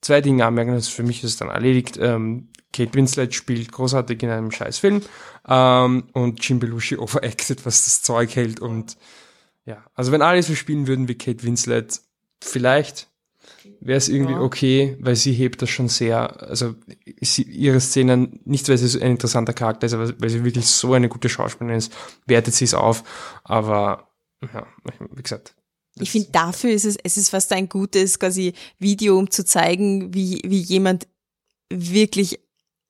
zwei 0.00 0.20
Dinge 0.20 0.46
anmerken, 0.46 0.72
das 0.72 0.88
für 0.88 1.02
mich 1.02 1.22
ist 1.22 1.30
es 1.30 1.36
dann 1.36 1.48
erledigt. 1.48 1.98
Ähm, 2.00 2.48
Kate 2.72 2.94
Winslet 2.94 3.34
spielt 3.34 3.72
großartig 3.72 4.22
in 4.22 4.30
einem 4.30 4.50
scheiß 4.50 4.78
Film 4.78 5.02
ähm, 5.48 6.04
und 6.12 6.46
Jim 6.46 6.58
Belushi 6.58 6.96
overacted, 6.98 7.66
was 7.66 7.84
das 7.84 8.02
Zeug 8.02 8.34
hält 8.34 8.60
und 8.60 8.96
ja, 9.66 9.84
also 9.94 10.10
wenn 10.10 10.22
alle 10.22 10.42
so 10.42 10.54
spielen 10.54 10.86
würden 10.86 11.06
wie 11.06 11.16
Kate 11.16 11.42
Winslet, 11.42 12.00
vielleicht, 12.42 13.09
wäre 13.80 13.98
es 13.98 14.08
irgendwie 14.08 14.34
okay, 14.34 14.96
weil 15.00 15.16
sie 15.16 15.32
hebt 15.32 15.62
das 15.62 15.70
schon 15.70 15.88
sehr, 15.88 16.42
also 16.42 16.74
sie, 17.20 17.42
ihre 17.42 17.80
Szenen, 17.80 18.40
nicht 18.44 18.68
weil 18.68 18.78
sie 18.78 18.88
so 18.88 19.00
ein 19.00 19.12
interessanter 19.12 19.52
Charakter 19.52 19.86
ist, 19.86 19.94
aber 19.94 20.12
weil 20.20 20.30
sie 20.30 20.44
wirklich 20.44 20.66
so 20.66 20.92
eine 20.94 21.08
gute 21.08 21.28
Schauspielerin 21.28 21.78
ist, 21.78 21.92
wertet 22.26 22.54
sie 22.54 22.64
es 22.64 22.74
auf, 22.74 23.04
aber 23.44 24.08
ja, 24.52 24.66
wie 25.12 25.22
gesagt. 25.22 25.54
Ich 25.98 26.10
finde, 26.10 26.30
dafür 26.32 26.70
ist 26.70 26.84
es, 26.84 26.96
es 27.02 27.16
ist 27.16 27.30
fast 27.30 27.52
ein 27.52 27.68
gutes 27.68 28.18
quasi 28.18 28.54
Video, 28.78 29.18
um 29.18 29.30
zu 29.30 29.44
zeigen, 29.44 30.14
wie, 30.14 30.40
wie 30.44 30.60
jemand 30.60 31.06
wirklich 31.68 32.40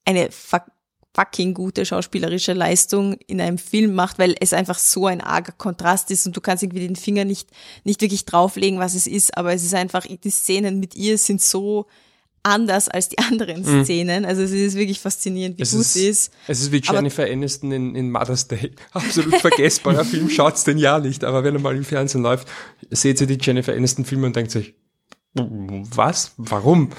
eine 0.05 0.31
fucking 1.15 1.55
gute 1.55 1.85
schauspielerische 1.85 2.53
Leistung 2.53 3.15
in 3.27 3.41
einem 3.41 3.59
Film 3.59 3.95
macht, 3.95 4.19
weil 4.19 4.35
es 4.41 4.53
einfach 4.53 4.79
so 4.79 5.07
ein 5.07 5.21
arger 5.21 5.53
Kontrast 5.53 6.11
ist 6.11 6.27
und 6.27 6.37
du 6.37 6.41
kannst 6.41 6.63
irgendwie 6.63 6.87
den 6.87 6.95
Finger 6.97 7.25
nicht, 7.25 7.51
nicht 7.85 8.01
wirklich 8.01 8.25
drauflegen, 8.27 8.79
was 8.79 8.95
es 8.95 9.07
ist, 9.07 9.37
aber 9.37 9.53
es 9.53 9.65
ist 9.65 9.75
einfach, 9.75 10.07
die 10.07 10.31
Szenen 10.31 10.79
mit 10.79 10.95
ihr 10.95 11.19
sind 11.19 11.43
so 11.43 11.87
anders 12.43 12.89
als 12.89 13.09
die 13.11 13.19
anderen 13.19 13.61
Mhm. 13.63 13.85
Szenen. 13.85 14.25
Also 14.25 14.41
es 14.43 14.53
ist 14.53 14.75
wirklich 14.77 14.99
faszinierend, 15.01 15.59
wie 15.59 15.63
Es 15.63 15.73
gut 15.73 15.81
ist, 15.83 15.93
sie 15.95 16.07
ist. 16.07 16.33
es 16.47 16.61
ist 16.63 16.73
wie 16.73 16.83
Aber- 16.87 16.95
Jennifer 16.97 17.25
Aniston 17.25 17.71
in, 17.73 17.95
in 17.95 18.11
Mother's 18.11 18.47
Day. 18.49 18.71
Absolut 18.93 19.35
vergessbarer 19.37 20.05
Film, 20.07 20.31
schaut's 20.31 20.65
den 20.65 20.79
ja 20.79 21.01
nicht, 21.01 21.23
aber 21.25 21.45
wenn 21.45 21.55
er 21.55 21.61
mal 21.61 21.77
im 21.77 21.85
Fernsehen 21.85 22.23
läuft, 22.23 22.49
seht 22.91 23.21
ihr 23.21 23.27
die 23.27 23.39
Jennifer 23.41 23.73
Aniston 23.75 24.05
Filme 24.07 24.27
und 24.27 24.37
denkt 24.37 24.53
sich, 24.53 24.75
was? 25.35 26.33
Warum? 26.37 26.91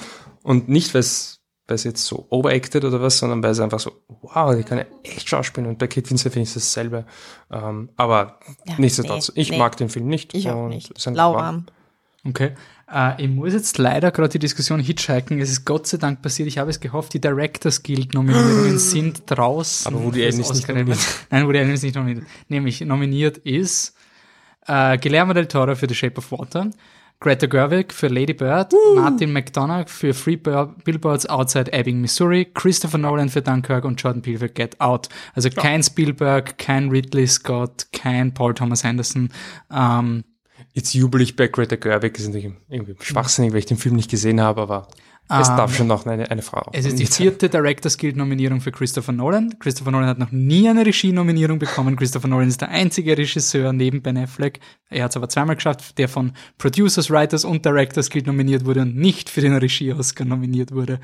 Und 0.44 0.70
nicht, 0.70 0.94
weil 0.94 1.00
es 1.02 1.41
weil 1.72 1.76
es 1.76 1.86
jetzt 1.86 2.06
so 2.06 2.28
overacted 2.30 2.84
oder 2.84 3.02
was, 3.02 3.18
sondern 3.18 3.42
weil 3.42 3.52
es 3.52 3.62
einfach 3.62 3.80
so, 3.80 3.94
wow, 4.22 4.54
die 4.54 4.64
kann 4.64 4.78
ja 4.78 4.86
echt 5.04 5.30
schauspielen. 5.30 5.70
Und 5.70 5.80
bei 5.80 5.88
Kate 5.88 6.10
Winslet 6.10 6.34
finde 6.34 6.48
ich 6.50 6.54
dasselbe. 6.54 7.06
Ähm, 7.50 7.90
aber 7.96 8.40
Ja, 8.68 8.76
nichtsdestotrotz, 8.78 9.32
nee, 9.34 9.42
ich 9.42 9.52
nee. 9.52 9.58
mag 9.58 9.78
den 9.78 9.88
Film 9.88 10.08
nicht. 10.08 10.34
Ich 10.34 10.50
auch 10.50 10.66
und 10.66 10.70
nicht. 10.72 10.94
Lauwarm. 11.06 11.68
Okay. 12.28 12.52
Äh, 12.94 13.24
ich 13.24 13.30
muss 13.30 13.54
jetzt 13.54 13.78
leider 13.78 14.12
gerade 14.12 14.28
die 14.28 14.40
Diskussion 14.40 14.82
Hitchhiken. 14.82 15.40
Es 15.40 15.50
ist 15.50 15.64
Gott 15.64 15.88
sei 15.88 15.96
Dank 15.96 16.22
passiert. 16.22 16.50
Ich 16.50 16.58
habe 16.58 16.70
es 16.70 16.82
gehofft, 16.82 17.14
die 17.14 17.22
Directors 17.22 17.84
Guild 17.84 18.14
Nominierungen 18.14 18.78
sind 18.78 19.24
draußen. 19.28 19.88
Aber 19.88 20.04
Woody 20.04 20.24
fürs 20.24 20.34
Allen 20.34 20.42
ist 20.42 20.54
nicht 20.54 20.68
nominiert. 20.68 21.00
Nein, 21.30 21.48
Woody 21.48 21.60
Allen 21.60 21.72
ist 21.72 21.84
nicht 21.84 21.96
nominiert. 21.96 22.26
Nämlich 22.50 22.82
nominiert 22.82 23.38
ist 23.38 23.96
äh, 24.68 24.98
Guillermo 24.98 25.32
del 25.32 25.48
Toro 25.48 25.74
für 25.76 25.88
The 25.88 25.96
Shape 25.96 26.18
of 26.18 26.34
Water, 26.34 26.70
Greta 27.22 27.46
Gerwig 27.46 27.94
für 27.94 28.08
Lady 28.08 28.34
Bird, 28.34 28.74
Martin 28.96 29.32
McDonough 29.32 29.88
für 29.88 30.12
Free 30.16 30.38
Billboards 30.38 31.28
Outside 31.28 31.72
Ebbing, 31.72 32.02
Missouri, 32.02 32.46
Christopher 32.52 32.98
Nolan 32.98 33.30
für 33.30 33.44
Dunkirk 33.44 33.86
und 33.86 34.02
Jordan 34.02 34.24
Peele 34.24 34.40
für 34.40 34.50
Get 34.50 34.82
Out. 34.82 35.08
Also 35.36 35.52
kein 35.52 35.84
Spielberg, 35.84 36.58
kein 36.58 36.90
Ridley 36.90 37.28
Scott, 37.28 37.86
kein 37.94 38.34
Paul 38.34 38.56
Thomas 38.56 38.84
Anderson. 38.84 39.30
Ähm, 39.72 40.24
Jetzt 40.74 40.94
jubel 40.94 41.22
ich 41.22 41.36
bei 41.36 41.48
Greta 41.48 41.76
Gerwig, 41.76 42.14
das 42.14 42.24
ist 42.24 42.34
natürlich 42.34 42.56
irgendwie 42.70 42.96
schwachsinnig, 43.02 43.52
weil 43.52 43.60
ich 43.60 43.66
den 43.66 43.78
Film 43.78 43.96
nicht 43.96 44.10
gesehen 44.10 44.40
habe, 44.40 44.62
aber 44.62 44.88
es 45.30 45.50
Ähm, 45.50 45.58
darf 45.58 45.76
schon 45.76 45.88
noch 45.88 46.06
eine, 46.06 46.30
eine 46.30 46.42
Frau. 46.42 46.70
Es 46.74 46.86
ist 46.86 47.00
die 47.00 47.06
vierte 47.06 47.50
Directors 47.50 47.98
Guild 47.98 48.18
Nominierung 48.18 48.60
für 48.60 48.72
Christopher 48.72 49.12
Nolan. 49.12 49.58
Christopher 49.60 49.92
Nolan 49.92 50.08
hat 50.08 50.20
noch 50.20 50.32
nie 50.32 50.68
eine 50.68 50.86
Regie-Nominierung 50.86 51.60
bekommen. 51.60 51.96
Christopher 51.96 52.28
Nolan 52.28 52.48
ist 52.48 52.62
der 52.62 52.70
einzige 52.70 53.18
Regisseur 53.18 53.72
neben 53.72 54.02
Ben 54.02 54.18
Affleck. 54.18 54.60
Er 54.90 55.06
hat 55.06 55.12
es 55.12 55.18
aber 55.18 55.30
zweimal 55.30 55.56
geschafft, 55.56 55.98
der 55.98 56.10
von 56.10 56.34
Producers, 56.58 57.10
Writers 57.10 57.46
und 57.46 57.66
Directors 57.66 58.10
Guild 58.10 58.28
nominiert 58.28 58.66
wurde 58.66 58.82
und 58.82 58.96
nicht 58.96 59.30
für 59.30 59.42
den 59.42 59.56
Regie-Oscar 59.56 60.26
nominiert 60.26 60.74
wurde. 60.74 61.00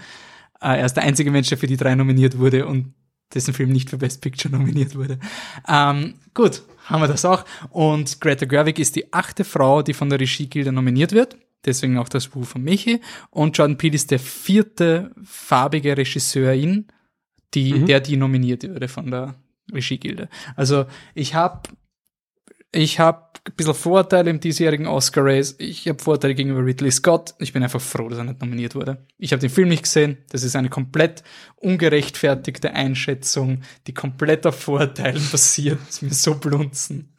Äh, 0.61 0.79
er 0.79 0.85
ist 0.85 0.95
der 0.95 1.03
einzige 1.03 1.31
Mensch, 1.31 1.49
der 1.49 1.57
für 1.57 1.67
die 1.67 1.77
drei 1.77 1.95
nominiert 1.95 2.37
wurde 2.37 2.65
und 2.67 2.93
dessen 3.33 3.53
Film 3.53 3.69
nicht 3.69 3.89
für 3.89 3.97
Best 3.97 4.21
Picture 4.21 4.53
nominiert 4.53 4.95
wurde. 4.95 5.19
Ähm, 5.67 6.15
gut, 6.33 6.63
haben 6.85 7.01
wir 7.01 7.07
das 7.07 7.25
auch. 7.25 7.45
Und 7.69 8.21
Greta 8.21 8.45
Gerwig 8.45 8.79
ist 8.79 8.95
die 8.95 9.11
achte 9.13 9.43
Frau, 9.43 9.81
die 9.81 9.93
von 9.93 10.09
der 10.09 10.19
Regie-Gilde 10.19 10.71
nominiert 10.71 11.11
wird. 11.11 11.37
Deswegen 11.65 11.97
auch 11.97 12.09
das 12.09 12.27
Buch 12.27 12.45
von 12.45 12.63
Michi. 12.63 13.01
Und 13.29 13.57
Jordan 13.57 13.77
Peele 13.77 13.95
ist 13.95 14.11
der 14.11 14.19
vierte 14.19 15.11
farbige 15.23 15.97
Regisseurin, 15.97 16.87
die, 17.53 17.85
der 17.85 17.99
die 17.99 18.17
nominiert 18.17 18.63
wurde 18.63 18.87
von 18.87 19.11
der 19.11 19.35
Regie-Gilde. 19.73 20.29
Also 20.55 20.85
ich 21.13 21.35
habe 21.35 21.69
ich 22.71 22.99
hab 22.99 23.39
ein 23.45 23.53
bisschen 23.55 23.73
Vorteile 23.73 24.29
im 24.29 24.39
diesjährigen 24.39 24.87
Oscar 24.87 25.25
Race. 25.25 25.55
Ich 25.57 25.87
habe 25.87 26.01
Vorteile 26.01 26.35
gegenüber 26.35 26.65
Ridley 26.65 26.91
Scott. 26.91 27.33
Ich 27.39 27.53
bin 27.53 27.63
einfach 27.63 27.81
froh, 27.81 28.09
dass 28.09 28.17
er 28.17 28.25
nicht 28.25 28.41
nominiert 28.41 28.75
wurde. 28.75 29.05
Ich 29.17 29.31
habe 29.31 29.39
den 29.39 29.49
Film 29.49 29.69
nicht 29.69 29.83
gesehen. 29.83 30.17
Das 30.29 30.43
ist 30.43 30.55
eine 30.55 30.69
komplett 30.69 31.23
ungerechtfertigte 31.55 32.73
Einschätzung, 32.73 33.61
die 33.87 33.93
komplett 33.93 34.45
auf 34.45 34.59
Vorteilen 34.59 35.23
basiert. 35.31 35.79
ist 35.87 36.01
mir 36.01 36.13
so 36.13 36.35
blunzen. 36.35 37.16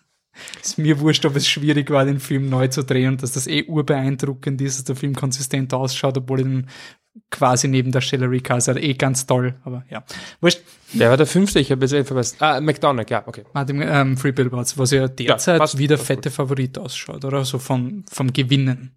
Ist 0.63 0.79
mir 0.79 1.01
wurscht, 1.01 1.25
ob 1.25 1.37
es 1.37 1.49
schwierig 1.49 1.91
war, 1.91 2.05
den 2.05 2.21
Film 2.21 2.49
neu 2.49 2.69
zu 2.69 2.85
drehen 2.85 3.13
und 3.13 3.23
dass 3.23 3.33
das 3.33 3.47
eh 3.47 3.65
urbeeindruckend 3.65 4.61
ist, 4.61 4.79
dass 4.79 4.85
der 4.85 4.97
Film 4.97 5.15
konsistent 5.15 5.73
ausschaut, 5.75 6.17
obwohl 6.19 6.41
ihn 6.41 6.67
quasi 7.31 7.69
neben 7.69 7.93
der 7.93 8.01
Stelle 8.01 8.31
Rick 8.31 8.45
Carter 8.45 8.77
eh 8.77 8.95
ganz 8.95 9.27
toll, 9.27 9.55
aber 9.65 9.85
ja. 9.91 10.05
Wurscht. 10.41 10.63
Wer 10.93 11.11
war 11.11 11.17
der 11.17 11.27
fünfte? 11.27 11.61
Ich 11.61 11.71
habe 11.71 11.83
jetzt 11.83 11.95
einfach 11.95 12.15
was. 12.15 12.41
Ah, 12.41 12.61
McDonald, 12.61 13.11
ja, 13.11 13.23
okay. 13.27 13.45
Martin, 13.53 13.83
ähm, 13.83 14.17
Free 14.17 14.33
Billboards, 14.33 14.79
was 14.79 14.91
ja 14.91 15.09
derzeit 15.09 15.59
passt, 15.59 15.79
wie 15.79 15.87
der 15.87 15.99
fette 15.99 16.31
Favorit 16.31 16.79
ausschaut, 16.79 17.25
oder? 17.25 17.45
So 17.45 17.59
vom, 17.59 18.05
vom 18.11 18.33
Gewinnen. 18.33 18.93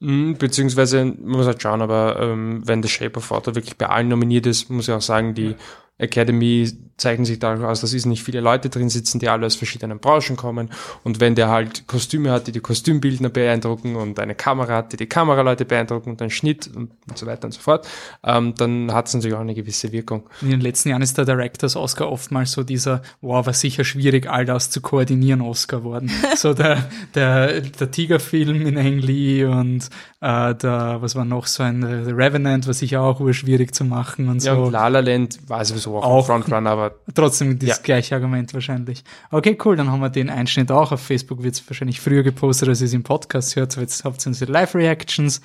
Mhm, 0.00 0.36
Beziehungsweise, 0.38 1.04
man 1.04 1.38
muss 1.38 1.46
halt 1.46 1.60
schauen, 1.60 1.82
aber 1.82 2.18
ähm, 2.20 2.62
wenn 2.64 2.82
The 2.82 2.88
Shape 2.88 3.16
of 3.16 3.30
Water 3.30 3.54
wirklich 3.54 3.76
bei 3.76 3.88
allen 3.88 4.08
nominiert 4.08 4.46
ist, 4.46 4.70
muss 4.70 4.88
ich 4.88 4.94
auch 4.94 5.02
sagen, 5.02 5.34
die 5.34 5.54
Academy 5.98 6.70
zeichnen 6.96 7.24
sich 7.24 7.38
dadurch 7.38 7.66
aus, 7.66 7.80
dass 7.80 7.92
es 7.92 8.06
nicht 8.06 8.22
viele 8.22 8.40
Leute 8.40 8.68
drin 8.68 8.88
sitzen, 8.88 9.18
die 9.18 9.28
alle 9.28 9.46
aus 9.46 9.56
verschiedenen 9.56 9.98
Branchen 9.98 10.36
kommen. 10.36 10.70
Und 11.02 11.20
wenn 11.20 11.34
der 11.34 11.48
halt 11.48 11.86
Kostüme 11.86 12.30
hat, 12.30 12.46
die 12.46 12.52
die 12.52 12.60
Kostümbildner 12.60 13.30
beeindrucken 13.30 13.96
und 13.96 14.20
eine 14.20 14.34
Kamera 14.34 14.76
hat, 14.76 14.92
die 14.92 14.96
die 14.96 15.06
Kameraleute 15.06 15.64
beeindrucken 15.64 16.10
und 16.10 16.22
einen 16.22 16.30
Schnitt 16.30 16.68
und, 16.68 16.92
und 17.08 17.18
so 17.18 17.26
weiter 17.26 17.46
und 17.46 17.52
so 17.52 17.60
fort, 17.60 17.88
ähm, 18.22 18.54
dann 18.56 18.92
hat 18.92 19.08
es 19.08 19.14
natürlich 19.14 19.36
auch 19.36 19.40
eine 19.40 19.54
gewisse 19.54 19.90
Wirkung. 19.90 20.28
In 20.40 20.50
den 20.50 20.60
letzten 20.60 20.90
Jahren 20.90 21.02
ist 21.02 21.18
der 21.18 21.24
Directors 21.24 21.74
Oscar 21.74 22.10
oftmals 22.10 22.52
so 22.52 22.62
dieser, 22.62 23.02
wow, 23.20 23.44
war 23.44 23.52
sicher 23.52 23.84
schwierig, 23.84 24.28
all 24.28 24.44
das 24.44 24.70
zu 24.70 24.80
koordinieren 24.80 25.40
Oscar 25.40 25.82
worden. 25.82 26.10
so 26.36 26.54
der, 26.54 26.88
der, 27.14 27.60
der 27.60 27.90
Tigerfilm 27.90 28.66
in 28.66 28.78
Ang 28.78 28.98
Lee 28.98 29.44
und 29.44 29.90
äh, 30.24 30.54
der, 30.54 30.96
was 31.00 31.14
war 31.14 31.24
noch 31.26 31.46
so 31.46 31.62
ein 31.62 31.82
The 31.82 32.12
Revenant, 32.12 32.66
war 32.66 32.72
sicher 32.74 33.02
auch 33.02 33.20
urschwierig 33.20 33.74
zu 33.74 33.84
machen 33.84 34.28
und 34.28 34.42
Ja, 34.42 34.54
so. 34.54 34.62
und 34.64 34.72
La 34.72 34.88
La 34.88 35.00
Land 35.00 35.38
war 35.48 35.62
sowieso 35.64 35.98
auch, 35.98 36.02
Auch. 36.04 36.26
Frontrunner, 36.26 36.70
aber 36.70 36.94
Trotzdem 37.14 37.58
das 37.58 37.68
Ja. 37.68 37.76
gleiche 37.82 38.14
Argument 38.14 38.52
wahrscheinlich. 38.54 39.04
Okay, 39.30 39.58
cool, 39.64 39.76
dann 39.76 39.90
haben 39.92 40.00
wir 40.00 40.08
den 40.08 40.30
Einschnitt 40.30 40.72
auch. 40.72 40.92
Auf 40.92 41.00
Facebook 41.02 41.42
wird 41.42 41.54
es 41.54 41.68
wahrscheinlich 41.68 42.00
früher 42.00 42.22
gepostet, 42.22 42.68
als 42.70 42.80
ihr 42.80 42.86
es 42.86 42.94
im 42.94 43.02
Podcast 43.02 43.54
hört. 43.56 43.72
So 43.72 43.80
jetzt 43.82 44.04
habt 44.04 44.24
ihr 44.24 44.28
unsere 44.28 44.50
Live-Reactions. 44.50 45.40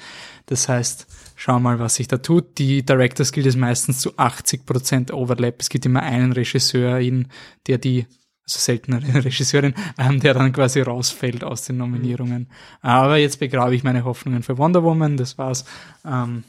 Das 0.45 0.69
heißt, 0.69 1.07
schau 1.35 1.59
mal, 1.59 1.77
was 1.79 1.95
sich 1.95 2.07
da 2.07 2.17
tut. 2.17 2.57
Die 2.57 2.83
Directors 2.85 3.31
Guild 3.33 3.47
ist 3.47 3.57
meistens 3.57 3.99
zu 3.99 4.11
80% 4.13 5.11
Overlap. 5.11 5.55
Es 5.59 5.69
gibt 5.69 5.85
immer 5.85 6.01
einen 6.03 6.31
Regisseur, 6.31 6.99
in, 6.99 7.27
der 7.67 7.77
die, 7.79 8.07
also 8.49 8.59
selten 8.59 8.93
eine 8.93 9.13
Regisseurin, 9.25 9.75
ähm, 9.97 10.19
der 10.19 10.33
dann 10.33 10.51
quasi 10.51 10.81
rausfällt 10.81 11.43
aus 11.43 11.65
den 11.65 11.77
Nominierungen. 11.77 12.49
Aber 12.81 13.17
jetzt 13.17 13.39
begrabe 13.39 13.75
ich 13.75 13.83
meine 13.83 14.03
Hoffnungen 14.03 14.41
für 14.41 14.57
Wonder 14.57 14.83
Woman. 14.83 15.17
Das 15.17 15.37
war's. 15.37 15.65
Ähm, 16.03 16.43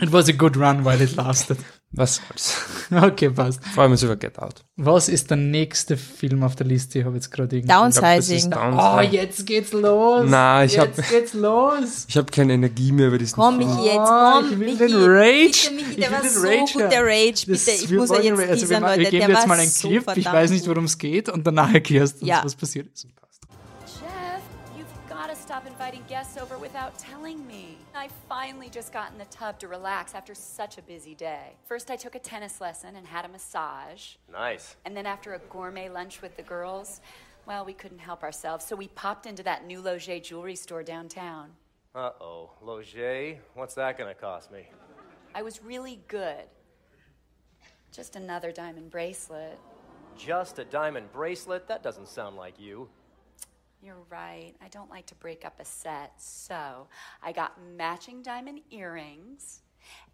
it 0.00 0.12
was 0.12 0.28
a 0.28 0.32
good 0.32 0.56
run 0.56 0.84
while 0.84 1.02
it 1.02 1.16
lasted. 1.16 1.58
Was 1.92 2.16
soll's. 2.16 2.56
Okay, 2.92 3.30
passt. 3.30 3.64
Freuen 3.64 3.90
wir 3.90 3.92
uns 3.92 4.02
über 4.02 4.16
Get 4.16 4.38
Out. 4.38 4.64
Was 4.76 5.08
ist 5.08 5.30
der 5.30 5.36
nächste 5.36 5.96
Film 5.96 6.42
auf 6.42 6.56
der 6.56 6.66
Liste? 6.66 6.98
Ich 7.00 7.04
habe 7.04 7.14
jetzt 7.16 7.30
gerade 7.30 7.56
irgendwie. 7.56 7.72
Downsizing. 7.72 8.52
Oh, 8.54 9.00
jetzt 9.00 9.46
geht's 9.46 9.72
los. 9.72 10.24
Na, 10.28 10.64
ich 10.64 10.72
jetzt 10.74 10.98
hab- 10.98 11.08
geht's 11.08 11.34
los. 11.34 12.06
Ich 12.08 12.16
habe 12.16 12.30
keine 12.32 12.54
Energie 12.54 12.90
mehr 12.92 13.08
über 13.08 13.18
diesen 13.18 13.34
Komm, 13.36 13.58
Film. 13.58 13.68
Michi, 13.70 13.86
jetzt 13.86 13.96
Oh, 13.98 14.32
komm, 14.40 14.52
ich 14.52 14.58
will 14.58 14.72
Michi. 14.72 14.78
den 14.78 14.94
Rage. 14.96 15.70
Bitte, 15.70 15.74
Michi, 15.74 15.90
Ich 15.90 15.96
der 15.96 16.10
will 16.10 16.12
war 16.16 16.22
den 16.22 16.30
so 16.30 16.40
Rage 16.48 16.72
gut, 16.72 16.92
der 16.92 17.04
Rage. 17.04 17.32
Das- 17.32 17.46
Bitte, 17.46 17.70
ich 17.84 17.90
wir 17.90 17.98
muss 17.98 18.08
den 18.10 18.22
jetzt 18.22 18.32
Rage- 18.38 18.48
also 18.50 18.60
teasern, 18.66 18.82
wir, 18.82 18.88
Leute. 18.88 19.00
wir 19.00 19.10
geben 19.10 19.26
Der 19.26 19.36
jetzt 19.36 19.46
mal 19.48 19.58
einen 19.58 19.68
so 19.70 19.88
Clip. 19.88 20.16
Ich 20.16 20.26
weiß 20.26 20.50
nicht, 20.50 20.66
worum 20.68 20.84
es 20.84 20.98
geht 20.98 21.28
und 21.28 21.46
danach 21.46 21.72
erklärst 21.74 22.14
du 22.16 22.20
uns, 22.20 22.28
Ja. 22.28 22.40
was 22.44 22.54
passiert 22.56 22.88
ist. 22.92 23.04
Jeff, 23.04 23.12
you've 24.76 25.08
got 25.08 25.28
to 25.28 25.36
stop 25.44 25.62
inviting 25.66 26.02
guests 26.08 26.36
over 26.40 26.60
without 26.60 26.92
telling 26.98 27.38
me. 27.46 27.76
I 28.00 28.08
finally 28.30 28.70
just 28.70 28.94
got 28.94 29.12
in 29.12 29.18
the 29.18 29.26
tub 29.26 29.58
to 29.58 29.68
relax 29.68 30.14
after 30.14 30.34
such 30.34 30.78
a 30.78 30.82
busy 30.82 31.14
day. 31.14 31.52
First, 31.68 31.90
I 31.90 31.96
took 31.96 32.14
a 32.14 32.18
tennis 32.18 32.58
lesson 32.58 32.96
and 32.96 33.06
had 33.06 33.26
a 33.26 33.28
massage. 33.28 34.14
Nice. 34.32 34.76
And 34.86 34.96
then, 34.96 35.04
after 35.04 35.34
a 35.34 35.38
gourmet 35.38 35.90
lunch 35.90 36.22
with 36.22 36.34
the 36.34 36.42
girls, 36.42 37.02
well, 37.44 37.62
we 37.62 37.74
couldn't 37.74 37.98
help 37.98 38.22
ourselves, 38.22 38.64
so 38.64 38.74
we 38.74 38.88
popped 38.88 39.26
into 39.26 39.42
that 39.42 39.66
new 39.66 39.82
Loger 39.82 40.22
jewelry 40.22 40.56
store 40.56 40.82
downtown. 40.82 41.50
Uh 41.94 42.12
oh. 42.22 42.52
Loger? 42.64 43.36
What's 43.52 43.74
that 43.74 43.98
gonna 43.98 44.14
cost 44.14 44.50
me? 44.50 44.66
I 45.34 45.42
was 45.42 45.62
really 45.62 46.00
good. 46.08 46.44
Just 47.92 48.16
another 48.16 48.50
diamond 48.50 48.90
bracelet. 48.90 49.58
Just 50.16 50.58
a 50.58 50.64
diamond 50.64 51.12
bracelet? 51.12 51.68
That 51.68 51.82
doesn't 51.82 52.08
sound 52.08 52.36
like 52.36 52.58
you. 52.58 52.88
You're 53.82 54.02
right. 54.10 54.52
I 54.62 54.68
don't 54.68 54.90
like 54.90 55.06
to 55.06 55.14
break 55.14 55.44
up 55.44 55.58
a 55.58 55.64
set. 55.64 56.12
So 56.18 56.86
I 57.22 57.32
got 57.32 57.56
matching 57.76 58.22
diamond 58.22 58.60
earrings 58.70 59.60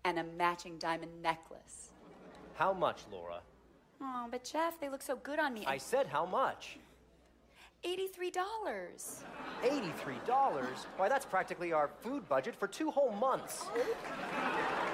and 0.05 0.19
a 0.19 0.25
matching 0.25 0.79
diamond 0.79 1.21
necklace. 1.21 1.91
How 2.55 2.73
much, 2.73 3.03
Laura? 3.11 3.41
Oh, 4.01 4.29
but 4.31 4.45
Jeff, 4.45 4.79
they 4.81 4.89
look 4.89 5.03
so 5.03 5.17
good 5.17 5.39
on 5.39 5.53
me. 5.53 5.65
I 5.67 5.79
said 5.79 6.07
how 6.07 6.27
much. 6.27 6.79
$83. 7.85 8.33
$83? 9.63 10.67
Why, 10.97 11.09
that's 11.09 11.27
practically 11.27 11.73
our 11.73 11.91
food 12.03 12.29
budget 12.29 12.55
for 12.57 12.67
two 12.67 12.91
whole 12.91 13.13
months. 13.13 13.67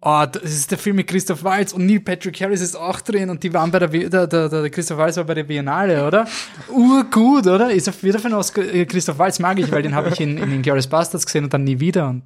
Oh, 0.00 0.24
das 0.30 0.44
ist 0.44 0.70
der 0.70 0.78
Film 0.78 0.96
mit 0.96 1.08
Christoph 1.08 1.42
Waltz 1.42 1.72
und 1.72 1.86
Neil 1.86 1.98
Patrick 1.98 2.40
Harris 2.40 2.60
ist 2.60 2.76
auch 2.76 3.00
drin 3.00 3.30
und 3.30 3.42
die 3.42 3.52
waren 3.52 3.70
bei 3.72 3.80
der, 3.80 3.88
der, 3.88 4.26
der, 4.28 4.48
der 4.48 4.70
Christoph 4.70 4.98
Waltz 4.98 5.16
war 5.16 5.24
bei 5.24 5.34
der 5.34 5.42
Biennale, 5.42 6.06
oder? 6.06 6.26
Urgut, 6.68 7.48
oder? 7.48 7.72
Ist 7.72 7.88
auf 7.88 8.02
wieder 8.04 8.20
von 8.20 8.32
Oscar, 8.32 8.62
äh, 8.62 8.86
Christoph 8.86 9.18
Waltz 9.18 9.40
mag 9.40 9.58
ich, 9.58 9.72
weil 9.72 9.82
den 9.82 9.96
habe 9.96 10.10
ich 10.10 10.20
in, 10.20 10.38
in 10.38 10.52
Inglourious 10.52 10.86
Bastards 10.86 11.26
gesehen 11.26 11.44
und 11.44 11.52
dann 11.52 11.64
nie 11.64 11.80
wieder. 11.80 12.08
Und 12.08 12.22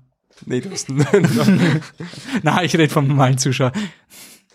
Nee, 0.46 0.60
du 0.60 0.70
hast 0.70 0.88
Na, 2.42 2.62
ich 2.62 2.76
rede 2.76 2.92
vom 2.92 3.06
normalen 3.06 3.38
Zuschauer. 3.38 3.72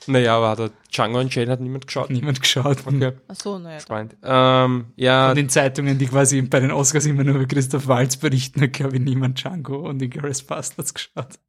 Naja, 0.08 0.38
aber 0.38 0.50
hat 0.50 0.60
er 0.60 0.70
Django 0.92 1.20
und 1.20 1.34
Jane 1.34 1.52
hat 1.52 1.60
niemand 1.60 1.86
geschaut. 1.88 2.10
Niemand 2.10 2.42
geschaut. 2.42 2.78
Okay. 2.86 3.12
Ach 3.28 3.36
so, 3.36 3.60
naja. 3.60 3.80
Spannend. 3.80 4.16
Ähm, 4.24 4.86
ja, 4.96 5.28
Von 5.28 5.36
den 5.36 5.50
Zeitungen, 5.50 5.98
die 5.98 6.08
quasi 6.08 6.42
bei 6.44 6.62
den 6.62 6.72
Oscars 6.72 7.06
immer 7.06 7.24
nur 7.24 7.36
über 7.36 7.46
Christoph 7.46 7.88
Waltz 7.88 8.16
berichten, 8.18 8.62
hat, 8.62 8.74
glaube 8.74 8.96
ich, 8.96 9.02
niemand 9.02 9.42
Django 9.42 9.90
und 9.90 10.02
Inglourious 10.02 10.44
Bastards 10.44 10.94
geschaut. 10.94 11.40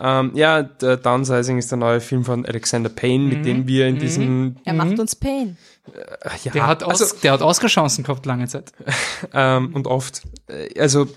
Ähm, 0.00 0.32
ja, 0.34 0.62
Downsizing 0.62 1.58
ist 1.58 1.70
der 1.70 1.78
neue 1.78 2.00
Film 2.00 2.24
von 2.24 2.44
Alexander 2.46 2.88
Payne, 2.90 3.24
mit 3.24 3.38
Mhm. 3.40 3.42
dem 3.44 3.66
wir 3.68 3.86
in 3.86 3.94
Mhm. 3.94 3.98
diesem 3.98 4.56
Er 4.64 4.74
macht 4.74 4.98
uns 4.98 5.16
Pain. 5.16 5.56
äh, 5.92 6.30
ja, 6.44 6.52
Der 6.52 6.66
hat, 6.66 6.82
Os 6.82 7.02
also, 7.02 7.16
der 7.22 7.32
hat 7.32 7.42
Oscar-Chancen 7.42 8.04
gehabt 8.04 8.26
lange 8.26 8.46
Zeit. 8.48 8.72
ähm, 9.34 9.74
und 9.74 9.86
oft. 9.86 10.22
Äh, 10.48 10.78
Also 10.80 11.08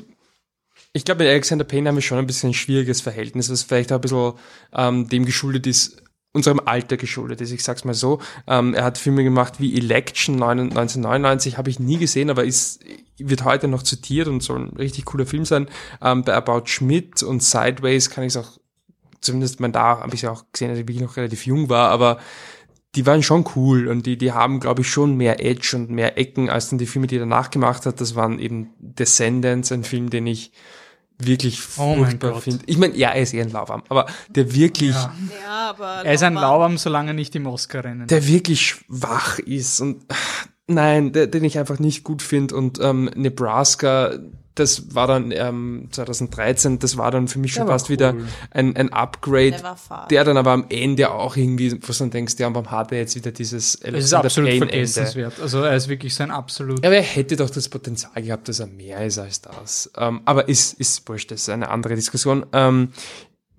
ich 0.94 1.06
glaube, 1.06 1.24
mit 1.24 1.30
Alexander 1.32 1.64
Payne 1.64 1.88
haben 1.90 1.96
wir 1.96 2.02
schon 2.02 2.18
ein 2.18 2.28
bisschen 2.28 2.50
ein 2.50 2.54
schwieriges 2.54 3.00
Verhältnis, 3.02 3.50
was 3.50 3.64
vielleicht 3.64 3.92
auch 3.92 3.98
ein 3.98 4.02
bisschen 4.02 4.34
ähm, 4.74 5.08
dem 5.08 5.26
geschuldet 5.26 5.66
ist, 5.68 6.02
unserem 6.34 6.60
Alter 6.66 6.98
geschuldet 6.98 7.40
ist. 7.42 7.52
Ich 7.52 7.64
sag's 7.64 7.84
mal 7.86 7.94
so. 7.94 8.20
Ähm, 8.48 8.74
er 8.74 8.84
hat 8.86 8.98
Filme 8.98 9.24
gemacht 9.24 9.60
wie 9.60 9.78
Election 9.78 10.36
9 10.38 10.60
1999, 10.72 11.58
habe 11.58 11.70
ich 11.70 11.80
nie 11.80 11.98
gesehen, 11.98 12.30
aber 12.30 12.44
ist, 12.46 12.82
wird 13.18 13.44
heute 13.44 13.68
noch 13.68 13.84
zitiert 13.84 14.28
und 14.28 14.42
soll 14.42 14.60
ein 14.62 14.78
richtig 14.78 15.06
cooler 15.06 15.26
Film 15.26 15.46
sein. 15.46 15.68
Ähm, 16.02 16.24
bei 16.24 16.34
About 16.34 16.64
Schmidt 16.68 17.22
und 17.24 17.42
Sideways 17.44 18.10
kann 18.10 18.24
ich 18.26 18.34
es 18.36 18.38
auch, 18.38 18.58
zumindest 19.22 19.60
mein 19.60 19.72
da 19.72 20.00
habe 20.00 20.16
ich 20.16 20.24
ja 20.24 20.32
auch 20.32 20.46
gesehen, 20.52 20.70
als 20.70 20.80
ich 20.80 20.88
wirklich 20.88 21.02
noch 21.04 21.18
relativ 21.18 21.46
jung 21.46 21.70
war, 21.70 21.90
aber 21.90 22.20
die 22.96 23.06
waren 23.06 23.24
schon 23.24 23.46
cool 23.56 23.88
und 23.88 24.06
die, 24.06 24.18
die 24.18 24.34
haben, 24.34 24.60
glaube 24.60 24.82
ich, 24.82 24.90
schon 24.90 25.16
mehr 25.16 25.44
Edge 25.44 25.78
und 25.78 25.90
mehr 25.90 26.18
Ecken 26.18 26.50
als 26.50 26.70
dann 26.70 26.80
die 26.80 26.86
Filme, 26.86 27.08
die 27.08 27.16
er 27.16 27.22
danach 27.22 27.50
gemacht 27.50 27.86
hat. 27.86 28.02
Das 28.02 28.16
waren 28.16 28.38
eben 28.38 28.72
Descendants, 28.80 29.72
ein 29.72 29.86
Film, 29.86 30.10
den 30.10 30.28
ich 30.28 30.52
wirklich 31.18 31.62
Oh 31.78 31.96
furchtbar 31.96 32.42
finde. 32.42 32.64
Ich 32.66 32.78
meine, 32.78 32.96
ja, 32.96 33.12
er 33.12 33.22
ist 33.22 33.34
eher 33.34 33.46
ein 33.46 33.52
Lauwarm, 33.52 33.84
aber 33.90 34.08
der 34.30 34.54
wirklich, 34.54 34.96
Ja. 34.96 35.14
Ja, 35.46 35.70
aber. 35.70 36.04
Er 36.04 36.14
ist 36.14 36.24
ein 36.24 36.34
Lauwarm, 36.34 36.78
solange 36.78 37.12
er 37.12 37.14
nicht 37.14 37.36
im 37.36 37.46
Oscar-Rennen. 37.46 38.08
der 38.08 38.28
wirklich 38.28 38.62
schwach 38.62 39.40
ist 39.40 39.80
und 39.80 40.04
nein, 40.68 41.14
der, 41.14 41.28
den 41.28 41.44
ich 41.44 41.60
einfach 41.60 41.80
nicht 41.80 42.04
gut 42.04 42.22
finde 42.22 42.56
und 42.56 42.80
ähm, 42.82 43.10
Nebraska, 43.16 44.18
das 44.56 44.94
war 44.96 45.08
dann 45.08 45.32
ähm, 45.32 45.88
2013, 45.92 46.80
das 46.80 46.98
war 46.98 47.10
dann 47.12 47.28
für 47.28 47.40
mich 47.40 47.54
schon 47.54 47.68
fast 47.68 47.90
wieder 47.90 48.14
cool. 48.14 48.28
ein, 48.52 48.76
ein 48.76 48.92
Upgrade, 48.92 49.56
Der 50.10 50.24
dann 50.24 50.38
aber 50.38 50.52
am 50.52 50.66
Ende 50.70 51.12
auch 51.12 51.38
irgendwie, 51.38 51.72
wo 51.74 51.92
du 51.92 51.94
dann 52.00 52.12
denkst, 52.12 52.36
ja, 52.38 52.54
warum 52.54 52.70
hat 52.70 52.92
er 52.92 53.00
jetzt 53.00 53.16
wieder 53.16 53.32
dieses 53.32 53.76
Es 53.76 54.06
ist 54.06 54.14
absolut 54.14 54.50
Ende? 54.50 54.68
vergessenswert. 54.68 55.40
Also 55.42 55.62
er 55.62 55.76
ist 55.76 55.88
wirklich 55.88 56.14
so 56.14 56.24
ein 56.24 56.32
absolut. 56.32 56.84
Ja, 56.84 56.90
aber 56.90 56.98
er 56.98 57.04
hätte 57.04 57.36
doch 57.38 57.50
das 57.50 57.70
Potenzial 57.70 58.22
gehabt, 58.22 58.50
dass 58.50 58.60
er 58.60 58.68
mehr 58.68 59.06
ist 59.06 59.18
als 59.18 59.42
das. 59.42 59.90
Ähm, 59.98 60.22
aber 60.26 60.50
ist, 60.50 60.74
ist 60.74 61.08
wurscht, 61.08 61.32
das 61.32 61.42
ist 61.42 61.50
eine 61.50 61.70
andere 61.70 61.96
Diskussion. 61.96 62.46
Ähm, 62.52 62.90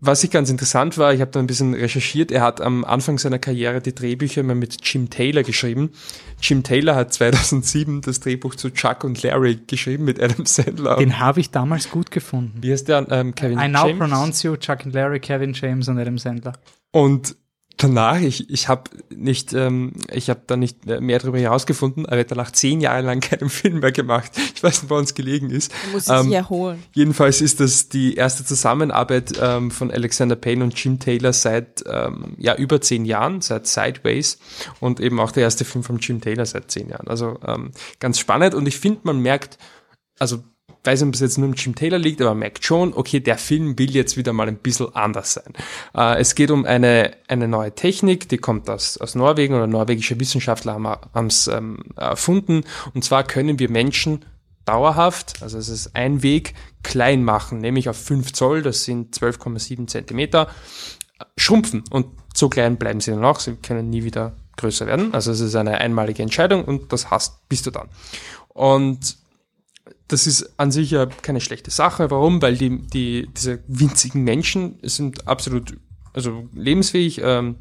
was 0.04 0.24
ich 0.24 0.32
ganz 0.32 0.50
interessant 0.50 0.98
war, 0.98 1.14
ich 1.14 1.20
habe 1.20 1.30
da 1.30 1.38
ein 1.38 1.46
bisschen 1.46 1.74
recherchiert, 1.74 2.32
er 2.32 2.42
hat 2.42 2.60
am 2.60 2.84
Anfang 2.84 3.18
seiner 3.18 3.38
Karriere 3.38 3.80
die 3.80 3.94
Drehbücher 3.94 4.40
immer 4.40 4.56
mit 4.56 4.84
Jim 4.84 5.10
Taylor 5.10 5.44
geschrieben. 5.44 5.92
Jim 6.40 6.64
Taylor 6.64 6.96
hat 6.96 7.12
2007 7.12 8.00
das 8.00 8.18
Drehbuch 8.18 8.56
zu 8.56 8.70
Chuck 8.70 9.04
und 9.04 9.22
Larry 9.22 9.60
geschrieben 9.64 10.04
mit 10.04 10.20
Adam 10.20 10.44
Sandler. 10.44 10.96
Den 10.96 11.20
habe 11.20 11.38
ich 11.38 11.52
damals 11.52 11.88
gut 11.88 12.10
gefunden. 12.10 12.58
Wie 12.62 12.72
heißt 12.72 12.88
der? 12.88 13.06
Ähm, 13.12 13.36
Kevin 13.36 13.60
I 13.60 13.68
now 13.68 13.86
James? 13.86 13.98
pronounce 14.00 14.44
you 14.44 14.56
Chuck 14.56 14.84
and 14.84 14.92
Larry, 14.92 15.20
Kevin 15.20 15.52
James 15.52 15.86
und 15.86 15.96
Adam 16.00 16.18
Sandler. 16.18 16.54
Und 16.90 17.36
danach, 17.82 18.20
ich, 18.20 18.48
ich 18.50 18.68
habe 18.68 18.90
nicht, 19.14 19.52
ähm, 19.52 19.92
ich 20.12 20.30
habe 20.30 20.42
da 20.46 20.56
nicht 20.56 20.86
mehr 20.86 21.18
darüber 21.18 21.38
herausgefunden, 21.38 22.06
aber 22.06 22.16
er 22.16 22.20
hat 22.20 22.30
danach 22.30 22.52
zehn 22.52 22.80
Jahre 22.80 23.02
lang 23.02 23.20
keinen 23.20 23.48
Film 23.50 23.80
mehr 23.80 23.92
gemacht. 23.92 24.32
Ich 24.54 24.62
weiß 24.62 24.82
nicht, 24.82 24.90
wo 24.90 24.96
uns 24.96 25.14
gelegen 25.14 25.50
ist. 25.50 25.72
Er 25.86 25.92
muss 25.92 26.04
sich 26.06 26.14
Ähm, 26.14 26.32
erholen. 26.32 26.82
Jedenfalls 26.92 27.40
ist 27.40 27.60
das 27.60 27.88
die 27.88 28.14
erste 28.14 28.44
Zusammenarbeit 28.44 29.32
ähm, 29.40 29.70
von 29.70 29.90
Alexander 29.90 30.36
Payne 30.36 30.64
und 30.64 30.82
Jim 30.82 30.98
Taylor 30.98 31.32
seit 31.32 31.84
ähm, 31.86 32.36
ja 32.38 32.54
über 32.56 32.80
zehn 32.80 33.04
Jahren, 33.04 33.40
seit 33.40 33.66
Sideways 33.66 34.38
und 34.80 35.00
eben 35.00 35.18
auch 35.20 35.32
der 35.32 35.42
erste 35.42 35.64
Film 35.64 35.84
von 35.84 35.98
Jim 35.98 36.20
Taylor 36.20 36.46
seit 36.46 36.70
zehn 36.70 36.88
Jahren. 36.88 37.08
Also 37.08 37.38
ähm, 37.46 37.72
ganz 37.98 38.18
spannend 38.18 38.54
und 38.54 38.66
ich 38.66 38.78
finde, 38.78 39.00
man 39.04 39.20
merkt, 39.20 39.58
also 40.18 40.44
weiß 40.84 41.00
nicht, 41.00 41.08
ob 41.08 41.14
es 41.14 41.20
jetzt 41.20 41.38
nur 41.38 41.48
im 41.48 41.54
Jim 41.54 41.74
Taylor 41.74 41.98
liegt, 41.98 42.20
aber 42.20 42.34
merkt 42.34 42.64
schon, 42.64 42.94
okay, 42.94 43.20
der 43.20 43.38
Film 43.38 43.78
will 43.78 43.90
jetzt 43.90 44.16
wieder 44.16 44.32
mal 44.32 44.48
ein 44.48 44.56
bisschen 44.56 44.94
anders 44.94 45.34
sein. 45.34 45.52
Äh, 45.94 46.20
es 46.20 46.34
geht 46.34 46.50
um 46.50 46.64
eine, 46.64 47.12
eine 47.28 47.48
neue 47.48 47.74
Technik, 47.74 48.28
die 48.28 48.38
kommt 48.38 48.68
aus, 48.68 48.98
aus 48.98 49.14
Norwegen 49.14 49.54
oder 49.54 49.66
norwegische 49.66 50.18
Wissenschaftler 50.18 50.74
haben 50.74 51.26
es 51.26 51.46
ähm, 51.46 51.84
erfunden. 51.96 52.64
Und 52.94 53.04
zwar 53.04 53.24
können 53.24 53.58
wir 53.58 53.70
Menschen 53.70 54.24
dauerhaft, 54.64 55.42
also 55.42 55.58
es 55.58 55.68
ist 55.68 55.94
ein 55.96 56.22
Weg, 56.22 56.54
klein 56.82 57.24
machen, 57.24 57.58
nämlich 57.58 57.88
auf 57.88 57.96
5 57.96 58.32
Zoll, 58.32 58.62
das 58.62 58.84
sind 58.84 59.16
12,7 59.16 59.86
Zentimeter, 59.86 60.48
schrumpfen. 61.36 61.84
Und 61.90 62.06
so 62.34 62.48
klein 62.48 62.76
bleiben 62.76 63.00
sie 63.00 63.10
dann 63.10 63.24
auch, 63.24 63.40
sie 63.40 63.56
können 63.56 63.90
nie 63.90 64.04
wieder 64.04 64.32
größer 64.56 64.86
werden. 64.86 65.14
Also 65.14 65.32
es 65.32 65.40
ist 65.40 65.54
eine 65.54 65.78
einmalige 65.78 66.22
Entscheidung 66.22 66.64
und 66.64 66.92
das 66.92 67.10
hast, 67.10 67.48
bist 67.48 67.66
du 67.66 67.70
dann. 67.70 67.88
Und 68.48 69.16
das 70.12 70.26
ist 70.26 70.52
an 70.58 70.70
sich 70.70 70.90
ja 70.90 71.06
keine 71.06 71.40
schlechte 71.40 71.70
Sache. 71.70 72.10
Warum? 72.10 72.42
Weil 72.42 72.56
die, 72.56 72.82
die, 72.82 73.28
diese 73.36 73.60
winzigen 73.66 74.22
Menschen 74.22 74.78
sind 74.82 75.26
absolut 75.26 75.74
also 76.12 76.48
lebensfähig, 76.54 77.20
ähm, 77.22 77.56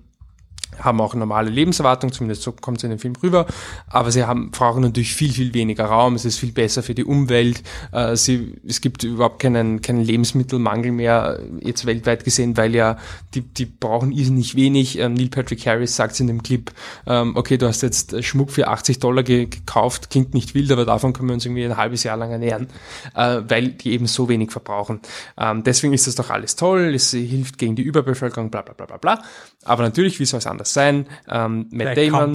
haben 0.79 1.01
auch 1.01 1.13
normale 1.13 1.49
Lebenserwartung, 1.49 2.11
zumindest 2.11 2.43
so 2.43 2.51
kommt 2.51 2.77
es 2.77 2.83
in 2.83 2.89
dem 2.89 2.99
Film 2.99 3.15
rüber, 3.21 3.45
aber 3.87 4.11
sie 4.11 4.23
haben, 4.23 4.51
brauchen 4.51 4.81
natürlich 4.81 5.13
viel, 5.13 5.31
viel 5.31 5.53
weniger 5.53 5.85
Raum, 5.85 6.15
es 6.15 6.25
ist 6.25 6.37
viel 6.37 6.51
besser 6.51 6.83
für 6.83 6.95
die 6.95 7.03
Umwelt, 7.03 7.63
äh, 7.91 8.15
sie, 8.15 8.55
es 8.65 8.81
gibt 8.81 9.03
überhaupt 9.03 9.39
keinen, 9.39 9.81
keinen 9.81 10.03
Lebensmittelmangel 10.03 10.91
mehr, 10.91 11.39
äh, 11.39 11.67
jetzt 11.67 11.85
weltweit 11.85 12.23
gesehen, 12.23 12.57
weil 12.57 12.73
ja, 12.75 12.97
die, 13.33 13.41
die 13.41 13.65
brauchen 13.65 14.11
irrsinnig 14.11 14.55
wenig. 14.55 14.97
Ähm, 14.97 15.13
Neil 15.13 15.29
Patrick 15.29 15.65
Harris 15.65 15.95
sagt 15.95 16.19
in 16.19 16.27
dem 16.27 16.43
Clip, 16.43 16.71
ähm, 17.05 17.35
okay, 17.35 17.57
du 17.57 17.67
hast 17.67 17.81
jetzt 17.81 18.23
Schmuck 18.23 18.51
für 18.51 18.67
80 18.67 18.99
Dollar 18.99 19.23
ge 19.23 19.45
gekauft, 19.45 20.09
klingt 20.09 20.33
nicht 20.33 20.53
wild, 20.53 20.71
aber 20.71 20.85
davon 20.85 21.13
können 21.13 21.29
wir 21.29 21.33
uns 21.33 21.45
irgendwie 21.45 21.65
ein 21.65 21.77
halbes 21.77 22.03
Jahr 22.03 22.17
lang 22.17 22.31
ernähren, 22.31 22.67
äh, 23.15 23.41
weil 23.47 23.69
die 23.69 23.91
eben 23.91 24.07
so 24.07 24.29
wenig 24.29 24.51
verbrauchen. 24.51 25.01
Ähm, 25.37 25.63
deswegen 25.63 25.93
ist 25.93 26.07
das 26.07 26.15
doch 26.15 26.29
alles 26.29 26.55
toll, 26.55 26.93
es 26.93 27.11
hilft 27.11 27.57
gegen 27.57 27.75
die 27.75 27.83
Überbevölkerung, 27.83 28.49
bla 28.49 28.61
bla 28.61 28.73
bla 28.73 28.85
bla 28.85 28.97
bla. 28.97 29.23
Aber 29.63 29.83
natürlich, 29.83 30.19
wie 30.19 30.25
soll 30.25 30.39
es 30.39 30.47
anders 30.47 30.60
sein? 30.65 31.07
Ähm, 31.29 31.67
Matt 31.71 31.95
Bad 31.95 31.97
Damon. 31.97 32.31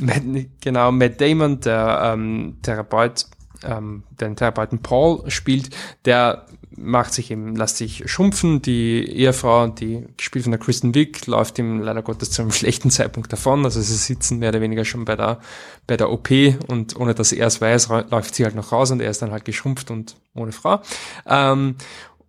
Matt, 0.00 0.22
genau, 0.60 0.92
Matt 0.92 1.20
Damon, 1.20 1.60
der 1.60 2.12
ähm, 2.14 2.58
Therapeut, 2.62 3.26
ähm, 3.64 4.04
den 4.20 4.36
Therapeuten 4.36 4.80
Paul 4.80 5.30
spielt, 5.30 5.70
der 6.04 6.46
macht 6.76 7.12
sich 7.12 7.30
eben, 7.30 7.56
lässt 7.56 7.76
sich 7.76 8.02
schrumpfen. 8.10 8.62
Die 8.62 9.04
Ehefrau, 9.04 9.68
die 9.68 10.06
gespielt 10.16 10.44
von 10.44 10.52
der 10.52 10.60
Kristen 10.60 10.94
Wiig, 10.94 11.26
läuft 11.26 11.58
ihm 11.58 11.80
leider 11.80 12.02
Gottes 12.02 12.30
zu 12.30 12.42
einem 12.42 12.50
schlechten 12.52 12.90
Zeitpunkt 12.90 13.32
davon. 13.32 13.64
Also 13.64 13.80
sie 13.80 13.94
sitzen 13.94 14.38
mehr 14.38 14.50
oder 14.50 14.60
weniger 14.60 14.84
schon 14.84 15.04
bei 15.04 15.16
der, 15.16 15.40
bei 15.86 15.96
der 15.96 16.10
OP 16.10 16.30
und 16.68 16.96
ohne 16.96 17.14
dass 17.14 17.32
er 17.32 17.46
es 17.46 17.60
weiß, 17.60 17.88
läuft 18.10 18.34
sie 18.34 18.44
halt 18.44 18.54
noch 18.54 18.72
raus 18.72 18.90
und 18.90 19.00
er 19.00 19.10
ist 19.10 19.22
dann 19.22 19.32
halt 19.32 19.44
geschrumpft 19.44 19.90
und 19.90 20.16
ohne 20.34 20.52
Frau. 20.52 20.80
Ähm, 21.26 21.76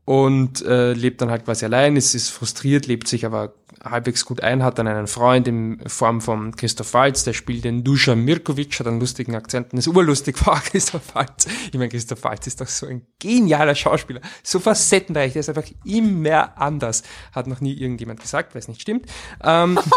und 0.06 0.62
äh, 0.66 0.94
lebt 0.94 1.22
dann 1.22 1.32
halt 1.32 1.46
quasi 1.46 1.64
allein, 1.66 1.96
ist, 1.96 2.14
ist 2.14 2.30
frustriert, 2.30 2.88
lebt 2.88 3.08
sich 3.08 3.26
aber 3.26 3.54
halbwegs 3.84 4.26
gut 4.26 4.42
ein, 4.42 4.64
hat 4.64 4.78
dann 4.78 4.88
einen 4.88 5.08
Freund 5.08 5.48
in 5.48 5.82
Form 5.88 6.22
von 6.22 6.56
Christoph 6.56 6.94
Waltz, 6.94 7.24
der 7.24 7.34
spielt 7.34 7.64
den 7.66 7.84
Dusan 7.84 8.20
Mirkovic, 8.20 8.80
hat 8.80 8.88
einen 8.88 9.00
lustigen 9.00 9.36
Akzent 9.36 9.74
und 9.74 9.80
ist 9.80 9.88
urlustig 9.88 10.46
war 10.46 10.62
Christoph 10.66 11.14
Waltz. 11.16 11.48
Ich 11.68 11.74
meine, 11.74 11.90
Christoph 11.90 12.24
Waltz 12.24 12.48
ist 12.48 12.62
doch 12.62 12.68
so 12.68 12.88
ein 12.88 13.06
genialer 13.20 13.76
Schauspieler, 13.76 14.22
so 14.42 14.60
facettenreich, 14.60 15.34
der 15.34 15.42
ist 15.42 15.50
einfach 15.50 15.70
immer 15.86 16.58
anders. 16.58 17.04
Hat 17.34 17.48
noch 17.48 17.62
nie 17.62 17.74
irgendjemand 17.74 18.22
gesagt, 18.22 18.56
weil 18.56 18.60
es 18.60 18.68
nicht 18.68 18.82
stimmt. 18.82 19.06
Ähm, 19.44 19.80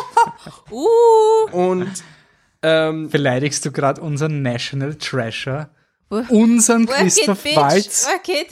Uh, 0.70 1.50
und 1.52 2.04
ähm, 2.62 3.08
Beleidigst 3.10 3.64
du 3.64 3.72
gerade 3.72 4.00
unseren 4.00 4.42
National 4.42 4.94
Treasure? 4.96 5.70
Unseren 6.08 6.88
work 6.88 6.98
Christoph 6.98 7.42
bitch, 7.42 7.56
Waltz? 7.56 8.06
work 8.06 8.28
it. 8.28 8.48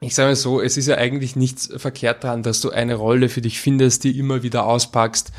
Ich 0.00 0.14
sage 0.14 0.28
mal 0.28 0.36
so, 0.36 0.60
es 0.60 0.76
ist 0.76 0.86
ja 0.86 0.96
eigentlich 0.96 1.34
nichts 1.34 1.70
verkehrt 1.76 2.22
dran, 2.22 2.42
dass 2.42 2.60
du 2.60 2.70
eine 2.70 2.94
Rolle 2.94 3.28
für 3.28 3.40
dich 3.40 3.60
findest, 3.60 4.04
die 4.04 4.18
immer 4.18 4.42
wieder 4.42 4.64
auspackst, 4.64 5.32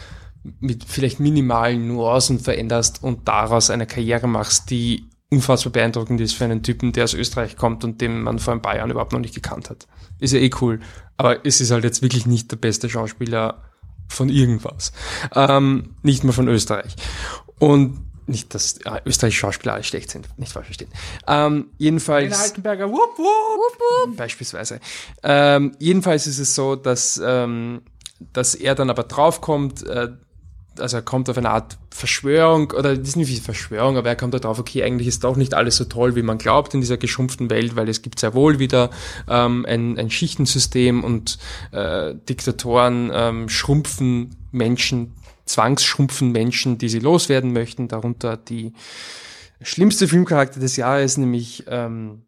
mit 0.59 0.83
vielleicht 0.85 1.19
minimalen 1.19 1.87
Nuancen 1.87 2.39
veränderst 2.39 3.03
und 3.03 3.27
daraus 3.27 3.69
eine 3.69 3.87
Karriere 3.87 4.27
machst, 4.27 4.69
die 4.69 5.09
unfassbar 5.29 5.71
beeindruckend 5.71 6.19
ist 6.21 6.33
für 6.33 6.45
einen 6.45 6.63
Typen, 6.63 6.91
der 6.91 7.03
aus 7.03 7.13
Österreich 7.13 7.55
kommt 7.55 7.83
und 7.83 8.01
den 8.01 8.21
man 8.21 8.39
vor 8.39 8.53
ein 8.53 8.61
paar 8.61 8.75
Jahren 8.75 8.89
überhaupt 8.89 9.13
noch 9.13 9.19
nicht 9.19 9.35
gekannt 9.35 9.69
hat. 9.69 9.87
Ist 10.19 10.33
ja 10.33 10.39
eh 10.39 10.49
cool. 10.59 10.79
Aber 11.17 11.45
es 11.45 11.61
ist 11.61 11.71
halt 11.71 11.83
jetzt 11.83 12.01
wirklich 12.01 12.25
nicht 12.25 12.51
der 12.51 12.57
beste 12.57 12.89
Schauspieler 12.89 13.63
von 14.07 14.29
irgendwas. 14.29 14.91
Ähm, 15.35 15.95
nicht 16.01 16.23
mal 16.23 16.31
von 16.31 16.47
Österreich. 16.47 16.95
Und 17.59 18.08
nicht, 18.29 18.53
dass 18.53 18.77
äh, 18.85 19.01
österreichische 19.05 19.41
Schauspieler 19.41 19.73
alle 19.73 19.83
schlecht 19.83 20.11
sind, 20.11 20.27
nicht 20.37 20.51
falsch 20.51 20.67
verstehen. 20.67 20.89
Ähm, 21.27 21.71
jedenfalls. 21.77 22.31
Lena 22.31 22.43
Altenberger, 22.43 22.89
wupp, 22.89 23.17
wupp. 23.17 24.15
Beispielsweise. 24.15 24.79
Ähm, 25.23 25.75
jedenfalls 25.79 26.27
ist 26.27 26.39
es 26.39 26.55
so, 26.55 26.75
dass, 26.75 27.21
ähm, 27.23 27.81
dass 28.33 28.55
er 28.55 28.75
dann 28.75 28.89
aber 28.89 29.03
draufkommt, 29.03 29.85
äh, 29.85 30.09
also 30.77 30.97
er 30.97 31.03
kommt 31.03 31.29
auf 31.29 31.37
eine 31.37 31.49
Art 31.49 31.77
Verschwörung, 31.91 32.71
oder 32.71 32.95
das 32.95 33.09
ist 33.09 33.15
nicht 33.17 33.29
wie 33.29 33.37
Verschwörung, 33.37 33.97
aber 33.97 34.09
er 34.09 34.15
kommt 34.15 34.33
da 34.33 34.39
drauf, 34.39 34.59
okay, 34.59 34.83
eigentlich 34.83 35.07
ist 35.07 35.23
doch 35.23 35.35
nicht 35.35 35.53
alles 35.53 35.75
so 35.75 35.85
toll, 35.85 36.15
wie 36.15 36.21
man 36.21 36.37
glaubt 36.37 36.73
in 36.73 36.81
dieser 36.81 36.97
geschrumpften 36.97 37.49
Welt, 37.49 37.75
weil 37.75 37.89
es 37.89 38.01
gibt 38.01 38.19
sehr 38.19 38.33
wohl 38.33 38.59
wieder 38.59 38.89
ähm, 39.27 39.65
ein, 39.67 39.97
ein 39.97 40.09
Schichtensystem 40.09 41.03
und 41.03 41.37
äh, 41.71 42.15
Diktatoren 42.29 43.11
ähm, 43.13 43.49
schrumpfen 43.49 44.35
Menschen, 44.51 45.13
zwangsschrumpfen 45.49 46.31
Menschen, 46.31 46.77
die 46.77 46.89
sie 46.89 46.99
loswerden 46.99 47.51
möchten, 47.51 47.87
darunter 47.87 48.37
die 48.37 48.73
schlimmste 49.61 50.07
Filmcharakter 50.07 50.59
des 50.59 50.77
Jahres, 50.77 51.17
nämlich 51.17 51.65
ähm, 51.67 52.23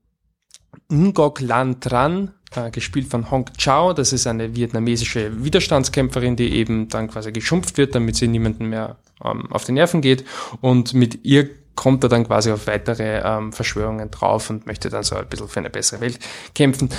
Ngok 0.89 1.39
Lan 1.41 1.79
Tran, 1.79 2.33
äh, 2.55 2.71
gespielt 2.71 3.07
von 3.07 3.29
Hong 3.29 3.45
Chao. 3.57 3.93
Das 3.93 4.11
ist 4.11 4.27
eine 4.27 4.55
vietnamesische 4.55 5.43
Widerstandskämpferin, 5.43 6.35
die 6.35 6.51
eben 6.53 6.89
dann 6.89 7.07
quasi 7.09 7.31
geschumpft 7.31 7.77
wird, 7.77 7.95
damit 7.95 8.15
sie 8.15 8.27
niemanden 8.27 8.65
mehr 8.65 8.97
ähm, 9.23 9.51
auf 9.51 9.65
die 9.65 9.71
Nerven 9.71 10.01
geht. 10.01 10.25
Und 10.59 10.93
mit 10.93 11.23
ihr 11.23 11.49
kommt 11.75 12.03
er 12.03 12.09
dann 12.09 12.25
quasi 12.25 12.51
auf 12.51 12.67
weitere 12.67 13.21
ähm, 13.23 13.53
Verschwörungen 13.53 14.11
drauf 14.11 14.49
und 14.49 14.65
möchte 14.65 14.89
dann 14.89 15.03
so 15.03 15.15
ein 15.15 15.27
bisschen 15.27 15.47
für 15.47 15.59
eine 15.59 15.69
bessere 15.69 16.01
Welt 16.01 16.19
kämpfen. 16.53 16.89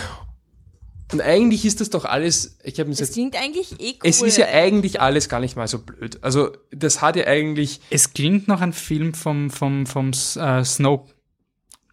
Und 1.12 1.20
eigentlich 1.20 1.64
ist 1.64 1.80
das 1.80 1.90
doch 1.90 2.04
alles, 2.04 2.58
ich 2.64 2.78
habe 2.78 2.88
mir 2.88 2.94
Das 2.94 3.00
jetzt, 3.00 3.12
klingt 3.12 3.36
eigentlich 3.36 3.72
eh 3.80 3.92
cool. 3.92 3.98
es 4.02 4.22
ist 4.22 4.38
ja 4.38 4.46
eigentlich 4.46 5.00
alles 5.00 5.28
gar 5.28 5.40
nicht 5.40 5.56
mal 5.56 5.68
so 5.68 5.78
blöd. 5.78 6.18
Also 6.22 6.52
das 6.70 7.02
hat 7.02 7.16
ja 7.16 7.26
eigentlich, 7.26 7.80
Es 7.90 8.12
klingt 8.12 8.48
noch 8.48 8.60
ein 8.60 8.72
Film 8.72 9.14
vom, 9.14 9.50
vom, 9.50 9.86
vom 9.86 10.10
äh, 10.10 10.64
Snow, 10.64 11.08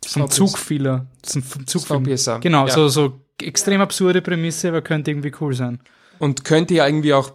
vom. 0.06 0.30
Zugfehler. 0.30 1.08
Zum, 1.22 1.44
vom 1.44 1.68
Zugfilm. 1.68 2.04
Genau, 2.42 2.68
ja. 2.68 2.74
so, 2.74 2.88
so 2.88 3.20
extrem 3.42 3.82
absurde 3.82 4.22
Prämisse, 4.22 4.70
aber 4.70 4.82
könnte 4.82 5.12
irgendwie 5.12 5.34
cool 5.42 5.54
sein. 5.54 5.80
und 6.20 6.44
könnte 6.44 6.74
ja 6.74 6.86
irgendwie 6.86 7.14
auch 7.14 7.32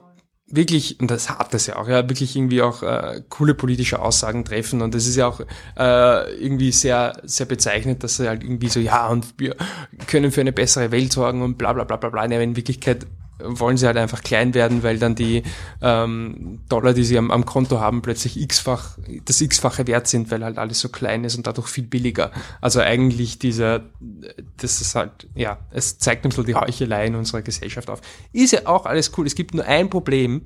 wirklich, 0.57 1.01
und 1.01 1.11
das 1.11 1.29
hat 1.31 1.55
es 1.55 1.67
ja 1.67 1.77
auch, 1.77 1.89
ja, 1.89 2.09
wirklich 2.09 2.37
irgendwie 2.37 2.63
auch 2.63 2.83
äh, 2.83 3.23
coole 3.29 3.55
politische 3.55 4.01
Aussagen 4.01 4.45
treffen. 4.45 4.83
Und 4.83 4.95
das 4.95 5.07
ist 5.07 5.17
ja 5.17 5.27
auch 5.27 5.41
äh, 5.41 6.35
irgendwie 6.43 6.73
sehr, 6.73 7.21
sehr 7.25 7.47
bezeichnet, 7.47 8.03
dass 8.03 8.17
sie 8.17 8.29
halt 8.29 8.43
irgendwie 8.43 8.69
so, 8.69 8.81
ja, 8.81 9.09
und 9.09 9.35
wir 9.39 9.57
können 10.07 10.31
für 10.33 10.41
eine 10.41 10.53
bessere 10.53 10.91
Welt 10.91 11.13
sorgen 11.13 11.43
und 11.43 11.59
bla 11.59 11.73
bla 11.73 11.85
bla 11.85 11.97
bla 11.97 12.11
bla. 12.11 12.27
Ja, 12.27 12.41
in 12.41 12.57
Wirklichkeit 12.57 13.07
wollen 13.45 13.77
sie 13.77 13.87
halt 13.87 13.97
einfach 13.97 14.23
klein 14.23 14.55
werden, 14.55 14.83
weil 14.83 14.99
dann 14.99 15.15
die 15.15 15.43
ähm, 15.81 16.61
Dollar, 16.69 16.95
die 16.95 17.05
sie 17.05 17.19
am, 17.19 17.31
am 17.31 17.45
Konto 17.45 17.81
haben, 17.81 18.03
plötzlich 18.03 18.41
x-fach, 18.41 18.99
das 19.25 19.41
x-fache 19.41 19.87
wert 19.87 20.07
sind, 20.07 20.31
weil 20.31 20.45
halt 20.45 20.59
alles 20.59 20.81
so 20.81 20.89
klein 20.89 21.25
ist 21.25 21.37
und 21.37 21.47
dadurch 21.47 21.69
viel 21.69 21.85
billiger. 21.85 22.33
Also 22.61 22.81
eigentlich 22.81 23.39
dieser, 23.39 23.83
das 24.57 24.81
ist 24.81 24.95
halt, 24.95 25.29
ja, 25.35 25.59
es 25.71 25.99
zeigt 25.99 26.25
ein 26.25 26.31
bisschen 26.31 26.47
die 26.47 26.55
Heuchelei 26.55 27.07
in 27.07 27.15
unserer 27.15 27.43
Gesellschaft 27.43 27.91
auf. 27.91 28.01
Ist 28.33 28.53
ja 28.53 28.67
auch 28.67 28.87
alles 28.87 29.13
cool. 29.17 29.27
Es 29.27 29.35
gibt 29.35 29.55
nur 29.55 29.65
ein 29.65 29.91
Problem, 29.91 30.43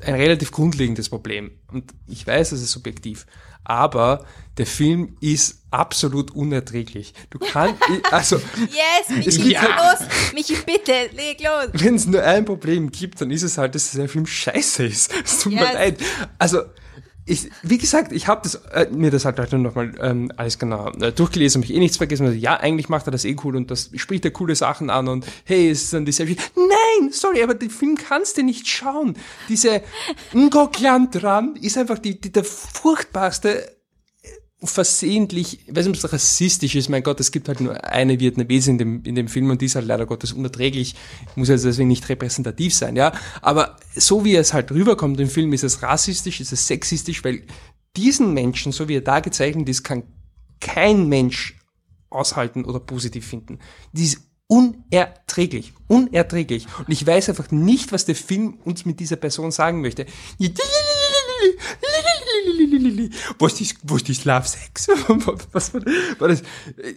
ein 0.00 0.14
relativ 0.14 0.52
grundlegendes 0.52 1.08
Problem. 1.08 1.50
Und 1.72 1.92
ich 2.06 2.26
weiß, 2.26 2.50
das 2.50 2.60
ist 2.60 2.70
subjektiv. 2.70 3.26
Aber 3.64 4.24
der 4.58 4.66
Film 4.66 5.16
ist 5.20 5.62
absolut 5.70 6.30
unerträglich. 6.32 7.14
Du 7.30 7.38
kannst, 7.38 7.76
also, 8.10 8.36
Yes, 8.36 9.18
Es 9.26 9.36
Michi, 9.38 9.48
gibt 9.50 9.62
halt- 9.62 10.00
los. 10.00 10.08
Michi, 10.34 10.54
bitte, 10.66 10.92
leg 11.14 11.40
los. 11.42 11.82
wenn 11.82 11.94
es 11.94 12.06
nur 12.06 12.22
ein 12.22 12.44
Problem 12.44 12.90
gibt, 12.90 13.20
dann 13.20 13.30
ist 13.30 13.42
es 13.42 13.56
halt, 13.58 13.74
dass 13.74 13.90
der 13.92 14.08
Film 14.08 14.26
scheiße 14.26 14.84
ist. 14.86 15.12
Es 15.24 15.40
tut 15.40 15.52
mir 15.52 15.62
Ja. 15.62 15.72
leid. 15.72 15.98
Also, 16.38 16.62
ich, 17.30 17.50
wie 17.62 17.76
gesagt, 17.76 18.10
ich 18.12 18.26
habe 18.26 18.40
das, 18.42 18.54
äh, 18.72 18.88
mir 18.90 19.10
das 19.10 19.26
halt 19.26 19.38
heute 19.38 19.58
nochmal 19.58 19.92
ähm, 20.00 20.32
alles 20.38 20.58
genau 20.58 20.88
äh, 20.92 21.12
durchgelesen, 21.12 21.60
habe 21.60 21.70
ich 21.70 21.76
eh 21.76 21.78
nichts 21.78 21.98
vergessen. 21.98 22.24
Also, 22.24 22.38
ja, 22.38 22.56
eigentlich 22.58 22.88
macht 22.88 23.06
er 23.06 23.10
das 23.10 23.26
eh 23.26 23.36
cool 23.44 23.54
und 23.54 23.70
das 23.70 23.90
spricht 23.96 24.24
er 24.24 24.30
coole 24.30 24.56
Sachen 24.56 24.88
an 24.88 25.08
und 25.08 25.26
hey, 25.44 25.68
es 25.70 25.82
ist 25.82 25.92
dann 25.92 26.06
dieselbe. 26.06 26.36
Nein, 26.56 27.10
sorry, 27.12 27.42
aber 27.42 27.52
den 27.52 27.68
Film 27.68 27.96
kannst 27.98 28.38
du 28.38 28.42
nicht 28.42 28.66
schauen. 28.66 29.14
Diese 29.50 29.82
Ngoklan 30.34 31.10
dran 31.10 31.54
ist 31.56 31.76
einfach 31.76 31.98
die, 31.98 32.18
die, 32.18 32.32
der 32.32 32.44
furchtbarste 32.44 33.76
versehentlich, 34.62 35.60
ich 35.66 35.76
weiß 35.76 35.86
nicht, 35.86 35.98
ob 35.98 36.04
es 36.04 36.12
rassistisch 36.12 36.74
ist, 36.74 36.88
mein 36.88 37.04
Gott, 37.04 37.20
es 37.20 37.30
gibt 37.30 37.48
halt 37.48 37.60
nur 37.60 37.84
eine 37.84 38.18
Vietnamesin 38.18 38.74
in 38.74 38.78
dem, 38.78 39.02
in 39.04 39.14
dem 39.14 39.28
Film 39.28 39.50
und 39.50 39.60
die 39.60 39.66
ist 39.66 39.76
halt 39.76 39.86
leider 39.86 40.04
Gottes 40.04 40.32
unerträglich, 40.32 40.96
muss 41.36 41.48
also 41.48 41.68
deswegen 41.68 41.88
nicht 41.88 42.08
repräsentativ 42.08 42.74
sein, 42.74 42.96
ja, 42.96 43.12
aber 43.40 43.76
so 43.94 44.24
wie 44.24 44.34
es 44.34 44.52
halt 44.52 44.72
rüberkommt 44.72 45.20
im 45.20 45.28
Film, 45.28 45.52
ist 45.52 45.62
es 45.62 45.82
rassistisch, 45.82 46.40
ist 46.40 46.52
es 46.52 46.66
sexistisch, 46.66 47.22
weil 47.22 47.44
diesen 47.96 48.34
Menschen, 48.34 48.72
so 48.72 48.88
wie 48.88 48.96
er 48.96 49.02
da 49.02 49.20
gezeichnet 49.20 49.68
ist, 49.68 49.84
kann 49.84 50.02
kein 50.60 51.08
Mensch 51.08 51.56
aushalten 52.10 52.64
oder 52.64 52.80
positiv 52.80 53.26
finden. 53.26 53.58
Die 53.92 54.04
ist 54.04 54.18
unerträglich, 54.48 55.74
unerträglich. 55.86 56.66
Und 56.78 56.90
ich 56.90 57.06
weiß 57.06 57.28
einfach 57.28 57.50
nicht, 57.50 57.92
was 57.92 58.06
der 58.06 58.14
Film 58.14 58.58
uns 58.64 58.86
mit 58.86 58.98
dieser 58.98 59.16
Person 59.16 59.50
sagen 59.50 59.82
möchte. 59.82 60.06
Was 63.38 63.60
ist, 63.60 63.76
was 63.84 64.02
ist 64.02 64.24
Love 64.24 64.46
Sex? 64.46 64.88
Was 65.52 65.72
war, 65.74 66.28
das? 66.28 66.42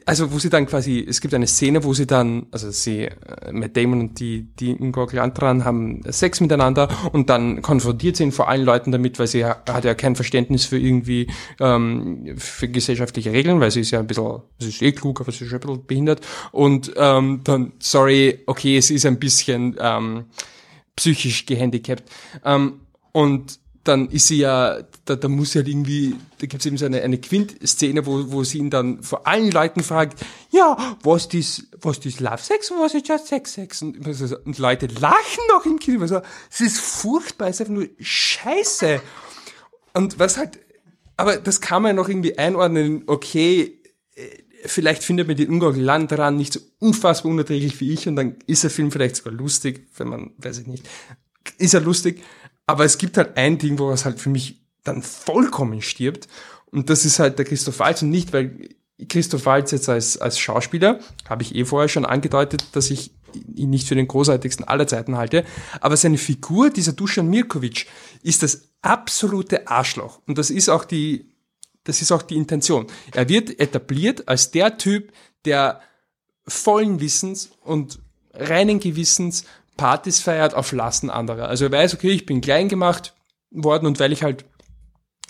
Also, 0.05 0.31
wo 0.31 0.39
sie 0.39 0.49
dann 0.49 0.65
quasi, 0.65 1.05
es 1.07 1.21
gibt 1.21 1.33
eine 1.33 1.47
Szene, 1.47 1.83
wo 1.83 1.93
sie 1.93 2.07
dann, 2.07 2.47
also 2.51 2.71
sie, 2.71 3.05
äh, 3.05 3.51
Matt 3.51 3.75
Damon 3.77 3.99
und 4.01 4.19
die, 4.19 4.43
die 4.59 4.73
Ngok 4.73 5.13
Lantran 5.13 5.65
haben 5.65 6.01
Sex 6.09 6.39
miteinander 6.41 6.89
und 7.11 7.29
dann 7.29 7.61
konfrontiert 7.61 8.17
sie 8.17 8.23
ihn 8.23 8.31
vor 8.31 8.49
allen 8.49 8.65
Leuten 8.65 8.91
damit, 8.91 9.19
weil 9.19 9.27
sie 9.27 9.45
ha- 9.45 9.61
hat 9.67 9.85
ja 9.85 9.93
kein 9.93 10.15
Verständnis 10.15 10.65
für 10.65 10.77
irgendwie, 10.79 11.27
ähm, 11.59 12.35
für 12.37 12.67
gesellschaftliche 12.67 13.31
Regeln, 13.31 13.59
weil 13.59 13.71
sie 13.71 13.81
ist 13.81 13.91
ja 13.91 13.99
ein 13.99 14.07
bisschen, 14.07 14.41
sie 14.59 14.69
ist 14.69 14.81
eh 14.81 14.91
klug, 14.91 15.21
aber 15.21 15.31
sie 15.31 15.45
ist 15.45 15.53
ein 15.53 15.59
bisschen 15.59 15.85
behindert 15.85 16.21
und, 16.51 16.91
ähm, 16.97 17.41
dann, 17.43 17.73
sorry, 17.79 18.39
okay, 18.47 18.79
sie 18.81 18.95
ist 18.95 19.05
ein 19.05 19.19
bisschen, 19.19 19.75
ähm, 19.79 20.25
psychisch 20.95 21.45
gehandicapt. 21.45 22.03
Ähm, 22.43 22.81
und 23.13 23.59
dann 23.83 24.09
ist 24.09 24.27
sie 24.27 24.37
ja, 24.37 24.83
da, 25.05 25.15
da 25.15 25.27
muss 25.27 25.51
sie 25.51 25.59
halt 25.59 25.67
irgendwie, 25.67 26.15
da 26.37 26.45
gibt 26.45 26.61
es 26.61 26.65
eben 26.65 26.77
so 26.77 26.85
eine, 26.85 27.01
eine 27.01 27.17
Quint-Szene, 27.17 28.05
wo, 28.05 28.31
wo 28.31 28.43
sie 28.43 28.59
ihn 28.59 28.69
dann 28.69 29.01
vor 29.01 29.25
allen 29.25 29.49
Leuten 29.49 29.81
fragt, 29.81 30.23
ja, 30.51 30.97
was 31.01 31.25
ist, 31.33 31.67
was 31.81 31.97
ist 32.05 32.19
Love 32.19 32.37
Sex 32.37 32.69
und 32.69 32.79
was 32.79 32.93
ist 32.93 33.07
Just 33.07 33.27
Sex 33.27 33.53
Sex? 33.53 33.81
Und, 33.81 33.97
und 34.45 34.57
Leute 34.59 34.87
lachen 34.87 35.43
noch 35.49 35.65
im 35.65 35.79
Kino. 35.79 36.05
So, 36.05 36.21
es 36.51 36.61
ist 36.61 36.79
furchtbar, 36.79 37.47
es 37.47 37.55
ist 37.55 37.61
einfach 37.61 37.73
nur 37.73 37.89
scheiße. 37.99 39.01
Und 39.93 40.19
was 40.19 40.37
halt, 40.37 40.59
aber 41.17 41.37
das 41.37 41.59
kann 41.59 41.81
man 41.81 41.95
noch 41.95 42.07
irgendwie 42.07 42.37
einordnen, 42.37 43.03
okay, 43.07 43.81
äh, 44.15 44.27
vielleicht 44.65 45.03
findet 45.03 45.27
man 45.27 45.37
den 45.37 45.49
Ungarn 45.49 45.79
Land 45.79 46.11
daran 46.11 46.37
nicht 46.37 46.53
so 46.53 46.59
unfassbar 46.77 47.31
unerträglich 47.31 47.79
wie 47.79 47.93
ich 47.93 48.07
und 48.07 48.15
dann 48.15 48.35
ist 48.45 48.63
der 48.63 48.69
Film 48.69 48.91
vielleicht 48.91 49.15
sogar 49.15 49.33
lustig, 49.33 49.87
wenn 49.97 50.07
man, 50.07 50.33
weiß 50.37 50.59
ich 50.59 50.67
nicht, 50.67 50.87
ist 51.57 51.73
er 51.73 51.81
lustig, 51.81 52.23
aber 52.65 52.85
es 52.85 52.97
gibt 52.97 53.17
halt 53.17 53.37
ein 53.37 53.57
Ding, 53.57 53.79
wo 53.79 53.91
es 53.91 54.05
halt 54.05 54.19
für 54.19 54.29
mich 54.29 54.61
dann 54.83 55.01
vollkommen 55.01 55.81
stirbt. 55.81 56.27
Und 56.71 56.89
das 56.89 57.05
ist 57.05 57.19
halt 57.19 57.37
der 57.37 57.45
Christoph 57.45 57.79
Waltz 57.79 58.01
und 58.01 58.09
nicht, 58.09 58.33
weil 58.33 58.69
Christoph 59.09 59.45
Waltz 59.45 59.71
jetzt 59.71 59.89
als, 59.89 60.17
als 60.17 60.39
Schauspieler, 60.39 60.99
habe 61.27 61.43
ich 61.43 61.55
eh 61.55 61.65
vorher 61.65 61.89
schon 61.89 62.05
angedeutet, 62.05 62.65
dass 62.73 62.89
ich 62.91 63.11
ihn 63.55 63.69
nicht 63.69 63.87
für 63.87 63.95
den 63.95 64.07
großartigsten 64.07 64.67
aller 64.67 64.87
Zeiten 64.87 65.17
halte, 65.17 65.45
aber 65.79 65.97
seine 65.97 66.17
Figur, 66.17 66.69
dieser 66.69 66.93
Dusan 66.93 67.29
Mirkovic, 67.29 67.87
ist 68.23 68.43
das 68.43 68.69
absolute 68.81 69.67
Arschloch. 69.67 70.19
Und 70.27 70.37
das 70.37 70.49
ist 70.49 70.69
auch 70.69 70.85
die, 70.85 71.33
das 71.83 72.01
ist 72.01 72.11
auch 72.11 72.21
die 72.21 72.35
Intention. 72.35 72.87
Er 73.13 73.29
wird 73.29 73.59
etabliert 73.59 74.27
als 74.27 74.51
der 74.51 74.77
Typ, 74.77 75.11
der 75.45 75.81
vollen 76.47 76.99
Wissens 76.99 77.51
und 77.61 77.99
reinen 78.33 78.79
Gewissens 78.79 79.45
Partys 79.81 80.19
feiert 80.19 80.53
auf 80.53 80.71
Lasten 80.73 81.09
anderer. 81.09 81.47
Also 81.47 81.65
er 81.65 81.71
weiß, 81.71 81.95
okay, 81.95 82.11
ich 82.11 82.27
bin 82.27 82.39
klein 82.39 82.69
gemacht 82.69 83.15
worden 83.49 83.87
und 83.87 83.99
weil 83.99 84.11
ich 84.11 84.21
halt 84.21 84.45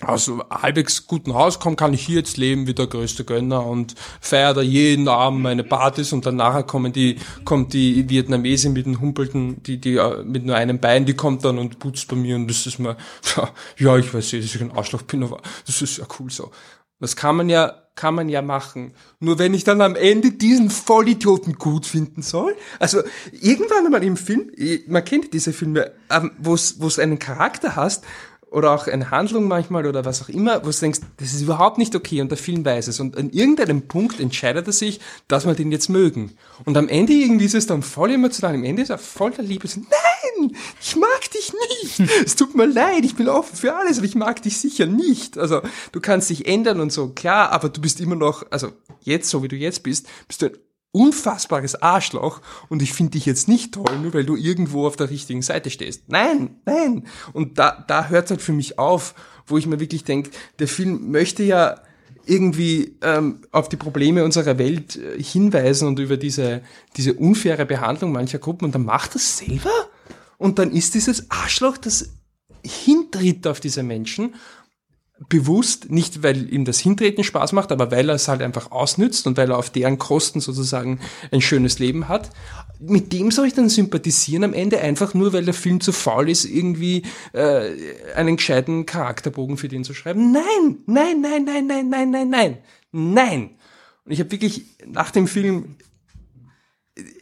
aus 0.02 0.30
halbwegs 0.50 1.06
guten 1.06 1.32
Haus 1.32 1.58
komme, 1.58 1.76
kann 1.76 1.94
ich 1.94 2.04
hier 2.04 2.16
jetzt 2.16 2.36
leben 2.36 2.66
wie 2.66 2.74
der 2.74 2.86
größte 2.86 3.24
Gönner 3.24 3.64
und 3.64 3.94
feiere 4.20 4.52
da 4.52 4.60
jeden 4.60 5.08
Abend 5.08 5.40
meine 5.40 5.64
Partys 5.64 6.12
und 6.12 6.26
dann 6.26 6.36
nachher 6.36 6.64
kommen 6.64 6.92
die, 6.92 7.16
kommt 7.46 7.72
die 7.72 8.10
Vietnamesin 8.10 8.74
mit 8.74 8.84
den 8.84 9.00
Humpelten, 9.00 9.62
die, 9.62 9.80
die 9.80 9.96
äh, 9.96 10.22
mit 10.22 10.44
nur 10.44 10.56
einem 10.56 10.80
Bein, 10.80 11.06
die 11.06 11.14
kommt 11.14 11.46
dann 11.46 11.58
und 11.58 11.78
putzt 11.78 12.08
bei 12.08 12.16
mir 12.16 12.36
und 12.36 12.46
das 12.46 12.66
ist 12.66 12.78
mir, 12.78 12.98
ja, 13.78 13.96
ich 13.96 14.12
weiß 14.12 14.34
nicht, 14.34 14.44
dass 14.44 14.54
ich 14.54 14.60
ein 14.60 14.72
Arschloch 14.72 15.02
bin, 15.02 15.22
aber 15.22 15.40
das 15.64 15.80
ist 15.80 15.96
ja 15.96 16.04
cool 16.18 16.30
so. 16.30 16.50
Das 17.00 17.16
kann 17.16 17.36
man 17.36 17.48
ja, 17.48 17.81
kann 17.94 18.14
man 18.14 18.28
ja 18.28 18.42
machen. 18.42 18.92
Nur 19.20 19.38
wenn 19.38 19.54
ich 19.54 19.64
dann 19.64 19.80
am 19.80 19.96
Ende 19.96 20.32
diesen 20.32 20.70
Vollidioten 20.70 21.54
gut 21.54 21.86
finden 21.86 22.22
soll. 22.22 22.56
Also 22.78 23.02
irgendwann 23.32 23.84
einmal 23.84 24.02
im 24.02 24.16
Film, 24.16 24.50
man 24.86 25.04
kennt 25.04 25.34
diese 25.34 25.52
Filme, 25.52 25.92
ähm, 26.10 26.32
wo 26.38 26.54
es 26.54 26.98
einen 26.98 27.18
Charakter 27.18 27.76
hast 27.76 28.04
oder 28.52 28.72
auch 28.72 28.86
eine 28.86 29.10
Handlung 29.10 29.48
manchmal 29.48 29.86
oder 29.86 30.04
was 30.04 30.22
auch 30.22 30.28
immer, 30.28 30.64
wo 30.64 30.70
du 30.70 30.76
denkst, 30.76 31.00
das 31.16 31.32
ist 31.32 31.42
überhaupt 31.42 31.78
nicht 31.78 31.96
okay 31.96 32.20
und 32.20 32.30
der 32.30 32.38
Film 32.38 32.64
weiß 32.64 32.88
es. 32.88 33.00
Und 33.00 33.16
an 33.16 33.30
irgendeinem 33.30 33.88
Punkt 33.88 34.20
entscheidet 34.20 34.66
er 34.66 34.72
sich, 34.72 35.00
dass 35.26 35.46
wir 35.46 35.54
den 35.54 35.72
jetzt 35.72 35.88
mögen. 35.88 36.32
Und 36.64 36.76
am 36.76 36.88
Ende 36.88 37.12
irgendwie 37.12 37.46
ist 37.46 37.54
es 37.54 37.66
dann 37.66 37.82
voll 37.82 38.12
emotional. 38.12 38.54
Am 38.54 38.64
Ende 38.64 38.82
ist 38.82 38.90
er 38.90 38.98
voll 38.98 39.30
der 39.30 39.44
Liebe. 39.44 39.66
So, 39.66 39.80
Nein, 39.80 40.56
ich 40.80 40.96
mag 40.96 41.30
dich 41.32 41.52
nicht. 41.70 42.10
Es 42.24 42.36
tut 42.36 42.54
mir 42.54 42.66
leid, 42.66 43.04
ich 43.04 43.16
bin 43.16 43.28
offen 43.28 43.56
für 43.56 43.74
alles, 43.74 43.98
aber 43.98 44.06
ich 44.06 44.14
mag 44.14 44.42
dich 44.42 44.58
sicher 44.58 44.86
nicht. 44.86 45.38
Also 45.38 45.62
du 45.92 46.00
kannst 46.00 46.30
dich 46.30 46.46
ändern 46.46 46.80
und 46.80 46.92
so, 46.92 47.08
klar, 47.08 47.50
aber 47.50 47.68
du 47.68 47.80
bist 47.80 48.00
immer 48.00 48.16
noch, 48.16 48.44
also 48.50 48.72
jetzt, 49.00 49.28
so 49.28 49.42
wie 49.42 49.48
du 49.48 49.56
jetzt 49.56 49.82
bist, 49.82 50.06
bist 50.28 50.42
du 50.42 50.46
ein 50.46 50.52
unfassbares 50.92 51.80
Arschloch 51.80 52.40
und 52.68 52.82
ich 52.82 52.92
finde 52.92 53.12
dich 53.12 53.26
jetzt 53.26 53.48
nicht 53.48 53.74
toll, 53.74 53.98
nur 54.00 54.12
weil 54.14 54.24
du 54.24 54.36
irgendwo 54.36 54.86
auf 54.86 54.96
der 54.96 55.10
richtigen 55.10 55.42
Seite 55.42 55.70
stehst. 55.70 56.08
Nein, 56.08 56.56
nein. 56.66 57.06
Und 57.32 57.58
da, 57.58 57.84
da 57.88 58.08
hört 58.08 58.26
es 58.26 58.30
halt 58.30 58.42
für 58.42 58.52
mich 58.52 58.78
auf, 58.78 59.14
wo 59.46 59.56
ich 59.56 59.66
mir 59.66 59.80
wirklich 59.80 60.04
denke, 60.04 60.30
der 60.58 60.68
Film 60.68 61.10
möchte 61.10 61.42
ja 61.42 61.80
irgendwie 62.26 62.96
ähm, 63.02 63.40
auf 63.50 63.68
die 63.68 63.76
Probleme 63.76 64.24
unserer 64.24 64.58
Welt 64.58 64.96
äh, 64.96 65.20
hinweisen 65.20 65.88
und 65.88 65.98
über 65.98 66.16
diese, 66.16 66.62
diese 66.96 67.14
unfaire 67.14 67.66
Behandlung 67.66 68.12
mancher 68.12 68.38
Gruppen 68.38 68.66
und 68.66 68.74
dann 68.74 68.84
macht 68.84 69.14
das 69.14 69.38
selber 69.38 69.72
und 70.38 70.58
dann 70.58 70.70
ist 70.72 70.94
dieses 70.94 71.30
Arschloch, 71.30 71.78
das 71.78 72.10
hintritt 72.64 73.46
auf 73.46 73.60
diese 73.60 73.82
Menschen 73.82 74.34
bewusst, 75.28 75.90
nicht 75.90 76.22
weil 76.22 76.52
ihm 76.52 76.64
das 76.64 76.78
Hintreten 76.78 77.24
Spaß 77.24 77.52
macht, 77.52 77.72
aber 77.72 77.90
weil 77.90 78.08
er 78.08 78.14
es 78.14 78.28
halt 78.28 78.42
einfach 78.42 78.70
ausnützt 78.70 79.26
und 79.26 79.36
weil 79.36 79.50
er 79.50 79.58
auf 79.58 79.70
deren 79.70 79.98
Kosten 79.98 80.40
sozusagen 80.40 81.00
ein 81.30 81.40
schönes 81.40 81.78
Leben 81.78 82.08
hat. 82.08 82.30
Mit 82.80 83.12
dem 83.12 83.30
soll 83.30 83.46
ich 83.46 83.54
dann 83.54 83.68
sympathisieren 83.68 84.44
am 84.44 84.54
Ende, 84.54 84.80
einfach 84.80 85.14
nur 85.14 85.32
weil 85.32 85.44
der 85.44 85.54
Film 85.54 85.80
zu 85.80 85.92
faul 85.92 86.28
ist, 86.28 86.44
irgendwie 86.44 87.02
äh, 87.32 87.70
einen 88.16 88.36
gescheiten 88.36 88.86
Charakterbogen 88.86 89.56
für 89.56 89.68
den 89.68 89.84
zu 89.84 89.94
schreiben. 89.94 90.32
Nein, 90.32 90.78
nein, 90.86 91.20
nein, 91.20 91.44
nein, 91.44 91.66
nein, 91.66 91.88
nein, 91.88 92.10
nein, 92.10 92.28
nein, 92.30 92.58
nein. 92.90 93.50
Und 94.04 94.12
ich 94.12 94.20
habe 94.20 94.32
wirklich 94.32 94.64
nach 94.86 95.10
dem 95.12 95.28
Film 95.28 95.76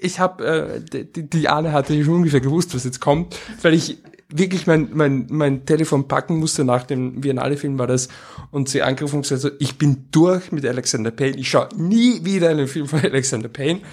ich 0.00 0.18
habe, 0.18 0.82
äh, 0.92 1.04
die, 1.04 1.28
die 1.28 1.48
Anne 1.48 1.72
hatte 1.72 2.02
schon 2.04 2.16
ungefähr 2.16 2.40
gewusst, 2.40 2.74
was 2.74 2.84
jetzt 2.84 3.00
kommt, 3.00 3.38
weil 3.62 3.74
ich 3.74 3.98
wirklich 4.32 4.66
mein, 4.66 4.90
mein, 4.92 5.26
mein 5.30 5.66
Telefon 5.66 6.08
packen 6.08 6.36
musste 6.36 6.64
nach 6.64 6.84
dem 6.84 7.20
Biennale-Film 7.20 7.78
war 7.78 7.86
das 7.86 8.08
und 8.50 8.68
sie 8.68 8.82
angerufen 8.82 9.16
und 9.16 9.22
gesagt, 9.22 9.42
so, 9.42 9.50
ich 9.58 9.78
bin 9.78 10.08
durch 10.10 10.52
mit 10.52 10.64
Alexander 10.64 11.10
Payne, 11.10 11.36
ich 11.36 11.50
schaue 11.50 11.68
nie 11.76 12.24
wieder 12.24 12.50
einen 12.50 12.68
Film 12.68 12.86
von 12.86 13.00
Alexander 13.00 13.48
Payne. 13.48 13.80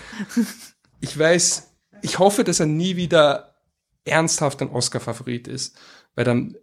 Ich 1.00 1.16
weiß, 1.16 1.76
ich 2.02 2.18
hoffe, 2.18 2.44
dass 2.44 2.60
er 2.60 2.66
nie 2.66 2.96
wieder 2.96 3.54
ernsthaft 4.04 4.64
ein 4.64 4.72
Oscar-Favorit 4.72 5.48
ist, 5.48 5.78
weil 6.16 6.26
dann 6.26 6.56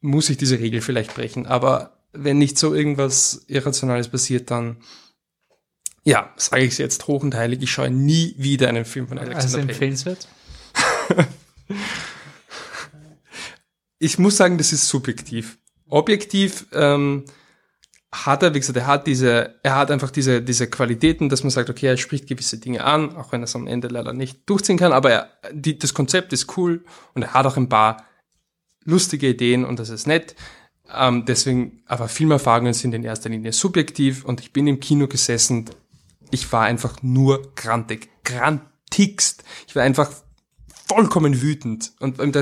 muss 0.00 0.30
ich 0.30 0.36
diese 0.36 0.60
Regel 0.60 0.80
vielleicht 0.80 1.12
brechen, 1.12 1.46
aber 1.46 1.98
wenn 2.12 2.38
nicht 2.38 2.56
so 2.56 2.72
irgendwas 2.72 3.44
Irrationales 3.48 4.06
passiert, 4.06 4.48
dann 4.52 4.76
ja, 6.04 6.32
sage 6.36 6.62
ich 6.62 6.70
es 6.72 6.78
jetzt 6.78 7.08
hoch 7.08 7.24
und 7.24 7.34
heilig, 7.34 7.62
ich 7.62 7.72
schaue 7.72 7.90
nie 7.90 8.34
wieder 8.38 8.68
einen 8.68 8.84
Film 8.84 9.08
von 9.08 9.18
Alexander 9.18 9.42
Also 9.42 9.58
Payne. 9.58 9.70
empfehlenswert. 9.72 10.28
ich 14.00 14.18
muss 14.18 14.36
sagen, 14.36 14.58
das 14.58 14.72
ist 14.72 14.88
subjektiv. 14.88 15.58
Objektiv 15.88 16.66
ähm, 16.72 17.24
hat 18.10 18.42
er, 18.42 18.54
wie 18.54 18.58
gesagt, 18.58 18.78
er 18.78 18.86
hat 18.86 19.06
diese, 19.06 19.60
er 19.62 19.76
hat 19.76 19.90
einfach 19.90 20.10
diese, 20.10 20.42
diese 20.42 20.68
Qualitäten, 20.68 21.28
dass 21.28 21.44
man 21.44 21.50
sagt, 21.50 21.70
okay, 21.70 21.86
er 21.86 21.96
spricht 21.96 22.26
gewisse 22.26 22.58
Dinge 22.58 22.82
an, 22.82 23.14
auch 23.14 23.30
wenn 23.30 23.42
er 23.42 23.44
es 23.44 23.54
am 23.54 23.66
Ende 23.66 23.88
leider 23.88 24.12
nicht 24.12 24.48
durchziehen 24.48 24.78
kann, 24.78 24.92
aber 24.92 25.10
er, 25.10 25.30
die, 25.52 25.78
das 25.78 25.94
Konzept 25.94 26.32
ist 26.32 26.56
cool 26.56 26.84
und 27.14 27.22
er 27.22 27.34
hat 27.34 27.46
auch 27.46 27.56
ein 27.56 27.68
paar 27.68 28.04
lustige 28.84 29.28
Ideen 29.28 29.64
und 29.64 29.78
das 29.78 29.90
ist 29.90 30.06
nett. 30.06 30.34
Ähm, 30.92 31.24
deswegen, 31.26 31.82
aber 31.86 32.08
Filmerfahrungen 32.08 32.72
sind 32.72 32.94
in 32.94 33.04
erster 33.04 33.28
Linie 33.28 33.52
subjektiv 33.52 34.24
und 34.24 34.40
ich 34.40 34.52
bin 34.52 34.66
im 34.66 34.80
Kino 34.80 35.06
gesessen, 35.06 35.70
ich 36.30 36.50
war 36.52 36.62
einfach 36.62 37.02
nur 37.02 37.54
grantig, 37.54 38.08
grantigst. 38.24 39.44
Ich 39.68 39.76
war 39.76 39.82
einfach 39.82 40.10
vollkommen 40.90 41.40
wütend 41.40 41.92
und 42.00 42.18
und 42.18 42.34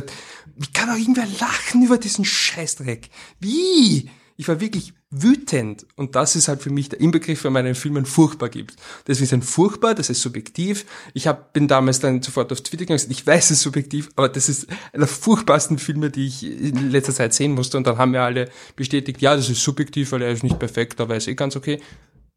wie 0.57 0.73
kann 0.73 0.89
auch 0.89 0.97
irgendwer 0.97 1.27
lachen 1.39 1.85
über 1.85 1.99
diesen 1.99 2.25
Scheißdreck? 2.25 3.11
Wie? 3.41 4.11
Ich 4.39 4.49
war 4.49 4.61
wirklich 4.61 4.95
wütend 5.11 5.85
und 5.97 6.15
das 6.15 6.35
ist 6.35 6.49
halt 6.49 6.63
für 6.63 6.71
mich 6.71 6.89
der 6.89 7.01
Inbegriff, 7.01 7.45
wenn 7.45 7.53
man 7.53 7.67
einen 7.67 7.75
Film 7.75 8.07
furchtbar 8.07 8.49
gibt. 8.49 8.77
Das 9.05 9.21
ist 9.21 9.35
ein 9.35 9.43
furchtbar, 9.43 9.95
das 9.95 10.09
ist 10.09 10.23
subjektiv. 10.23 10.87
Ich 11.13 11.27
hab, 11.27 11.53
bin 11.53 11.69
damals 11.69 12.01
dann 12.01 12.23
sofort 12.23 12.53
auf 12.53 12.63
Twitter 12.63 12.85
gegangen 12.85 13.01
und 13.01 13.09
gesagt, 13.09 13.21
ich 13.21 13.27
weiß, 13.27 13.47
es 13.47 13.59
ist 13.59 13.63
subjektiv, 13.63 14.09
aber 14.17 14.29
das 14.31 14.49
ist 14.49 14.69
einer 14.93 15.07
der 15.07 15.09
furchtbarsten 15.09 15.79
Filme, 15.79 16.11
die 16.11 16.27
ich 16.29 16.45
in 16.45 16.91
letzter 16.91 17.13
Zeit 17.13 17.35
sehen 17.35 17.53
musste 17.53 17.77
und 17.77 17.87
dann 17.87 17.99
haben 17.99 18.13
mir 18.13 18.23
alle 18.23 18.49
bestätigt, 18.77 19.21
ja, 19.21 19.37
das 19.37 19.51
ist 19.51 19.63
subjektiv, 19.63 20.13
weil 20.13 20.23
er 20.23 20.31
ist 20.31 20.43
nicht 20.43 20.59
perfekt, 20.59 21.01
aber 21.01 21.15
er 21.15 21.19
ist 21.19 21.29
eh 21.29 21.35
ganz 21.35 21.55
okay 21.55 21.81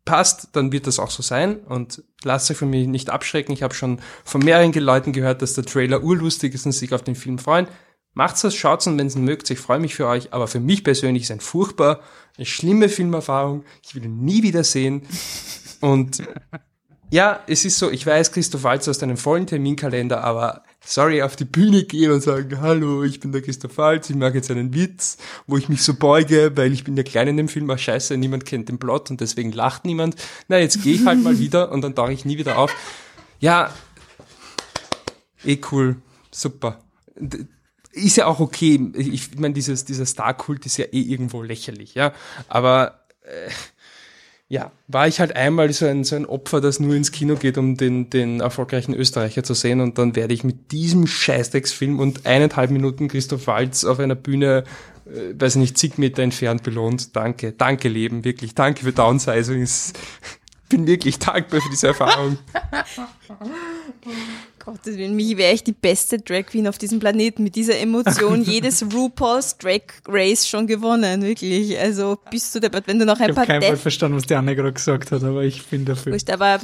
passt, 0.05 0.49
dann 0.53 0.71
wird 0.71 0.87
das 0.87 0.99
auch 0.99 1.11
so 1.11 1.21
sein 1.21 1.59
und 1.59 2.03
lasst 2.23 2.49
euch 2.49 2.57
von 2.57 2.69
mir 2.69 2.87
nicht 2.87 3.09
abschrecken. 3.09 3.51
Ich 3.51 3.63
habe 3.63 3.73
schon 3.73 3.99
von 4.23 4.43
mehreren 4.43 4.73
Leuten 4.73 5.13
gehört, 5.13 5.41
dass 5.41 5.53
der 5.53 5.65
Trailer 5.65 6.03
urlustig 6.03 6.53
ist 6.53 6.65
und 6.65 6.71
sich 6.71 6.93
auf 6.93 7.03
den 7.03 7.15
Film 7.15 7.37
freuen. 7.37 7.67
Macht's 8.13 8.41
das, 8.41 8.55
schaut's 8.55 8.87
und 8.87 8.97
wenn 8.97 9.07
es 9.07 9.15
mögt, 9.15 9.49
ich 9.49 9.59
freue 9.59 9.79
mich 9.79 9.95
für 9.95 10.07
euch, 10.07 10.33
aber 10.33 10.47
für 10.47 10.59
mich 10.59 10.83
persönlich 10.83 11.23
ist 11.23 11.31
ein 11.31 11.39
furchtbar, 11.39 12.01
eine 12.37 12.45
schlimme 12.45 12.89
Filmerfahrung. 12.89 13.63
Ich 13.85 13.95
will 13.95 14.03
ihn 14.03 14.25
nie 14.25 14.43
wieder 14.43 14.63
sehen. 14.63 15.07
Und 15.79 16.21
ja, 17.11 17.43
es 17.45 17.65
ist 17.65 17.77
so, 17.77 17.91
ich 17.91 18.05
weiß, 18.05 18.31
Christoph 18.31 18.63
Waltz 18.63 18.87
aus 18.87 18.97
deinem 18.97 19.17
vollen 19.17 19.45
Terminkalender, 19.45 20.23
aber 20.23 20.63
sorry, 20.79 21.21
auf 21.21 21.35
die 21.35 21.43
Bühne 21.43 21.83
gehen 21.83 22.09
und 22.09 22.21
sagen, 22.21 22.61
hallo, 22.61 23.03
ich 23.03 23.19
bin 23.19 23.33
der 23.33 23.41
Christoph 23.41 23.77
Waltz, 23.77 24.09
ich 24.09 24.15
mache 24.15 24.35
jetzt 24.35 24.49
einen 24.49 24.73
Witz, 24.73 25.17
wo 25.45 25.57
ich 25.57 25.67
mich 25.67 25.83
so 25.83 25.93
beuge, 25.93 26.53
weil 26.55 26.71
ich 26.71 26.85
bin 26.85 26.95
der 26.95 27.03
Kleine 27.03 27.31
in 27.31 27.37
dem 27.37 27.49
Film, 27.49 27.69
ach 27.69 27.77
scheiße, 27.77 28.15
niemand 28.15 28.45
kennt 28.45 28.69
den 28.69 28.79
Plot 28.79 29.11
und 29.11 29.19
deswegen 29.19 29.51
lacht 29.51 29.83
niemand. 29.83 30.15
Na, 30.47 30.57
jetzt 30.57 30.81
gehe 30.83 30.95
ich 30.95 31.05
halt 31.05 31.21
mal 31.21 31.37
wieder 31.39 31.73
und 31.73 31.81
dann 31.81 31.95
tauche 31.95 32.13
ich 32.13 32.23
nie 32.23 32.37
wieder 32.37 32.57
auf. 32.57 32.73
Ja, 33.41 33.73
eh 35.43 35.59
cool, 35.69 35.97
super. 36.31 36.79
Ist 37.91 38.15
ja 38.15 38.27
auch 38.27 38.39
okay. 38.39 38.89
Ich 38.95 39.37
meine, 39.37 39.53
dieses, 39.53 39.83
dieser 39.83 40.05
Star-Kult 40.05 40.65
ist 40.65 40.77
ja 40.77 40.85
eh 40.85 41.01
irgendwo 41.01 41.43
lächerlich, 41.43 41.93
ja. 41.93 42.13
Aber 42.47 43.01
äh, 43.23 43.49
ja, 44.51 44.69
war 44.89 45.07
ich 45.07 45.21
halt 45.21 45.33
einmal 45.37 45.71
so 45.71 45.85
ein, 45.85 46.03
so 46.03 46.17
ein 46.17 46.25
Opfer, 46.25 46.59
das 46.59 46.81
nur 46.81 46.93
ins 46.93 47.13
Kino 47.13 47.35
geht, 47.35 47.57
um 47.57 47.77
den, 47.77 48.09
den 48.09 48.41
erfolgreichen 48.41 48.93
Österreicher 48.93 49.43
zu 49.43 49.53
sehen 49.53 49.79
und 49.79 49.97
dann 49.97 50.13
werde 50.17 50.33
ich 50.33 50.43
mit 50.43 50.73
diesem 50.73 51.07
Scheißdrecksfilm 51.07 51.99
und 51.99 52.25
eineinhalb 52.25 52.69
Minuten 52.69 53.07
Christoph 53.07 53.47
Waltz 53.47 53.85
auf 53.85 53.99
einer 53.99 54.15
Bühne, 54.15 54.65
äh, 55.05 55.39
weiß 55.39 55.55
nicht, 55.55 55.77
zig 55.77 55.97
Meter 55.97 56.21
entfernt 56.21 56.63
belohnt. 56.63 57.15
Danke, 57.15 57.53
danke 57.53 57.87
Leben, 57.87 58.25
wirklich, 58.25 58.53
danke 58.53 58.83
für 58.83 58.91
Downsizing. 58.91 59.61
Es- 59.61 59.93
bin 60.67 60.85
wirklich 60.85 61.17
dankbar 61.19 61.61
für 61.61 61.69
diese 61.69 61.87
Erfahrung. 61.87 62.37
Gottes 64.63 64.97
Willen, 64.97 65.15
Michi 65.15 65.37
wäre 65.37 65.51
echt 65.51 65.67
die 65.67 65.71
beste 65.73 66.19
Drag 66.19 66.45
Queen 66.45 66.67
auf 66.67 66.77
diesem 66.77 66.99
Planeten. 66.99 67.43
Mit 67.43 67.55
dieser 67.55 67.79
Emotion 67.79 68.41
jedes 68.43 68.85
RuPaul's 68.93 69.57
Drag 69.57 69.81
Race 70.07 70.47
schon 70.47 70.67
gewonnen, 70.67 71.21
wirklich. 71.23 71.77
Also 71.79 72.17
bist 72.29 72.53
du 72.53 72.59
deppert, 72.59 72.87
wenn 72.87 72.99
du 72.99 73.05
noch 73.05 73.19
ein 73.19 73.29
Ich 73.29 73.35
paar 73.35 73.47
habe 73.47 73.59
kein 73.59 73.69
Wort 73.69 73.79
verstanden, 73.79 74.17
was 74.17 74.25
die 74.25 74.35
Anne 74.35 74.55
gerade 74.55 74.73
gesagt 74.73 75.11
hat, 75.11 75.23
aber 75.23 75.43
ich 75.43 75.65
bin 75.65 75.85
dafür. 75.85 76.13
Wurscht, 76.13 76.29
aber 76.29 76.59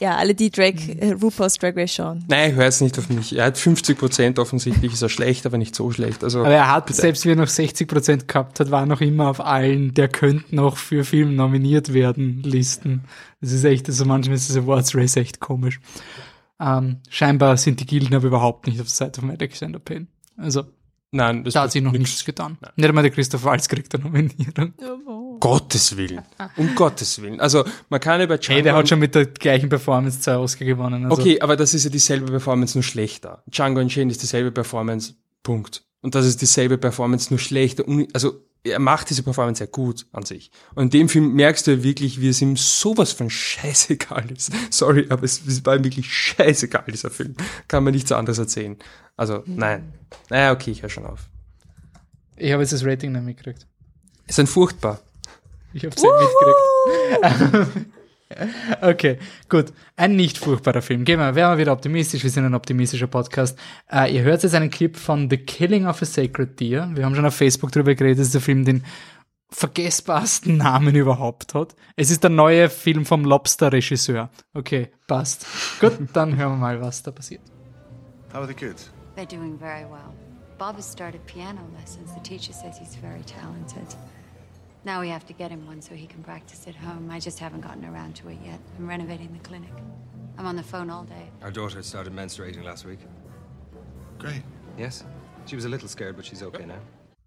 ja, 0.00 0.16
alle 0.16 0.34
die 0.34 0.50
Drag, 0.50 0.74
äh, 1.00 1.12
RuPaul's 1.12 1.54
Drag 1.54 1.74
Race 1.74 1.94
schauen. 1.94 2.24
Nein, 2.28 2.54
hör 2.54 2.64
jetzt 2.64 2.82
nicht 2.82 2.98
auf 2.98 3.08
mich. 3.08 3.36
Er 3.36 3.46
hat 3.46 3.58
50 3.58 3.98
Prozent 3.98 4.38
offensichtlich, 4.38 4.92
ist 4.92 5.02
er 5.02 5.08
schlecht, 5.08 5.44
aber 5.46 5.58
nicht 5.58 5.74
so 5.74 5.90
schlecht. 5.90 6.22
Also, 6.22 6.40
Aber 6.40 6.50
er 6.50 6.70
hat, 6.70 6.86
bitte. 6.86 7.00
selbst 7.00 7.24
wie 7.24 7.30
er 7.30 7.36
noch 7.36 7.48
60% 7.48 8.26
gehabt 8.26 8.60
hat, 8.60 8.70
war 8.70 8.86
noch 8.86 9.00
immer 9.00 9.28
auf 9.28 9.40
allen, 9.40 9.94
der 9.94 10.08
könnte 10.08 10.54
noch 10.54 10.76
für 10.76 11.04
Film 11.04 11.34
nominiert 11.34 11.92
werden, 11.94 12.42
Listen. 12.44 13.04
Das 13.40 13.52
ist 13.52 13.64
echt, 13.64 13.88
also 13.88 14.04
manchmal 14.04 14.36
ist 14.36 14.50
das 14.50 14.56
Awards 14.56 14.94
Race 14.94 15.16
echt 15.16 15.40
komisch. 15.40 15.80
Ähm, 16.60 16.98
scheinbar 17.08 17.56
sind 17.56 17.80
die 17.80 17.86
Gilden 17.86 18.14
aber 18.14 18.26
überhaupt 18.26 18.66
nicht 18.66 18.80
auf 18.80 18.86
der 18.86 18.94
Seite 18.94 19.20
von 19.20 19.30
Alexander 19.30 19.78
Payne. 19.78 20.06
Also, 20.36 20.64
Nein, 21.10 21.42
das 21.42 21.54
da 21.54 21.62
hat 21.62 21.72
sich 21.72 21.82
noch 21.82 21.92
nichts 21.92 22.24
getan. 22.24 22.58
Nicht 22.76 22.88
einmal 22.88 23.02
der 23.02 23.10
Christoph 23.10 23.44
Waltz 23.44 23.68
kriegt 23.68 23.94
eine 23.94 24.04
Nominierung. 24.04 24.74
Gottes 25.40 25.96
Willen. 25.96 26.22
Um 26.56 26.74
Gottes 26.74 27.22
Willen. 27.22 27.40
Also, 27.40 27.64
man 27.88 28.00
kann 28.00 28.20
über 28.20 28.38
Hey, 28.42 28.62
der 28.62 28.74
hat 28.74 28.88
schon 28.88 28.98
mit 28.98 29.14
der 29.14 29.26
gleichen 29.26 29.68
Performance 29.68 30.20
zwei 30.20 30.36
Oscar 30.36 30.66
gewonnen. 30.66 31.04
Also, 31.04 31.16
Okay, 31.22 31.40
aber 31.40 31.56
das 31.56 31.72
ist 31.72 31.84
ja 31.84 31.90
dieselbe 31.90 32.26
Performance, 32.26 32.76
nur 32.76 32.82
schlechter. 32.82 33.42
Django 33.46 33.80
Unchained 33.80 34.12
ist 34.12 34.22
dieselbe 34.22 34.52
Performance, 34.52 35.14
Punkt. 35.42 35.84
Und 36.02 36.14
das 36.14 36.26
ist 36.26 36.42
dieselbe 36.42 36.76
Performance, 36.76 37.32
nur 37.32 37.38
schlechter. 37.38 37.84
Also, 38.12 38.44
er 38.64 38.78
macht 38.78 39.10
diese 39.10 39.22
Performance 39.22 39.62
ja 39.62 39.70
gut 39.70 40.06
an 40.12 40.24
sich. 40.24 40.50
Und 40.74 40.84
in 40.84 40.90
dem 40.90 41.08
Film 41.08 41.34
merkst 41.34 41.66
du 41.66 41.72
ja 41.72 41.82
wirklich, 41.82 42.20
wie 42.20 42.28
es 42.28 42.40
ihm 42.42 42.56
sowas 42.56 43.12
von 43.12 43.30
scheißegal 43.30 44.30
ist. 44.30 44.52
Sorry, 44.70 45.06
aber 45.08 45.22
es, 45.22 45.46
es 45.46 45.64
war 45.64 45.76
ihm 45.76 45.84
wirklich 45.84 46.12
scheißegal, 46.12 46.84
dieser 46.88 47.10
Film. 47.10 47.34
Kann 47.68 47.84
man 47.84 47.94
nichts 47.94 48.12
anderes 48.12 48.38
erzählen. 48.38 48.76
Also, 49.16 49.42
nein. 49.46 49.92
Naja, 50.30 50.52
okay, 50.52 50.70
ich 50.70 50.82
höre 50.82 50.90
schon 50.90 51.06
auf. 51.06 51.28
Ich 52.36 52.52
habe 52.52 52.62
jetzt 52.62 52.72
das 52.72 52.84
Rating 52.84 53.12
nicht 53.12 53.24
mitgekriegt. 53.24 53.66
Ist 54.26 54.38
ein 54.38 54.46
furchtbar. 54.46 55.00
Ich 55.72 55.84
habe 55.84 55.94
es 55.94 56.02
nicht 56.02 56.12
mitgekriegt. 57.22 57.86
Okay, 58.80 59.18
gut. 59.48 59.72
Ein 59.96 60.16
nicht 60.16 60.38
furchtbarer 60.38 60.82
Film. 60.82 61.04
Gehen 61.04 61.18
wir, 61.18 61.34
wären 61.34 61.52
wir 61.52 61.58
wieder 61.58 61.72
optimistisch. 61.72 62.22
Wir 62.22 62.30
sind 62.30 62.44
ein 62.44 62.54
optimistischer 62.54 63.06
Podcast. 63.06 63.58
Äh, 63.90 64.14
ihr 64.14 64.22
hört 64.22 64.42
jetzt 64.42 64.54
einen 64.54 64.70
Clip 64.70 64.96
von 64.96 65.30
The 65.30 65.38
Killing 65.38 65.86
of 65.86 66.02
a 66.02 66.04
Sacred 66.04 66.58
Deer. 66.60 66.90
Wir 66.94 67.04
haben 67.04 67.14
schon 67.14 67.26
auf 67.26 67.34
Facebook 67.34 67.72
drüber 67.72 67.94
geredet. 67.94 68.18
Das 68.18 68.26
ist 68.26 68.34
der 68.34 68.40
Film, 68.40 68.64
den 68.64 68.84
vergessbarsten 69.50 70.56
Namen 70.58 70.94
überhaupt 70.94 71.54
hat. 71.54 71.74
Es 71.96 72.10
ist 72.10 72.22
der 72.22 72.30
neue 72.30 72.68
Film 72.68 73.06
vom 73.06 73.24
Lobster-Regisseur. 73.24 74.30
Okay, 74.54 74.90
passt. 75.06 75.46
Gut, 75.80 75.98
dann 76.12 76.36
hören 76.36 76.52
wir 76.52 76.56
mal, 76.56 76.80
was 76.80 77.02
da 77.02 77.10
passiert. 77.10 77.42
How 78.32 78.40
are 78.40 78.46
the 78.46 78.54
kids? 78.54 78.90
They're 79.16 79.26
doing 79.26 79.58
very 79.58 79.84
well. 79.84 80.14
Bob 80.58 80.76
has 80.76 80.90
started 80.90 81.24
piano 81.26 81.60
lessons. 81.78 82.12
The 82.14 82.20
teacher 82.20 82.52
says 82.52 82.78
he's 82.78 82.96
very 82.96 83.22
talented. 83.22 83.96
Now 84.88 85.02
we 85.02 85.10
have 85.10 85.26
to 85.26 85.34
get 85.34 85.50
him 85.50 85.66
one 85.66 85.82
so 85.82 85.94
he 85.94 86.06
can 86.06 86.22
practice 86.22 86.66
at 86.66 86.74
home. 86.74 87.10
I 87.10 87.20
just 87.20 87.38
haven't 87.38 87.60
gotten 87.60 87.84
around 87.84 88.16
to 88.20 88.28
it 88.30 88.38
yet. 88.42 88.58
I'm 88.78 88.88
renovating 88.88 89.30
the 89.34 89.42
clinic. 89.46 89.74
I'm 90.38 90.46
on 90.46 90.56
the 90.56 90.62
phone 90.62 90.88
all 90.88 91.04
day. 91.04 91.30
Our 91.42 91.50
daughter 91.50 91.82
started 91.82 92.14
menstruating 92.14 92.64
last 92.64 92.86
week. 92.86 93.00
Great. 94.18 94.42
Yes. 94.78 95.04
She 95.44 95.56
was 95.56 95.66
a 95.66 95.68
little 95.68 95.88
scared, 95.88 96.16
but 96.16 96.24
she's 96.24 96.42
okay 96.42 96.64
now. 96.64 96.80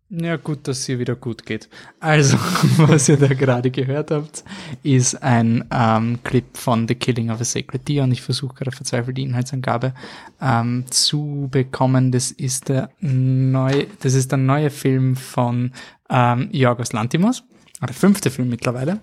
Ja, 0.09 0.38
gut, 0.38 0.67
dass 0.67 0.79
es 0.79 0.89
ihr 0.89 0.99
wieder 0.99 1.15
gut 1.15 1.45
geht. 1.45 1.69
Also, 1.99 2.38
was 2.77 3.07
ihr 3.07 3.17
da 3.17 3.27
gerade 3.27 3.69
gehört 3.69 4.09
habt, 4.11 4.43
ist 4.81 5.21
ein 5.23 5.63
ähm, 5.71 6.19
Clip 6.23 6.57
von 6.57 6.88
The 6.88 6.95
Killing 6.95 7.29
of 7.29 7.39
a 7.39 7.45
Sacred 7.45 7.88
Deer 7.88 8.03
und 8.03 8.11
ich 8.11 8.21
versuche 8.21 8.55
gerade 8.55 8.71
verzweifelt 8.71 9.17
die 9.17 9.23
Inhaltsangabe 9.23 9.93
ähm, 10.41 10.85
zu 10.89 11.47
bekommen. 11.49 12.11
Das 12.11 12.31
ist 12.31 12.69
der 12.69 12.89
neue, 12.99 13.85
das 14.01 14.15
ist 14.15 14.31
der 14.31 14.39
neue 14.39 14.69
Film 14.69 15.15
von 15.15 15.71
ähm, 16.09 16.49
Jorgos 16.51 16.91
Lantimos, 16.91 17.43
der 17.88 17.95
fünfte 17.95 18.30
Film 18.30 18.49
mittlerweile. 18.49 18.99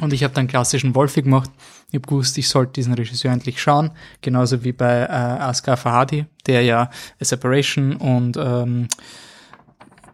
Und 0.00 0.12
ich 0.12 0.24
habe 0.24 0.34
dann 0.34 0.46
klassischen 0.46 0.94
Wolfi 0.94 1.22
gemacht. 1.22 1.50
Ich 1.88 1.94
habe 1.94 2.08
gewusst, 2.08 2.38
ich 2.38 2.48
sollte 2.48 2.72
diesen 2.72 2.94
Regisseur 2.94 3.32
endlich 3.32 3.60
schauen. 3.60 3.90
Genauso 4.22 4.64
wie 4.64 4.72
bei 4.72 5.02
äh, 5.02 5.06
Asghar 5.06 5.76
Fahadi, 5.76 6.26
der 6.46 6.62
ja 6.62 6.90
A 7.20 7.24
Separation 7.24 7.96
und 7.96 8.36
ähm, 8.36 8.88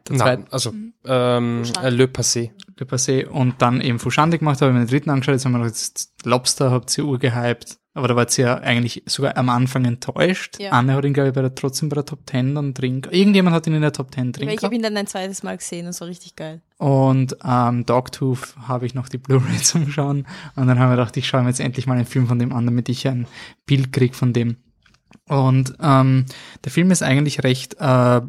der 0.09 0.17
zweite, 0.17 0.45
also 0.51 0.73
ähm, 1.05 1.63
äh, 1.83 1.91
Le 1.91 2.05
Passé. 2.05 2.51
Le 2.79 2.87
Passé 2.87 3.27
und 3.27 3.63
dann 3.63 3.81
eben 3.81 3.99
Fushandi 3.99 4.39
gemacht 4.39 4.61
habe, 4.61 4.71
ich 4.71 4.75
mir 4.75 4.85
den 4.85 4.91
dritten 4.91 5.11
angeschaut, 5.11 5.35
jetzt 5.35 5.45
haben 5.45 5.53
wir 5.53 5.59
noch 5.59 5.67
jetzt 5.67 6.13
Lobster, 6.25 6.71
habt 6.71 6.97
ihr 6.99 7.05
urgehypt. 7.05 7.79
Aber 7.97 8.09
da 8.09 8.15
war 8.15 8.27
ihr 8.37 8.45
ja 8.45 8.59
eigentlich 8.59 9.03
sogar 9.07 9.39
am 9.39 9.49
Anfang 9.49 9.87
enttäuscht. 9.87 10.61
Ja. 10.61 10.73
Anne 10.73 10.93
hat 10.93 11.07
ihn, 11.07 11.15
glaube 11.15 11.31
ich, 11.31 11.35
bei 11.35 11.41
der, 11.41 11.55
trotzdem 11.55 11.89
bei 11.89 11.95
der 11.95 12.05
Top 12.05 12.21
10 12.27 12.55
dann 12.55 12.75
drin. 12.75 13.01
Irgendjemand 13.11 13.57
hat 13.57 13.67
ihn 13.67 13.73
in 13.73 13.81
der 13.81 13.93
Top 13.93 14.15
10 14.15 14.33
drin. 14.33 14.51
Ich 14.51 14.63
habe 14.63 14.75
ihn 14.75 14.83
dann 14.83 14.95
ein 14.99 15.07
zweites 15.07 15.43
Mal 15.43 15.57
gesehen, 15.57 15.87
das 15.87 16.03
war 16.03 16.09
richtig 16.09 16.37
geil. 16.37 16.61
Und 16.77 17.39
ähm, 17.43 17.87
Dogtooth 17.87 18.55
habe 18.69 18.85
ich 18.85 18.95
noch 18.95 19.09
die 19.09 19.17
Blu-ray 19.17 19.57
zum 19.63 19.91
Schauen. 19.91 20.27
Und 20.57 20.67
dann 20.67 20.79
haben 20.79 20.91
wir 20.91 20.97
gedacht, 20.97 21.17
ich 21.17 21.27
schaue 21.27 21.41
mir 21.41 21.49
jetzt 21.49 21.61
endlich 21.61 21.87
mal 21.87 21.95
einen 21.95 22.05
Film 22.05 22.27
von 22.27 22.39
dem 22.39 22.53
an, 22.53 22.67
damit 22.67 22.91
ich 22.91 23.09
ein 23.09 23.27
Bild 23.65 23.95
krieg 23.95 24.15
von 24.15 24.35
dem. 24.35 24.59
Und 25.27 25.73
ähm, 25.81 26.27
der 26.65 26.73
Film 26.73 26.91
ist 26.91 27.03
eigentlich 27.03 27.45
recht 27.45 27.77
äh, 27.81 28.21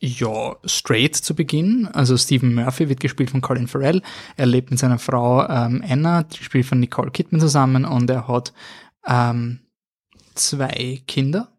ja, 0.00 0.56
straight 0.64 1.16
zu 1.16 1.34
Beginn. 1.34 1.88
Also 1.92 2.16
Stephen 2.16 2.54
Murphy 2.54 2.88
wird 2.88 3.00
gespielt 3.00 3.30
von 3.30 3.40
Colin 3.40 3.68
Farrell. 3.68 4.02
Er 4.36 4.46
lebt 4.46 4.70
mit 4.70 4.78
seiner 4.78 4.98
Frau 4.98 5.48
ähm, 5.48 5.82
Anna, 5.88 6.24
die 6.24 6.42
spielt 6.42 6.66
von 6.66 6.80
Nicole 6.80 7.10
Kidman 7.10 7.40
zusammen 7.40 7.84
und 7.84 8.10
er 8.10 8.28
hat 8.28 8.52
ähm, 9.06 9.60
zwei 10.34 11.02
Kinder. 11.06 11.53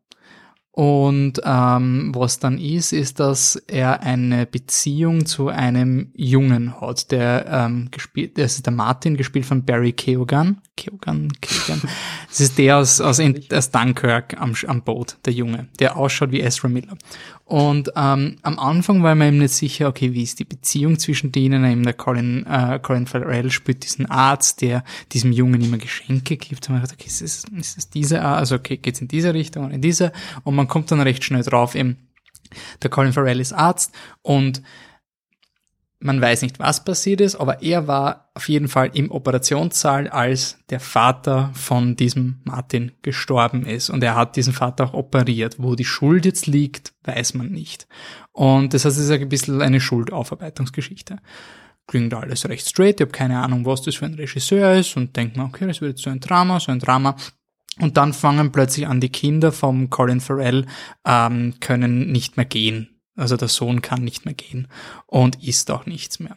Und 0.75 1.39
ähm, 1.45 2.11
was 2.13 2.39
dann 2.39 2.57
ist, 2.57 2.91
ist, 2.91 3.21
dass 3.21 3.55
er 3.55 4.01
eine 4.01 4.45
Beziehung 4.45 5.25
zu 5.25 5.47
einem 5.47 6.11
Jungen 6.13 6.81
hat, 6.81 7.11
der 7.11 7.45
ähm, 7.49 7.87
gespielt, 7.91 8.37
das 8.37 8.55
ist 8.55 8.65
der 8.65 8.73
Martin, 8.73 9.15
gespielt 9.15 9.45
von 9.45 9.63
Barry 9.63 9.93
Keoghan. 9.93 10.57
Keoghan, 10.75 11.31
Keoghan. 11.39 11.81
Das 12.27 12.41
ist 12.41 12.57
der 12.57 12.75
aus, 12.75 12.99
aus, 12.99 13.21
aus 13.53 13.71
Dunkirk 13.71 14.35
am, 14.41 14.53
am 14.67 14.81
Boot, 14.81 15.15
der 15.23 15.31
Junge, 15.31 15.69
der 15.79 15.95
ausschaut 15.95 16.31
wie 16.31 16.41
Ezra 16.41 16.67
Miller. 16.67 16.97
Und 17.45 17.91
ähm, 17.95 18.37
am 18.41 18.57
Anfang 18.57 19.03
war 19.03 19.13
man 19.13 19.35
ihm 19.35 19.37
nicht 19.37 19.53
sicher, 19.53 19.87
okay, 19.87 20.13
wie 20.13 20.23
ist 20.23 20.39
die 20.39 20.45
Beziehung 20.45 20.97
zwischen 20.97 21.31
denen? 21.31 21.63
Eben 21.63 21.83
der 21.83 21.93
Colin, 21.93 22.43
äh, 22.47 22.79
Colin 22.81 23.05
Farrell 23.05 23.51
spielt 23.51 23.83
diesen 23.83 24.07
Arzt, 24.07 24.61
der 24.61 24.83
diesem 25.11 25.31
Jungen 25.31 25.61
immer 25.61 25.77
Geschenke 25.77 26.37
gibt. 26.37 26.67
Und 26.67 26.73
man 26.73 26.81
dachte, 26.81 26.95
okay, 26.99 27.07
ist 27.07 27.21
es, 27.21 27.45
ist 27.55 27.77
es 27.77 27.89
diese 27.91 28.23
Art? 28.23 28.39
Also 28.39 28.55
okay, 28.55 28.77
geht's 28.77 28.99
in 28.99 29.07
diese 29.07 29.35
Richtung 29.35 29.65
oder 29.65 29.75
in 29.75 29.81
diese? 29.81 30.11
Und 30.43 30.55
man 30.55 30.64
kommt 30.67 30.91
dann 30.91 31.01
recht 31.01 31.23
schnell 31.23 31.43
drauf, 31.43 31.75
eben, 31.75 32.09
der 32.83 32.89
Colin 32.89 33.13
Farrell 33.13 33.39
ist 33.39 33.53
Arzt 33.53 33.91
und 34.21 34.61
man 35.99 36.21
weiß 36.21 36.43
nicht, 36.43 36.59
was 36.59 36.83
passiert 36.83 37.19
ist, 37.19 37.35
aber 37.35 37.63
er 37.63 37.87
war 37.87 38.29
auf 38.35 38.47
jeden 38.47 38.67
Fall 38.67 38.91
im 38.93 39.09
Operationssaal, 39.11 40.07
als 40.09 40.59
der 40.69 40.79
Vater 40.79 41.49
von 41.53 41.95
diesem 41.95 42.41
Martin 42.43 42.91
gestorben 43.01 43.65
ist. 43.65 43.89
Und 43.89 44.03
er 44.03 44.15
hat 44.15 44.35
diesen 44.35 44.53
Vater 44.53 44.85
auch 44.85 44.93
operiert. 44.93 45.55
Wo 45.57 45.73
die 45.75 45.85
Schuld 45.85 46.25
jetzt 46.25 46.45
liegt, 46.45 46.93
weiß 47.05 47.33
man 47.33 47.47
nicht. 47.47 47.87
Und 48.33 48.73
das 48.73 48.85
heißt, 48.85 48.97
es 48.97 49.05
ist 49.05 49.11
ein 49.11 49.29
bisschen 49.29 49.61
eine 49.61 49.79
Schuldaufarbeitungsgeschichte. 49.79 51.17
Klingt 51.87 52.13
alles 52.13 52.47
recht 52.47 52.69
straight. 52.69 52.99
Ich 52.99 53.05
habe 53.05 53.11
keine 53.11 53.39
Ahnung, 53.39 53.65
was 53.65 53.81
das 53.81 53.95
für 53.95 54.05
ein 54.05 54.15
Regisseur 54.15 54.73
ist 54.73 54.97
und 54.97 55.15
denkt 55.15 55.37
mir, 55.37 55.45
okay, 55.45 55.65
das 55.65 55.81
wird 55.81 55.93
jetzt 55.93 56.03
so 56.03 56.09
ein 56.09 56.19
Drama, 56.19 56.59
so 56.59 56.71
ein 56.71 56.79
Drama. 56.79 57.15
Und 57.79 57.97
dann 57.97 58.13
fangen 58.13 58.51
plötzlich 58.51 58.87
an, 58.87 59.01
die 59.01 59.09
Kinder 59.09 59.51
vom 59.51 59.89
Colin 59.89 60.21
Farrell 60.21 60.65
ähm, 61.05 61.55
können 61.59 62.11
nicht 62.11 62.37
mehr 62.37 62.45
gehen. 62.45 62.89
Also 63.15 63.37
der 63.37 63.47
Sohn 63.47 63.81
kann 63.81 64.03
nicht 64.03 64.25
mehr 64.25 64.33
gehen 64.33 64.67
und 65.07 65.41
isst 65.43 65.71
auch 65.71 65.85
nichts 65.85 66.19
mehr. 66.19 66.35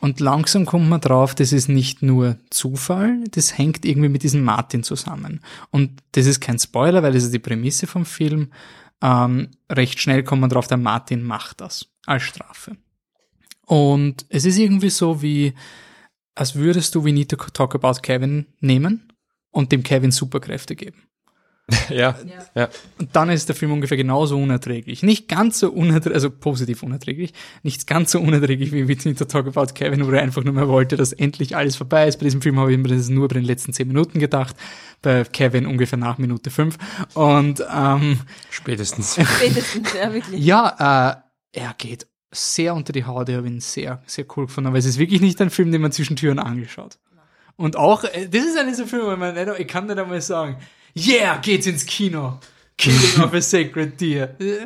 Und 0.00 0.18
langsam 0.18 0.64
kommt 0.64 0.88
man 0.88 1.00
drauf, 1.00 1.34
das 1.34 1.52
ist 1.52 1.68
nicht 1.68 2.02
nur 2.02 2.38
Zufall, 2.48 3.22
das 3.32 3.58
hängt 3.58 3.84
irgendwie 3.84 4.08
mit 4.08 4.22
diesem 4.22 4.42
Martin 4.42 4.82
zusammen. 4.82 5.40
Und 5.70 6.02
das 6.12 6.24
ist 6.24 6.40
kein 6.40 6.58
Spoiler, 6.58 7.02
weil 7.02 7.12
das 7.12 7.24
ist 7.24 7.34
die 7.34 7.38
Prämisse 7.38 7.86
vom 7.86 8.06
Film. 8.06 8.50
Ähm, 9.02 9.50
recht 9.70 10.00
schnell 10.00 10.24
kommt 10.24 10.40
man 10.40 10.48
drauf, 10.48 10.66
der 10.66 10.78
Martin 10.78 11.22
macht 11.22 11.60
das 11.60 11.86
als 12.06 12.22
Strafe. 12.22 12.76
Und 13.66 14.24
es 14.30 14.46
ist 14.46 14.58
irgendwie 14.58 14.90
so 14.90 15.20
wie, 15.20 15.52
als 16.34 16.54
würdest 16.54 16.94
du 16.94 17.04
We 17.04 17.12
Need 17.12 17.30
to 17.30 17.36
Talk 17.36 17.74
About 17.74 18.00
Kevin 18.00 18.46
nehmen 18.60 19.09
und 19.50 19.72
dem 19.72 19.82
Kevin 19.82 20.10
Superkräfte 20.10 20.76
geben. 20.76 21.02
ja, 21.88 22.16
ja. 22.54 22.68
Und 22.98 23.14
dann 23.14 23.30
ist 23.30 23.48
der 23.48 23.56
Film 23.56 23.72
ungefähr 23.72 23.96
genauso 23.96 24.36
unerträglich. 24.36 25.02
Nicht 25.02 25.28
ganz 25.28 25.60
so 25.60 25.70
unerträglich, 25.70 26.14
also 26.14 26.30
positiv 26.30 26.82
unerträglich, 26.82 27.32
nicht 27.62 27.86
ganz 27.86 28.12
so 28.12 28.20
unerträglich 28.20 28.72
wie 28.72 28.82
Need 28.82 29.18
to 29.18 29.24
Talk 29.24 29.46
About 29.46 29.72
Kevin, 29.74 30.06
wo 30.06 30.10
er 30.10 30.22
einfach 30.22 30.44
nur 30.44 30.54
mehr 30.54 30.68
wollte, 30.68 30.96
dass 30.96 31.12
endlich 31.12 31.56
alles 31.56 31.76
vorbei 31.76 32.08
ist. 32.08 32.18
Bei 32.18 32.24
diesem 32.24 32.42
Film 32.42 32.58
habe 32.58 32.72
ich 32.72 32.78
mir 32.78 32.88
das 32.88 33.08
nur 33.08 33.28
bei 33.28 33.34
den 33.34 33.44
letzten 33.44 33.72
zehn 33.72 33.88
Minuten 33.88 34.18
gedacht, 34.18 34.56
bei 35.02 35.24
Kevin 35.24 35.66
ungefähr 35.66 35.98
nach 35.98 36.18
Minute 36.18 36.50
fünf. 36.50 36.76
Und 37.14 37.64
ähm, 37.72 38.20
Spätestens. 38.50 39.14
Spätestens, 39.36 39.92
ja, 39.94 40.12
wirklich. 40.12 40.44
ja, 40.44 41.22
äh, 41.52 41.60
er 41.60 41.74
geht 41.78 42.06
sehr 42.32 42.74
unter 42.74 42.92
die 42.92 43.04
Haut. 43.04 43.28
Ich 43.28 43.36
habe 43.36 43.46
ihn 43.46 43.60
sehr, 43.60 44.02
sehr 44.06 44.24
cool 44.36 44.46
gefunden. 44.46 44.68
Aber 44.68 44.78
es 44.78 44.84
ist 44.84 44.98
wirklich 44.98 45.20
nicht 45.20 45.40
ein 45.40 45.50
Film, 45.50 45.72
den 45.72 45.80
man 45.80 45.92
zwischen 45.92 46.16
Tür 46.16 46.32
und 46.32 46.38
Angel 46.38 46.68
schaut. 46.68 46.98
Und 47.60 47.76
auch, 47.76 48.04
äh, 48.04 48.26
das 48.26 48.46
ist 48.46 48.58
einer 48.58 48.74
so 48.74 48.86
Film, 48.86 49.02
wo 49.04 49.16
man 49.16 49.36
ich 49.58 49.68
kann 49.68 49.86
nicht 49.86 49.98
einmal 49.98 50.22
sagen, 50.22 50.56
yeah, 50.96 51.36
geht's 51.36 51.66
ins 51.66 51.84
Kino. 51.84 52.38
Killing 52.78 53.22
of 53.22 53.34
a 53.34 53.40
Sacred 53.42 54.00
Deer. 54.00 54.34
Äh, 54.40 54.64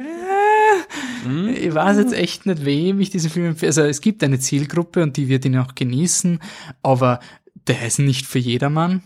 Ich 1.66 1.74
weiß 1.74 1.96
jetzt 1.96 2.12
echt 2.12 2.46
nicht, 2.46 2.64
wem 2.64 3.00
ich 3.00 3.10
diesen 3.10 3.30
Film 3.30 3.46
empfehle. 3.46 3.70
Also 3.70 3.82
es 3.82 4.00
gibt 4.00 4.22
eine 4.22 4.38
Zielgruppe 4.38 5.02
und 5.02 5.16
die 5.16 5.28
wird 5.28 5.44
ihn 5.44 5.58
auch 5.58 5.74
genießen, 5.74 6.38
aber 6.82 7.18
der 7.66 7.84
ist 7.84 7.98
nicht 7.98 8.26
für 8.26 8.38
jedermann. 8.38 9.02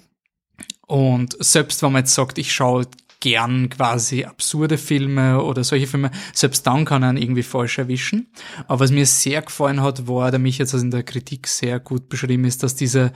Und 0.86 1.36
selbst 1.42 1.82
wenn 1.82 1.92
man 1.92 2.02
jetzt 2.02 2.14
sagt, 2.14 2.36
ich 2.36 2.52
schaue 2.52 2.86
gern 3.20 3.70
quasi 3.70 4.24
absurde 4.24 4.76
Filme 4.76 5.42
oder 5.42 5.64
solche 5.64 5.86
Filme, 5.86 6.10
selbst 6.34 6.66
dann 6.66 6.84
kann 6.84 7.02
er 7.02 7.14
irgendwie 7.14 7.42
falsch 7.42 7.78
erwischen. 7.78 8.30
Aber 8.66 8.80
was 8.80 8.90
mir 8.90 9.06
sehr 9.06 9.40
gefallen 9.40 9.80
hat, 9.80 10.06
war, 10.06 10.30
der 10.30 10.40
mich 10.40 10.58
jetzt 10.58 10.74
also 10.74 10.84
in 10.84 10.90
der 10.90 11.04
Kritik 11.04 11.46
sehr 11.46 11.80
gut 11.80 12.10
beschrieben 12.10 12.44
ist, 12.44 12.62
dass 12.62 12.74
diese 12.74 13.12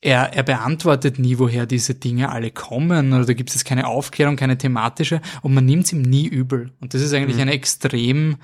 er, 0.00 0.32
er 0.32 0.42
beantwortet 0.44 1.18
nie, 1.18 1.38
woher 1.38 1.66
diese 1.66 1.94
Dinge 1.94 2.30
alle 2.30 2.50
kommen, 2.50 3.12
oder 3.12 3.24
da 3.26 3.32
gibt 3.32 3.54
es 3.54 3.64
keine 3.64 3.86
Aufklärung, 3.88 4.36
keine 4.36 4.56
thematische, 4.56 5.20
und 5.42 5.54
man 5.54 5.64
nimmt 5.64 5.84
es 5.86 5.92
ihm 5.92 6.02
nie 6.02 6.26
übel. 6.26 6.72
Und 6.80 6.94
das 6.94 7.02
ist 7.02 7.12
eigentlich 7.12 7.36
Mhm. 7.36 7.42
eine 7.42 7.52
extrem, 7.52 8.36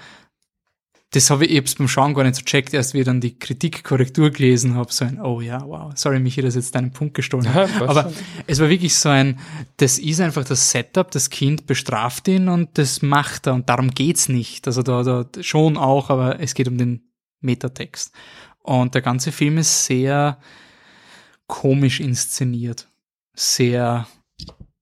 das 1.13 1.31
habe 1.31 1.47
ich 1.47 1.53
eben 1.53 1.67
beim 1.79 1.87
Schauen 1.87 2.13
gar 2.13 2.25
nicht 2.25 2.35
so 2.35 2.43
checkt, 2.43 2.75
erst 2.75 2.93
wie 2.93 2.99
ich 2.99 3.05
dann 3.05 3.21
die 3.21 3.39
Kritikkorrektur 3.39 4.31
gelesen 4.31 4.75
habe, 4.75 4.93
so 4.93 5.05
ein, 5.05 5.21
oh 5.21 5.41
ja, 5.41 5.63
wow, 5.65 5.93
sorry 5.95 6.19
Michi, 6.19 6.43
dass 6.43 6.57
ich 6.57 6.65
jetzt 6.65 6.75
deinen 6.75 6.91
Punkt 6.91 7.15
gestohlen 7.15 7.55
habe. 7.55 7.71
Ja, 7.71 7.89
Aber 7.89 8.03
schon. 8.03 8.15
es 8.49 8.59
war 8.59 8.69
wirklich 8.69 8.97
so 8.97 9.11
ein, 9.11 9.39
das 9.77 10.01
ist 10.01 10.21
einfach 10.21 10.45
das 10.45 10.73
Setup, 10.73 11.09
das 11.13 11.31
Kind 11.31 11.67
bestraft 11.67 12.27
ihn 12.27 12.49
und 12.49 12.79
das 12.79 13.01
macht 13.01 13.47
er 13.47 13.55
und 13.55 13.69
darum 13.69 13.91
geht's 13.93 14.29
nicht. 14.29 14.67
Also 14.67 14.83
da, 14.83 15.05
da 15.05 15.25
schon 15.41 15.77
auch, 15.77 16.11
aber 16.11 16.41
es 16.41 16.55
geht 16.55 16.67
um 16.67 16.79
den 16.79 17.03
Metatext. 17.41 18.11
Und 18.63 18.95
der 18.97 19.03
ganze 19.03 19.31
Film 19.31 19.59
ist 19.59 19.85
sehr 19.85 20.39
komisch 21.47 22.01
inszeniert, 22.01 22.89
sehr 23.35 24.07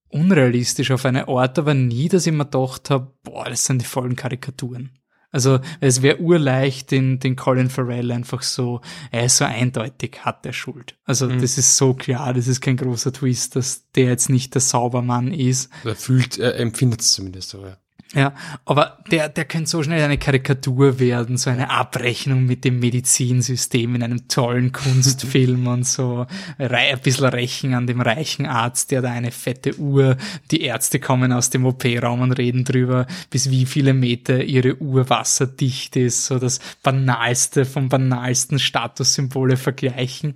unrealistisch 0.09 0.91
auf 0.91 1.05
eine 1.05 1.29
Art, 1.29 1.59
aber 1.59 1.75
nie, 1.75 2.09
dass 2.09 2.27
ich 2.27 2.33
mir 2.33 2.45
gedacht 2.45 2.91
habe, 2.91 3.13
boah, 3.23 3.47
das 3.49 3.65
sind 3.65 3.81
die 3.81 3.87
vollen 3.87 4.17
Karikaturen. 4.17 4.99
Also 5.35 5.61
es 5.81 6.03
wäre 6.03 6.21
urleicht, 6.21 6.91
den, 6.91 7.19
den 7.19 7.37
Colin 7.37 7.71
Farrell 7.71 8.13
einfach 8.13 8.43
so, 8.43 8.83
er 9.11 9.25
ist 9.25 9.39
so 9.39 9.47
eindeutig, 9.47 10.19
hat 10.27 10.45
er 10.45 10.53
Schuld. 10.53 10.99
Also 11.05 11.27
Mhm. 11.27 11.41
das 11.41 11.57
ist 11.57 11.79
so 11.79 11.95
klar, 11.95 12.35
das 12.35 12.47
ist 12.49 12.61
kein 12.61 12.77
großer 12.77 13.15
Twist, 13.15 13.57
dass 13.57 13.89
der 13.93 14.05
jetzt 14.09 14.29
nicht 14.29 14.53
der 14.53 14.61
Saubermann 14.61 15.33
ist. 15.33 15.71
Er 15.85 15.97
fühlt, 15.97 16.39
er 16.39 16.61
empfindet 16.61 17.01
es 17.01 17.13
zumindest 17.13 17.49
so, 17.49 17.65
ja. 17.65 17.79
Ja, 18.15 18.35
aber 18.67 18.99
der, 19.11 19.31
der 19.31 19.47
könnte 19.47 19.71
so 19.71 19.83
schnell 19.83 20.03
eine 20.03 20.19
Karikatur 20.19 21.01
werden, 21.01 21.39
so 21.39 21.49
eine 21.49 21.71
Abrechnung 21.71 22.45
mit 22.45 22.63
dem 22.63 22.79
Medizinsystem 22.79 23.95
in 23.95 24.03
einem 24.03 24.29
tollen 24.29 24.71
Kunstfilm 24.71 25.67
und 25.67 25.87
so 25.87 26.27
ein 26.59 26.99
bisschen 27.03 27.25
rächen 27.27 27.73
an 27.73 27.87
dem 27.87 28.03
reichen 28.03 28.45
Arzt, 28.45 28.91
der 28.91 29.01
da 29.01 29.11
eine 29.11 29.31
fette 29.31 29.79
Uhr, 29.79 30.19
die 30.51 30.61
Ärzte 30.61 31.01
kommen 31.01 31.33
aus 31.33 31.49
dem 31.49 31.65
OP-Raum 31.65 32.21
und 32.21 32.33
reden 32.33 32.65
drüber, 32.65 33.07
bis 33.31 33.49
wie 33.49 33.65
viele 33.65 33.95
Meter 33.95 34.45
ihre 34.45 34.77
Uhr 34.77 35.09
wasserdicht 35.09 35.97
ist, 35.97 36.27
so 36.27 36.39
das 36.39 36.61
banalste 36.83 37.65
vom 37.65 37.89
banalsten 37.89 38.59
Statussymbole 38.59 39.57
vergleichen. 39.57 40.35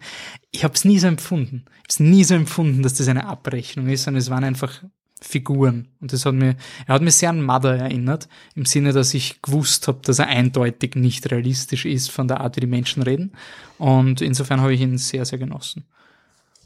Ich 0.50 0.64
habe 0.64 0.72
es 0.72 0.86
nie 0.86 0.98
so 0.98 1.08
empfunden. 1.08 1.64
Ich 1.66 1.74
habe 1.74 1.88
es 1.88 2.00
nie 2.00 2.24
so 2.24 2.34
empfunden, 2.34 2.82
dass 2.82 2.94
das 2.94 3.08
eine 3.08 3.26
Abrechnung 3.26 3.88
ist, 3.88 4.04
sondern 4.04 4.20
es 4.20 4.30
waren 4.30 4.44
einfach 4.44 4.82
Figuren. 5.20 5.88
Und 6.00 6.12
das 6.12 6.26
hat 6.26 6.34
mir, 6.34 6.56
er 6.86 6.94
hat 6.94 7.02
mich 7.02 7.14
sehr 7.14 7.30
an 7.30 7.42
Mother 7.42 7.76
erinnert, 7.76 8.28
im 8.54 8.66
Sinne, 8.66 8.92
dass 8.92 9.14
ich 9.14 9.40
gewusst 9.40 9.88
habe, 9.88 10.00
dass 10.02 10.18
er 10.18 10.26
eindeutig 10.26 10.94
nicht 10.94 11.30
realistisch 11.30 11.86
ist 11.86 12.10
von 12.10 12.28
der 12.28 12.40
Art, 12.40 12.56
wie 12.56 12.60
die 12.60 12.66
Menschen 12.66 13.02
reden. 13.02 13.32
Und 13.78 14.20
insofern 14.20 14.60
habe 14.60 14.74
ich 14.74 14.80
ihn 14.80 14.98
sehr, 14.98 15.24
sehr 15.24 15.38
genossen. 15.38 15.84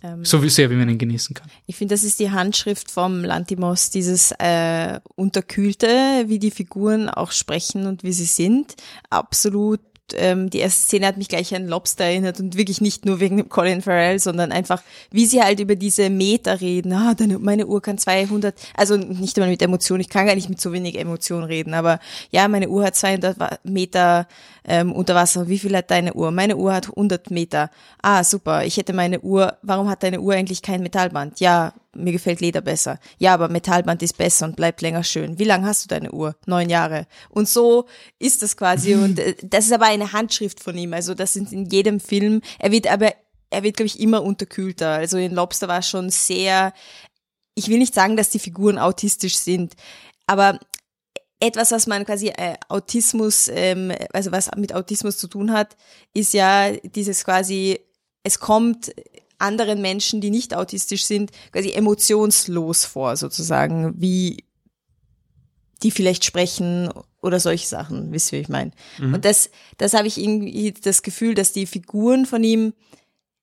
Ähm, 0.02 0.24
So 0.24 0.43
wie 0.43 0.48
sehr, 0.48 0.70
wie 0.70 0.74
man 0.74 0.89
ihn 0.89 0.98
genießen 0.98 1.35
kann. 1.35 1.48
Ich 1.66 1.77
finde, 1.77 1.94
das 1.94 2.05
ist 2.05 2.18
die 2.18 2.31
Handschrift 2.31 2.90
vom 2.90 3.22
Lantimos, 3.22 3.90
dieses 3.90 4.32
äh, 4.39 4.98
Unterkühlte, 5.14 6.24
wie 6.27 6.39
die 6.39 6.51
Figuren 6.51 7.09
auch 7.09 7.32
sprechen 7.32 7.86
und 7.86 8.02
wie 8.02 8.12
sie 8.12 8.24
sind. 8.24 8.74
Absolut. 9.10 9.81
Ähm, 10.16 10.51
die 10.51 10.59
erste 10.59 10.82
Szene 10.82 11.07
hat 11.07 11.16
mich 11.16 11.28
gleich 11.28 11.55
an 11.55 11.66
Lobster 11.69 12.05
erinnert 12.05 12.41
und 12.41 12.57
wirklich 12.57 12.81
nicht 12.81 13.05
nur 13.07 13.20
wegen 13.20 13.49
Colin 13.49 13.82
Farrell, 13.82 14.19
sondern 14.19 14.53
einfach, 14.53 14.82
wie 15.11 15.27
sie 15.27 15.43
halt 15.43 15.61
über 15.61 15.77
diese 15.77 16.11
Meter 16.11 16.61
reden. 16.61 16.93
Ah, 16.93 17.15
deine, 17.15 17.39
meine 17.39 17.66
Uhr 17.66 17.81
kann 17.82 17.99
200, 17.99 18.55
also 18.74 18.97
nicht 18.97 19.37
einmal 19.39 19.51
mit 19.51 19.62
Emotionen, 19.62 20.01
ich 20.01 20.09
kann 20.09 20.27
gar 20.27 20.35
nicht 20.35 20.49
mit 20.49 20.61
so 20.61 20.73
wenig 20.73 20.99
Emotion 20.99 21.45
reden, 21.45 21.74
aber 21.74 22.01
ja, 22.31 22.49
meine 22.49 22.69
Uhr 22.69 22.85
hat 22.85 22.97
200 22.97 23.39
Wa- 23.39 23.59
Meter 23.65 24.27
ähm, 24.65 24.93
unter 24.93 25.15
Wasser. 25.15 25.49
Wie 25.49 25.59
viel 25.59 25.74
hat 25.77 25.91
deine 25.91 26.12
Uhr? 26.15 26.31
Meine 26.31 26.57
Uhr 26.57 26.73
hat 26.74 26.89
100 26.89 27.31
Meter. 27.31 27.70
Ah, 28.03 28.23
super. 28.24 28.65
Ich 28.65 28.77
hätte 28.77 28.93
meine 28.93 29.20
Uhr, 29.20 29.57
warum 29.62 29.89
hat 29.89 30.03
deine 30.03 30.20
Uhr 30.20 30.35
eigentlich 30.35 30.62
kein 30.62 30.82
Metallband? 30.82 31.41
Ja, 31.41 31.73
mir 31.95 32.12
gefällt 32.12 32.41
Leder 32.41 32.61
besser. 32.61 32.99
Ja, 33.19 33.35
aber 33.35 33.49
Metallband 33.49 34.03
ist 34.03 34.17
besser 34.17 34.47
und 34.47 34.57
bleibt 34.57 34.81
länger 34.81 35.05
schön. 35.05 35.39
Wie 35.39 35.45
lange 35.45 35.67
hast 35.67 35.85
du 35.85 35.89
deine 35.89 36.12
Uhr? 36.12 36.37
Neun 36.47 36.69
Jahre. 36.69 37.07
Und 37.29 37.49
so 37.49 37.87
ist 38.19 38.43
das 38.43 38.57
quasi. 38.57 38.95
Und 39.01 39.19
äh, 39.19 39.35
das 39.43 39.67
ist 39.67 39.73
aber 39.73 39.87
eine 39.87 40.12
Handschrift 40.12 40.61
von 40.62 40.77
ihm. 40.77 40.93
Also 40.93 41.15
das 41.15 41.33
sind 41.33 41.53
in 41.53 41.67
jedem 41.67 42.01
Film. 42.01 42.43
Er 42.59 42.71
wird 42.71 42.87
aber, 42.87 43.12
er 43.51 43.62
wird, 43.62 43.77
glaube 43.77 43.89
ich, 43.89 44.01
immer 44.01 44.23
unterkühlter. 44.23 44.91
Also 44.91 45.19
in 45.19 45.35
Lobster 45.35 45.69
war 45.69 45.83
schon 45.83 46.11
sehr, 46.11 46.73
ich 47.55 47.69
will 47.69 47.79
nicht 47.79 47.95
sagen, 47.95 48.17
dass 48.17 48.31
die 48.31 48.39
Figuren 48.39 48.79
autistisch 48.79 49.37
sind, 49.37 49.75
aber 50.27 50.61
etwas, 51.41 51.73
was 51.73 51.87
man 51.87 52.05
quasi 52.05 52.29
äh, 52.29 52.55
Autismus, 52.69 53.49
ähm, 53.49 53.93
also 54.12 54.31
was 54.31 54.51
mit 54.57 54.75
Autismus 54.75 55.17
zu 55.19 55.27
tun 55.27 55.53
hat, 55.53 55.77
ist 56.12 56.35
ja 56.35 56.71
dieses 56.73 57.25
quasi, 57.25 57.81
es 58.23 58.39
kommt 58.39 58.93
anderen 59.41 59.81
Menschen, 59.81 60.21
die 60.21 60.31
nicht 60.31 60.55
autistisch 60.55 61.05
sind, 61.05 61.31
quasi 61.53 61.73
emotionslos 61.73 62.85
vor, 62.85 63.17
sozusagen, 63.17 63.95
wie 64.01 64.45
die 65.83 65.91
vielleicht 65.91 66.25
sprechen 66.25 66.91
oder 67.23 67.41
solche 67.41 67.67
Sachen, 67.67 68.12
wisst 68.12 68.33
ihr, 68.33 68.39
wie 68.39 68.43
ich 68.43 68.49
meine. 68.49 68.71
Mhm. 68.99 69.15
Und 69.15 69.25
das, 69.25 69.51
das 69.79 69.95
habe 69.95 70.09
ich 70.09 70.19
irgendwie 70.19 70.73
das 70.73 71.03
Gefühl, 71.03 71.35
dass 71.35 71.53
die 71.53 71.67
Figuren 71.67 72.27
von 72.27 72.45
ihm 72.45 72.75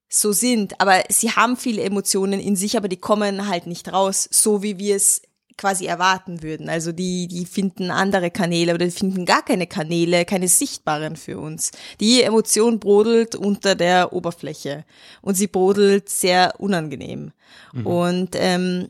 so 0.09 0.31
sind, 0.31 0.79
aber 0.79 1.03
sie 1.09 1.31
haben 1.31 1.57
viele 1.57 1.81
Emotionen 1.81 2.39
in 2.39 2.55
sich, 2.55 2.77
aber 2.77 2.87
die 2.87 2.97
kommen 2.97 3.47
halt 3.47 3.67
nicht 3.67 3.91
raus, 3.91 4.27
so 4.31 4.63
wie 4.63 4.77
wir 4.77 4.95
es 4.95 5.21
quasi 5.57 5.85
erwarten 5.85 6.43
würden. 6.43 6.69
Also 6.69 6.91
die, 6.91 7.27
die 7.27 7.45
finden 7.45 7.91
andere 7.91 8.29
Kanäle 8.29 8.75
oder 8.75 8.85
die 8.85 8.91
finden 8.91 9.25
gar 9.25 9.43
keine 9.43 9.67
Kanäle, 9.67 10.23
keine 10.25 10.47
sichtbaren 10.47 11.15
für 11.15 11.39
uns. 11.39 11.71
Die 11.99 12.21
Emotion 12.21 12.79
brodelt 12.79 13.35
unter 13.35 13.75
der 13.75 14.13
Oberfläche 14.13 14.85
und 15.21 15.35
sie 15.35 15.47
brodelt 15.47 16.09
sehr 16.09 16.53
unangenehm. 16.59 17.31
Mhm. 17.73 17.85
Und 17.85 18.29
ähm, 18.35 18.89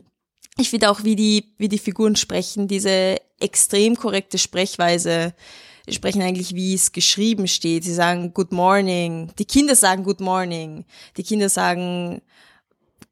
ich 0.58 0.70
finde 0.70 0.90
auch, 0.90 1.04
wie 1.04 1.16
die, 1.16 1.54
wie 1.56 1.68
die 1.68 1.78
Figuren 1.78 2.16
sprechen, 2.16 2.68
diese 2.68 3.16
extrem 3.40 3.96
korrekte 3.96 4.38
Sprechweise, 4.38 5.32
sprechen 5.90 6.22
eigentlich, 6.22 6.54
wie 6.54 6.74
es 6.74 6.92
geschrieben 6.92 7.48
steht. 7.48 7.84
Sie 7.84 7.94
sagen 7.94 8.34
Good 8.34 8.52
Morning. 8.52 9.30
Die 9.38 9.44
Kinder 9.44 9.74
sagen 9.74 10.04
Good 10.04 10.20
Morning. 10.20 10.84
Die 11.16 11.22
Kinder 11.22 11.48
sagen 11.48 12.20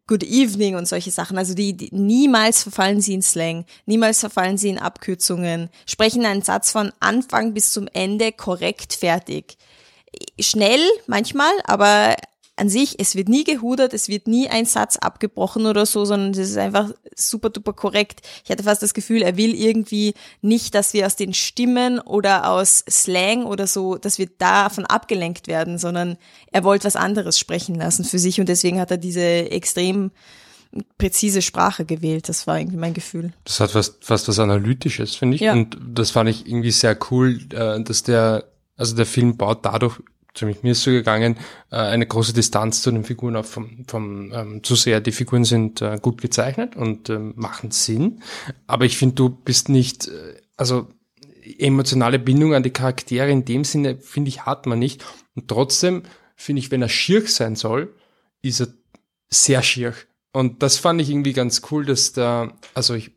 Good 0.09 0.23
Evening 0.23 0.77
und 0.77 0.87
solche 0.87 1.11
Sachen. 1.11 1.37
Also 1.37 1.55
die, 1.55 1.77
die 1.77 1.89
niemals 1.93 2.63
verfallen 2.63 3.01
sie 3.01 3.15
in 3.15 3.23
Slang, 3.23 3.65
niemals 3.87 4.21
verfallen 4.21 4.57
sie 4.57 4.69
in 4.69 4.79
Abkürzungen, 4.79 5.69
sprechen 5.87 6.25
einen 6.25 6.43
Satz 6.43 6.71
von 6.71 6.93
Anfang 7.01 7.55
bis 7.55 7.73
zum 7.73 7.89
Ende 7.93 8.33
korrekt 8.33 8.95
fertig. 8.95 9.57
Schnell 10.39 10.81
manchmal, 11.07 11.53
aber 11.65 12.15
an 12.57 12.71
sich, 12.71 12.99
es 12.99 13.15
wird 13.15 13.29
nie 13.29 13.45
gehudert, 13.45 13.93
es 13.93 14.09
wird 14.09 14.27
nie 14.27 14.49
ein 14.49 14.65
Satz 14.65 14.97
abgebrochen 14.97 15.67
oder 15.67 15.85
so, 15.85 16.07
sondern 16.07 16.31
es 16.31 16.39
ist 16.39 16.57
einfach 16.57 16.91
super 17.15 17.51
duper 17.51 17.75
korrekt. 17.75 18.23
Ich 18.45 18.51
hatte 18.51 18.63
fast 18.63 18.83
das 18.83 18.95
Gefühl, 18.95 19.21
er 19.23 19.37
will 19.37 19.55
irgendwie 19.55 20.15
nicht, 20.41 20.75
dass 20.75 20.95
wir 20.95 21.07
aus 21.07 21.17
den 21.17 21.35
Stimmen 21.35 22.01
oder 22.01 22.51
aus 22.51 22.83
Slang 22.89 23.45
oder 23.45 23.67
so, 23.67 23.97
dass 23.97 24.19
wir 24.19 24.29
davon 24.39 24.87
abgelenkt 24.87 25.49
werden, 25.49 25.79
sondern 25.79 26.17
er 26.51 26.65
wollte 26.65 26.87
was 26.87 26.97
anderes 26.97 27.39
sprechen 27.39 27.75
lassen 27.75 28.05
für 28.05 28.19
sich 28.19 28.41
und 28.41 28.49
deswegen 28.49 28.81
hat 28.81 28.91
er 28.91 28.99
diese 28.99 29.51
extrem 29.51 30.11
präzise 30.99 31.43
Sprache 31.43 31.85
gewählt. 31.85 32.29
Das 32.29 32.47
war 32.47 32.59
irgendwie 32.59 32.79
mein 32.79 32.95
Gefühl. 32.95 33.33
Das 33.45 33.61
hat 33.61 33.73
fast, 33.73 34.05
fast 34.05 34.29
was 34.29 34.39
Analytisches, 34.39 35.15
finde 35.15 35.37
ich. 35.37 35.43
Ja. 35.43 35.53
Und 35.53 35.77
das 35.87 36.11
fand 36.11 36.31
ich 36.31 36.47
irgendwie 36.47 36.71
sehr 36.71 36.99
cool, 37.11 37.39
äh, 37.53 37.83
dass 37.83 38.03
der, 38.03 38.45
also 38.77 38.97
der 38.97 39.07
Film 39.07 39.37
baut 39.37 39.65
dadurch, 39.65 40.01
zumindest 40.37 40.65
mir 40.65 40.73
ist 40.73 40.83
so 40.83 40.91
gegangen, 40.91 41.37
äh, 41.71 41.77
eine 41.77 42.07
große 42.07 42.33
Distanz 42.33 42.83
zu 42.83 42.91
den 42.91 43.05
Figuren 43.05 43.37
auf 43.37 43.51
vom, 43.51 43.85
vom 43.89 44.33
ähm, 44.33 44.63
zu 44.63 44.77
sehr. 44.77 45.01
Die 45.01 45.13
Figuren 45.13 45.45
sind 45.45 45.83
äh, 45.83 45.99
gut 46.01 46.21
gezeichnet 46.21 46.77
und 46.77 47.11
ähm, 47.11 47.33
machen 47.37 47.71
Sinn. 47.71 48.23
Aber 48.67 48.85
ich 48.85 48.97
finde, 48.97 49.17
du 49.17 49.29
bist 49.31 49.69
nicht, 49.69 50.09
äh, 50.09 50.35
also 50.57 50.89
emotionale 51.59 52.19
Bindung 52.19 52.55
an 52.55 52.63
die 52.63 52.71
Charaktere 52.71 53.31
in 53.31 53.45
dem 53.45 53.65
Sinne, 53.65 53.99
finde 53.99 54.29
ich, 54.29 54.47
hat 54.47 54.67
man 54.67 54.79
nicht. 54.79 55.05
Und 55.35 55.49
trotzdem 55.49 56.03
finde 56.35 56.61
ich, 56.61 56.71
wenn 56.71 56.83
er 56.83 56.89
schier 56.89 57.27
sein 57.27 57.57
soll, 57.57 57.95
ist 58.43 58.61
er 58.61 58.69
sehr 59.29 59.63
schier. 59.63 59.95
Und 60.33 60.63
das 60.63 60.77
fand 60.77 61.01
ich 61.01 61.11
irgendwie 61.11 61.33
ganz 61.33 61.63
cool, 61.71 61.87
dass 61.87 62.13
da, 62.13 62.53
also 62.75 62.95
ich 62.95 63.16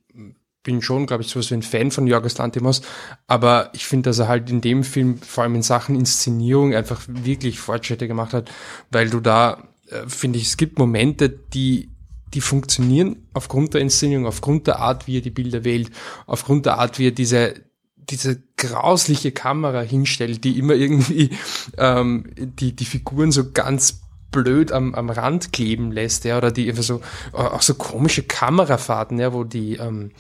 bin 0.64 0.82
schon, 0.82 1.06
glaube 1.06 1.24
ich, 1.24 1.30
sowas 1.30 1.50
wie 1.52 1.56
ein 1.56 1.62
Fan 1.62 1.92
von 1.92 2.08
Jorgos 2.08 2.38
Lantimos, 2.38 2.82
aber 3.28 3.70
ich 3.74 3.86
finde, 3.86 4.10
dass 4.10 4.20
er 4.20 4.28
halt 4.28 4.50
in 4.50 4.62
dem 4.62 4.84
Film, 4.84 5.18
vor 5.18 5.44
allem 5.44 5.56
in 5.56 5.62
Sachen 5.62 5.96
Inszenierung, 5.96 6.76
einfach 6.76 7.02
wirklich 7.08 7.60
Fortschritte 7.60 8.08
gemacht 8.08 8.34
hat, 8.34 8.52
weil 8.92 9.10
du 9.10 9.20
da, 9.20 9.70
äh, 9.88 10.08
finde 10.08 10.40
ich, 10.40 10.46
es 10.46 10.58
gibt 10.58 10.78
Momente, 10.80 11.30
die 11.30 11.90
die 12.34 12.42
funktionieren 12.42 13.28
aufgrund 13.34 13.74
der 13.74 13.82
Inszenierung, 13.82 14.28
aufgrund 14.28 14.68
der 14.68 14.78
Art, 14.80 15.08
wie 15.08 15.18
er 15.18 15.22
die 15.22 15.32
Bilder 15.32 15.64
wählt, 15.64 15.90
aufgrund 16.28 16.68
der 16.68 16.78
Art, 16.78 17.00
wie 17.00 17.08
er 17.08 17.12
diese 17.12 17.56
diese 17.96 18.42
grausliche 18.58 19.32
Kamera 19.32 19.82
hinstellt, 19.82 20.44
die 20.44 20.58
immer 20.58 20.74
irgendwie 20.74 21.32
ähm, 21.78 22.26
die 22.38 22.76
die 22.76 22.86
Figuren 22.86 23.32
so 23.32 23.52
ganz 23.52 24.02
blöd 24.32 24.72
am, 24.72 24.94
am 24.96 25.10
Rand 25.10 25.54
kleben 25.54 25.92
lässt, 25.92 26.26
ja, 26.26 26.38
oder 26.38 26.52
die 26.52 26.70
einfach 26.70 26.84
so, 26.84 27.02
auch 27.34 27.62
so 27.62 27.74
komische 27.74 28.24
Kamerafahrten, 28.24 29.20
ja, 29.20 29.34
wo 29.34 29.44
die, 29.44 29.76
ähm, 29.76 30.12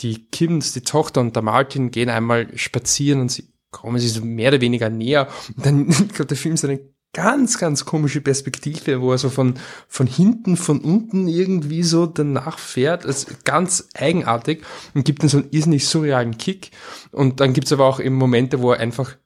die 0.00 0.26
Kims, 0.26 0.72
die 0.72 0.82
Tochter 0.82 1.20
und 1.20 1.34
der 1.36 1.42
Martin 1.42 1.90
gehen 1.90 2.08
einmal 2.08 2.56
spazieren 2.56 3.20
und 3.20 3.30
sie 3.30 3.52
kommen 3.70 3.98
sich 3.98 4.12
so 4.12 4.24
mehr 4.24 4.48
oder 4.50 4.60
weniger 4.60 4.88
näher. 4.88 5.28
Und 5.56 5.66
dann 5.66 5.86
kommt 6.16 6.30
der 6.30 6.36
Film 6.36 6.56
so 6.56 6.66
eine 6.66 6.80
ganz, 7.12 7.58
ganz 7.58 7.86
komische 7.86 8.20
Perspektive, 8.20 9.00
wo 9.00 9.12
er 9.12 9.18
so 9.18 9.30
von, 9.30 9.54
von 9.88 10.06
hinten, 10.06 10.56
von 10.56 10.80
unten 10.80 11.28
irgendwie 11.28 11.82
so 11.82 12.04
danach 12.04 12.58
fährt, 12.58 13.06
also 13.06 13.28
ganz 13.44 13.88
eigenartig 13.94 14.62
und 14.94 15.04
gibt 15.04 15.22
dann 15.22 15.30
so 15.30 15.38
einen 15.38 15.48
irrsinnig 15.50 15.88
surrealen 15.88 16.36
Kick. 16.36 16.72
Und 17.12 17.40
dann 17.40 17.54
gibt's 17.54 17.72
aber 17.72 17.86
auch 17.86 18.00
eben 18.00 18.16
Momente, 18.16 18.60
wo 18.60 18.72
er 18.72 18.80
einfach 18.80 19.16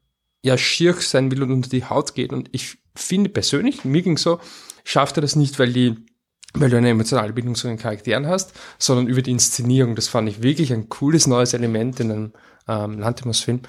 ja 0.43 0.57
schier 0.57 0.95
sein 0.95 1.31
will 1.31 1.43
und 1.43 1.53
unter 1.53 1.71
die 1.71 1.85
Haut 1.85 2.15
geht 2.15 2.33
und 2.33 2.49
ich 2.53 2.79
finde 2.95 3.31
persönlich, 3.31 3.85
mir 3.85 4.03
ging 4.03 4.19
so, 4.19 4.41
schafft 4.85 5.17
er 5.19 5.23
das 5.23 5.37
nicht, 5.37 5.59
weil 5.59 5.73
die, 5.73 5.97
weil 6.55 6.71
du 6.71 6.77
eine 6.77 6.91
emotionale 6.91 7.33
Bindung 7.33 7.55
zu 7.55 7.69
den 7.69 7.79
Charakteren 7.79 8.27
hast, 8.27 8.53
sondern 8.79 9.07
über 9.07 9.23
die 9.23 9.31
Inszenierung. 9.31 9.95
Das 9.95 10.09
fand 10.09 10.29
ich 10.29 10.43
wirklich 10.43 10.73
ein 10.73 10.89
cooles 10.89 11.27
neues 11.27 11.55
Element 11.55 12.01
in 12.01 12.11
einem 12.11 12.33
ähm, 12.67 12.99
Lantimos-Film. 12.99 13.61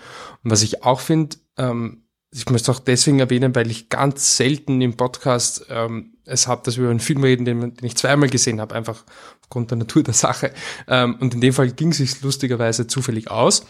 Und 0.43 0.52
was 0.52 0.64
ich 0.64 0.84
auch 0.84 0.99
finde, 0.99 1.38
ähm, 1.57 2.06
ich 2.34 2.49
möchte 2.49 2.72
auch 2.72 2.80
deswegen 2.80 3.19
erwähnen, 3.19 3.53
weil 3.56 3.69
ich 3.69 3.89
ganz 3.89 4.38
selten 4.38 4.81
im 4.81 4.95
Podcast 4.95 5.65
ähm, 5.69 6.18
es 6.31 6.47
habe, 6.47 6.61
dass 6.65 6.77
wir 6.77 6.83
über 6.83 6.91
einen 6.91 6.99
Film 6.99 7.23
reden, 7.23 7.45
den, 7.45 7.59
den 7.59 7.85
ich 7.85 7.95
zweimal 7.95 8.29
gesehen 8.29 8.61
habe, 8.61 8.75
einfach 8.75 9.03
aufgrund 9.41 9.71
der 9.71 9.77
Natur 9.77 10.03
der 10.03 10.13
Sache. 10.13 10.53
Ähm, 10.87 11.17
und 11.19 11.33
in 11.33 11.41
dem 11.41 11.53
Fall 11.53 11.71
ging 11.71 11.89
es 11.91 11.97
sich 11.97 12.21
lustigerweise 12.21 12.87
zufällig 12.87 13.29
aus, 13.29 13.65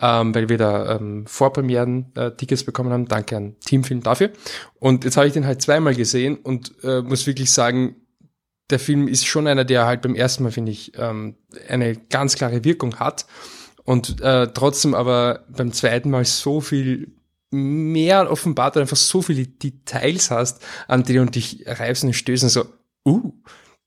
ähm, 0.00 0.34
weil 0.34 0.48
wir 0.48 0.58
da 0.58 0.96
ähm, 0.96 1.26
Vorpremieren 1.26 2.12
äh, 2.14 2.30
bekommen 2.64 2.92
haben. 2.92 3.08
Danke 3.08 3.36
an 3.36 3.56
Teamfilm 3.64 4.02
dafür. 4.02 4.30
Und 4.78 5.04
jetzt 5.04 5.16
habe 5.16 5.26
ich 5.26 5.32
den 5.32 5.46
halt 5.46 5.62
zweimal 5.62 5.94
gesehen 5.94 6.36
und 6.36 6.72
äh, 6.84 7.02
muss 7.02 7.26
wirklich 7.26 7.50
sagen, 7.50 7.96
der 8.70 8.78
Film 8.78 9.08
ist 9.08 9.26
schon 9.26 9.46
einer, 9.46 9.64
der 9.64 9.86
halt 9.86 10.02
beim 10.02 10.14
ersten 10.14 10.42
Mal, 10.42 10.52
finde 10.52 10.72
ich, 10.72 10.92
ähm, 10.96 11.36
eine 11.68 11.96
ganz 11.96 12.36
klare 12.36 12.64
Wirkung 12.64 12.96
hat 12.96 13.26
und 13.84 14.20
äh, 14.20 14.48
trotzdem 14.52 14.94
aber 14.94 15.44
beim 15.48 15.72
zweiten 15.72 16.10
Mal 16.10 16.24
so 16.24 16.60
viel 16.60 17.12
mehr 17.52 18.30
offenbart 18.30 18.76
und 18.76 18.82
einfach 18.82 18.96
so 18.96 19.22
viele 19.22 19.46
Details 19.46 20.30
hast, 20.30 20.62
an 20.88 21.02
die 21.04 21.14
du 21.14 21.24
dich 21.26 21.64
reibst 21.66 22.04
und 22.04 22.14
stößen, 22.14 22.48
so, 22.48 22.66
uh, 23.06 23.32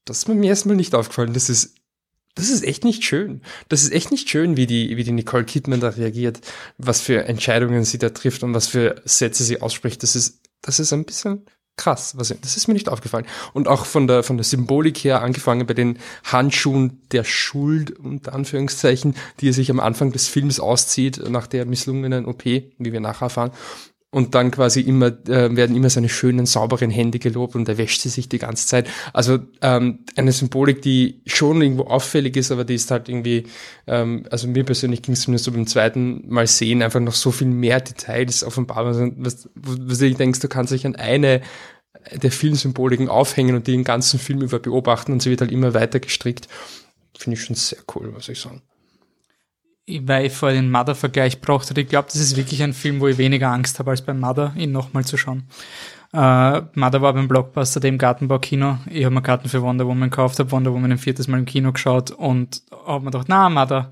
das 0.05 0.19
ist 0.19 0.27
mir 0.27 0.35
beim 0.35 0.43
ersten 0.43 0.69
Mal 0.69 0.75
nicht 0.75 0.93
aufgefallen. 0.93 1.33
Das 1.33 1.49
ist, 1.49 1.75
das 2.35 2.49
ist 2.49 2.63
echt 2.63 2.83
nicht 2.83 3.03
schön. 3.03 3.41
Das 3.69 3.81
ist 3.81 3.91
echt 3.91 4.11
nicht 4.11 4.29
schön, 4.29 4.55
wie 4.55 4.67
die, 4.67 4.97
wie 4.97 5.03
die 5.03 5.11
Nicole 5.11 5.45
Kidman 5.45 5.79
da 5.79 5.89
reagiert, 5.89 6.41
was 6.77 7.01
für 7.01 7.25
Entscheidungen 7.25 7.85
sie 7.85 7.97
da 7.97 8.09
trifft 8.09 8.43
und 8.43 8.53
was 8.53 8.67
für 8.67 9.01
Sätze 9.05 9.43
sie 9.43 9.61
ausspricht. 9.61 10.03
Das 10.03 10.15
ist, 10.15 10.41
das 10.61 10.79
ist 10.79 10.93
ein 10.93 11.05
bisschen 11.05 11.45
krass. 11.77 12.17
Was, 12.17 12.33
das 12.41 12.57
ist 12.57 12.67
mir 12.67 12.73
nicht 12.73 12.89
aufgefallen. 12.89 13.25
Und 13.53 13.67
auch 13.67 13.85
von 13.85 14.07
der, 14.07 14.23
von 14.23 14.37
der 14.37 14.43
Symbolik 14.43 14.99
her, 14.99 15.21
angefangen 15.21 15.65
bei 15.67 15.73
den 15.73 15.99
Handschuhen 16.23 17.01
der 17.11 17.23
Schuld, 17.23 17.91
unter 17.99 18.33
Anführungszeichen, 18.33 19.15
die 19.39 19.49
er 19.49 19.53
sich 19.53 19.69
am 19.69 19.79
Anfang 19.79 20.11
des 20.11 20.27
Films 20.27 20.59
auszieht, 20.59 21.21
nach 21.29 21.47
der 21.47 21.65
misslungenen 21.65 22.25
OP, 22.25 22.45
wie 22.45 22.71
wir 22.77 22.99
nachher 22.99 23.25
erfahren. 23.25 23.51
Und 24.15 24.33
dann 24.33 24.49
quasi 24.49 24.79
immer, 24.79 25.07
äh, 25.07 25.53
werden 25.57 25.75
immer 25.75 25.89
seine 25.89 26.07
schönen, 26.07 26.45
sauberen 26.45 26.89
Hände 26.89 27.19
gelobt 27.19 27.53
und 27.53 27.67
er 27.67 27.77
wäscht 27.77 27.99
sie 27.99 28.07
sich 28.07 28.29
die 28.29 28.37
ganze 28.37 28.65
Zeit. 28.65 28.89
Also 29.11 29.39
ähm, 29.61 30.05
eine 30.15 30.31
Symbolik, 30.31 30.81
die 30.81 31.19
schon 31.25 31.61
irgendwo 31.61 31.83
auffällig 31.83 32.37
ist, 32.37 32.49
aber 32.49 32.63
die 32.63 32.75
ist 32.75 32.91
halt 32.91 33.09
irgendwie, 33.09 33.43
ähm, 33.87 34.25
also 34.31 34.47
mir 34.47 34.63
persönlich 34.63 35.01
ging 35.01 35.15
es 35.15 35.27
mir 35.27 35.37
so 35.37 35.51
beim 35.51 35.67
zweiten 35.67 36.29
Mal 36.29 36.47
sehen, 36.47 36.81
einfach 36.81 37.01
noch 37.01 37.13
so 37.13 37.31
viel 37.31 37.47
mehr 37.47 37.81
Details 37.81 38.45
offenbar, 38.45 38.85
was, 38.85 39.49
was, 39.53 39.97
du 39.99 40.13
denkst, 40.13 40.39
du 40.39 40.47
kannst 40.47 40.71
dich 40.71 40.85
an 40.85 40.95
eine 40.95 41.41
der 42.13 42.31
vielen 42.31 42.55
Symboliken 42.55 43.09
aufhängen 43.09 43.57
und 43.57 43.67
die 43.67 43.73
den 43.73 43.83
ganzen 43.83 44.17
Film 44.17 44.41
über 44.41 44.59
beobachten 44.59 45.11
und 45.11 45.23
sie 45.23 45.29
wird 45.29 45.41
halt 45.41 45.51
immer 45.51 45.73
weiter 45.73 45.99
gestrickt. 45.99 46.47
Finde 47.17 47.37
ich 47.37 47.43
schon 47.43 47.57
sehr 47.57 47.79
cool, 47.93 48.11
muss 48.11 48.29
ich 48.29 48.39
sagen. 48.39 48.61
Weil 49.87 50.25
ich 50.25 50.33
vor 50.33 50.51
den 50.51 50.71
Mother-Vergleich 50.71 51.41
brauchte, 51.41 51.79
ich 51.79 51.87
glaube, 51.87 52.07
das 52.11 52.19
ist 52.19 52.35
wirklich 52.35 52.63
ein 52.63 52.73
Film, 52.73 52.99
wo 52.99 53.07
ich 53.07 53.17
weniger 53.17 53.49
Angst 53.49 53.77
habe 53.77 53.91
als 53.91 54.01
beim 54.01 54.19
Mother, 54.19 54.53
ihn 54.57 54.71
nochmal 54.71 55.05
zu 55.05 55.15
schauen. 55.15 55.43
Äh, 56.11 56.61
Mother 56.73 57.01
war 57.01 57.13
beim 57.13 57.27
Blockbuster, 57.27 57.79
dem 57.79 57.97
Gartenbau-Kino. 57.97 58.79
Ich 58.89 59.05
habe 59.05 59.13
mir 59.13 59.21
Karten 59.21 59.49
für 59.49 59.61
Wonder 59.61 59.85
Woman 59.85 60.09
gekauft, 60.09 60.39
habe 60.39 60.51
Wonder 60.51 60.73
Woman 60.73 60.93
ein 60.93 60.97
viertes 60.97 61.27
Mal 61.27 61.39
im 61.39 61.45
Kino 61.45 61.71
geschaut 61.71 62.11
und 62.11 62.61
habe 62.85 63.03
mir 63.03 63.11
gedacht, 63.11 63.27
na, 63.27 63.49
Mother, 63.49 63.91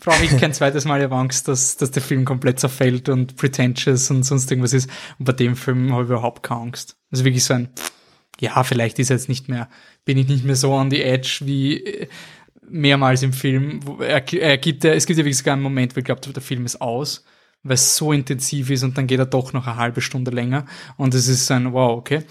brauche 0.00 0.24
ich 0.24 0.36
kein 0.36 0.52
zweites 0.52 0.84
Mal, 0.84 0.98
ich 0.98 1.04
habe 1.04 1.16
Angst, 1.16 1.46
dass, 1.48 1.76
dass 1.76 1.90
der 1.90 2.02
Film 2.02 2.24
komplett 2.24 2.58
zerfällt 2.58 3.08
und 3.08 3.36
pretentious 3.36 4.10
und 4.10 4.24
sonst 4.24 4.50
irgendwas 4.50 4.72
ist. 4.72 4.90
Und 5.18 5.26
bei 5.26 5.32
dem 5.32 5.56
Film 5.56 5.92
habe 5.92 6.02
ich 6.02 6.08
überhaupt 6.08 6.42
keine 6.42 6.62
Angst. 6.62 6.96
Also 7.12 7.24
wirklich 7.24 7.44
so 7.44 7.54
ein, 7.54 7.68
ja, 8.40 8.62
vielleicht 8.64 8.98
ist 8.98 9.10
er 9.10 9.16
jetzt 9.16 9.28
nicht 9.28 9.48
mehr, 9.48 9.68
bin 10.04 10.18
ich 10.18 10.28
nicht 10.28 10.44
mehr 10.44 10.56
so 10.56 10.72
on 10.72 10.90
the 10.90 11.02
edge 11.02 11.40
wie 11.42 11.84
äh, 11.84 12.08
mehrmals 12.70 13.22
im 13.22 13.32
Film. 13.32 13.80
Wo 13.84 14.02
er, 14.02 14.32
er 14.32 14.58
gibt 14.58 14.84
ja, 14.84 14.92
es 14.92 15.06
gibt 15.06 15.18
ja 15.18 15.24
wirklich 15.24 15.38
sogar 15.38 15.54
einen 15.54 15.62
Moment, 15.62 15.94
wo 15.94 15.98
ich 15.98 16.04
glaube, 16.04 16.20
der 16.20 16.42
Film 16.42 16.64
ist 16.64 16.80
aus, 16.80 17.24
weil 17.62 17.74
es 17.74 17.96
so 17.96 18.12
intensiv 18.12 18.70
ist 18.70 18.82
und 18.82 18.96
dann 18.96 19.06
geht 19.06 19.18
er 19.18 19.26
doch 19.26 19.52
noch 19.52 19.66
eine 19.66 19.76
halbe 19.76 20.00
Stunde 20.00 20.30
länger. 20.30 20.64
Und 20.96 21.14
es 21.14 21.28
ist 21.28 21.50
ein, 21.50 21.72
wow, 21.72 21.98
okay. 21.98 22.22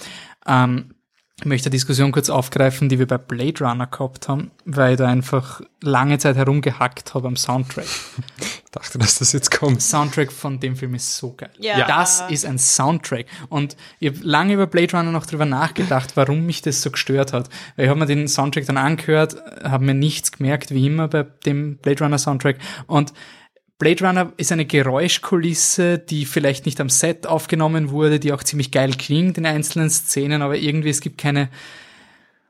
Ähm, 0.47 0.95
ich 1.39 1.45
möchte 1.45 1.67
eine 1.67 1.71
Diskussion 1.71 2.11
kurz 2.11 2.29
aufgreifen, 2.29 2.89
die 2.89 2.99
wir 2.99 3.07
bei 3.07 3.17
Blade 3.17 3.63
Runner 3.63 3.87
gehabt 3.87 4.27
haben, 4.27 4.51
weil 4.65 4.91
ich 4.91 4.97
da 4.97 5.07
einfach 5.07 5.61
lange 5.81 6.17
Zeit 6.17 6.35
herumgehackt 6.35 7.13
habe 7.13 7.29
am 7.29 7.37
Soundtrack. 7.37 7.85
Ich 7.85 8.71
dachte, 8.71 8.97
dass 8.97 9.19
das 9.19 9.31
jetzt 9.31 9.49
kommt. 9.49 9.81
Soundtrack 9.81 10.33
von 10.33 10.59
dem 10.59 10.75
Film 10.75 10.95
ist 10.95 11.15
so 11.15 11.31
geil. 11.31 11.49
Ja. 11.57 11.87
Das 11.87 12.25
ist 12.29 12.45
ein 12.45 12.59
Soundtrack. 12.59 13.25
Und 13.47 13.77
ich 13.99 14.09
habe 14.09 14.19
lange 14.21 14.55
über 14.55 14.67
Blade 14.67 14.97
Runner 14.97 15.13
noch 15.13 15.25
drüber 15.25 15.45
nachgedacht, 15.45 16.17
warum 16.17 16.45
mich 16.45 16.61
das 16.61 16.81
so 16.81 16.91
gestört 16.91 17.31
hat. 17.31 17.47
Weil 17.77 17.85
ich 17.85 17.89
habe 17.89 17.99
mir 18.01 18.05
den 18.05 18.27
Soundtrack 18.27 18.65
dann 18.65 18.75
angehört, 18.77 19.37
habe 19.63 19.85
mir 19.85 19.93
nichts 19.93 20.33
gemerkt, 20.33 20.71
wie 20.71 20.87
immer 20.87 21.07
bei 21.07 21.23
dem 21.45 21.77
Blade 21.77 22.03
Runner 22.03 22.17
Soundtrack. 22.17 22.57
Und 22.85 23.13
Blade 23.79 24.05
Runner 24.05 24.33
ist 24.35 24.51
eine 24.51 24.65
Geräuschkulisse, 24.65 25.99
die 25.99 26.25
vielleicht 26.25 26.65
nicht 26.65 26.81
am 26.81 26.89
Set 26.89 27.25
aufgenommen 27.25 27.91
wurde, 27.91 28.19
die 28.19 28.33
auch 28.33 28.43
ziemlich 28.43 28.71
geil 28.71 28.91
klingt 28.91 29.37
in 29.37 29.45
einzelnen 29.45 29.89
Szenen, 29.89 30.41
aber 30.41 30.57
irgendwie 30.57 30.89
es 30.89 30.99
gibt 30.99 31.17
keine, 31.17 31.49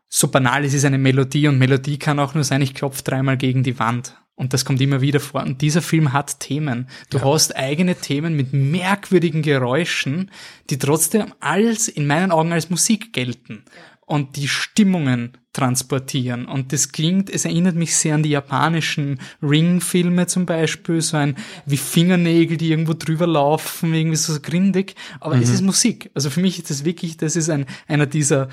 so 0.08 0.30
banal 0.30 0.66
es 0.66 0.74
ist 0.74 0.86
eine 0.86 0.98
Melodie 0.98 1.48
und 1.48 1.60
Melodie 1.60 2.00
kann 2.00 2.20
auch 2.20 2.34
nur 2.34 2.44
sein, 2.44 2.64
ich 2.64 2.74
klopfe 2.74 3.04
dreimal 3.04 3.38
gegen 3.38 3.62
die 3.62 3.78
Wand. 3.78 4.16
Und 4.34 4.54
das 4.54 4.66
kommt 4.66 4.82
immer 4.82 5.02
wieder 5.02 5.20
vor. 5.20 5.44
Und 5.44 5.62
dieser 5.62 5.82
Film 5.82 6.14
hat 6.14 6.40
Themen. 6.40 6.88
Du 7.10 7.18
ja. 7.18 7.26
hast 7.26 7.58
eigene 7.58 7.96
Themen 7.96 8.36
mit 8.36 8.54
merkwürdigen 8.54 9.42
Geräuschen, 9.42 10.32
die 10.70 10.80
trotzdem 10.80 11.34
alles 11.42 11.90
in 11.90 12.08
meinen 12.08 12.32
Augen 12.32 12.54
als 12.54 12.70
Musik 12.70 13.12
gelten. 13.12 13.66
Und 14.06 14.38
die 14.38 14.48
Stimmungen 14.48 15.38
transportieren. 15.54 16.46
Und 16.46 16.74
das 16.74 16.92
klingt, 16.92 17.30
es 17.30 17.46
erinnert 17.46 17.76
mich 17.76 17.96
sehr 17.96 18.16
an 18.16 18.24
die 18.24 18.30
japanischen 18.30 19.20
Ring-Filme 19.42 20.28
zum 20.28 20.46
Beispiel, 20.46 21.02
so 21.02 21.18
ein 21.18 21.36
wie 21.66 21.78
Fingernägel, 21.78 22.58
die 22.58 22.70
irgendwo 22.70 22.94
drüber 22.94 23.26
laufen, 23.26 23.94
irgendwie 23.94 24.18
so 24.18 24.40
grindig. 24.40 24.96
Aber 25.20 25.36
mhm. 25.36 25.42
es 25.42 25.50
ist 25.50 25.62
Musik. 25.62 26.12
Also 26.14 26.30
für 26.30 26.42
mich 26.42 26.60
ist 26.60 26.70
das 26.70 26.86
wirklich, 26.86 27.18
das 27.18 27.36
ist 27.36 27.50
ein, 27.50 27.66
einer 27.88 28.06
dieser 28.06 28.50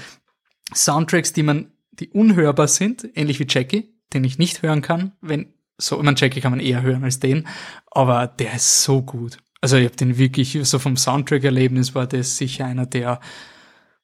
Soundtracks, 0.74 1.32
die 1.32 1.42
man, 1.42 1.72
die 1.92 2.08
unhörbar 2.08 2.68
sind, 2.68 3.08
ähnlich 3.14 3.40
wie 3.40 3.46
Jackie, 3.48 3.94
den 4.12 4.24
ich 4.24 4.38
nicht 4.38 4.62
hören 4.62 4.82
kann, 4.82 5.12
wenn, 5.20 5.52
so, 5.78 6.02
man 6.02 6.16
Jackie 6.16 6.40
kann 6.40 6.52
man 6.52 6.60
eher 6.60 6.82
hören 6.82 7.04
als 7.04 7.20
den, 7.20 7.46
aber 7.90 8.26
der 8.26 8.54
ist 8.54 8.82
so 8.82 9.02
gut. 9.02 9.38
Also 9.60 9.76
ich 9.76 9.84
habe 9.84 9.96
den 9.96 10.16
wirklich, 10.16 10.58
so 10.62 10.78
vom 10.78 10.96
Soundtrack-Erlebnis 10.96 11.94
war 11.94 12.06
das 12.06 12.36
sicher 12.36 12.64
einer 12.64 12.86
der, 12.86 13.20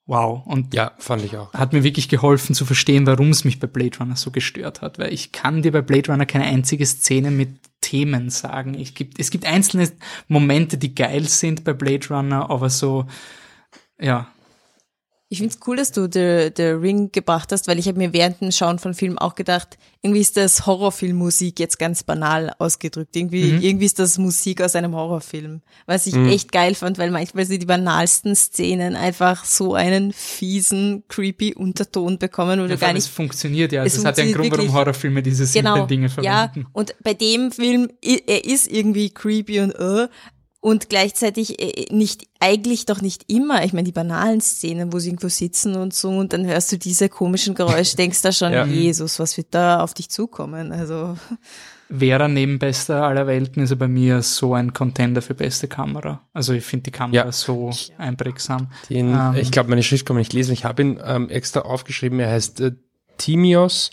wow. 0.07 0.45
Und 0.47 0.75
ja, 0.75 0.93
fand 0.99 1.25
ich 1.25 1.37
auch. 1.37 1.53
Hat 1.53 1.73
mir 1.73 1.83
wirklich 1.83 2.09
geholfen 2.09 2.55
zu 2.55 2.65
verstehen, 2.65 3.07
warum 3.07 3.31
es 3.31 3.45
mich 3.45 3.61
bei 3.61 3.67
Blade 3.67 3.99
Runner 3.99 4.17
so 4.17 4.31
gestört 4.31 4.81
hat, 4.81 4.99
weil 4.99 5.13
ich 5.13 5.33
kann 5.33 5.63
dir 5.63 5.73
bei 5.73 5.83
Blade 5.83 6.11
Runner 6.11 6.27
keine 6.27 6.45
einzige 6.45 6.87
Szene 6.87 7.31
mit 7.31 7.61
Themen 7.81 8.31
sagen. 8.31 8.75
Ich 8.75 8.95
gibt, 8.95 9.21
es 9.21 9.31
gibt 9.31 9.45
einzelne 9.45 9.91
Momente, 10.29 10.79
die 10.79 10.95
geil 10.95 11.25
sind 11.29 11.65
bei 11.65 11.73
Blade 11.73 12.09
Runner, 12.09 12.49
aber 12.49 12.71
so, 12.71 13.07
ja, 14.01 14.32
ich 15.33 15.39
finde 15.39 15.55
es 15.55 15.67
cool, 15.67 15.77
dass 15.77 15.93
du 15.93 16.11
The, 16.13 16.53
The 16.55 16.73
Ring 16.73 17.11
gebracht 17.11 17.53
hast, 17.53 17.67
weil 17.67 17.79
ich 17.79 17.89
habe 17.89 17.97
mir 17.97 18.13
während 18.13 18.43
dem 18.43 18.53
Schauen 18.53 18.79
von 18.79 18.93
Film 18.93 19.17
auch 19.17 19.35
gedacht, 19.35 19.79
irgendwie 20.03 20.21
ist 20.21 20.37
das 20.37 20.67
Horrorfilmmusik 20.67 21.59
jetzt 21.59 21.79
ganz 21.79 22.03
banal 22.03 22.53
ausgedrückt. 22.59 23.17
Irgendwie, 23.17 23.53
mhm. 23.53 23.63
irgendwie 23.63 23.87
ist 23.87 23.99
das 23.99 24.19
Musik 24.19 24.61
aus 24.61 24.77
einem 24.77 24.95
Horrorfilm. 24.95 25.63
Was 25.87 26.07
ich 26.07 26.15
mhm. 26.15 26.29
echt 26.29 26.53
geil 26.53 26.75
fand, 26.75 26.99
weil 26.99 27.11
manchmal 27.11 27.47
sie 27.47 27.59
die 27.59 27.65
banalsten 27.65 28.37
Szenen 28.37 28.95
einfach 28.95 29.47
so 29.47 29.73
einen 29.75 30.13
fiesen, 30.13 31.05
creepy 31.09 31.55
Unterton 31.55 32.19
bekommen, 32.19 32.61
wo 32.61 32.65
ja, 32.65 32.69
du 32.69 32.77
gar 32.77 32.93
nicht. 32.93 33.05
Es 33.05 33.09
funktioniert 33.09 33.73
ja. 33.73 33.81
Also 33.81 33.95
es, 33.95 34.01
es 34.01 34.05
hat 34.05 34.19
ja 34.19 34.25
einen 34.25 34.35
Grund, 34.35 34.51
warum 34.51 34.75
Horrorfilme 34.75 35.23
diese 35.23 35.51
genau, 35.51 35.87
Dinge 35.87 36.11
verwenden. 36.11 36.61
Ja, 36.61 36.65
und 36.75 36.95
bei 37.03 37.15
dem 37.15 37.53
Film, 37.53 37.89
er 38.03 38.45
ist 38.45 38.71
irgendwie 38.71 39.09
creepy 39.09 39.61
und 39.61 39.75
uh, 39.81 40.09
und 40.63 40.89
gleichzeitig 40.89 41.61
äh, 41.61 41.93
nicht, 41.93 42.29
eigentlich 42.39 42.87
doch 42.87 43.03
nicht 43.03 43.25
immer. 43.27 43.65
Ich 43.65 43.73
meine, 43.73 43.85
die 43.85 43.93
banalen 43.93 44.41
Szenen, 44.41 44.93
wo 44.93 45.01
sie 45.01 45.09
irgendwo 45.09 45.29
sitzen 45.29 45.75
und 45.75 45.93
so, 45.93 46.11
und 46.11 46.33
dann 46.33 46.47
hörst 46.47 46.71
du 46.71 46.79
diese 46.79 47.09
komischen 47.09 47.57
Geräusche, 47.57 47.97
denkst 47.97 48.23
da 48.23 48.31
schon, 48.31 48.53
ja. 48.53 48.65
Jesus, 48.65 49.19
was 49.19 49.37
wird 49.37 49.49
da 49.51 49.81
auf 49.81 49.93
dich 49.93 50.09
zukommen? 50.09 50.71
Also. 50.71 51.19
Wäre 51.89 52.29
neben 52.29 52.61
bester 52.61 53.03
aller 53.03 53.27
Welten 53.27 53.65
ist 53.65 53.71
er 53.71 53.77
bei 53.77 53.89
mir 53.89 54.23
so 54.23 54.55
ein 54.55 54.73
Contender 54.73 55.21
für 55.21 55.35
beste 55.35 55.67
Kamera. 55.67 56.23
Also 56.33 56.53
ich 56.53 56.65
finde 56.65 56.85
die 56.85 56.91
Kamera 56.93 57.27
ja. 57.27 57.33
so 57.33 57.73
einprägsam. 57.99 58.69
Den, 58.89 59.13
ähm, 59.13 59.35
ich 59.35 59.51
glaube, 59.51 59.69
meine 59.69 59.83
Schrift 59.83 60.07
kann 60.07 60.15
man 60.15 60.21
nicht 60.21 60.33
lesen. 60.33 60.53
Ich 60.53 60.65
habe 60.65 60.81
ihn 60.81 61.01
ähm, 61.05 61.29
extra 61.29 61.63
aufgeschrieben. 61.63 62.21
Er 62.21 62.31
heißt 62.31 62.61
äh, 62.61 62.73
Timios 63.19 63.91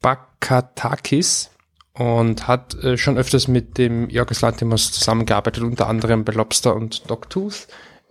Bakatakis 0.00 1.50
und 1.98 2.46
hat 2.46 2.74
äh, 2.82 2.98
schon 2.98 3.16
öfters 3.16 3.48
mit 3.48 3.78
dem 3.78 4.08
Jorgos 4.10 4.42
Lantimos 4.42 4.92
zusammengearbeitet, 4.92 5.62
unter 5.62 5.88
anderem 5.88 6.24
bei 6.24 6.32
Lobster 6.32 6.76
und 6.76 7.10
Dogtooth. 7.10 7.68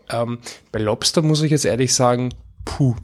Ähm, 0.10 0.40
bei 0.72 0.80
Lobster 0.80 1.22
muss 1.22 1.42
ich 1.44 1.52
jetzt 1.52 1.66
ehrlich 1.66 1.94
sagen, 1.94 2.34
puh. 2.64 2.96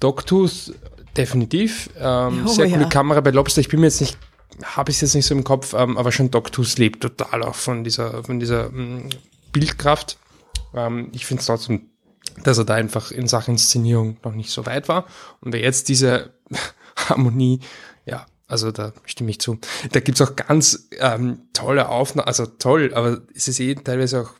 Dogtooth 0.00 0.72
definitiv. 1.16 1.90
Ähm, 1.98 2.44
oh, 2.46 2.48
sehr 2.48 2.68
coole 2.68 2.82
ja. 2.82 2.88
Kamera 2.88 3.20
bei 3.20 3.30
Lobster. 3.30 3.60
Ich 3.60 3.68
bin 3.68 3.80
mir 3.80 3.86
jetzt 3.86 4.00
nicht, 4.00 4.16
habe 4.62 4.90
ich 4.90 5.00
jetzt 5.00 5.14
nicht 5.14 5.26
so 5.26 5.34
im 5.34 5.44
Kopf, 5.44 5.74
ähm, 5.74 5.98
aber 5.98 6.10
schon 6.10 6.30
Dogtooth 6.30 6.78
lebt 6.78 7.02
total 7.02 7.42
auch 7.42 7.54
von 7.54 7.84
dieser, 7.84 8.24
von 8.24 8.40
dieser 8.40 8.70
mh, 8.70 8.82
mm, 8.82 9.08
Bildkraft. 9.52 10.16
Ähm, 10.74 11.10
ich 11.12 11.26
finde 11.26 11.40
es 11.40 11.46
trotzdem, 11.46 11.90
dass 12.44 12.56
er 12.56 12.64
da 12.64 12.74
einfach 12.74 13.10
in 13.10 13.26
Sachen 13.26 13.52
Inszenierung 13.52 14.16
noch 14.24 14.34
nicht 14.34 14.50
so 14.50 14.64
weit 14.64 14.88
war. 14.88 15.04
Und 15.40 15.52
wer 15.52 15.60
jetzt 15.60 15.88
diese 15.90 16.32
Harmonie, 16.96 17.60
ja, 18.06 18.24
also 18.48 18.72
da 18.72 18.92
stimme 19.04 19.30
ich 19.30 19.40
zu. 19.40 19.58
Da 19.92 20.00
gibt's 20.00 20.20
auch 20.20 20.34
ganz 20.34 20.88
ähm, 20.98 21.42
tolle 21.52 21.88
Aufnahmen, 21.88 22.26
also 22.26 22.46
toll, 22.46 22.92
aber 22.94 23.20
es 23.34 23.46
ist 23.46 23.60
eh 23.60 23.74
teilweise 23.74 24.22
auch, 24.22 24.30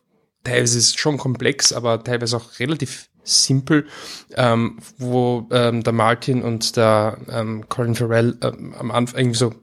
teilweise 0.42 0.78
ist 0.78 0.88
es 0.88 0.94
schon 0.96 1.18
komplex, 1.18 1.72
aber 1.72 2.02
teilweise 2.02 2.38
auch 2.38 2.58
relativ 2.58 3.10
simpel, 3.22 3.86
ähm, 4.34 4.78
wo 4.96 5.46
ähm, 5.52 5.82
der 5.82 5.92
Martin 5.92 6.42
und 6.42 6.76
der 6.76 7.18
ähm, 7.30 7.68
Colin 7.68 7.94
Farrell 7.94 8.38
ähm, 8.42 8.74
am 8.78 8.90
Anfang 8.90 9.20
irgendwie 9.20 9.38
so 9.38 9.54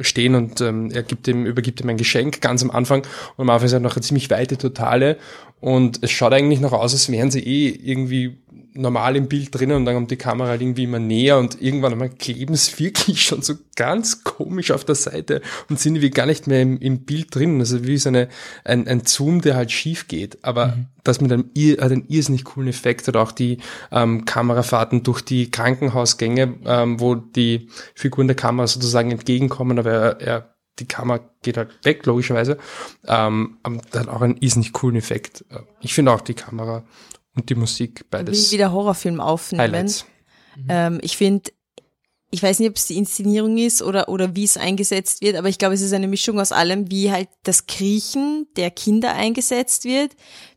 stehen 0.00 0.34
und 0.34 0.60
ähm, 0.60 0.90
er 0.90 1.02
gibt 1.02 1.28
ihm, 1.28 1.44
übergibt 1.44 1.80
ihm 1.80 1.88
ein 1.88 1.96
Geschenk 1.96 2.40
ganz 2.40 2.62
am 2.62 2.70
Anfang 2.70 3.02
und 3.36 3.42
am 3.42 3.50
Anfang 3.50 3.66
ist 3.66 3.72
er 3.72 3.80
noch 3.80 3.96
eine 3.96 4.02
ziemlich 4.02 4.30
weite 4.30 4.56
Totale 4.56 5.18
und 5.60 5.98
es 6.02 6.10
schaut 6.10 6.32
eigentlich 6.32 6.60
noch 6.60 6.72
aus, 6.72 6.92
als 6.92 7.10
wären 7.10 7.30
sie 7.30 7.40
eh 7.40 7.68
irgendwie 7.68 8.38
normal 8.74 9.16
im 9.16 9.28
Bild 9.28 9.54
drinnen 9.54 9.76
und 9.76 9.84
dann 9.84 9.94
kommt 9.94 10.10
die 10.10 10.16
Kamera 10.16 10.48
halt 10.48 10.62
irgendwie 10.62 10.84
immer 10.84 10.98
näher 10.98 11.38
und 11.38 11.60
irgendwann 11.60 11.92
einmal 11.92 12.08
kleben 12.08 12.56
sie 12.56 12.78
wirklich 12.78 13.22
schon 13.22 13.42
so 13.42 13.54
ganz 13.76 14.24
komisch 14.24 14.70
auf 14.70 14.84
der 14.84 14.94
Seite 14.94 15.42
und 15.68 15.78
sind 15.78 16.00
wie 16.00 16.10
gar 16.10 16.26
nicht 16.26 16.46
mehr 16.46 16.62
im, 16.62 16.78
im 16.78 17.00
Bild 17.00 17.34
drin. 17.34 17.60
Also 17.60 17.84
wie 17.86 17.98
so 17.98 18.08
eine, 18.08 18.28
ein, 18.64 18.86
ein 18.88 19.02
Zoom, 19.04 19.40
der 19.40 19.56
halt 19.56 19.72
schief 19.72 20.08
geht. 20.08 20.38
Aber 20.42 20.68
Mhm. 20.68 20.86
Das 21.04 21.20
mit 21.20 21.32
einem 21.32 21.50
hat 21.80 21.92
einen 21.92 22.06
irrsinnig 22.08 22.44
coolen 22.44 22.68
Effekt 22.68 23.08
oder 23.08 23.22
auch 23.22 23.32
die 23.32 23.58
ähm, 23.90 24.24
Kamerafahrten 24.24 25.02
durch 25.02 25.22
die 25.22 25.50
Krankenhausgänge, 25.50 26.54
ähm, 26.64 27.00
wo 27.00 27.14
die 27.14 27.68
Figuren 27.94 28.28
der 28.28 28.36
Kamera 28.36 28.66
sozusagen 28.66 29.10
entgegenkommen, 29.10 29.78
aber 29.78 29.90
er, 29.90 30.20
er 30.20 30.54
die 30.78 30.86
Kamera 30.86 31.20
geht 31.42 31.56
halt 31.56 31.70
weg, 31.84 32.06
logischerweise. 32.06 32.56
Ähm, 33.06 33.58
aber 33.62 33.80
das 33.90 34.02
hat 34.02 34.08
auch 34.08 34.22
einen 34.22 34.38
irrsinnig 34.38 34.72
coolen 34.72 34.96
Effekt. 34.96 35.44
Ich 35.80 35.92
finde 35.92 36.12
auch 36.12 36.22
die 36.22 36.34
Kamera 36.34 36.84
und 37.34 37.48
die 37.50 37.54
Musik 37.54 38.06
beides 38.10 38.52
wieder 38.52 38.72
Horrorfilm 38.72 39.20
aufnehmen. 39.20 39.62
Highlights. 39.62 40.06
Ähm, 40.68 40.98
ich 41.02 41.16
finde, 41.16 41.50
ich 42.30 42.42
weiß 42.42 42.58
nicht, 42.58 42.70
ob 42.70 42.76
es 42.76 42.86
die 42.86 42.96
Inszenierung 42.96 43.58
ist 43.58 43.82
oder, 43.82 44.08
oder 44.08 44.34
wie 44.34 44.44
es 44.44 44.56
eingesetzt 44.56 45.20
wird, 45.20 45.36
aber 45.36 45.48
ich 45.48 45.58
glaube, 45.58 45.74
es 45.74 45.82
ist 45.82 45.92
eine 45.92 46.08
Mischung 46.08 46.40
aus 46.40 46.52
allem, 46.52 46.90
wie 46.90 47.10
halt 47.10 47.28
das 47.42 47.66
Kriechen 47.66 48.46
der 48.56 48.70
Kinder 48.70 49.14
eingesetzt 49.14 49.84
wird. 49.84 50.12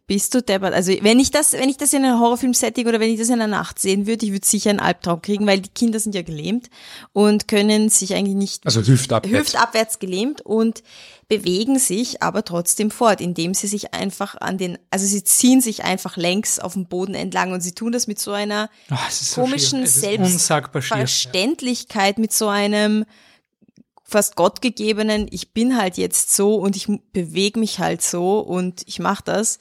Bist 0.08 0.36
du 0.36 0.44
deppert? 0.44 0.74
Also 0.74 0.94
wenn 1.02 1.20
ich 1.20 1.32
das, 1.32 1.54
wenn 1.54 1.68
ich 1.68 1.78
das 1.78 1.92
in 1.92 2.06
einem 2.06 2.20
Horrorfilm-Setting 2.20 2.88
oder 2.88 3.00
wenn 3.00 3.10
ich 3.10 3.18
das 3.20 3.30
in 3.30 3.40
der 3.40 3.48
Nacht 3.48 3.80
sehen 3.80 4.06
würde, 4.06 4.24
ich 4.26 4.32
würde 4.32 4.46
sicher 4.46 4.70
einen 4.70 4.80
Albtraum 4.80 5.20
kriegen, 5.22 5.48
weil 5.48 5.62
die 5.62 5.70
Kinder 5.70 6.00
sind 6.00 6.14
ja 6.14 6.22
gelähmt 6.22 6.70
und 7.12 7.48
können 7.48 7.90
sich 7.90 8.14
eigentlich 8.14 8.36
nicht 8.36 8.68
Also 8.68 8.82
hüftabwärts. 8.82 9.54
hüftabwärts 9.54 9.98
gelähmt 9.98 10.42
und 10.42 10.84
bewegen 11.28 11.80
sich 11.80 12.22
aber 12.22 12.46
trotzdem 12.46 12.92
fort, 12.92 13.20
indem 13.20 13.56
sie 13.56 13.66
sich 13.66 13.96
einfach 13.96 14.36
an 14.36 14.60
den, 14.60 14.78
also 14.92 15.08
sie 15.08 15.24
ziehen 15.24 15.60
sich 15.60 15.84
einfach 15.84 16.18
längs 16.18 16.60
auf 16.60 16.74
dem 16.74 16.86
Boden 16.86 17.16
entlang 17.16 17.52
und 17.52 17.62
sie 17.62 17.72
tun 17.72 17.92
das 17.92 18.06
mit 18.06 18.20
so 18.20 18.32
einer 18.32 18.70
so 19.10 19.42
komischen. 19.42 19.88
Selbstverständlichkeit, 19.88 22.20
mit 22.20 22.32
so 22.32 22.48
einem 22.48 23.06
fast 24.04 24.36
gottgegebenen, 24.36 25.28
ich 25.32 25.52
bin 25.52 25.76
halt 25.76 25.98
jetzt 25.98 26.36
so 26.36 26.58
und 26.58 26.76
ich 26.76 26.88
bewege 27.12 27.60
mich 27.60 27.80
halt 27.80 28.04
so 28.04 28.40
und 28.40 28.84
ich 28.86 29.00
mache 29.00 29.24
das. 29.26 29.58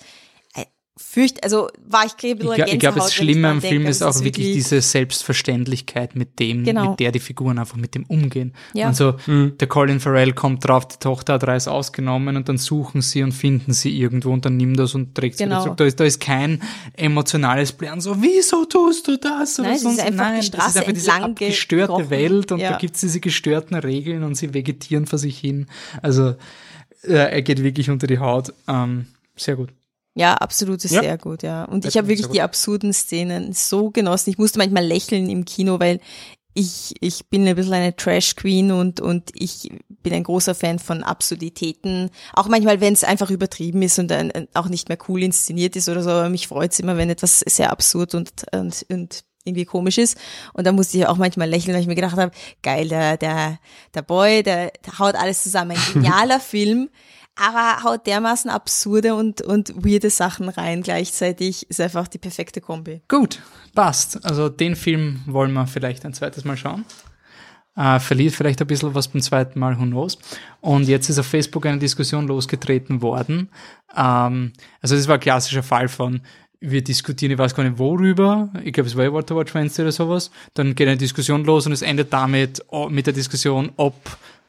Fürcht, 0.96 1.42
also 1.42 1.68
war 1.88 2.06
ich 2.06 2.16
kriege 2.16 2.34
ein 2.34 2.40
Ich, 2.40 2.46
bisschen 2.50 2.64
gla- 2.66 2.72
ich 2.72 2.78
glaube, 2.78 2.98
das 3.00 3.12
Schlimme 3.12 3.48
am 3.48 3.60
Film 3.60 3.72
denke. 3.78 3.88
ist 3.90 4.00
Also 4.02 4.20
auch 4.20 4.24
wirklich 4.24 4.52
diese 4.52 4.80
Selbstverständlichkeit, 4.80 6.14
mit 6.14 6.38
dem, 6.38 6.62
Genau. 6.64 6.90
mit 6.90 7.00
der 7.00 7.10
die 7.10 7.18
Figuren 7.18 7.58
einfach 7.58 7.76
mit 7.76 7.96
dem 7.96 8.04
umgehen. 8.04 8.52
Ja. 8.74 8.86
Also 8.86 9.14
Mhm. 9.26 9.58
der 9.58 9.66
Colin 9.66 9.98
Farrell 9.98 10.32
kommt 10.34 10.66
drauf, 10.68 10.86
die 10.86 10.98
Tochter 10.98 11.34
hat 11.34 11.44
Reis 11.48 11.66
ausgenommen 11.66 12.36
und 12.36 12.48
dann 12.48 12.58
suchen 12.58 13.02
sie 13.02 13.22
und 13.24 13.32
finden 13.32 13.72
sie 13.72 13.98
irgendwo 13.98 14.32
und 14.32 14.44
dann 14.44 14.56
nimmt 14.56 14.78
das 14.78 14.94
und 14.94 15.16
trägt 15.16 15.38
sie 15.38 15.44
Genau. 15.44 15.56
wieder 15.56 15.64
zurück. 15.64 15.76
Da 15.78 15.84
ist, 15.84 15.98
da 16.00 16.04
ist 16.04 16.20
kein 16.20 16.62
emotionales 16.96 17.72
Plan, 17.72 18.00
so 18.00 18.22
wieso 18.22 18.64
tust 18.64 19.08
du 19.08 19.16
das? 19.18 19.58
Oder 19.58 19.68
Nein, 19.68 19.76
es 19.76 19.82
ist 19.82 19.82
sonst. 19.84 20.00
einfach 20.00 20.26
die 20.26 20.32
Nein, 20.32 20.42
Straße 20.44 20.58
das 20.60 20.68
ist 20.68 20.76
einfach 20.76 20.92
diese 20.94 21.10
entlang 21.10 21.30
abgestörte 21.32 21.86
gekrochen. 21.92 22.10
Welt 22.10 22.52
und 22.52 22.60
Ja. 22.60 22.70
da 22.72 22.78
gibt's 22.78 23.00
diese 23.00 23.18
gestörten 23.20 23.74
Regeln 23.76 24.22
und 24.22 24.36
sie 24.36 24.54
vegetieren 24.54 25.06
vor 25.06 25.18
sich 25.18 25.38
hin. 25.38 25.66
Also 26.02 26.36
äh, 27.02 27.14
er 27.14 27.42
geht 27.42 27.62
wirklich 27.64 27.90
unter 27.90 28.06
die 28.06 28.18
Haut. 28.18 28.52
Ähm, 28.68 29.06
sehr 29.36 29.56
gut. 29.56 29.70
Ja, 30.14 30.34
absolut, 30.34 30.84
ist 30.84 30.92
Ja. 30.92 31.02
sehr 31.02 31.18
gut, 31.18 31.42
ja. 31.42 31.64
Und 31.64 31.84
ich 31.84 31.96
habe 31.96 32.08
wirklich 32.08 32.28
die 32.28 32.42
absurden 32.42 32.92
Szenen 32.92 33.52
so 33.52 33.90
genossen. 33.90 34.30
Ich 34.30 34.38
musste 34.38 34.58
manchmal 34.58 34.84
lächeln 34.86 35.28
im 35.28 35.44
Kino, 35.44 35.80
weil 35.80 36.00
ich, 36.54 36.94
ich 37.00 37.26
bin 37.26 37.46
ein 37.48 37.56
bisschen 37.56 37.72
eine 37.74 37.96
Trash-Queen 37.96 38.70
und, 38.70 39.00
und 39.00 39.30
ich 39.34 39.72
bin 39.88 40.12
ein 40.12 40.22
großer 40.22 40.54
Fan 40.54 40.78
von 40.78 41.02
Absurditäten. 41.02 42.10
Auch 42.32 42.46
manchmal, 42.46 42.80
wenn 42.80 42.92
es 42.92 43.02
einfach 43.02 43.30
übertrieben 43.30 43.82
ist 43.82 43.98
und 43.98 44.12
äh, 44.12 44.46
auch 44.54 44.68
nicht 44.68 44.88
mehr 44.88 44.98
cool 45.08 45.22
inszeniert 45.24 45.74
ist 45.74 45.88
oder 45.88 46.02
so, 46.02 46.10
aber 46.10 46.28
mich 46.28 46.46
freut's 46.46 46.78
immer, 46.78 46.96
wenn 46.96 47.10
etwas 47.10 47.40
sehr 47.40 47.72
absurd 47.72 48.14
und, 48.14 48.30
und, 48.52 48.86
und 48.88 49.24
irgendwie 49.44 49.64
komisch 49.64 49.98
ist. 49.98 50.16
Und 50.52 50.64
da 50.66 50.72
musste 50.72 50.96
ich 50.96 51.06
auch 51.06 51.16
manchmal 51.16 51.50
lächeln, 51.50 51.74
weil 51.74 51.82
ich 51.82 51.88
mir 51.88 51.96
gedacht 51.96 52.16
habe, 52.16 52.30
geil, 52.62 52.88
der, 52.88 53.16
der, 53.16 53.58
der 53.92 54.02
Boy, 54.02 54.44
der, 54.44 54.70
der 54.86 54.98
haut 55.00 55.16
alles 55.16 55.42
zusammen. 55.42 55.72
Ein 55.72 55.92
genialer 55.92 56.38
Film, 56.38 56.88
aber 57.36 57.82
haut 57.82 58.06
dermaßen 58.06 58.50
absurde 58.50 59.14
und, 59.14 59.42
und 59.42 59.74
weirde 59.84 60.10
Sachen 60.10 60.48
rein 60.48 60.82
gleichzeitig. 60.82 61.68
Ist 61.68 61.80
einfach 61.80 62.08
die 62.08 62.18
perfekte 62.18 62.60
Kombi. 62.60 63.02
Gut, 63.08 63.40
passt. 63.74 64.24
Also 64.24 64.48
den 64.48 64.76
Film 64.76 65.20
wollen 65.26 65.52
wir 65.52 65.66
vielleicht 65.66 66.04
ein 66.04 66.14
zweites 66.14 66.44
Mal 66.44 66.56
schauen. 66.56 66.84
Äh, 67.76 67.98
verliert 67.98 68.34
vielleicht 68.34 68.60
ein 68.60 68.68
bisschen 68.68 68.94
was 68.94 69.08
beim 69.08 69.20
zweiten 69.20 69.58
Mal, 69.58 69.76
who 69.76 69.82
knows. 69.82 70.16
Und 70.60 70.86
jetzt 70.86 71.08
ist 71.08 71.18
auf 71.18 71.26
Facebook 71.26 71.66
eine 71.66 71.78
Diskussion 71.78 72.28
losgetreten 72.28 73.02
worden. 73.02 73.48
Ähm, 73.96 74.52
also 74.80 74.94
das 74.94 75.08
war 75.08 75.14
ein 75.14 75.20
klassischer 75.20 75.64
Fall 75.64 75.88
von, 75.88 76.20
wir 76.60 76.84
diskutieren, 76.84 77.32
ich 77.32 77.38
weiß 77.38 77.54
gar 77.54 77.64
nicht 77.64 77.78
worüber, 77.78 78.48
ich 78.62 78.72
glaube 78.72 78.88
es 78.88 78.96
war 78.96 79.04
ja 79.04 79.12
Water 79.12 79.36
Watch 79.36 79.54
Wednesday 79.54 79.82
oder 79.82 79.92
sowas, 79.92 80.30
dann 80.54 80.74
geht 80.74 80.88
eine 80.88 80.96
Diskussion 80.96 81.44
los 81.44 81.66
und 81.66 81.72
es 81.72 81.82
endet 81.82 82.12
damit 82.12 82.64
oh, 82.68 82.88
mit 82.88 83.06
der 83.06 83.12
Diskussion, 83.12 83.72
ob 83.76 83.94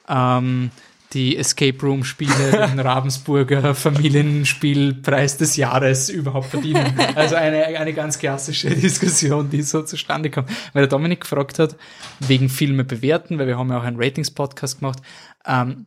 ähm, 0.08 0.70
die 1.14 1.38
Escape 1.38 1.78
Room 1.82 2.04
Spiele 2.04 2.68
den 2.72 2.80
Ravensburger 2.80 3.76
Familienspielpreis 3.76 5.38
des 5.38 5.56
Jahres 5.56 6.10
überhaupt 6.10 6.48
verdienen. 6.48 6.94
Also 7.16 7.36
eine, 7.36 7.66
eine 7.66 7.94
ganz 7.94 8.20
klassische 8.20 8.70
Diskussion, 8.76 9.50
die 9.50 9.62
so 9.62 9.84
zustande 9.84 10.30
kommt. 10.30 10.50
Weil 10.74 10.84
der 10.84 10.90
Dominik 10.90 11.22
gefragt 11.22 11.60
hat, 11.60 11.76
wegen 12.20 12.50
Filme 12.50 12.84
bewerten, 12.84 13.40
weil 13.40 13.48
wir 13.48 13.58
haben 13.58 13.70
ja 13.70 13.80
auch 13.80 13.84
einen 13.84 14.02
Ratings-Podcast 14.02 14.80
gemacht, 14.80 15.00
ähm, 15.46 15.86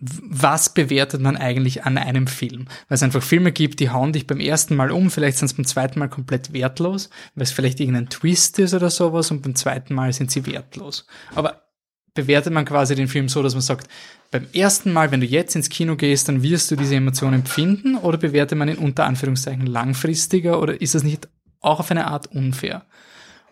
was 0.00 0.72
bewertet 0.72 1.20
man 1.20 1.36
eigentlich 1.36 1.84
an 1.84 1.98
einem 1.98 2.28
Film? 2.28 2.66
Weil 2.88 2.94
es 2.94 3.02
einfach 3.02 3.22
Filme 3.22 3.50
gibt, 3.50 3.80
die 3.80 3.90
hauen 3.90 4.12
dich 4.12 4.28
beim 4.28 4.38
ersten 4.38 4.76
Mal 4.76 4.92
um, 4.92 5.10
vielleicht 5.10 5.38
sind 5.38 5.46
es 5.46 5.54
beim 5.54 5.64
zweiten 5.64 5.98
Mal 5.98 6.08
komplett 6.08 6.52
wertlos, 6.52 7.10
weil 7.34 7.42
es 7.42 7.50
vielleicht 7.50 7.80
irgendein 7.80 8.08
Twist 8.08 8.60
ist 8.60 8.74
oder 8.74 8.90
sowas 8.90 9.32
und 9.32 9.42
beim 9.42 9.56
zweiten 9.56 9.94
Mal 9.94 10.12
sind 10.12 10.30
sie 10.30 10.46
wertlos. 10.46 11.06
Aber 11.34 11.67
bewertet 12.14 12.52
man 12.52 12.64
quasi 12.64 12.94
den 12.94 13.08
Film 13.08 13.28
so, 13.28 13.42
dass 13.42 13.54
man 13.54 13.62
sagt, 13.62 13.88
beim 14.30 14.46
ersten 14.52 14.92
Mal, 14.92 15.10
wenn 15.10 15.20
du 15.20 15.26
jetzt 15.26 15.56
ins 15.56 15.70
Kino 15.70 15.96
gehst, 15.96 16.28
dann 16.28 16.42
wirst 16.42 16.70
du 16.70 16.76
diese 16.76 16.96
Emotion 16.96 17.32
empfinden 17.32 17.96
oder 17.96 18.18
bewertet 18.18 18.58
man 18.58 18.68
ihn 18.68 18.76
unter 18.76 19.06
Anführungszeichen 19.06 19.64
langfristiger 19.66 20.60
oder 20.60 20.78
ist 20.80 20.94
das 20.94 21.02
nicht 21.02 21.28
auch 21.60 21.80
auf 21.80 21.90
eine 21.90 22.06
Art 22.06 22.28
unfair? 22.28 22.84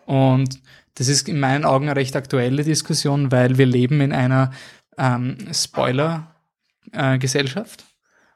Und 0.05 0.59
das 0.95 1.07
ist 1.07 1.27
in 1.27 1.39
meinen 1.39 1.65
Augen 1.65 1.89
eine 1.89 1.95
recht 1.95 2.15
aktuelle 2.15 2.63
Diskussion, 2.63 3.31
weil 3.31 3.57
wir 3.57 3.65
leben 3.65 4.01
in 4.01 4.11
einer 4.11 4.51
ähm, 4.97 5.37
Spoiler-Gesellschaft, 5.51 7.85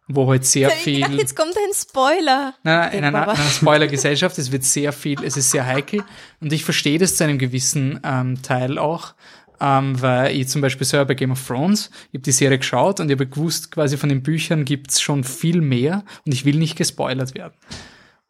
wo 0.07 0.27
halt 0.29 0.45
sehr 0.45 0.69
viel... 0.69 0.99
Jetzt 1.17 1.35
kommt 1.35 1.55
ein 1.55 1.73
Spoiler. 1.73 2.53
Nein, 2.63 2.93
in 2.93 3.03
einer, 3.03 3.29
einer 3.29 3.35
Spoiler-Gesellschaft, 3.35 4.37
es 4.37 4.51
wird 4.51 4.63
sehr 4.63 4.93
viel, 4.93 5.23
es 5.23 5.37
ist 5.37 5.49
sehr 5.51 5.65
heikel 5.65 6.03
und 6.39 6.53
ich 6.53 6.63
verstehe 6.63 6.99
das 6.99 7.15
zu 7.15 7.23
einem 7.23 7.39
gewissen 7.39 7.99
ähm, 8.03 8.41
Teil 8.41 8.77
auch, 8.77 9.15
ähm, 9.61 10.01
weil 10.01 10.35
ich 10.35 10.47
zum 10.49 10.61
Beispiel 10.61 10.85
selber 10.87 11.05
bei 11.05 11.13
Game 11.13 11.31
of 11.31 11.45
Thrones, 11.47 11.91
ich 12.09 12.15
habe 12.15 12.19
die 12.23 12.31
Serie 12.31 12.57
geschaut 12.57 12.99
und 12.99 13.09
ich 13.09 13.15
habe 13.15 13.27
gewusst, 13.27 13.71
quasi 13.71 13.95
von 13.95 14.09
den 14.09 14.23
Büchern 14.23 14.65
gibt's 14.65 14.99
schon 14.99 15.23
viel 15.23 15.61
mehr 15.61 16.03
und 16.25 16.33
ich 16.33 16.43
will 16.45 16.55
nicht 16.57 16.75
gespoilert 16.75 17.35
werden. 17.35 17.53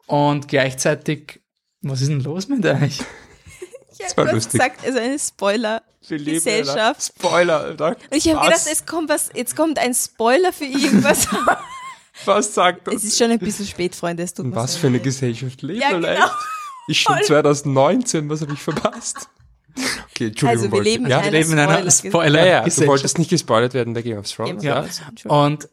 Und 0.06 0.46
gleichzeitig, 0.48 1.40
was 1.80 2.02
ist 2.02 2.08
denn 2.10 2.20
los 2.20 2.48
mit 2.48 2.64
euch? 2.66 3.00
Ich 3.98 4.16
war 4.16 4.24
habe 4.24 4.34
lustig. 4.36 4.52
gesagt, 4.52 4.84
also 4.86 4.98
eine 4.98 5.18
Spoiler-Gesellschaft. 5.18 7.12
Spoiler, 7.16 7.60
Alter. 7.60 7.88
Und 7.88 7.96
ich 8.16 8.26
habe 8.28 8.44
gedacht, 8.46 8.66
es 8.70 8.84
kommt 8.86 9.08
was, 9.10 9.30
jetzt 9.34 9.54
kommt 9.54 9.78
ein 9.78 9.94
Spoiler 9.94 10.52
für 10.52 10.64
irgendwas. 10.64 11.28
Was 12.24 12.54
sagt 12.54 12.86
das? 12.86 12.96
es 12.96 13.04
ist 13.04 13.18
schon 13.18 13.30
ein 13.30 13.38
bisschen 13.38 13.66
spät, 13.66 13.94
Freunde, 13.94 14.22
es 14.22 14.34
tut 14.34 14.54
Was 14.54 14.76
für 14.76 14.88
eine. 14.88 14.98
Gesellschaft 15.00 15.62
leben 15.62 15.80
Ja, 15.80 15.90
genau. 15.90 16.08
leicht? 16.08 16.32
Ist 16.88 16.98
schon 16.98 17.14
Voll. 17.16 17.24
2019, 17.24 18.28
was 18.28 18.40
habe 18.40 18.52
ich 18.54 18.58
verpasst? 18.60 19.28
Okay, 20.10 20.28
Entschuldigung. 20.28 20.48
Also, 20.48 20.72
wir 20.72 20.82
leben 20.82 21.04
in 21.04 21.10
ja, 21.10 21.18
einer 21.18 21.32
Wir 21.32 21.38
leben 21.38 21.52
in 21.52 21.58
einer 21.58 21.90
Spoiler- 21.90 22.46
ja, 22.46 22.68
du 22.68 22.86
wolltest 22.86 23.18
nicht 23.18 23.30
gespoilert 23.30 23.74
werden, 23.74 23.94
der 23.94 24.02
Game 24.02 24.18
of 24.18 24.30
Thrones. 24.30 24.62
Game 24.62 24.72
of 24.72 25.24
Ja. 25.24 25.30
Und 25.30 25.68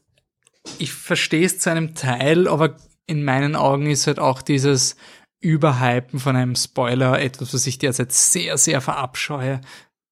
ich 0.78 0.94
verstehe 0.94 1.46
es 1.46 1.60
zu 1.60 1.70
einem 1.70 1.96
Teil, 1.96 2.48
aber 2.48 2.76
in 3.06 3.24
meinen 3.24 3.56
Augen 3.56 3.90
ist 3.90 4.08
halt 4.08 4.20
auch 4.20 4.42
dieses 4.42 4.96
Überhypen 5.42 6.20
von 6.20 6.36
einem 6.36 6.56
Spoiler 6.56 7.20
etwas, 7.20 7.54
was 7.54 7.66
ich 7.66 7.78
derzeit 7.78 8.12
sehr, 8.12 8.58
sehr 8.58 8.82
verabscheue. 8.82 9.62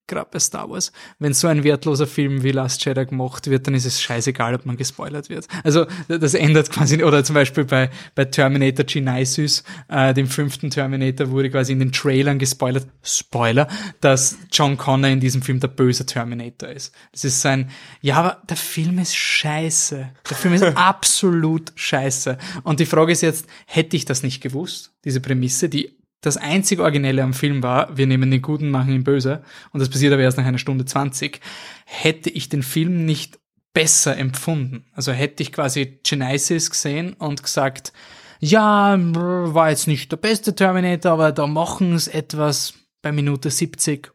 Gerade 0.07 0.29
bei 0.31 0.39
Star 0.39 0.69
Wars. 0.69 0.91
Wenn 1.19 1.33
so 1.33 1.47
ein 1.47 1.63
wertloser 1.63 2.07
Film 2.07 2.43
wie 2.43 2.51
Last 2.51 2.83
Jedi 2.85 3.05
gemacht 3.05 3.49
wird, 3.49 3.67
dann 3.67 3.73
ist 3.73 3.85
es 3.85 4.01
scheißegal, 4.01 4.55
ob 4.55 4.65
man 4.65 4.77
gespoilert 4.77 5.29
wird. 5.29 5.47
Also 5.63 5.85
das 6.07 6.33
ändert 6.33 6.71
quasi, 6.71 7.03
oder 7.03 7.23
zum 7.23 7.33
Beispiel 7.35 7.65
bei, 7.65 7.89
bei 8.15 8.25
Terminator 8.25 8.85
Genesis, 8.85 9.63
äh, 9.89 10.13
dem 10.13 10.27
fünften 10.27 10.69
Terminator, 10.69 11.29
wurde 11.29 11.49
quasi 11.49 11.73
in 11.73 11.79
den 11.79 11.91
Trailern 11.91 12.39
gespoilert, 12.39 12.87
Spoiler, 13.03 13.67
dass 14.01 14.37
John 14.51 14.77
Connor 14.77 15.09
in 15.09 15.19
diesem 15.19 15.41
Film 15.41 15.59
der 15.59 15.67
böse 15.67 16.05
Terminator 16.05 16.69
ist. 16.69 16.93
Das 17.11 17.25
ist 17.25 17.41
sein, 17.41 17.69
ja, 18.01 18.15
aber 18.15 18.41
der 18.49 18.57
Film 18.57 18.99
ist 18.99 19.15
scheiße. 19.15 20.09
Der 20.29 20.37
Film 20.37 20.53
ist 20.53 20.63
absolut 20.75 21.71
scheiße. 21.75 22.37
Und 22.63 22.79
die 22.79 22.85
Frage 22.85 23.11
ist 23.11 23.21
jetzt, 23.21 23.47
hätte 23.65 23.95
ich 23.95 24.05
das 24.05 24.23
nicht 24.23 24.41
gewusst, 24.41 24.93
diese 25.03 25.19
Prämisse, 25.21 25.69
die 25.69 25.96
das 26.21 26.37
einzig 26.37 26.79
Originelle 26.79 27.23
am 27.23 27.33
Film 27.33 27.61
war, 27.63 27.95
wir 27.95 28.07
nehmen 28.07 28.31
den 28.31 28.41
Guten, 28.41 28.71
machen 28.71 28.93
ihn 28.93 29.03
böse, 29.03 29.43
und 29.71 29.79
das 29.79 29.89
passiert 29.89 30.13
aber 30.13 30.21
erst 30.21 30.37
nach 30.37 30.45
einer 30.45 30.57
Stunde 30.57 30.85
zwanzig, 30.85 31.41
hätte 31.85 32.29
ich 32.29 32.49
den 32.49 32.63
Film 32.63 33.05
nicht 33.05 33.39
besser 33.73 34.17
empfunden. 34.17 34.85
Also 34.93 35.11
hätte 35.11 35.43
ich 35.43 35.53
quasi 35.53 35.99
Genesis 36.03 36.71
gesehen 36.71 37.13
und 37.13 37.43
gesagt, 37.43 37.93
ja, 38.39 38.97
war 38.97 39.69
jetzt 39.69 39.87
nicht 39.87 40.11
der 40.11 40.17
beste 40.17 40.55
Terminator, 40.55 41.11
aber 41.11 41.31
da 41.31 41.47
machen 41.47 41.93
es 41.93 42.07
etwas 42.07 42.73
bei 43.01 43.11
Minute 43.11 43.51
70, 43.51 44.11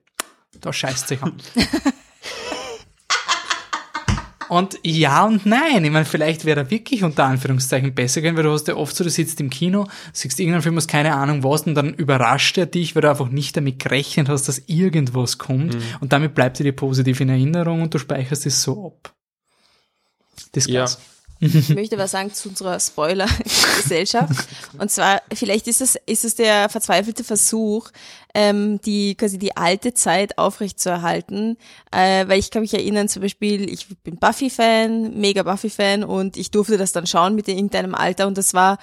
da 0.60 0.72
scheißt 0.72 1.08
sich 1.08 1.22
an. 1.22 1.36
Und 4.52 4.78
ja 4.82 5.24
und 5.24 5.46
nein. 5.46 5.82
Ich 5.82 5.90
meine, 5.90 6.04
vielleicht 6.04 6.44
wäre 6.44 6.60
er 6.60 6.70
wirklich 6.70 7.04
unter 7.04 7.24
Anführungszeichen 7.24 7.94
besser 7.94 8.20
gehen, 8.20 8.36
weil 8.36 8.42
du 8.42 8.52
hast 8.52 8.68
ja 8.68 8.76
oft 8.76 8.94
so, 8.94 9.02
du 9.02 9.08
sitzt 9.08 9.40
im 9.40 9.48
Kino, 9.48 9.88
siehst 10.12 10.38
irgendeinen 10.38 10.60
Film, 10.60 10.76
hast 10.76 10.88
keine 10.88 11.14
Ahnung 11.14 11.42
was, 11.42 11.62
und 11.62 11.74
dann 11.74 11.94
überrascht 11.94 12.58
er 12.58 12.66
dich, 12.66 12.94
weil 12.94 13.00
du 13.00 13.08
einfach 13.08 13.30
nicht 13.30 13.56
damit 13.56 13.78
gerechnet 13.78 14.28
hast, 14.28 14.48
dass 14.48 14.60
irgendwas 14.66 15.38
kommt. 15.38 15.74
Mhm. 15.74 15.82
Und 16.00 16.12
damit 16.12 16.34
bleibt 16.34 16.60
er 16.60 16.64
dir 16.64 16.72
positiv 16.72 17.22
in 17.22 17.30
Erinnerung 17.30 17.80
und 17.80 17.94
du 17.94 17.98
speicherst 17.98 18.44
es 18.44 18.60
so 18.60 18.88
ab. 18.88 19.14
Das 20.52 20.66
Ja. 20.66 20.86
Ich 21.40 21.70
möchte 21.70 21.96
was 21.96 22.10
sagen 22.10 22.30
zu 22.34 22.50
unserer 22.50 22.78
Spoiler-Gesellschaft. 23.72 24.48
Und 24.78 24.90
zwar, 24.90 25.22
vielleicht 25.32 25.66
ist 25.66 25.80
es, 25.80 25.96
ist 26.06 26.24
es 26.24 26.34
der 26.34 26.68
verzweifelte 26.68 27.24
Versuch, 27.24 27.90
ähm, 28.34 28.80
die 28.82 29.14
quasi 29.14 29.38
die 29.38 29.56
alte 29.56 29.94
Zeit 29.94 30.38
aufrechtzuerhalten. 30.38 31.56
Äh, 31.90 32.28
weil 32.28 32.38
ich 32.38 32.50
kann 32.50 32.62
mich 32.62 32.74
erinnern, 32.74 33.08
zum 33.08 33.22
Beispiel, 33.22 33.68
ich 33.70 33.88
bin 34.02 34.16
Buffy-Fan, 34.16 35.18
mega 35.18 35.42
Buffy-Fan 35.42 36.04
und 36.04 36.36
ich 36.36 36.50
durfte 36.50 36.78
das 36.78 36.92
dann 36.92 37.06
schauen 37.06 37.34
mit 37.34 37.48
in 37.48 37.56
irgendeinem 37.56 37.94
Alter 37.94 38.26
und 38.26 38.38
das 38.38 38.54
war 38.54 38.78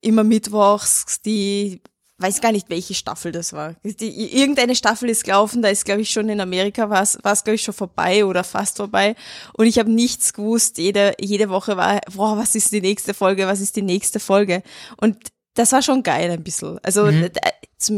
immer 0.00 0.24
mittwochs 0.24 1.20
die 1.24 1.80
weiß 2.18 2.40
gar 2.40 2.52
nicht, 2.52 2.70
welche 2.70 2.94
Staffel 2.94 3.32
das 3.32 3.52
war. 3.52 3.74
Die, 3.82 4.38
irgendeine 4.38 4.76
Staffel 4.76 5.08
ist 5.08 5.24
gelaufen, 5.24 5.62
da 5.62 5.68
ist, 5.68 5.84
glaube 5.84 6.02
ich, 6.02 6.10
schon 6.10 6.28
in 6.28 6.40
Amerika 6.40 6.88
war 6.88 7.02
es, 7.02 7.18
glaube 7.20 7.54
ich, 7.54 7.62
schon 7.62 7.74
vorbei 7.74 8.24
oder 8.24 8.44
fast 8.44 8.76
vorbei. 8.76 9.16
Und 9.54 9.66
ich 9.66 9.78
habe 9.78 9.90
nichts 9.90 10.32
gewusst. 10.32 10.78
Jede, 10.78 11.14
jede 11.20 11.50
Woche 11.50 11.76
war, 11.76 12.00
boah, 12.14 12.38
was 12.38 12.54
ist 12.54 12.72
die 12.72 12.80
nächste 12.80 13.14
Folge, 13.14 13.46
was 13.46 13.60
ist 13.60 13.76
die 13.76 13.82
nächste 13.82 14.20
Folge? 14.20 14.62
Und 14.96 15.16
das 15.54 15.72
war 15.72 15.82
schon 15.82 16.02
geil 16.02 16.30
ein 16.30 16.42
bisschen. 16.42 16.78
Also 16.82 17.04
Mhm. 17.04 17.30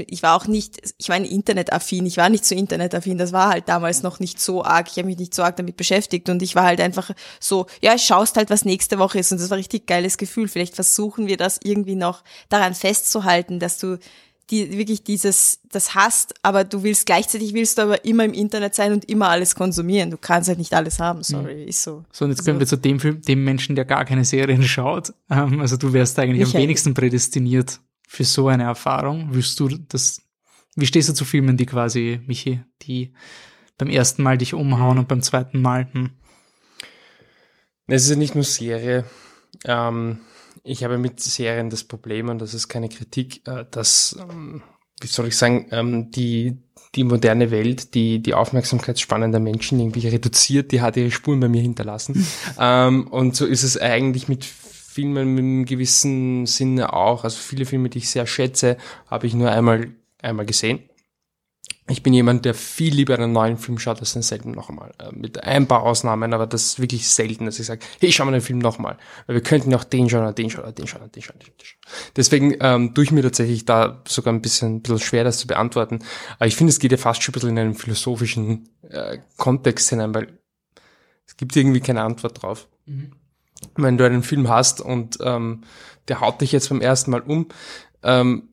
ich 0.08 0.22
war 0.22 0.36
auch 0.36 0.46
nicht, 0.46 0.94
ich 0.98 1.08
war 1.08 1.16
internetaffin, 1.16 2.06
ich 2.06 2.16
war 2.16 2.28
nicht 2.28 2.44
so 2.44 2.54
internetaffin, 2.54 3.18
das 3.18 3.32
war 3.32 3.48
halt 3.50 3.68
damals 3.68 4.02
noch 4.02 4.18
nicht 4.20 4.40
so 4.40 4.64
arg, 4.64 4.88
ich 4.90 4.96
habe 4.98 5.06
mich 5.06 5.18
nicht 5.18 5.34
so 5.34 5.42
arg 5.42 5.56
damit 5.56 5.76
beschäftigt 5.76 6.28
und 6.28 6.42
ich 6.42 6.54
war 6.54 6.64
halt 6.64 6.80
einfach 6.80 7.10
so, 7.40 7.66
ja, 7.80 7.96
schaust 7.96 8.36
halt, 8.36 8.50
was 8.50 8.64
nächste 8.64 8.98
Woche 8.98 9.18
ist 9.20 9.32
und 9.32 9.40
das 9.40 9.48
war 9.48 9.56
ein 9.56 9.60
richtig 9.60 9.86
geiles 9.86 10.18
Gefühl. 10.18 10.48
Vielleicht 10.48 10.74
versuchen 10.74 11.26
wir 11.28 11.36
das 11.36 11.60
irgendwie 11.62 11.94
noch 11.94 12.24
daran 12.48 12.74
festzuhalten, 12.74 13.58
dass 13.60 13.78
du 13.78 13.98
die 14.50 14.78
wirklich 14.78 15.02
dieses 15.02 15.60
das 15.70 15.94
hast, 15.94 16.34
aber 16.42 16.64
du 16.64 16.82
willst 16.82 17.06
gleichzeitig 17.06 17.52
willst 17.52 17.78
du 17.78 17.82
aber 17.82 18.04
immer 18.04 18.24
im 18.24 18.32
Internet 18.32 18.74
sein 18.74 18.92
und 18.92 19.04
immer 19.06 19.28
alles 19.28 19.54
konsumieren. 19.54 20.10
Du 20.10 20.16
kannst 20.16 20.48
halt 20.48 20.58
nicht 20.58 20.72
alles 20.72 21.00
haben, 21.00 21.22
sorry, 21.22 21.64
ist 21.64 21.82
so. 21.82 22.04
So, 22.12 22.24
und 22.24 22.30
jetzt 22.30 22.44
kommen 22.44 22.60
wir 22.60 22.66
zu 22.66 22.76
dem 22.76 23.00
Film, 23.00 23.20
dem 23.22 23.44
Menschen, 23.44 23.74
der 23.74 23.84
gar 23.84 24.04
keine 24.04 24.24
Serien 24.24 24.62
schaut. 24.62 25.12
Ähm, 25.30 25.60
also 25.60 25.76
du 25.76 25.92
wärst 25.92 26.18
eigentlich 26.18 26.46
am 26.46 26.60
wenigsten 26.60 26.94
prädestiniert 26.94 27.80
für 28.06 28.24
so 28.24 28.48
eine 28.48 28.64
Erfahrung. 28.64 29.28
Willst 29.32 29.58
du 29.58 29.68
das, 29.68 30.22
wie 30.76 30.86
stehst 30.86 31.08
du 31.08 31.14
zu 31.14 31.24
Filmen, 31.24 31.56
die 31.56 31.66
quasi, 31.66 32.20
Michi, 32.26 32.60
die 32.82 33.12
beim 33.78 33.88
ersten 33.88 34.22
Mal 34.22 34.38
dich 34.38 34.54
umhauen 34.54 34.98
und 34.98 35.08
beim 35.08 35.22
zweiten 35.22 35.60
Mal, 35.60 35.88
hm. 35.92 36.10
Es 37.88 38.04
ist 38.04 38.10
ja 38.10 38.16
nicht 38.16 38.34
nur 38.34 38.44
Serie. 38.44 39.04
Ähm, 39.64 40.18
ich 40.66 40.84
habe 40.84 40.98
mit 40.98 41.20
Serien 41.20 41.70
das 41.70 41.84
Problem, 41.84 42.28
und 42.28 42.40
das 42.40 42.54
ist 42.54 42.68
keine 42.68 42.88
Kritik, 42.88 43.46
äh, 43.46 43.64
dass, 43.70 44.16
ähm, 44.18 44.62
wie 45.00 45.06
soll 45.06 45.28
ich 45.28 45.36
sagen, 45.36 45.68
ähm, 45.70 46.10
die, 46.10 46.58
die 46.94 47.04
moderne 47.04 47.50
Welt, 47.50 47.94
die, 47.94 48.20
die 48.20 48.34
Aufmerksamkeitsspanne 48.34 49.30
der 49.30 49.40
Menschen 49.40 49.78
irgendwie 49.78 50.08
reduziert, 50.08 50.72
die 50.72 50.80
hat 50.80 50.96
ihre 50.96 51.10
Spuren 51.10 51.40
bei 51.40 51.48
mir 51.48 51.62
hinterlassen. 51.62 52.26
ähm, 52.58 53.06
und 53.08 53.36
so 53.36 53.46
ist 53.46 53.62
es 53.62 53.78
eigentlich 53.78 54.28
mit 54.28 54.44
Filmen 54.44 55.34
mit 55.34 55.42
einem 55.42 55.64
gewissen 55.66 56.46
Sinne 56.46 56.92
auch. 56.92 57.24
Also 57.24 57.36
viele 57.36 57.66
Filme, 57.66 57.90
die 57.90 57.98
ich 57.98 58.08
sehr 58.08 58.26
schätze, 58.26 58.78
habe 59.08 59.26
ich 59.26 59.34
nur 59.34 59.50
einmal, 59.50 59.88
einmal 60.22 60.46
gesehen. 60.46 60.80
Ich 61.88 62.02
bin 62.02 62.12
jemand, 62.12 62.44
der 62.44 62.54
viel 62.54 62.92
lieber 62.92 63.14
einen 63.14 63.32
neuen 63.32 63.58
Film 63.58 63.78
schaut 63.78 64.00
als 64.00 64.12
denselben 64.12 64.50
noch 64.50 64.70
einmal. 64.70 64.92
Äh, 64.98 65.12
Mit 65.12 65.44
ein 65.44 65.68
paar 65.68 65.84
Ausnahmen, 65.84 66.34
aber 66.34 66.46
das 66.46 66.62
ist 66.62 66.80
wirklich 66.80 67.08
selten, 67.08 67.46
dass 67.46 67.60
ich 67.60 67.66
sage, 67.66 67.86
hey, 68.00 68.10
schau 68.10 68.24
mal 68.24 68.32
den 68.32 68.40
Film 68.40 68.58
nochmal. 68.58 68.98
Weil 69.26 69.36
wir 69.36 69.42
könnten 69.42 69.70
ja 69.70 69.78
auch 69.78 69.84
den 69.84 70.10
schauen, 70.10 70.34
den 70.34 70.50
schauen, 70.50 70.74
den 70.74 70.86
schauen, 70.86 71.10
den 71.12 71.22
schauen, 71.22 71.38
den 71.38 71.52
schauen. 71.62 71.80
Deswegen 72.16 72.56
ähm, 72.60 72.92
tue 72.92 73.04
ich 73.04 73.12
mir 73.12 73.22
tatsächlich 73.22 73.64
da 73.66 74.02
sogar 74.08 74.34
ein 74.34 74.42
bisschen, 74.42 74.76
ein 74.76 74.82
bisschen 74.82 74.98
schwer, 74.98 75.22
das 75.22 75.38
zu 75.38 75.46
beantworten. 75.46 76.00
Aber 76.38 76.48
ich 76.48 76.56
finde, 76.56 76.72
es 76.72 76.80
geht 76.80 76.90
ja 76.90 76.98
fast 76.98 77.22
schon 77.22 77.32
ein 77.32 77.34
bisschen 77.34 77.50
in 77.50 77.58
einen 77.58 77.74
philosophischen 77.74 78.68
äh, 78.88 79.18
Kontext 79.36 79.88
hinein, 79.90 80.12
weil 80.12 80.40
es 81.26 81.36
gibt 81.36 81.54
irgendwie 81.54 81.80
keine 81.80 82.02
Antwort 82.02 82.42
drauf. 82.42 82.68
Wenn 83.76 83.96
du 83.96 84.04
einen 84.04 84.22
Film 84.22 84.48
hast 84.48 84.80
und 84.80 85.18
ähm, 85.20 85.62
der 86.08 86.20
haut 86.20 86.40
dich 86.40 86.52
jetzt 86.52 86.68
beim 86.68 86.80
ersten 86.80 87.10
Mal 87.10 87.20
um, 87.20 87.48
ähm, 88.02 88.48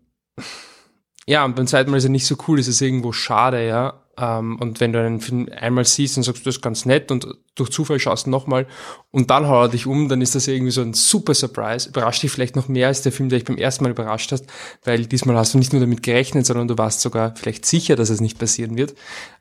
ja, 1.25 1.45
und 1.45 1.55
beim 1.55 1.67
zweiten 1.67 1.91
Mal 1.91 1.97
ist 1.97 2.03
er 2.03 2.09
nicht 2.09 2.27
so 2.27 2.35
cool, 2.47 2.59
ist 2.59 2.67
es 2.67 2.81
irgendwo 2.81 3.11
schade, 3.11 3.65
ja. 3.65 4.03
Ähm, 4.15 4.57
und 4.59 4.79
wenn 4.79 4.93
du 4.93 4.99
einen 4.99 5.21
Film 5.21 5.49
einmal 5.59 5.85
siehst 5.85 6.17
und 6.17 6.23
sagst, 6.23 6.45
das 6.45 6.57
ist 6.57 6.61
ganz 6.61 6.85
nett 6.85 7.11
und 7.11 7.27
durch 7.55 7.71
Zufall 7.71 7.99
schaust 7.99 8.27
du 8.27 8.29
nochmal 8.29 8.67
und 9.09 9.31
dann 9.31 9.47
haut 9.47 9.69
er 9.69 9.69
dich 9.69 9.87
um, 9.87 10.07
dann 10.07 10.21
ist 10.21 10.35
das 10.35 10.47
irgendwie 10.47 10.71
so 10.71 10.81
ein 10.81 10.93
super 10.93 11.33
Surprise. 11.33 11.89
Überrascht 11.89 12.21
dich 12.21 12.31
vielleicht 12.31 12.55
noch 12.55 12.67
mehr 12.67 12.87
als 12.87 13.01
der 13.01 13.11
Film, 13.11 13.29
der 13.29 13.39
dich 13.39 13.47
beim 13.47 13.57
ersten 13.57 13.83
Mal 13.83 13.91
überrascht 13.91 14.31
hast, 14.31 14.45
weil 14.83 15.05
diesmal 15.07 15.35
hast 15.35 15.55
du 15.55 15.57
nicht 15.57 15.73
nur 15.73 15.81
damit 15.81 16.03
gerechnet, 16.03 16.45
sondern 16.45 16.67
du 16.67 16.77
warst 16.77 17.01
sogar 17.01 17.35
vielleicht 17.35 17.65
sicher, 17.65 17.95
dass 17.95 18.09
es 18.09 18.21
nicht 18.21 18.37
passieren 18.37 18.77
wird. 18.77 18.93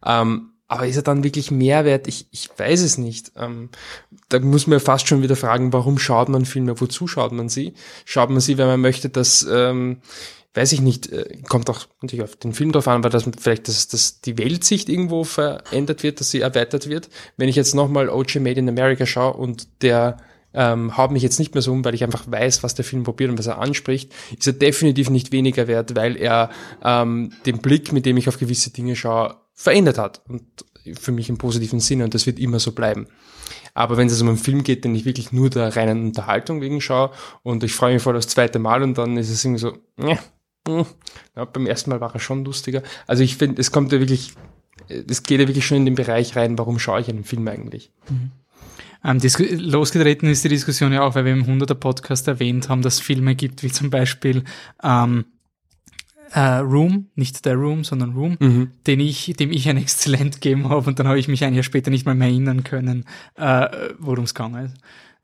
Ähm, 0.07 0.53
aber 0.69 0.87
ist 0.87 0.97
er 0.97 1.03
dann 1.03 1.23
wirklich 1.23 1.51
Mehrwert? 1.51 2.09
Ich, 2.09 2.29
ich 2.31 2.49
weiß 2.57 2.81
es 2.81 2.97
nicht. 2.97 3.33
Ähm, 3.37 3.69
da 4.31 4.39
muss 4.39 4.67
man 4.67 4.81
fast 4.81 5.07
schon 5.07 5.21
wieder 5.21 5.37
fragen, 5.37 5.75
warum 5.75 5.99
schaut 5.99 6.31
man 6.31 6.47
Filme? 6.47 6.81
Wozu 6.81 7.07
schaut 7.07 7.33
man 7.33 7.51
sie? 7.51 7.75
Schaut 8.07 8.31
man 8.31 8.41
sie, 8.41 8.57
wenn 8.57 8.69
man 8.69 8.81
möchte, 8.81 9.11
dass, 9.11 9.47
ähm, 9.51 9.99
weiß 10.55 10.73
ich 10.73 10.81
nicht, 10.81 11.11
äh, 11.11 11.39
kommt 11.49 11.71
auch 11.71 11.87
natürlich 12.03 12.25
auf 12.25 12.37
den 12.37 12.53
Film 12.53 12.73
drauf 12.73 12.89
an, 12.89 13.03
dass 13.03 13.27
man 13.27 13.35
vielleicht, 13.35 13.69
dass, 13.69 13.89
dass 13.89 14.21
die 14.21 14.39
Weltsicht 14.39 14.89
irgendwo 14.89 15.25
verändert 15.25 16.03
wird, 16.03 16.21
dass 16.21 16.31
sie 16.31 16.41
erweitert 16.41 16.89
wird. 16.89 17.09
Wenn 17.37 17.49
ich 17.49 17.57
jetzt 17.57 17.75
nochmal 17.75 18.09
OJ 18.09 18.39
Made 18.41 18.61
in 18.61 18.69
America 18.69 19.07
schaue 19.07 19.35
und 19.35 19.69
der 19.83 20.19
ähm, 20.55 20.97
haut 20.99 21.11
mich 21.11 21.23
jetzt 21.23 21.39
nicht 21.39 21.55
mehr 21.55 21.63
so 21.63 21.73
um, 21.73 21.85
weil 21.85 21.95
ich 21.95 22.05
einfach 22.05 22.25
weiß, 22.31 22.63
was 22.63 22.75
der 22.75 22.85
Film 22.85 23.05
probiert 23.05 23.31
und 23.31 23.39
was 23.39 23.47
er 23.47 23.59
anspricht, 23.59 24.13
ist 24.37 24.47
er 24.47 24.53
definitiv 24.53 25.09
nicht 25.09 25.33
weniger 25.33 25.67
wert, 25.67 25.97
weil 25.97 26.17
er 26.17 26.51
ähm, 26.85 27.33
den 27.47 27.59
Blick, 27.59 27.93
mit 27.93 28.05
dem 28.05 28.19
ich 28.19 28.29
auf 28.29 28.39
gewisse 28.39 28.71
Dinge 28.71 28.95
schaue, 28.95 29.37
verändert 29.55 29.97
hat. 29.97 30.23
Und 30.29 30.43
für 30.99 31.13
mich 31.13 31.29
im 31.29 31.39
positiven 31.39 31.81
Sinne 31.81 32.05
und 32.05 32.15
das 32.15 32.27
wird 32.27 32.39
immer 32.39 32.59
so 32.59 32.73
bleiben. 32.73 33.07
Aber 33.75 33.97
wenn 33.97 34.09
es 34.09 34.21
um 34.21 34.29
einen 34.29 34.37
Film 34.37 34.65
geht, 34.65 34.85
den 34.85 34.95
ich 34.95 35.05
wirklich 35.05 35.33
nur 35.33 35.49
der 35.49 35.75
reinen 35.75 36.07
Unterhaltung 36.07 36.61
wegen 36.61 36.81
schaue 36.81 37.11
und 37.43 37.65
ich 37.65 37.73
freue 37.73 37.95
mich 37.95 38.03
voll 38.03 38.15
das 38.15 38.29
zweite 38.29 38.59
Mal 38.59 38.83
und 38.83 38.99
dann 38.99 39.17
ist 39.17 39.31
es 39.31 39.45
irgendwie 39.45 39.61
so, 39.61 39.79
hm. 39.99 40.19
Ja 41.37 41.45
beim 41.45 41.67
ersten 41.67 41.91
Mal 41.91 42.01
war 42.01 42.13
er 42.15 42.21
schon 42.21 42.45
lustiger. 42.45 42.83
Also 43.07 43.23
ich 43.23 43.37
finde, 43.37 43.61
es 43.61 43.73
kommt 43.73 43.93
ja 43.93 43.99
wirklich, 44.01 44.33
es 44.89 45.23
geht 45.23 45.41
ja 45.41 45.49
wirklich 45.49 45.67
schon 45.67 45.79
in 45.79 45.85
den 45.87 45.95
Bereich 45.95 46.37
rein, 46.37 46.59
warum 46.59 46.79
schaue 46.79 47.01
ich 47.01 47.09
einen 47.09 47.25
Film 47.25 47.47
eigentlich? 47.49 47.91
Ähm, 49.05 49.19
disku- 49.19 49.57
losgetreten 49.59 50.29
ist 50.29 50.45
die 50.45 50.49
Diskussion 50.49 50.93
ja 50.93 51.03
auch, 51.03 51.15
weil 51.17 51.25
wir 51.25 51.33
im 51.33 51.45
100er 51.45 51.75
Podcast 51.75 52.29
erwähnt 52.29 52.69
haben, 52.69 52.83
dass 52.83 52.95
es 52.95 53.01
Filme 53.01 53.35
gibt, 53.35 53.63
wie 53.65 53.71
zum 53.73 53.91
Beispiel 53.91 54.45
ähm, 54.83 55.25
äh, 56.33 56.41
Room, 56.59 57.09
nicht 57.17 57.45
der 57.45 57.57
Room, 57.57 57.83
sondern 57.85 58.13
Room, 58.15 58.37
Mhm. 58.39 58.71
den 58.87 59.01
ich, 59.01 59.35
dem 59.39 59.51
ich 59.53 59.69
ein 59.69 59.77
Exzellent 59.77 60.35
gegeben 60.41 60.69
habe 60.69 60.89
und 60.89 60.99
dann 60.99 61.09
habe 61.09 61.19
ich 61.19 61.29
mich 61.29 61.45
ein 61.45 61.55
Jahr 61.55 61.65
später 61.65 61.91
nicht 61.91 62.07
mal 62.07 62.15
mehr 62.15 62.29
erinnern 62.29 62.63
können, 62.65 63.05
äh, 63.35 63.67
worum 63.99 64.25
es 64.25 64.35
gegangen 64.35 64.67
ist. 64.67 64.75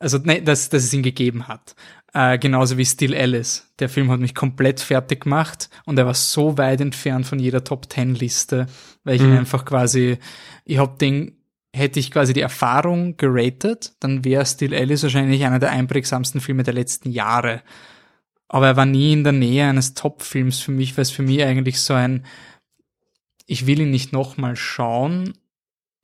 Also, 0.01 0.19
ne, 0.19 0.43
dass, 0.43 0.69
dass 0.69 0.85
es 0.85 0.93
ihn 0.93 1.02
gegeben 1.02 1.48
hat. 1.48 1.74
Äh, 2.14 2.39
genauso 2.39 2.78
wie 2.78 2.86
Still 2.86 3.14
Alice. 3.14 3.70
Der 3.78 3.89
Film 3.89 4.10
hat 4.10 4.20
mich 4.20 4.35
komplett 4.35 4.80
fertig 4.80 5.24
gemacht 5.24 5.68
und 5.85 5.98
er 5.98 6.06
war 6.06 6.14
so 6.14 6.56
weit 6.56 6.80
entfernt 6.80 7.26
von 7.26 7.39
jeder 7.39 7.64
Top 7.64 7.89
Ten 7.89 8.14
Liste, 8.14 8.66
weil 9.05 9.16
ich 9.16 9.22
ihn 9.22 9.32
Mhm. 9.32 9.39
einfach 9.39 9.64
quasi, 9.64 10.18
ich 10.64 10.78
hab 10.78 10.98
den, 10.98 11.36
hätte 11.74 12.01
ich 12.01 12.10
quasi 12.10 12.32
die 12.32 12.40
Erfahrung 12.40 13.16
geratet, 13.18 13.93
dann 14.01 14.24
wäre 14.24 14.47
Still 14.47 14.74
Alice 14.74 15.02
wahrscheinlich 15.02 15.44
einer 15.44 15.59
der 15.59 15.70
einprägsamsten 15.70 16.40
Filme 16.40 16.62
der 16.62 16.74
letzten 16.74 17.10
Jahre. 17.10 17.62
Aber 18.48 18.68
er 18.68 18.76
war 18.76 18.86
nie 18.86 19.12
in 19.12 19.24
der 19.24 19.35
Nähe 19.35 19.68
eines 19.68 19.93
Top-Films 19.93 20.60
für 20.60 20.72
mich, 20.72 20.97
weil 20.97 21.02
es 21.02 21.10
für 21.10 21.22
mich 21.22 21.43
eigentlich 21.43 21.80
so 21.82 21.93
ein, 21.93 22.24
ich 23.47 23.66
will 23.66 23.80
ihn 23.80 23.90
nicht 23.90 24.14
nochmal 24.14 24.56
schauen. 24.56 25.35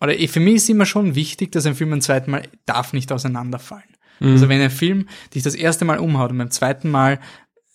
Oder 0.03 0.19
eh, 0.19 0.29
für 0.29 0.41
mich 0.41 0.57
ist 0.57 0.69
immer 0.69 0.85
schon 0.85 1.15
wichtig, 1.15 1.53
dass 1.53 1.65
ein 1.65 1.75
Film 1.75 1.95
ein 1.95 2.03
zweites 2.03 2.29
Mal 2.29 2.43
darf 2.67 2.93
nicht 2.93 3.11
auseinanderfallen. 3.11 3.94
Mhm. 4.21 4.33
Also 4.33 4.49
wenn 4.49 4.61
ein 4.61 4.71
Film 4.71 5.09
dich 5.35 5.43
das 5.43 5.55
erste 5.55 5.85
Mal 5.85 5.99
umhaut 5.99 6.31
und 6.31 6.39
beim 6.39 6.51
zweiten 6.51 6.91
Mal 6.91 7.21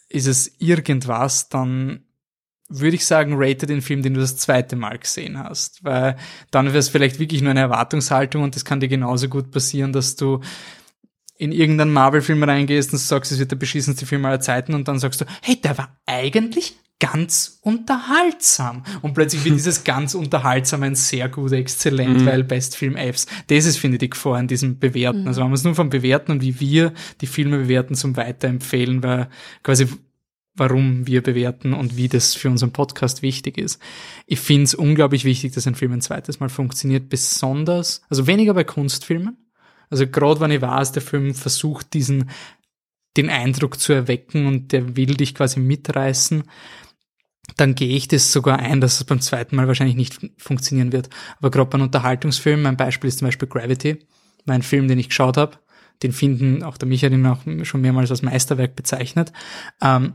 ist 0.09 0.27
es 0.27 0.51
irgendwas, 0.59 1.49
dann 1.49 2.05
würde 2.69 2.95
ich 2.95 3.05
sagen, 3.05 3.33
rate 3.35 3.65
den 3.65 3.81
Film, 3.81 4.03
den 4.03 4.13
du 4.13 4.19
das 4.19 4.37
zweite 4.37 4.75
Mal 4.75 4.99
gesehen 4.99 5.39
hast. 5.39 5.83
Weil 5.83 6.17
dann 6.51 6.67
wäre 6.67 6.77
es 6.77 6.89
vielleicht 6.89 7.19
wirklich 7.19 7.41
nur 7.41 7.51
eine 7.51 7.61
Erwartungshaltung 7.61 8.43
und 8.43 8.55
das 8.55 8.63
kann 8.63 8.79
dir 8.79 8.87
genauso 8.87 9.27
gut 9.27 9.51
passieren, 9.51 9.91
dass 9.91 10.15
du 10.15 10.41
in 11.37 11.51
irgendeinen 11.51 11.93
Marvel-Film 11.93 12.43
reingehst 12.43 12.91
und 12.91 12.99
sagst, 12.99 13.31
es 13.31 13.39
wird 13.39 13.51
der 13.51 13.55
beschissenste 13.55 14.05
Film 14.05 14.25
aller 14.25 14.41
Zeiten 14.41 14.73
und 14.73 14.87
dann 14.87 14.99
sagst 14.99 15.21
du, 15.21 15.25
hey, 15.41 15.55
der 15.55 15.77
war 15.77 15.97
eigentlich 16.05 16.75
ganz 16.99 17.59
unterhaltsam. 17.61 18.83
Und 19.01 19.13
plötzlich 19.13 19.45
wird 19.45 19.55
dieses 19.57 19.83
ganz 19.83 20.15
unterhaltsam 20.15 20.83
ein 20.83 20.95
sehr 20.95 21.29
guter, 21.29 21.55
exzellent, 21.55 22.21
Mhm. 22.21 22.25
weil 22.25 22.43
Best 22.43 22.75
Film 22.75 22.95
Fs. 22.97 23.25
Das 23.47 23.65
ist, 23.65 23.77
finde 23.77 23.95
ich, 23.95 23.99
die 23.99 24.09
Gefahr 24.09 24.39
in 24.39 24.47
diesem 24.47 24.79
Bewerten. 24.79 25.21
Mhm. 25.21 25.27
Also 25.27 25.41
wenn 25.41 25.49
wir 25.49 25.55
es 25.55 25.63
nur 25.63 25.75
vom 25.75 25.89
Bewerten 25.89 26.31
und 26.31 26.41
wie 26.41 26.59
wir 26.59 26.93
die 27.21 27.27
Filme 27.27 27.57
bewerten 27.57 27.95
zum 27.95 28.17
Weiterempfehlen, 28.17 29.01
weil 29.03 29.29
quasi 29.63 29.87
warum 30.55 31.07
wir 31.07 31.23
bewerten 31.23 31.73
und 31.73 31.95
wie 31.95 32.09
das 32.09 32.35
für 32.35 32.49
unseren 32.49 32.73
Podcast 32.73 33.21
wichtig 33.21 33.57
ist. 33.57 33.81
Ich 34.25 34.39
finde 34.39 34.65
es 34.65 34.75
unglaublich 34.75 35.23
wichtig, 35.23 35.53
dass 35.53 35.65
ein 35.67 35.75
Film 35.75 35.93
ein 35.93 36.01
zweites 36.01 36.41
Mal 36.41 36.49
funktioniert, 36.49 37.07
besonders, 37.07 38.01
also 38.09 38.27
weniger 38.27 38.53
bei 38.53 38.65
Kunstfilmen. 38.65 39.37
Also 39.89 40.05
gerade 40.05 40.41
wenn 40.41 40.51
ich 40.51 40.61
weiß, 40.61 40.91
der 40.91 41.01
Film 41.01 41.33
versucht, 41.33 41.93
diesen, 41.93 42.29
den 43.15 43.29
Eindruck 43.29 43.79
zu 43.79 43.93
erwecken 43.93 44.47
und 44.47 44.71
der 44.73 44.97
will 44.97 45.15
dich 45.15 45.33
quasi 45.33 45.61
mitreißen, 45.61 46.43
dann 47.57 47.75
gehe 47.75 47.95
ich 47.95 48.07
das 48.07 48.31
sogar 48.31 48.59
ein, 48.59 48.81
dass 48.81 48.95
es 48.97 49.03
beim 49.03 49.21
zweiten 49.21 49.55
Mal 49.55 49.67
wahrscheinlich 49.67 49.95
nicht 49.95 50.13
fun- 50.15 50.31
funktionieren 50.37 50.91
wird. 50.91 51.09
Aber 51.39 51.51
gerade 51.51 51.69
bei 51.69 51.79
Unterhaltungsfilm, 51.79 52.61
mein 52.61 52.77
Beispiel 52.77 53.07
ist 53.07 53.19
zum 53.19 53.27
Beispiel 53.27 53.47
Gravity, 53.47 53.99
mein 54.45 54.61
Film, 54.63 54.87
den 54.87 54.99
ich 54.99 55.09
geschaut 55.09 55.37
habe, 55.37 55.57
den 56.03 56.11
finden 56.13 56.63
auch 56.63 56.77
der 56.77 56.87
Michael 56.87 57.13
ihn 57.13 57.25
auch 57.25 57.39
schon 57.63 57.81
mehrmals 57.81 58.09
als 58.11 58.21
Meisterwerk 58.21 58.75
bezeichnet. 58.75 59.33
Ähm, 59.81 60.13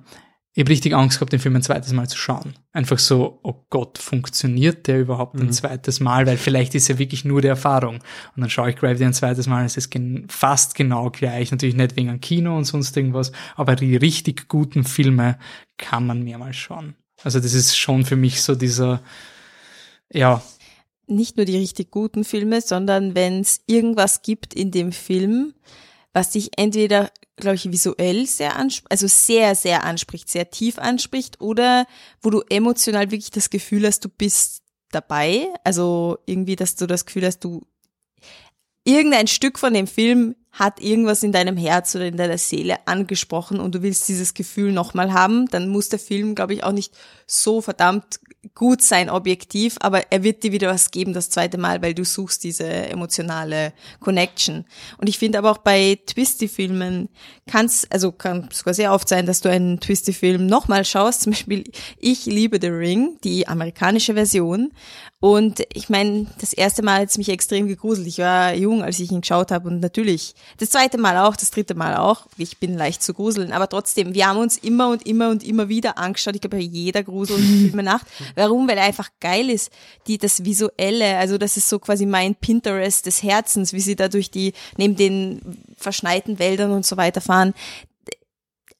ich 0.56 0.60
habe 0.60 0.70
richtig 0.70 0.94
Angst 0.94 1.18
gehabt, 1.18 1.32
den 1.32 1.40
Film 1.40 1.56
ein 1.56 1.62
zweites 1.62 1.92
Mal 1.92 2.08
zu 2.08 2.16
schauen. 2.16 2.54
Einfach 2.72 3.00
so, 3.00 3.40
oh 3.42 3.66
Gott, 3.70 3.98
funktioniert 3.98 4.86
der 4.86 5.00
überhaupt 5.00 5.34
ein 5.34 5.46
Mhm. 5.46 5.52
zweites 5.52 5.98
Mal? 5.98 6.26
Weil 6.28 6.36
vielleicht 6.36 6.76
ist 6.76 6.86
ja 6.86 6.96
wirklich 6.96 7.24
nur 7.24 7.42
die 7.42 7.48
Erfahrung. 7.48 7.96
Und 7.96 8.40
dann 8.40 8.48
schaue 8.50 8.70
ich 8.70 8.76
Gravity 8.76 9.04
ein 9.04 9.12
zweites 9.12 9.48
Mal, 9.48 9.64
es 9.64 9.76
ist 9.76 9.90
gen 9.90 10.26
fast 10.30 10.76
genau 10.76 11.10
gleich. 11.10 11.50
Natürlich 11.50 11.74
nicht 11.74 11.96
wegen 11.96 12.08
einem 12.08 12.20
Kino 12.20 12.56
und 12.56 12.64
sonst 12.64 12.96
irgendwas, 12.96 13.32
aber 13.56 13.74
die 13.74 13.96
richtig 13.96 14.48
guten 14.48 14.84
Filme 14.84 15.38
kann 15.76 16.06
man 16.06 16.22
mehrmals 16.22 16.54
schauen. 16.56 16.94
Also 17.24 17.40
das 17.40 17.54
ist 17.54 17.76
schon 17.76 18.04
für 18.04 18.16
mich 18.16 18.42
so 18.42 18.54
dieser, 18.54 19.02
ja, 20.12 20.42
nicht 21.06 21.36
nur 21.36 21.46
die 21.46 21.56
richtig 21.56 21.90
guten 21.90 22.24
Filme, 22.24 22.60
sondern 22.60 23.14
wenn 23.14 23.40
es 23.40 23.60
irgendwas 23.66 24.22
gibt 24.22 24.54
in 24.54 24.70
dem 24.70 24.92
Film, 24.92 25.54
was 26.12 26.30
dich 26.30 26.56
entweder, 26.56 27.10
glaube 27.36 27.56
ich, 27.56 27.70
visuell 27.70 28.26
sehr 28.26 28.56
anspricht, 28.56 28.90
also 28.90 29.06
sehr, 29.06 29.54
sehr 29.54 29.84
anspricht, 29.84 30.30
sehr 30.30 30.50
tief 30.50 30.78
anspricht, 30.78 31.40
oder 31.40 31.86
wo 32.22 32.30
du 32.30 32.42
emotional 32.48 33.10
wirklich 33.10 33.30
das 33.30 33.50
Gefühl 33.50 33.86
hast, 33.86 34.04
du 34.04 34.08
bist 34.08 34.62
dabei. 34.90 35.48
Also 35.64 36.18
irgendwie, 36.26 36.56
dass 36.56 36.76
du 36.76 36.86
das 36.86 37.04
Gefühl 37.04 37.26
hast, 37.26 37.40
du 37.40 37.66
irgendein 38.84 39.26
Stück 39.26 39.58
von 39.58 39.74
dem 39.74 39.86
Film 39.86 40.36
hat 40.54 40.80
irgendwas 40.80 41.22
in 41.24 41.32
deinem 41.32 41.56
Herz 41.56 41.94
oder 41.94 42.06
in 42.06 42.16
deiner 42.16 42.38
Seele 42.38 42.86
angesprochen 42.86 43.58
und 43.58 43.74
du 43.74 43.82
willst 43.82 44.08
dieses 44.08 44.34
Gefühl 44.34 44.72
nochmal 44.72 45.12
haben, 45.12 45.48
dann 45.48 45.68
muss 45.68 45.88
der 45.88 45.98
Film, 45.98 46.34
glaube 46.34 46.54
ich, 46.54 46.62
auch 46.62 46.72
nicht 46.72 46.94
so 47.26 47.60
verdammt 47.60 48.20
gut 48.54 48.82
sein, 48.82 49.10
objektiv, 49.10 49.76
aber 49.80 50.12
er 50.12 50.22
wird 50.22 50.42
dir 50.42 50.52
wieder 50.52 50.68
was 50.68 50.90
geben 50.90 51.12
das 51.12 51.30
zweite 51.30 51.58
Mal, 51.58 51.82
weil 51.82 51.94
du 51.94 52.04
suchst 52.04 52.44
diese 52.44 52.66
emotionale 52.66 53.72
Connection. 54.00 54.64
Und 54.98 55.08
ich 55.08 55.18
finde 55.18 55.38
aber 55.38 55.50
auch 55.50 55.58
bei 55.58 55.98
Twisty-Filmen 56.06 57.08
kann 57.46 57.66
es, 57.66 57.90
also 57.90 58.12
kann 58.12 58.48
sogar 58.52 58.74
sehr 58.74 58.92
oft 58.92 59.08
sein, 59.08 59.26
dass 59.26 59.40
du 59.40 59.50
einen 59.50 59.80
Twisty-Film 59.80 60.46
nochmal 60.46 60.84
schaust. 60.84 61.22
Zum 61.22 61.32
Beispiel, 61.32 61.64
ich 61.98 62.26
liebe 62.26 62.58
The 62.60 62.68
Ring, 62.68 63.18
die 63.24 63.48
amerikanische 63.48 64.14
Version. 64.14 64.72
Und 65.24 65.62
ich 65.72 65.88
meine, 65.88 66.26
das 66.38 66.52
erste 66.52 66.82
Mal 66.82 67.00
hat 67.00 67.08
es 67.08 67.16
mich 67.16 67.30
extrem 67.30 67.66
gegruselt. 67.66 68.06
Ich 68.06 68.18
war 68.18 68.54
jung, 68.54 68.82
als 68.82 69.00
ich 69.00 69.10
ihn 69.10 69.22
geschaut 69.22 69.52
habe 69.52 69.70
und 69.70 69.80
natürlich 69.80 70.34
das 70.58 70.68
zweite 70.68 70.98
Mal 70.98 71.16
auch, 71.16 71.34
das 71.34 71.50
dritte 71.50 71.74
Mal 71.74 71.96
auch. 71.96 72.26
Ich 72.36 72.58
bin 72.58 72.76
leicht 72.76 73.02
zu 73.02 73.14
gruseln, 73.14 73.50
aber 73.50 73.66
trotzdem, 73.66 74.12
wir 74.12 74.26
haben 74.26 74.38
uns 74.38 74.58
immer 74.58 74.90
und 74.90 75.06
immer 75.06 75.30
und 75.30 75.42
immer 75.42 75.70
wieder 75.70 75.96
angeschaut. 75.96 76.34
Ich 76.34 76.42
glaube, 76.42 76.58
bei 76.58 76.62
jeder 76.62 77.02
Gruselfilme-Nacht. 77.02 78.06
Warum? 78.34 78.68
Weil 78.68 78.76
er 78.76 78.84
einfach 78.84 79.08
geil 79.18 79.48
ist. 79.48 79.72
Die, 80.08 80.18
das 80.18 80.44
Visuelle, 80.44 81.16
also 81.16 81.38
das 81.38 81.56
ist 81.56 81.70
so 81.70 81.78
quasi 81.78 82.04
mein 82.04 82.34
Pinterest 82.34 83.06
des 83.06 83.22
Herzens, 83.22 83.72
wie 83.72 83.80
sie 83.80 83.96
da 83.96 84.08
durch 84.08 84.30
die, 84.30 84.52
neben 84.76 84.94
den 84.94 85.40
verschneiten 85.78 86.38
Wäldern 86.38 86.70
und 86.70 86.84
so 86.84 86.98
weiter 86.98 87.22
fahren 87.22 87.54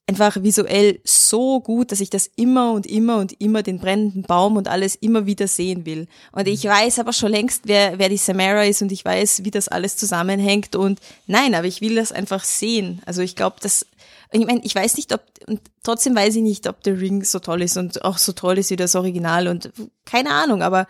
einfach 0.07 0.41
visuell 0.43 0.99
so 1.03 1.59
gut, 1.61 1.91
dass 1.91 1.99
ich 1.99 2.09
das 2.09 2.29
immer 2.35 2.73
und 2.73 2.85
immer 2.85 3.17
und 3.17 3.39
immer 3.41 3.63
den 3.63 3.79
brennenden 3.79 4.21
Baum 4.21 4.55
und 4.55 4.67
alles 4.67 4.95
immer 4.95 5.25
wieder 5.25 5.47
sehen 5.47 5.85
will. 5.85 6.07
Und 6.31 6.47
ich 6.47 6.63
weiß 6.63 6.99
aber 6.99 7.11
schon 7.11 7.31
längst, 7.31 7.63
wer, 7.65 7.97
wer 7.97 8.09
die 8.09 8.17
Samara 8.17 8.63
ist 8.65 8.83
und 8.83 8.91
ich 8.91 9.03
weiß, 9.03 9.43
wie 9.43 9.51
das 9.51 9.67
alles 9.67 9.97
zusammenhängt 9.97 10.75
und 10.75 10.99
nein, 11.25 11.55
aber 11.55 11.65
ich 11.65 11.81
will 11.81 11.95
das 11.95 12.11
einfach 12.11 12.43
sehen. 12.43 13.01
Also 13.05 13.21
ich 13.21 13.35
glaube, 13.35 13.57
dass 13.61 13.85
ich 14.31 14.45
meine, 14.45 14.61
ich 14.63 14.75
weiß 14.75 14.97
nicht, 14.97 15.13
ob 15.13 15.21
und 15.47 15.61
trotzdem 15.83 16.15
weiß 16.15 16.35
ich 16.35 16.41
nicht, 16.41 16.67
ob 16.67 16.77
The 16.83 16.91
Ring 16.91 17.23
so 17.23 17.39
toll 17.39 17.61
ist 17.61 17.77
und 17.77 18.03
auch 18.03 18.17
so 18.17 18.31
toll 18.33 18.57
ist 18.57 18.69
wie 18.69 18.75
das 18.75 18.95
Original 18.95 19.47
und 19.47 19.71
keine 20.05 20.31
Ahnung, 20.31 20.61
aber 20.61 20.87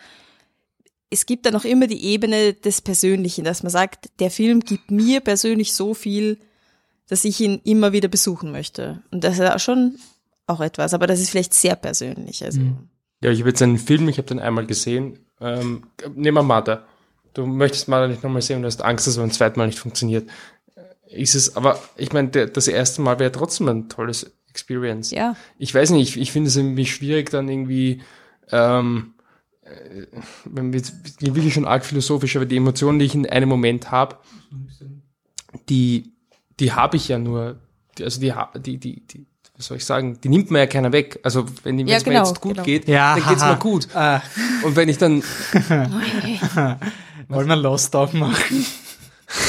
es 1.09 1.25
gibt 1.25 1.45
da 1.45 1.51
noch 1.51 1.65
immer 1.65 1.87
die 1.87 2.03
Ebene 2.03 2.53
des 2.53 2.81
Persönlichen, 2.81 3.45
dass 3.45 3.63
man 3.63 3.69
sagt, 3.69 4.09
der 4.19 4.31
Film 4.31 4.61
gibt 4.61 4.91
mir 4.91 5.21
persönlich 5.21 5.73
so 5.73 5.93
viel, 5.93 6.39
dass 7.07 7.26
ich 7.26 7.40
ihn 7.40 7.61
immer 7.64 7.91
wieder 7.91 8.07
besuchen 8.07 8.52
möchte. 8.52 9.03
Und 9.11 9.23
das 9.23 9.40
ist 9.40 9.52
auch 9.52 9.60
schon 9.60 9.98
auch 10.48 10.61
etwas, 10.61 10.94
aber 10.94 11.07
das 11.07 11.19
ist 11.19 11.30
vielleicht 11.30 11.53
sehr 11.53 11.76
persönlich. 11.76 12.44
Also. 12.44 12.61
Ja, 13.23 13.32
ich 13.32 13.40
habe 13.40 13.49
jetzt 13.49 13.61
einen 13.61 13.77
Film, 13.77 14.07
ich 14.10 14.18
habe 14.18 14.27
den 14.27 14.40
einmal 14.40 14.65
gesehen. 14.65 15.19
Ähm, 15.41 15.88
nehmen 16.14 16.38
wir 16.38 16.44
Mother. 16.44 16.86
Du 17.34 17.45
möchtest 17.45 17.88
Mother 17.88 18.07
nicht 18.07 18.23
nochmal 18.23 18.41
sehen 18.41 18.60
und 18.60 18.65
hast 18.65 18.82
Angst, 18.82 19.07
dass 19.07 19.14
es 19.14 19.19
beim 19.19 19.32
zweiten 19.32 19.60
Mal 19.60 19.68
nicht 19.68 19.80
funktioniert. 19.80 20.30
Ist 21.07 21.36
es, 21.36 21.56
aber 21.56 21.80
ich 21.98 22.14
meine, 22.14 22.30
das 22.30 22.68
erste 22.68 23.02
Mal 23.02 23.19
wäre 23.19 23.32
trotzdem 23.32 23.68
ein 23.68 23.90
tolles 23.90 24.32
Experience. 24.49 25.11
Ja. 25.11 25.36
Ich 25.57 25.73
weiß 25.73 25.91
nicht, 25.91 26.10
ich, 26.10 26.22
ich 26.22 26.32
finde 26.32 26.48
es 26.48 26.56
irgendwie 26.56 26.86
schwierig, 26.86 27.30
dann 27.30 27.49
irgendwie, 27.49 28.02
ähm, 28.52 29.14
äh, 29.61 30.07
wenn 30.45 30.72
wir 30.72 30.80
jetzt 30.80 31.22
wirklich 31.22 31.53
schon 31.53 31.65
arg 31.65 31.86
philosophisch, 31.86 32.36
aber 32.36 32.45
die 32.45 32.57
Emotionen, 32.57 32.99
die 32.99 33.06
ich 33.06 33.15
in 33.15 33.30
einem 33.30 33.49
Moment 33.49 33.91
habe, 33.91 34.18
die, 35.69 36.14
die 36.60 36.73
habe 36.73 36.98
ich 36.98 37.07
ja 37.07 37.18
nur, 37.19 37.57
die, 37.98 38.03
also 38.03 38.19
die, 38.19 38.34
die, 38.60 38.77
die, 38.77 39.02
die, 39.07 39.26
was 39.57 39.68
soll 39.68 39.77
ich 39.77 39.86
sagen, 39.86 40.19
die 40.22 40.30
nimmt 40.30 40.52
mir 40.52 40.60
ja 40.60 40.68
keiner 40.68 40.91
weg. 40.91 41.19
Also 41.23 41.45
wenn 41.64 41.80
es 41.80 41.90
Ja, 41.90 41.98
mir 41.99 42.03
genau, 42.03 42.27
jetzt 42.27 42.41
gut 42.41 42.53
genau. 42.53 42.64
geht, 42.64 42.88
Ja, 42.88 43.15
dann 43.15 43.27
geht's 43.30 43.41
haha. 43.41 43.53
mir 43.53 43.60
gut. 43.60 43.88
Ah. 43.95 44.22
Und 44.64 44.76
wenn 44.76 44.90
ich 44.90 44.98
dann, 44.98 45.22
Wollen 47.27 47.48
wir 47.48 47.56
Lost 47.56 47.95
aufmachen? 47.95 48.65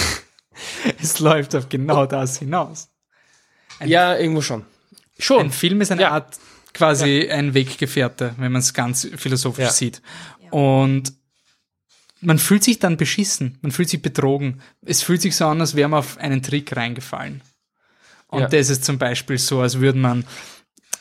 es 1.02 1.18
läuft 1.20 1.54
auf 1.54 1.68
genau 1.68 2.06
das 2.06 2.38
hinaus. 2.38 2.88
ja, 3.84 4.16
irgendwo 4.16 4.42
schon. 4.42 4.64
Schon. 5.18 5.46
Ein 5.46 5.50
Film 5.50 5.80
ist 5.80 5.92
eine 5.92 6.10
Art 6.10 6.38
quasi 6.72 7.28
ein 7.30 7.54
Weggefährte, 7.54 8.34
wenn 8.38 8.52
man 8.52 8.60
es 8.60 8.74
ganz 8.74 9.08
philosophisch 9.16 9.64
Ja. 9.64 9.70
sieht. 9.72 10.02
Und 10.50 11.12
man 12.20 12.38
fühlt 12.38 12.64
sich 12.64 12.78
dann 12.78 12.96
beschissen, 12.96 13.58
man 13.62 13.72
fühlt 13.72 13.88
sich 13.88 14.02
betrogen. 14.02 14.60
Es 14.84 15.02
fühlt 15.02 15.20
sich 15.22 15.36
so 15.36 15.46
an, 15.46 15.60
als 15.60 15.74
wäre 15.74 15.88
man 15.88 15.98
auf 16.00 16.18
einen 16.18 16.42
Trick 16.42 16.74
reingefallen. 16.76 17.42
Und 18.28 18.40
Ja. 18.40 18.48
das 18.48 18.70
ist 18.70 18.84
zum 18.84 18.98
Beispiel 18.98 19.38
so, 19.38 19.60
als 19.60 19.80
würde 19.80 19.98
man 19.98 20.24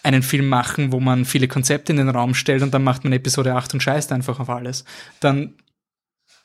einen 0.03 0.21
Film 0.21 0.47
machen, 0.47 0.91
wo 0.91 0.99
man 0.99 1.25
viele 1.25 1.47
Konzepte 1.47 1.91
in 1.91 1.97
den 1.97 2.09
Raum 2.09 2.35
stellt 2.35 2.61
und 2.61 2.73
dann 2.73 2.83
macht 2.83 3.03
man 3.03 3.13
Episode 3.13 3.55
8 3.55 3.73
und 3.73 3.81
scheißt 3.81 4.11
einfach 4.11 4.39
auf 4.39 4.49
alles. 4.49 4.85
Dann, 5.19 5.55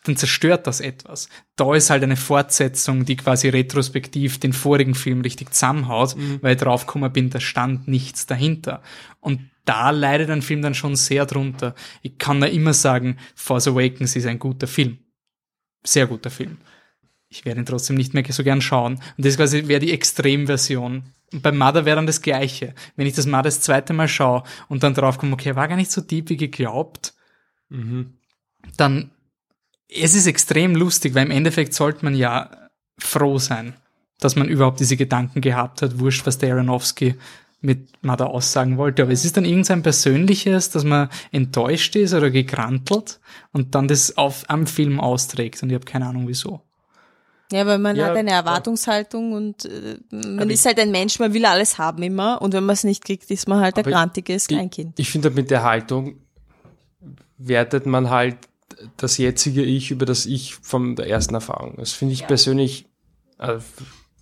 dann 0.05 0.17
zerstört 0.17 0.67
das 0.67 0.81
etwas. 0.81 1.29
Da 1.57 1.75
ist 1.75 1.91
halt 1.91 2.03
eine 2.03 2.17
Fortsetzung, 2.17 3.05
die 3.05 3.17
quasi 3.17 3.49
retrospektiv 3.49 4.41
den 4.41 4.53
vorigen 4.53 4.95
Film 4.95 5.21
richtig 5.21 5.53
zusammenhaut, 5.53 6.17
weil 6.41 6.55
ich 6.55 6.63
draufgekommen 6.63 7.13
bin, 7.13 7.31
da 7.31 7.41
stand 7.41 7.87
nichts 7.87 8.27
dahinter. 8.27 8.83
Und 9.21 9.51
da 9.67 9.91
leidet 9.91 10.31
ein 10.31 10.43
Film 10.43 10.63
dann 10.63 10.75
schon 10.75 10.97
sehr 10.97 11.27
drunter. 11.27 11.75
Ich 12.03 12.19
kann 12.19 12.41
da 12.41 12.47
immer 12.47 12.73
sagen, 12.73 13.19
Force 13.35 13.69
Awakens 13.69 14.17
ist 14.17 14.27
ein 14.27 14.39
guter 14.39 14.67
Film. 14.67 14.99
Sehr 15.85 16.07
guter 16.07 16.31
Film. 16.31 16.59
Ich 17.29 17.45
werde 17.45 17.61
ihn 17.61 17.67
trotzdem 17.67 17.97
nicht 17.97 18.15
mehr 18.15 18.25
so 18.31 18.43
gern 18.43 18.61
schauen. 18.63 18.95
Und 19.17 19.25
das 19.25 19.37
quasi 19.37 19.69
wäre 19.69 19.81
die 19.81 19.93
Extremversion. 19.93 21.05
Und 21.33 21.43
bei 21.43 21.53
Mother 21.53 21.85
wäre 21.85 21.97
dann 21.97 22.07
das 22.07 22.23
Gleiche. 22.23 22.75
Wenn 22.97 23.07
ich 23.07 23.15
das 23.15 23.27
Mother 23.27 23.43
das 23.45 23.61
zweite 23.61 23.93
Mal 23.93 24.09
schaue 24.09 24.43
und 24.69 24.83
dann 24.83 24.95
draufkomme, 24.95 25.35
okay, 25.35 25.55
war 25.55 25.69
gar 25.69 25.77
nicht 25.77 25.93
so 25.93 26.01
deep 26.01 26.31
wie 26.31 26.37
geglaubt, 26.37 27.15
dann 28.77 29.11
es 29.93 30.15
ist 30.15 30.27
extrem 30.27 30.77
lustig, 30.77 31.15
weil 31.15 31.27
im 31.27 31.31
Endeffekt 31.31 31.75
sollte 31.75 32.05
man 32.05 32.15
ja 32.15 32.51
froh 32.99 33.39
sein, 33.39 33.75
dass 34.19 34.37
man 34.37 34.49
überhaupt 34.49 34.81
diese 34.81 34.97
Gedanken 34.97 35.41
gehabt 35.41 35.83
hat. 35.83 35.99
Wurscht, 35.99 36.27
was 36.27 36.39
der 36.39 36.55
Aronofsky 36.55 37.17
mit 37.63 37.89
man 38.03 38.17
da 38.17 38.27
aussagen 38.27 38.79
wollte. 38.79 39.03
Aber 39.03 39.13
es 39.13 39.25
ist 39.25 39.37
dann 39.37 39.45
irgendein 39.45 39.83
persönliches, 39.83 40.71
dass 40.71 40.85
man 40.85 41.11
enttäuscht 41.31 41.95
ist 41.97 42.15
oder 42.15 42.31
gekrantelt 42.31 43.21
und 43.53 43.75
dann 43.75 43.89
das 43.89 44.17
auf 44.17 44.45
am 44.49 44.67
Film 44.67 44.99
austrägt. 44.99 45.63
Und 45.63 45.71
ich 45.71 45.75
habe 45.75 45.85
keine 45.85 46.07
Ahnung 46.07 46.27
wieso. 46.27 46.63
Ja, 47.53 47.67
weil 47.67 47.79
man 47.79 47.97
Ja, 47.97 48.07
hat 48.07 48.17
eine 48.17 48.31
ja. 48.31 48.37
Erwartungshaltung 48.37 49.33
und 49.33 49.65
äh, 49.65 49.99
man 50.13 50.41
Aber 50.41 50.51
ist 50.51 50.65
halt 50.65 50.79
ein 50.79 50.93
Mensch, 50.93 51.19
man 51.19 51.35
will 51.35 51.45
alles 51.45 51.79
haben 51.79 52.03
immer 52.03 52.41
und 52.41 52.55
wenn 52.55 52.65
man 52.65 52.75
es 52.75 52.85
nicht 52.85 53.05
kriegt, 53.05 53.31
ist 53.31 53.49
man 53.49 53.61
halt 53.61 53.77
ein 53.77 53.85
grantiges 53.85 54.47
Kleinkind. 54.47 54.99
Ich 54.99 55.11
finde, 55.11 55.31
mit 55.31 55.51
der 55.51 55.65
Haltung 55.65 56.15
wertet 57.39 57.87
man 57.87 58.09
halt 58.09 58.37
das 58.97 59.19
jetzige 59.19 59.63
Ich 59.63 59.91
über 59.91 60.07
das 60.07 60.27
Ich 60.27 60.57
von 60.57 60.97
der 60.97 61.09
ersten 61.09 61.35
Erfahrung. 61.35 61.75
Das 61.77 61.93
finde 61.93 62.15
ich 62.15 62.27
persönlich, 62.27 62.87
äh, 63.39 63.59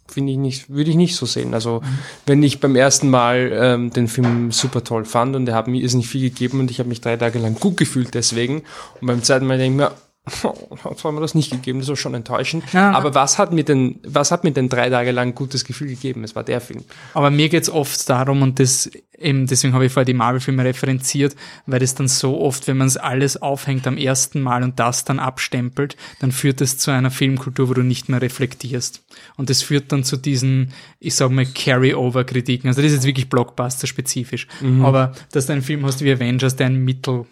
finde 0.06 0.32
ich 0.32 0.39
nicht, 0.39 0.70
würde 0.70 0.90
ich 0.90 0.97
nicht 0.97 1.16
so 1.16 1.26
sehen. 1.26 1.55
Also, 1.55 1.82
wenn 2.26 2.43
ich 2.43 2.60
beim 2.60 2.76
ersten 2.76 3.10
Mal 3.10 3.51
ähm, 3.52 3.90
den 3.90 4.09
Film 4.09 4.51
super 4.52 4.82
toll 4.85 5.05
fand 5.05 5.36
und 5.36 5.48
er 5.48 5.55
hat 5.55 5.68
mir 5.68 5.82
nicht 5.82 6.09
viel 6.09 6.30
gegeben 6.30 6.60
und 6.60 6.70
ich 6.70 6.78
habe 6.78 6.89
mich 6.89 7.01
drei 7.01 7.16
Tage 7.16 7.39
lang 7.39 7.55
gut 7.55 7.76
gefühlt 7.76 8.14
deswegen 8.14 8.62
und 9.01 9.06
beim 9.06 9.22
zweiten 9.22 9.47
Mal 9.47 9.59
denke 9.59 9.85
ich 9.85 9.90
mir, 9.90 10.07
hat 10.84 11.12
mir 11.12 11.20
das 11.20 11.34
nicht 11.34 11.50
gegeben, 11.50 11.80
das 11.80 11.88
war 11.88 11.96
schon 11.96 12.14
enttäuschend. 12.14 12.64
Ja. 12.72 12.92
Aber 12.92 13.14
was 13.14 13.38
hat 13.38 13.52
mir 13.52 13.64
denn, 13.64 14.00
was 14.05 14.30
hat 14.30 14.44
mir 14.44 14.52
denn 14.52 14.68
drei 14.68 14.90
Tage 14.90 15.10
lang 15.10 15.34
gutes 15.34 15.64
Gefühl 15.64 15.88
gegeben? 15.88 16.24
Es 16.24 16.34
war 16.34 16.44
der 16.44 16.60
Film. 16.60 16.84
Aber 17.14 17.30
mir 17.30 17.48
geht's 17.48 17.70
oft 17.70 18.09
darum, 18.09 18.42
und 18.42 18.59
das 18.60 18.90
eben, 19.18 19.46
deswegen 19.46 19.74
habe 19.74 19.86
ich 19.86 19.92
vorher 19.92 20.05
die 20.05 20.14
Marvel-Filme 20.14 20.64
referenziert, 20.64 21.34
weil 21.66 21.80
das 21.80 21.94
dann 21.94 22.09
so 22.09 22.40
oft, 22.40 22.66
wenn 22.68 22.76
man 22.76 22.86
es 22.86 22.96
alles 22.96 23.40
aufhängt 23.40 23.86
am 23.86 23.96
ersten 23.96 24.40
Mal 24.40 24.62
und 24.62 24.78
das 24.78 25.05
dann 25.05 25.18
abstempelt, 25.18 25.96
dann 26.20 26.32
führt 26.32 26.60
es 26.60 26.78
zu 26.78 26.90
einer 26.90 27.10
Filmkultur, 27.10 27.68
wo 27.68 27.74
du 27.74 27.82
nicht 27.82 28.09
mehr 28.09 28.22
reflektierst. 28.22 29.02
Und 29.36 29.50
das 29.50 29.62
führt 29.62 29.92
dann 29.92 30.05
zu 30.05 30.16
diesen, 30.16 30.72
ich 31.00 31.14
sag 31.14 31.30
mal, 31.30 31.46
Carry-Over-Kritiken. 31.46 32.68
Also 32.68 32.80
das 32.80 32.92
ist 32.92 32.98
jetzt 32.98 33.06
wirklich 33.06 33.28
Blockbuster-spezifisch. 33.28 34.46
Mhm. 34.60 34.84
Aber 34.84 35.12
dass 35.32 35.46
du 35.46 35.52
einen 35.52 35.62
Film 35.62 35.84
hast 35.84 36.02
wie 36.02 36.12
Avengers, 36.12 36.56
der 36.56 36.66
ein 36.66 36.84
Mittel 36.84 37.26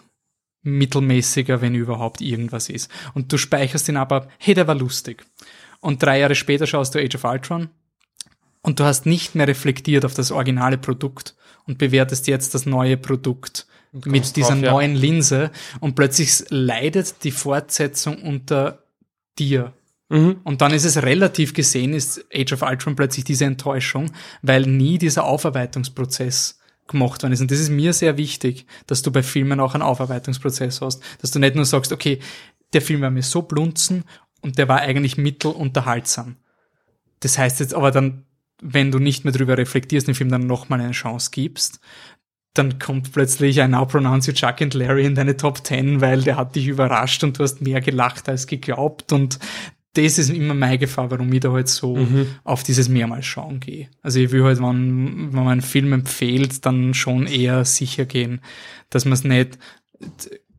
mittelmäßiger, 0.67 1.61
wenn 1.61 1.75
überhaupt 1.75 2.21
irgendwas 2.21 2.69
ist. 2.69 2.91
Und 3.15 3.33
du 3.33 3.39
speicherst 3.39 3.89
ihn 3.89 3.97
aber, 3.97 4.29
hey, 4.39 4.55
der 4.55 4.67
war 4.67 4.75
lustig. 4.75 5.25
Und 5.81 6.03
drei 6.03 6.19
Jahre 6.19 6.35
später 6.35 6.67
schaust 6.67 6.95
du 6.95 6.99
Age 6.99 7.15
of 7.15 7.25
Ultron 7.25 7.69
und 8.63 8.81
du 8.81 8.85
hast 8.85 9.07
nicht 9.07 9.35
mehr 9.35 9.47
reflektiert 9.47 10.05
auf 10.05 10.15
das 10.15 10.33
originale 10.33 10.79
Produkt 10.79 11.37
und 11.67 11.79
bewertest 11.79 12.27
jetzt 12.27 12.55
das 12.55 12.67
neue 12.67 12.97
Produkt 12.97 13.67
mit 13.93 14.37
dieser 14.37 14.55
drauf, 14.55 14.63
ja. 14.63 14.71
neuen 14.73 14.95
Linse 14.95 15.51
und 15.81 15.95
plötzlich 15.95 16.45
leidet 16.51 17.25
die 17.25 17.31
Fortsetzung 17.31 18.21
unter 18.23 18.83
dir. 19.39 19.73
Mhm. 20.09 20.41
Und 20.45 20.61
dann 20.61 20.73
ist 20.73 20.85
es 20.85 21.03
relativ 21.03 21.55
gesehen, 21.55 21.93
ist 21.95 22.25
Age 22.35 22.53
of 22.53 22.63
Ultron 22.63 22.97
plötzlich 22.97 23.25
diese 23.25 23.45
Enttäuschung, 23.45 24.11
weil 24.43 24.63
nie 24.63 24.99
dieser 24.99 25.25
Aufarbeitungsprozess 25.25 26.59
gemacht 26.89 27.23
worden 27.23 27.33
ist. 27.33 27.41
Und 27.41 27.51
das 27.51 27.61
ist 27.61 27.71
mir 27.71 27.93
sehr 27.93 28.17
wichtig, 28.17 28.67
dass 28.87 29.03
du 29.03 29.11
bei 29.11 29.23
Filmen 29.23 29.61
auch 29.61 29.75
einen 29.75 29.83
Aufarbeitungsprozess 29.83 30.81
hast. 30.81 31.03
Dass 31.21 31.31
du 31.31 31.39
nicht 31.39 31.55
nur 31.55 31.65
sagst, 31.65 31.93
okay, 31.93 32.21
der 32.73 32.83
Film 32.83 33.01
war 33.01 33.11
mir 33.11 33.23
so 33.23 33.43
blunzen 33.43 34.05
und 34.41 34.59
der 34.59 34.69
war 34.69 34.81
eigentlich 34.81 35.17
mittelunterhaltsam. 35.17 36.37
Das 37.21 37.39
heißt 37.39 37.61
jetzt 37.61 37.75
aber 37.75 37.91
dann, 37.91 38.25
wenn 38.63 38.91
du 38.91 38.99
nicht 38.99 39.25
mehr 39.25 39.33
drüber 39.33 39.59
reflektierst, 39.59 40.09
dem 40.09 40.15
Film 40.15 40.31
dann 40.31 40.47
nochmal 40.47 40.81
eine 40.81 40.93
Chance 40.93 41.31
gibst, 41.33 41.81
dann 42.55 42.79
kommt 42.79 43.13
plötzlich 43.13 43.61
ein 43.61 43.73
Now 43.73 43.87
Pronounce 43.87 44.31
You 44.31 44.35
Chuck 44.35 44.63
and 44.63 44.75
Larry 44.75 45.05
in 45.05 45.15
deine 45.15 45.37
Top 45.37 45.67
10, 45.67 46.01
weil 46.01 46.23
der 46.23 46.37
hat 46.37 46.57
dich 46.57 46.67
überrascht 46.67 47.23
und 47.23 47.39
du 47.39 47.43
hast 47.43 47.61
mehr 47.61 47.81
gelacht 47.81 48.29
als 48.29 48.47
geglaubt 48.47 49.13
und 49.13 49.39
das 49.97 50.19
ist 50.19 50.31
immer 50.31 50.55
meine 50.55 50.79
Gefahr, 50.79 51.11
warum 51.11 51.33
ich 51.33 51.41
da 51.41 51.53
halt 51.53 51.69
so 51.69 51.97
Mhm. 51.97 52.27
auf 52.45 52.63
dieses 52.63 52.89
mehrmals 52.89 53.27
schauen 53.27 53.61
gehe. 53.61 53.89
Also 54.03 54.21
ich 54.21 54.31
will 54.31 54.43
halt, 54.45 54.59
wenn, 54.59 55.33
wenn 55.33 55.45
man 55.45 55.49
einen 55.49 55.63
Film 55.63 55.93
empfiehlt, 55.93 56.65
dann 56.67 56.95
schon 56.95 57.27
eher 57.27 57.65
sicher 57.65 58.05
gehen, 58.05 58.41
dass 58.91 59.05
man 59.05 59.15
es 59.15 59.25
nicht 59.25 59.59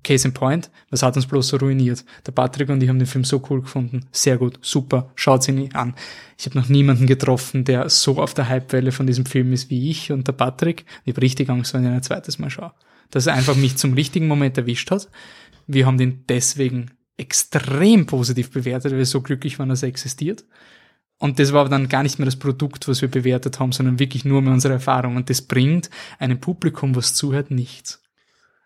Case 0.04 0.26
in 0.26 0.34
Point, 0.34 0.72
was 0.90 1.04
hat 1.04 1.18
uns 1.18 1.26
bloß 1.26 1.48
so 1.50 1.58
ruiniert? 1.58 2.06
Der 2.26 2.32
Patrick 2.32 2.70
und 2.70 2.82
ich 2.82 2.88
haben 2.88 2.98
den 3.00 3.08
Film 3.08 3.26
so 3.26 3.44
cool 3.50 3.62
gefunden. 3.62 4.06
Sehr 4.14 4.38
gut, 4.38 4.58
super, 4.62 5.12
schaut 5.16 5.46
ihn 5.50 5.74
an. 5.74 5.96
Ich 6.38 6.46
habe 6.46 6.58
noch 6.58 6.70
niemanden 6.70 7.08
getroffen, 7.08 7.66
der 7.66 7.90
so 7.90 8.18
auf 8.22 8.34
der 8.34 8.48
Hypewelle 8.50 8.94
von 8.94 9.06
diesem 9.06 9.26
Film 9.26 9.52
ist 9.52 9.70
wie 9.70 9.90
ich 9.90 10.12
und 10.12 10.26
der 10.28 10.32
Patrick. 10.32 10.86
Ich 11.04 11.14
habe 11.14 11.22
richtig 11.24 11.50
Angst, 11.50 11.74
wenn 11.74 11.84
ich 11.84 11.90
ein 11.90 12.04
zweites 12.04 12.40
Mal 12.40 12.50
schaue. 12.50 12.72
Dass 13.12 13.28
er 13.28 13.34
einfach 13.34 13.56
mich 13.56 13.76
zum 13.76 13.94
richtigen 13.94 14.28
Moment 14.28 14.58
erwischt 14.58 14.92
hat. 14.92 15.10
Wir 15.66 15.86
haben 15.86 15.98
den 15.98 16.24
deswegen 16.30 16.92
extrem 17.18 18.06
positiv 18.06 18.52
bewertet, 18.52 18.92
weil 18.92 19.00
wir 19.00 19.06
so 19.06 19.22
glücklich 19.22 19.60
waren, 19.60 19.70
dass 19.70 19.84
er 19.84 19.90
existiert. 19.90 20.46
Und 21.20 21.40
das 21.40 21.52
war 21.52 21.62
aber 21.62 21.70
dann 21.70 21.90
gar 21.90 22.04
nicht 22.04 22.20
mehr 22.20 22.26
das 22.26 22.36
Produkt, 22.36 22.88
was 22.88 23.02
wir 23.02 23.10
bewertet 23.10 23.60
haben, 23.60 23.72
sondern 23.72 23.98
wirklich 24.00 24.24
nur 24.24 24.42
mehr 24.44 24.54
unsere 24.54 24.76
Erfahrung. 24.76 25.16
Und 25.16 25.30
das 25.32 25.42
bringt 25.42 25.90
einem 26.20 26.40
Publikum, 26.40 26.96
was 26.96 27.16
zuhört, 27.16 27.50
nichts. 27.50 28.04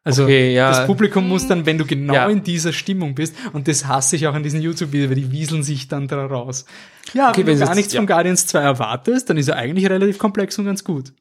Also 0.04 0.24
Okay, 0.24 0.54
ja. 0.54 0.70
das 0.70 0.86
Publikum 0.88 1.30
muss 1.30 1.48
dann, 1.48 1.66
wenn 1.66 1.78
du 1.78 1.86
genau 1.86 2.14
Ja. 2.14 2.28
in 2.30 2.44
dieser 2.44 2.74
Stimmung 2.74 3.16
bist, 3.16 3.36
und 3.54 3.68
das 3.68 3.86
hasse 3.88 4.16
ich 4.18 4.28
auch 4.28 4.34
an 4.34 4.44
diesen 4.44 4.62
YouTube-Videos, 4.62 5.10
weil 5.10 5.16
die 5.16 5.32
wieseln 5.32 5.64
sich 5.64 5.88
dann 5.88 6.08
da 6.08 6.26
raus. 6.26 6.66
Ja, 7.14 7.30
Okay, 7.30 7.46
wenn 7.46 7.58
du 7.58 7.66
gar 7.66 7.76
nichts 7.76 7.94
ja. 7.94 8.00
von 8.00 8.08
Guardians 8.08 8.48
2 8.48 8.60
erwartest, 8.60 9.30
dann 9.30 9.38
ist 9.38 9.48
er 9.48 9.56
eigentlich 9.58 9.88
relativ 9.90 10.18
komplex 10.18 10.58
und 10.58 10.66
ganz 10.66 10.84
gut. 10.84 11.14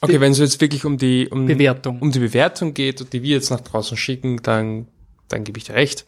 Okay, 0.00 0.20
wenn 0.20 0.32
es 0.32 0.38
jetzt 0.38 0.60
wirklich 0.60 0.84
um 0.84 0.98
die 0.98 1.28
um, 1.28 1.46
Bewertung. 1.46 2.00
um 2.00 2.10
die 2.10 2.18
Bewertung 2.18 2.74
geht 2.74 3.00
und 3.00 3.12
die 3.14 3.22
wir 3.22 3.36
jetzt 3.36 3.50
nach 3.50 3.60
draußen 3.60 3.96
schicken, 3.96 4.42
dann 4.42 4.88
dann 5.28 5.44
gebe 5.44 5.56
ich 5.58 5.64
dir 5.64 5.74
recht. 5.74 6.04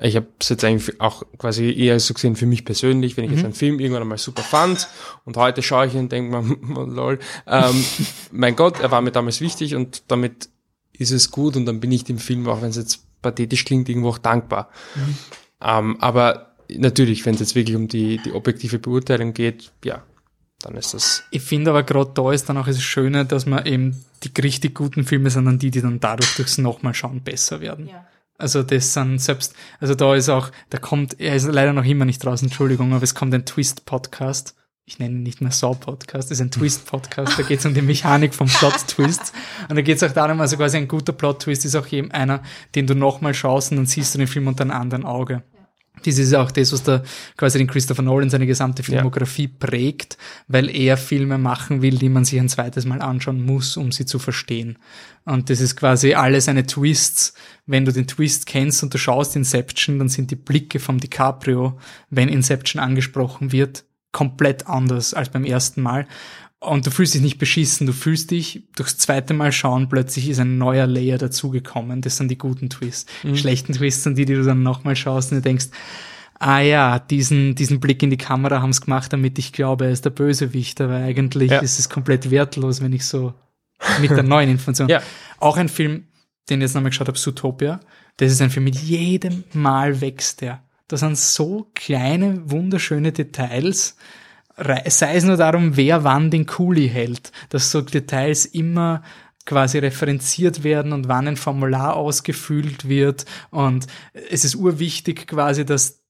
Ich 0.00 0.14
habe 0.14 0.26
es 0.38 0.50
jetzt 0.50 0.62
eigentlich 0.62 1.00
auch 1.00 1.22
quasi 1.38 1.72
eher 1.72 1.98
so 2.00 2.12
gesehen 2.12 2.36
für 2.36 2.44
mich 2.46 2.64
persönlich, 2.66 3.16
wenn 3.16 3.24
ich 3.24 3.30
jetzt 3.30 3.40
Mhm. 3.40 3.44
einen 3.46 3.54
Film 3.54 3.80
irgendwann 3.80 4.02
einmal 4.02 4.18
super 4.18 4.42
fand 4.42 4.88
und 5.24 5.36
heute 5.38 5.62
schaue 5.62 5.86
ich 5.86 5.94
ihn 5.94 6.00
und 6.00 6.12
denke 6.12 6.36
mir, 6.36 6.42
lol, 6.86 7.18
ähm, 7.46 7.84
mein 8.30 8.56
Gott, 8.56 8.80
er 8.80 8.90
war 8.90 9.00
mir 9.00 9.12
damals 9.12 9.40
wichtig 9.40 9.74
und 9.74 10.02
damit 10.08 10.50
ist 10.92 11.12
es 11.12 11.30
gut 11.30 11.56
und 11.56 11.64
dann 11.66 11.80
bin 11.80 11.92
ich 11.92 12.04
dem 12.04 12.18
Film, 12.18 12.46
auch 12.48 12.60
wenn 12.60 12.70
es 12.70 12.76
jetzt 12.76 13.06
pathetisch 13.22 13.64
klingt, 13.64 13.88
irgendwo 13.88 14.10
auch 14.10 14.18
dankbar. 14.18 14.70
Mhm. 14.94 15.16
Ähm, 15.62 15.96
aber 16.00 16.54
natürlich, 16.68 17.24
wenn 17.24 17.34
es 17.34 17.40
jetzt 17.40 17.54
wirklich 17.54 17.76
um 17.76 17.88
die, 17.88 18.18
die 18.18 18.32
objektive 18.32 18.78
Beurteilung 18.78 19.32
geht, 19.32 19.72
ja, 19.84 20.02
dann 20.60 20.76
ist 20.76 20.94
das 20.94 21.24
Ich 21.30 21.42
finde 21.42 21.70
aber 21.70 21.82
gerade 21.82 22.10
da 22.14 22.32
ist 22.32 22.48
dann 22.48 22.58
auch 22.58 22.66
das 22.66 22.82
Schöne, 22.82 23.24
dass 23.24 23.46
man 23.46 23.64
eben 23.66 24.04
die 24.22 24.40
richtig 24.40 24.74
guten 24.74 25.04
Filme 25.04 25.30
sind 25.30 25.46
dann 25.46 25.58
die, 25.58 25.70
die 25.70 25.80
dann 25.80 26.00
dadurch 26.00 26.34
durchs 26.36 26.58
nochmal 26.58 26.94
schauen 26.94 27.22
besser 27.22 27.60
werden. 27.60 27.88
Also 28.38 28.62
das 28.62 28.92
sind 28.92 29.18
selbst, 29.18 29.54
also 29.80 29.94
da 29.94 30.14
ist 30.14 30.28
auch, 30.28 30.50
da 30.70 30.78
kommt, 30.78 31.18
er 31.20 31.34
ist 31.34 31.46
leider 31.46 31.72
noch 31.72 31.84
immer 31.84 32.04
nicht 32.04 32.24
draußen, 32.24 32.48
Entschuldigung, 32.48 32.92
aber 32.92 33.02
es 33.02 33.14
kommt 33.14 33.34
ein 33.34 33.46
Twist-Podcast. 33.46 34.54
Ich 34.88 35.00
nenne 35.00 35.16
ihn 35.16 35.22
nicht 35.24 35.40
mehr 35.40 35.50
Saw-Podcast, 35.50 36.30
es 36.30 36.38
ist 36.38 36.40
ein 36.40 36.52
Twist-Podcast, 36.52 37.38
da 37.38 37.42
geht 37.42 37.58
es 37.58 37.66
um 37.66 37.74
die 37.74 37.82
Mechanik 37.82 38.34
vom 38.34 38.46
Plot-Twist. 38.46 39.32
Und 39.68 39.74
da 39.74 39.82
geht 39.82 39.96
es 39.96 40.02
auch 40.04 40.12
darum, 40.12 40.40
also 40.40 40.56
quasi 40.56 40.76
ein 40.76 40.86
guter 40.86 41.12
Plot-Twist 41.12 41.64
ist 41.64 41.74
auch 41.74 41.90
eben 41.90 42.12
einer, 42.12 42.42
den 42.74 42.86
du 42.86 42.94
nochmal 42.94 43.34
schaust 43.34 43.72
und 43.72 43.78
dann 43.78 43.86
siehst 43.86 44.14
du 44.14 44.18
den 44.18 44.28
Film 44.28 44.46
unter 44.46 44.62
einem 44.62 44.70
anderen 44.70 45.04
Auge. 45.04 45.42
Das 46.04 46.18
ist 46.18 46.34
auch 46.34 46.50
das, 46.50 46.72
was 46.72 46.82
da 46.82 47.02
quasi 47.36 47.58
den 47.58 47.66
Christopher 47.66 48.02
Nolan 48.02 48.30
seine 48.30 48.46
gesamte 48.46 48.82
Filmografie 48.82 49.48
prägt, 49.48 50.18
weil 50.46 50.68
er 50.74 50.96
Filme 50.96 51.38
machen 51.38 51.82
will, 51.82 51.98
die 51.98 52.08
man 52.08 52.24
sich 52.24 52.38
ein 52.38 52.48
zweites 52.48 52.84
Mal 52.84 53.00
anschauen 53.00 53.44
muss, 53.44 53.76
um 53.76 53.90
sie 53.92 54.04
zu 54.04 54.18
verstehen. 54.18 54.78
Und 55.24 55.50
das 55.50 55.60
ist 55.60 55.76
quasi 55.76 56.14
alles 56.14 56.44
seine 56.44 56.66
Twists. 56.66 57.34
Wenn 57.66 57.84
du 57.84 57.92
den 57.92 58.06
Twist 58.06 58.46
kennst 58.46 58.82
und 58.82 58.94
du 58.94 58.98
schaust 58.98 59.34
Inception, 59.36 59.98
dann 59.98 60.08
sind 60.08 60.30
die 60.30 60.36
Blicke 60.36 60.78
vom 60.78 61.00
DiCaprio, 61.00 61.78
wenn 62.10 62.28
Inception 62.28 62.80
angesprochen 62.80 63.50
wird, 63.50 63.84
komplett 64.12 64.66
anders 64.66 65.14
als 65.14 65.30
beim 65.30 65.44
ersten 65.44 65.82
Mal. 65.82 66.06
Und 66.58 66.86
du 66.86 66.90
fühlst 66.90 67.14
dich 67.14 67.20
nicht 67.22 67.38
beschissen, 67.38 67.86
du 67.86 67.92
fühlst 67.92 68.30
dich 68.30 68.64
durchs 68.76 68.96
zweite 68.96 69.34
Mal 69.34 69.52
schauen, 69.52 69.88
plötzlich 69.88 70.28
ist 70.28 70.40
ein 70.40 70.56
neuer 70.58 70.86
Layer 70.86 71.18
dazugekommen. 71.18 72.00
Das 72.00 72.16
sind 72.16 72.30
die 72.30 72.38
guten 72.38 72.70
Twists. 72.70 73.06
Mhm. 73.22 73.34
Die 73.34 73.38
schlechten 73.38 73.72
Twists 73.74 74.02
sind 74.04 74.16
die, 74.16 74.24
die 74.24 74.34
du 74.34 74.42
dann 74.42 74.62
nochmal 74.62 74.96
schaust 74.96 75.32
und 75.32 75.38
du 75.38 75.42
denkst, 75.42 75.66
ah 76.38 76.60
ja, 76.60 76.98
diesen, 76.98 77.54
diesen 77.54 77.78
Blick 77.78 78.02
in 78.02 78.10
die 78.10 78.16
Kamera 78.16 78.62
haben 78.62 78.70
es 78.70 78.80
gemacht, 78.80 79.12
damit 79.12 79.38
ich 79.38 79.52
glaube, 79.52 79.84
er 79.86 79.90
ist 79.90 80.04
der 80.06 80.10
Bösewicht, 80.10 80.80
aber 80.80 80.96
eigentlich 80.96 81.50
Ja. 81.50 81.58
ist 81.58 81.78
es 81.78 81.88
komplett 81.88 82.30
wertlos, 82.30 82.80
wenn 82.80 82.92
ich 82.94 83.04
so 83.04 83.34
mit 84.00 84.10
der 84.10 84.22
neuen 84.22 84.50
Information. 84.50 84.88
Ja. 84.88 85.02
Auch 85.38 85.58
ein 85.58 85.68
Film, 85.68 86.04
den 86.48 86.60
ich 86.60 86.64
jetzt 86.64 86.74
nochmal 86.74 86.90
geschaut 86.90 87.08
habe, 87.08 87.18
Zootopia. 87.18 87.80
Das 88.16 88.32
ist 88.32 88.40
ein 88.40 88.50
Film, 88.50 88.64
mit 88.64 88.76
jedem 88.76 89.44
Mal 89.52 90.00
wächst 90.00 90.40
der. 90.40 90.62
Da 90.88 90.96
sind 90.96 91.18
so 91.18 91.70
kleine, 91.74 92.50
wunderschöne 92.50 93.12
Details. 93.12 93.96
Sei 94.86 95.14
es 95.16 95.24
nur 95.24 95.36
darum, 95.36 95.76
wer 95.76 96.02
wann 96.04 96.30
den 96.30 96.46
Kuli 96.46 96.88
hält, 96.88 97.30
dass 97.50 97.70
so 97.70 97.82
Details 97.82 98.46
immer 98.46 99.02
quasi 99.44 99.78
referenziert 99.78 100.64
werden 100.64 100.92
und 100.92 101.08
wann 101.08 101.28
ein 101.28 101.36
Formular 101.36 101.94
ausgefüllt 101.94 102.88
wird. 102.88 103.26
Und 103.50 103.86
es 104.30 104.44
ist 104.44 104.54
urwichtig 104.56 105.26
quasi, 105.26 105.64
dass 105.64 106.02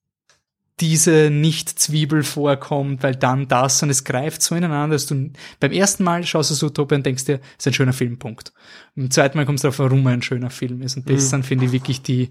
diese 0.81 1.31
Nicht-Zwiebel 1.31 2.23
vorkommt, 2.23 3.03
weil 3.03 3.17
dann 3.17 3.49
das 3.49 3.83
und 3.83 3.89
es 3.91 4.05
greift 4.05 4.43
so 4.43 4.55
ineinander, 4.55 4.95
dass 4.95 5.07
du 5.07 5.31
beim 5.59 5.73
ersten 5.73 6.05
Mal 6.05 6.25
schaust 6.25 6.51
du 6.51 6.55
so 6.55 6.67
Utopia 6.67 6.97
und 6.97 7.07
denkst 7.07 7.25
dir, 7.25 7.41
ist 7.59 7.67
ein 7.67 7.73
schöner 7.73 7.95
Filmpunkt. 7.95 8.53
Beim 8.95 9.11
zweiten 9.11 9.39
Mal 9.39 9.47
kommst 9.47 9.65
du 9.65 9.69
darauf, 9.69 9.79
warum 9.79 10.07
er 10.07 10.13
ein 10.13 10.23
schöner 10.23 10.51
Film 10.51 10.83
ist. 10.83 10.97
Und 10.97 11.09
das 11.09 11.25
Mhm. 11.25 11.29
sind, 11.29 11.47
finde 11.47 11.65
ich, 11.67 11.73
wirklich 11.73 12.03
die, 12.03 12.31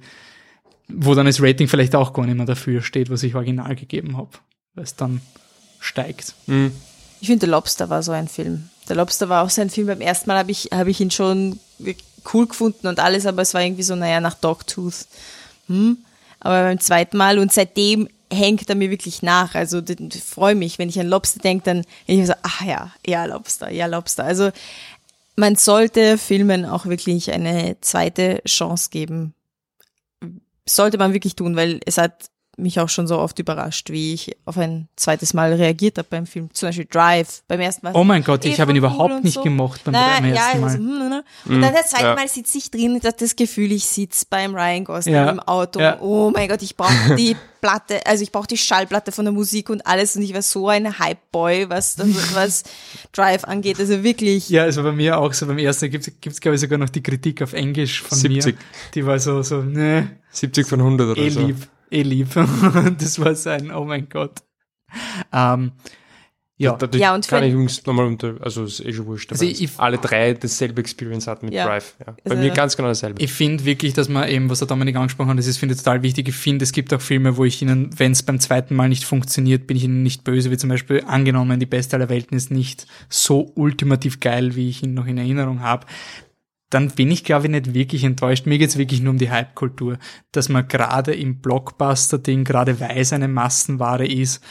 wo 0.88 1.16
dann 1.16 1.26
das 1.26 1.42
Rating 1.42 1.68
vielleicht 1.68 1.96
auch 1.96 2.14
gar 2.14 2.26
nicht 2.26 2.36
mehr 2.38 2.46
dafür 2.46 2.82
steht, 2.82 3.10
was 3.10 3.24
ich 3.24 3.34
original 3.36 3.76
gegeben 3.76 4.16
habe, 4.16 4.30
weil 4.76 4.84
es 4.84 4.96
dann 4.96 5.22
steigt. 5.80 6.34
Mhm. 6.48 6.72
Ich 7.22 7.28
finde, 7.28 7.46
The 7.46 7.52
Lobster 7.52 7.90
war 7.90 8.04
so 8.04 8.12
ein 8.12 8.28
Film. 8.28 8.70
Der 8.88 8.96
Lobster 8.96 9.30
war 9.30 9.44
auch 9.44 9.50
sein 9.50 9.70
Film. 9.70 9.88
Beim 9.88 10.02
ersten 10.02 10.30
Mal 10.30 10.38
habe 10.38 10.52
ich, 10.52 10.70
habe 10.72 10.92
ich 10.92 11.00
ihn 11.00 11.12
schon 11.12 11.60
cool 12.34 12.48
gefunden 12.48 12.88
und 12.88 13.00
alles, 13.00 13.26
aber 13.26 13.42
es 13.42 13.54
war 13.54 13.62
irgendwie 13.62 13.84
so, 13.84 13.96
naja, 13.96 14.20
nach 14.20 14.36
Dogtooth. 14.36 15.08
Hm? 15.68 15.98
Aber 16.40 16.64
beim 16.64 16.80
zweiten 16.80 17.18
Mal 17.18 17.40
und 17.40 17.52
seitdem 17.52 18.08
hängt 18.32 18.70
er 18.70 18.76
mir 18.76 18.90
wirklich 18.90 19.22
nach. 19.22 19.56
Also 19.56 19.82
ich 19.88 20.24
freue 20.24 20.56
mich, 20.56 20.78
wenn 20.78 20.90
ich 20.90 21.00
an 21.00 21.08
Lobster 21.08 21.40
denke, 21.40 21.64
dann 21.66 21.86
denke 22.08 22.22
ich 22.22 22.28
so, 22.28 22.34
ach 22.44 22.62
ja, 22.62 22.92
ja, 23.06 23.26
Lobster, 23.26 23.72
ja, 23.72 23.86
Lobster. 23.88 24.24
Also 24.24 24.52
man 25.36 25.56
sollte 25.56 26.18
Filmen 26.18 26.66
auch 26.66 26.86
wirklich 26.86 27.32
eine 27.32 27.78
zweite 27.82 28.42
Chance 28.46 28.90
geben. 28.90 29.34
Sollte 30.66 30.98
man 30.98 31.14
wirklich 31.14 31.36
tun, 31.36 31.56
weil 31.56 31.80
es 31.86 31.98
hat 31.98 32.30
mich 32.58 32.80
auch 32.80 32.90
schon 32.90 33.08
so 33.08 33.18
oft 33.18 33.38
überrascht, 33.40 33.90
wie 33.90 34.14
ich 34.14 34.36
auf 34.46 34.58
ein 34.58 34.88
zweites 34.96 35.34
Mal 35.34 35.54
reagiert 35.54 35.98
habe 35.98 36.08
beim 36.10 36.26
Film. 36.26 36.50
Zum 36.54 36.70
Beispiel 36.70 36.86
Drive. 36.90 37.44
Beim 37.48 37.60
ersten 37.60 37.86
Mal. 37.86 37.94
Oh 37.96 38.04
mein 38.04 38.24
Gott, 38.24 38.46
ich 38.46 38.58
eh 38.58 38.62
habe 38.62 38.72
ihn 38.72 38.78
überhaupt 38.78 39.24
nicht 39.24 39.34
so. 39.34 39.44
gemocht 39.44 39.84
beim, 39.84 39.94
Na, 39.94 40.20
beim 40.20 40.26
ersten 40.26 40.58
ja, 40.58 40.62
Mal. 40.62 40.68
also, 40.68 40.78
hm, 40.78 40.86
hm, 40.86 41.24
hm. 41.46 41.56
Und 41.56 41.62
dann 41.62 41.74
das 41.74 41.90
zweite 41.90 42.06
ja. 42.06 42.16
Mal 42.16 42.28
sitze 42.28 42.58
ich 42.58 42.72
drin 42.72 42.94
und 42.94 43.04
habe 43.04 43.16
das 43.20 43.36
Gefühl, 43.36 43.72
ich 43.72 43.86
sitze 43.86 44.26
beim 44.30 44.56
Ryan 44.56 44.84
Gosling 44.84 45.16
Ja, 45.16 45.30
im 45.30 45.40
Auto. 45.40 45.80
ja. 45.80 46.00
Oh 46.02 46.32
mein 46.34 46.48
Gott, 46.48 46.62
ich 46.62 46.76
brauche 46.76 47.16
die 47.16 47.36
Platte, 47.62 48.06
also 48.06 48.24
ich 48.24 48.32
brauche 48.32 48.48
die 48.48 48.58
Schallplatte 48.58 49.12
von 49.12 49.26
der 49.26 49.32
Musik 49.34 49.70
und 49.70 49.86
alles 49.88 50.16
und 50.16 50.22
ich 50.22 50.34
war 50.34 50.42
so 50.44 50.70
ein 50.70 51.00
Hype-Boy, 51.00 51.70
was, 51.70 51.98
was 52.36 52.64
Drive 53.12 53.44
angeht. 53.44 53.80
Also 53.80 54.04
wirklich. 54.04 54.50
Ja, 54.50 54.64
also 54.64 54.84
bei 54.84 54.92
mir 54.92 55.18
auch 55.18 55.34
so 55.34 55.48
beim 55.48 55.58
ersten 55.58 55.90
gibt 55.90 56.08
es, 56.26 56.40
glaube 56.42 56.56
ich, 56.56 56.62
sogar 56.62 56.78
noch 56.78 56.90
die 56.90 57.02
Kritik 57.02 57.42
auf 57.42 57.54
Englisch 57.54 58.02
von 58.02 58.18
70. 58.18 58.56
mir. 58.56 58.62
Die 58.94 59.06
war 59.06 59.20
so, 59.20 59.42
so, 59.42 59.62
ne. 59.62 60.12
70 60.32 60.68
von 60.68 60.80
100 60.80 61.08
oder 61.08 61.22
eh 61.22 61.30
so. 61.30 61.40
lieb, 61.40 61.68
eh 61.92 62.02
lieb. 62.04 62.28
das 63.00 63.20
war 63.20 63.36
sein, 63.36 63.72
oh 63.72 63.86
mein 63.86 64.08
Gott. 64.10 64.40
Ähm, 65.34 65.72
ja. 66.58 66.72
Da, 66.78 66.88
da 66.88 66.98
Ja, 66.98 67.14
und 67.14 67.26
für 67.26 67.32
kann 67.36 67.44
ich 67.44 67.52
übrigens 67.52 67.86
nochmal 67.86 68.06
unter, 68.06 68.36
also 68.40 68.64
ist 68.64 68.80
eh 68.80 68.94
schon 68.94 69.08
wurscht, 69.08 69.30
aber 69.30 69.42
Also 69.42 69.46
ich- 69.62 69.78
alle 69.78 69.98
drei 69.98 70.34
dasselbe 70.36 70.80
Experience 70.80 71.28
hatten 71.28 71.48
mit 71.48 71.54
Ja. 71.54 71.66
Drive. 71.66 71.96
Ja. 72.00 72.14
Bei 72.24 72.32
Also- 72.32 72.44
mir 72.44 72.52
ganz 72.52 72.78
genau 72.78 72.88
dasselbe. 72.88 73.22
Ich 73.22 73.34
finde 73.34 73.66
wirklich, 73.66 73.94
dass 73.94 74.08
man 74.08 74.30
eben, 74.30 74.50
was 74.50 74.60
der 74.60 74.68
Dominik 74.70 74.96
angesprochen 74.96 75.32
hat, 75.32 75.38
das 75.38 75.48
ist, 75.48 75.58
finde 75.58 75.76
ich 75.76 75.82
total 75.82 76.02
wichtig. 76.02 76.30
Ich 76.30 76.36
finde, 76.36 76.64
es 76.64 76.72
gibt 76.72 76.94
auch 76.94 77.02
Filme, 77.02 77.36
wo 77.36 77.44
ich 77.44 77.62
ihnen, 77.62 77.90
wenn 78.00 78.14
es 78.14 78.24
beim 78.24 78.40
zweiten 78.40 78.74
Mal 78.74 78.88
nicht 78.88 79.04
funktioniert, 79.04 79.68
bin 79.68 79.76
ich 79.76 79.84
ihnen 79.84 80.02
nicht 80.02 80.24
böse, 80.24 80.50
wie 80.50 80.56
zum 80.58 80.70
Beispiel 80.70 81.04
angenommen, 81.06 81.60
die 81.60 81.66
beste 81.66 81.98
aller 81.98 82.08
Welten 82.08 82.38
ist 82.38 82.52
nicht 82.52 82.88
so 83.10 83.52
ultimativ 83.56 84.22
geil, 84.22 84.56
wie 84.56 84.70
ich 84.70 84.82
ihn 84.82 84.94
noch 84.94 85.08
in 85.08 85.18
Erinnerung 85.18 85.60
habe. 85.60 85.86
Dann 86.70 86.90
bin 86.90 87.12
ich, 87.12 87.24
glaube 87.24 87.46
ich, 87.46 87.52
nicht 87.52 87.74
wirklich 87.74 88.04
enttäuscht. 88.04 88.46
Mir 88.46 88.58
geht's 88.58 88.78
wirklich 88.78 89.02
nur 89.02 89.12
um 89.12 89.20
die 89.20 89.30
Hype-Kultur, 89.30 89.98
dass 90.32 90.50
man 90.50 90.68
gerade 90.68 91.14
im 91.14 91.40
Blockbuster-Ding, 91.40 92.44
gerade 92.44 92.80
weil 92.80 92.98
es 92.98 93.14
eine 93.14 93.28
Massenware 93.28 94.06
ist, 94.06 94.44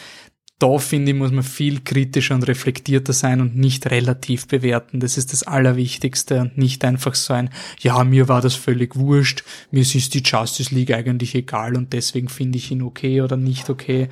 da 0.60 0.78
finde 0.78 1.10
ich, 1.10 1.18
muss 1.18 1.32
man 1.32 1.42
viel 1.42 1.80
kritischer 1.80 2.34
und 2.34 2.46
reflektierter 2.46 3.12
sein 3.12 3.40
und 3.40 3.56
nicht 3.56 3.90
relativ 3.90 4.46
bewerten. 4.46 5.00
Das 5.00 5.18
ist 5.18 5.32
das 5.32 5.42
Allerwichtigste 5.42 6.40
und 6.40 6.56
nicht 6.56 6.84
einfach 6.84 7.14
so 7.14 7.34
ein, 7.34 7.50
ja, 7.80 8.02
mir 8.04 8.28
war 8.28 8.40
das 8.40 8.54
völlig 8.54 8.96
wurscht, 8.96 9.42
mir 9.72 9.80
ist 9.80 10.14
die 10.14 10.22
Justice 10.24 10.74
League 10.74 10.92
eigentlich 10.92 11.34
egal 11.34 11.76
und 11.76 11.92
deswegen 11.92 12.28
finde 12.28 12.58
ich 12.58 12.70
ihn 12.70 12.82
okay 12.82 13.20
oder 13.20 13.36
nicht 13.36 13.68
okay. 13.68 14.08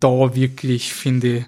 Da 0.00 0.34
wirklich 0.34 0.92
finde 0.92 1.38
ich, 1.38 1.44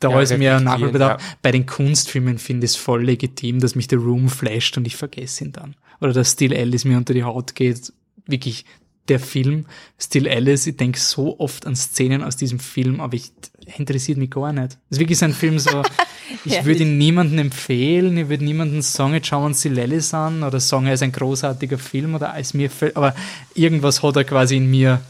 da 0.00 0.10
Ja, 0.10 0.20
ist 0.20 0.30
reflektieren, 0.32 0.64
Nachholbedarf. 0.64 1.22
ja. 1.22 1.28
Bei 1.42 1.52
den 1.52 1.66
Kunstfilmen 1.66 2.38
finde 2.38 2.64
ich 2.64 2.72
es 2.72 2.76
voll 2.76 3.04
legitim, 3.04 3.60
dass 3.60 3.74
mich 3.74 3.86
The 3.88 3.96
Room 3.96 4.28
flasht 4.28 4.76
und 4.76 4.86
ich 4.86 4.96
vergesse 4.96 5.44
ihn 5.44 5.52
dann. 5.52 5.74
Oder 6.00 6.12
dass 6.12 6.32
Still 6.32 6.54
Alice 6.56 6.84
mir 6.84 6.96
unter 6.96 7.14
die 7.14 7.22
Haut 7.24 7.54
geht. 7.54 7.92
Wirklich, 8.26 8.64
der 9.08 9.20
Film 9.20 9.66
Still 9.98 10.28
Alice, 10.28 10.66
ich 10.66 10.76
denke 10.76 10.98
so 10.98 11.38
oft 11.38 11.66
an 11.66 11.76
Szenen 11.76 12.22
aus 12.22 12.36
diesem 12.36 12.58
Film, 12.60 13.00
aber 13.00 13.14
ich 13.14 13.32
interessiert 13.76 14.18
mich 14.18 14.30
gar 14.30 14.52
nicht. 14.52 14.72
Das 14.72 14.78
ist 14.96 14.98
wirklich 15.00 15.18
so 15.18 15.24
ein 15.26 15.32
Film 15.34 15.58
so, 15.58 15.82
ich 16.44 16.64
würde 16.64 16.82
ihn 16.84 16.96
niemandem 16.96 17.38
empfehlen, 17.38 18.16
ich 18.16 18.28
würde 18.28 18.44
niemandem 18.44 18.82
sagen, 18.82 19.14
jetzt 19.14 19.26
schauen 19.26 19.42
wir 19.42 19.46
uns 19.46 19.60
Still 19.60 19.78
Alice 19.80 20.14
an 20.14 20.42
oder 20.42 20.60
sagen, 20.60 20.86
er 20.86 20.94
ist 20.94 21.02
ein 21.02 21.12
großartiger 21.12 21.78
Film 21.78 22.14
oder 22.14 22.38
ist 22.38 22.54
mir, 22.54 22.70
aber 22.94 23.14
irgendwas 23.54 24.02
hat 24.02 24.16
er 24.16 24.24
quasi 24.24 24.56
in 24.56 24.70
mir 24.70 25.00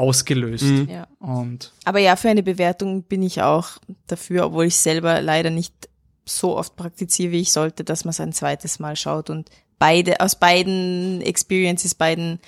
ausgelöst. 0.00 0.64
Mhm. 0.64 0.88
Ja. 0.88 1.06
Und 1.18 1.72
Aber 1.84 1.98
ja, 1.98 2.16
für 2.16 2.30
eine 2.30 2.42
Bewertung 2.42 3.02
bin 3.02 3.22
ich 3.22 3.42
auch 3.42 3.78
dafür, 4.06 4.46
obwohl 4.46 4.64
ich 4.64 4.76
selber 4.76 5.20
leider 5.20 5.50
nicht 5.50 5.74
so 6.24 6.56
oft 6.56 6.76
praktiziere, 6.76 7.32
wie 7.32 7.40
ich 7.40 7.52
sollte, 7.52 7.84
dass 7.84 8.04
man 8.04 8.10
es 8.10 8.20
ein 8.20 8.32
zweites 8.32 8.78
Mal 8.78 8.96
schaut 8.96 9.30
und 9.30 9.50
beide, 9.78 10.20
aus 10.20 10.38
beiden 10.38 11.20
Experiences, 11.20 11.94
beiden 11.94 12.40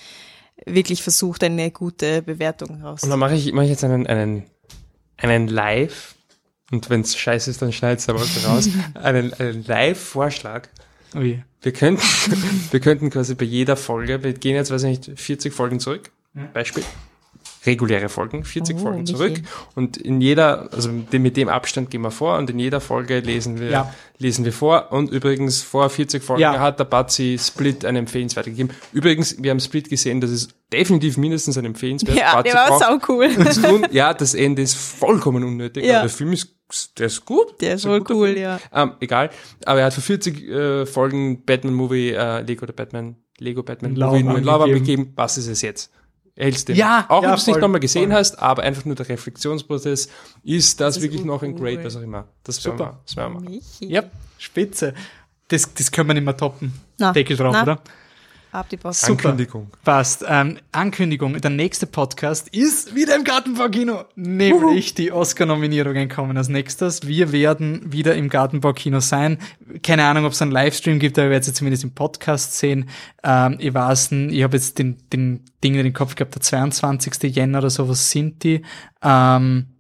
wirklich 0.65 1.03
versucht, 1.03 1.45
eine 1.45 1.71
gute 1.71 2.23
Bewertung 2.23 2.83
raus. 2.83 3.03
Und 3.03 3.11
dann 3.11 3.19
mache 3.19 3.35
ich, 3.35 3.53
mache 3.53 3.65
ich 3.65 3.71
jetzt 3.71 3.85
einen, 3.85 4.07
einen, 4.07 4.45
einen 5.17 5.49
Live, 5.49 6.15
und 6.73 6.89
wenn 6.89 7.03
es 7.03 7.15
scheiße 7.15 7.51
ist, 7.51 7.61
dann 7.61 7.71
schneid's 7.71 8.09
aber 8.09 8.23
raus, 8.47 8.69
einen, 8.95 9.35
einen 9.35 9.65
Live-Vorschlag. 9.65 10.69
Ui. 11.15 11.45
Wir 11.61 11.73
könnten, 11.73 12.03
wir 12.71 12.81
könnten 12.81 13.11
quasi 13.11 13.35
bei 13.35 13.45
jeder 13.45 13.77
Folge, 13.77 14.25
wir 14.25 14.33
gehen 14.33 14.57
jetzt, 14.57 14.71
weiß 14.71 14.85
ich 14.85 15.07
nicht, 15.07 15.21
40 15.21 15.53
Folgen 15.53 15.79
zurück, 15.79 16.11
Ja. 16.35 16.47
Beispiel, 16.53 16.83
reguläre 17.65 18.09
Folgen, 18.09 18.45
40 18.45 18.77
Oh, 18.77 18.81
Folgen 18.81 19.07
zurück 19.07 19.41
und 19.75 19.97
in 19.97 20.21
jeder, 20.21 20.69
also 20.73 20.91
mit 20.91 21.37
dem- 21.37 21.49
Abstand 21.49 21.91
gehen 21.91 22.01
wir 22.03 22.11
vor 22.11 22.39
und 22.39 22.51
in 22.51 22.59
jeder 22.59 22.81
Folge 22.81 23.21
lesen 23.21 23.61
wir, 23.61 23.71
Ja. 23.71 23.95
lesen 24.19 24.45
wir 24.45 24.53
vor 24.53 24.91
und 24.91 25.11
übrigens 25.11 25.63
vor 25.63 25.89
40 25.89 26.23
Folgen 26.25 26.43
Ja. 26.43 26.59
hat 26.59 26.79
der 26.81 26.85
Batzi 26.85 27.39
Split 27.41 27.85
eine 27.85 28.01
empfehlenswerte 28.01 28.51
gegeben. 28.51 28.71
Übrigens, 28.93 29.41
wir 29.43 29.51
haben 29.51 29.61
Split 29.61 29.89
gesehen, 29.89 30.21
das 30.21 30.31
ist 30.31 30.55
definitiv 30.73 31.17
mindestens 31.19 31.57
ein 31.59 31.65
empfehlenswert. 31.65 32.17
Ja, 32.17 32.35
Batzi 32.35 32.51
der 32.51 32.55
war 32.55 32.69
braucht 32.69 32.81
sau 33.07 33.15
cool. 33.15 33.29
tun. 33.63 33.87
Ja, 33.93 34.13
das 34.15 34.35
Ende 34.35 34.63
ist 34.63 34.75
vollkommen 34.75 35.45
unnötig, 35.45 35.85
Ja. 35.85 35.99
aber 36.01 36.09
der 36.09 36.17
Film 36.17 36.33
ist, 36.33 36.49
der 36.99 37.07
ist 37.07 37.25
gut. 37.25 37.61
Der 37.61 37.75
ist 37.75 37.87
wohl 37.87 38.03
cool, 38.11 38.29
Film. 38.33 38.43
ja. 38.43 38.59
Ähm, 38.75 38.93
egal. 39.01 39.31
Aber 39.67 39.81
er 39.81 39.87
hat 39.87 39.95
für 39.95 40.01
40 40.01 40.49
äh, 40.49 40.87
Folgen 40.87 41.45
Batman-Movie, 41.45 42.11
äh, 42.13 42.41
Lego 42.43 42.63
oder 42.65 42.73
Batman, 42.73 43.17
Lego 43.39 43.63
Batman 43.63 43.95
Lauwarm 43.95 44.23
Movie 44.25 44.41
nur 44.41 44.65
in 44.67 44.73
gegeben. 44.73 44.85
gegeben. 44.85 45.13
Was 45.17 45.37
ist 45.39 45.49
es 45.49 45.63
jetzt? 45.63 45.91
Hältst 46.37 46.69
du 46.69 46.73
Ja, 46.73 47.05
Auch 47.09 47.23
ja, 47.23 47.29
wenn 47.29 47.35
du 47.35 47.41
es 47.41 47.47
nicht 47.47 47.61
nochmal 47.61 47.81
gesehen 47.81 48.11
voll. 48.11 48.19
hast, 48.19 48.39
aber 48.39 48.63
einfach 48.63 48.85
nur 48.85 48.95
der 48.95 49.09
Reflexionsprozess, 49.09 50.09
ist 50.43 50.81
das, 50.81 50.97
ist 50.97 51.03
wirklich 51.03 51.25
noch 51.25 51.43
ein. 51.43 51.55
Great, 51.57 51.85
was 51.85 51.97
auch 51.97 52.01
immer. 52.03 52.27
Das 52.43 52.65
wir, 52.65 52.73
Super. 52.73 53.01
das 53.05 53.17
wir. 53.17 53.29
Michi. 53.29 53.87
ja, 53.87 54.05
spitze. 54.39 54.95
Das, 55.49 55.73
das 55.75 55.91
können 55.93 56.09
wir 56.09 56.15
nicht 56.15 56.25
mehr 56.25 56.37
toppen. 56.37 56.73
Na, 56.99 57.13
Deckel 57.13 57.37
drauf, 57.37 57.53
na. 57.53 57.63
oder? 57.63 57.83
Ab 58.53 58.69
die 58.69 58.77
Post. 58.77 59.01
Super. 59.01 59.31
Ankündigung. 59.31 59.69
Passt. 59.83 60.27
Ähm, 60.29 60.59
Ankündigung. 60.73 61.41
Der 61.41 61.51
nächste 61.51 61.87
Podcast 61.87 62.49
ist 62.51 62.95
wieder 62.95 63.17
im 63.17 63.25
Gartenbaukino. 63.25 64.05
Nämlich 64.15 64.93
die 64.93 65.11
Oscar-Nominierungen 65.11 66.11
kommen 66.11 66.37
als 66.37 66.49
nächstes. 66.49 67.07
Wir 67.07 67.33
werden 67.33 67.91
wieder 67.91 68.15
im 68.15 68.29
Gartenbaukino 68.29 69.01
sein. 69.01 69.39
Keine 69.83 70.05
Ahnung, 70.05 70.27
ob 70.27 70.33
es 70.33 70.43
einen 70.43 70.53
Livestream 70.53 70.99
gibt, 70.99 71.19
aber 71.19 71.29
ihr 71.29 71.31
werdet 71.31 71.49
es 71.49 71.55
zumindest 71.55 71.85
im 71.85 71.95
Podcast 71.95 72.59
sehen. 72.59 72.91
Ähm, 73.25 73.57
ich 73.59 73.73
weiß 73.73 74.11
nicht, 74.11 74.37
ich 74.37 74.43
habe 74.43 74.55
jetzt 74.55 74.79
den, 74.79 74.99
den 75.11 75.47
Ding 75.65 75.75
in 75.75 75.85
den 75.85 75.95
Kopf 75.95 76.15
gehabt, 76.15 76.35
der 76.35 76.43
22. 76.43 77.35
Jänner 77.35 77.61
oder 77.61 77.71
sowas 77.71 78.11
sind 78.11 78.45
die. 78.45 78.61
Ähm, 79.03 79.72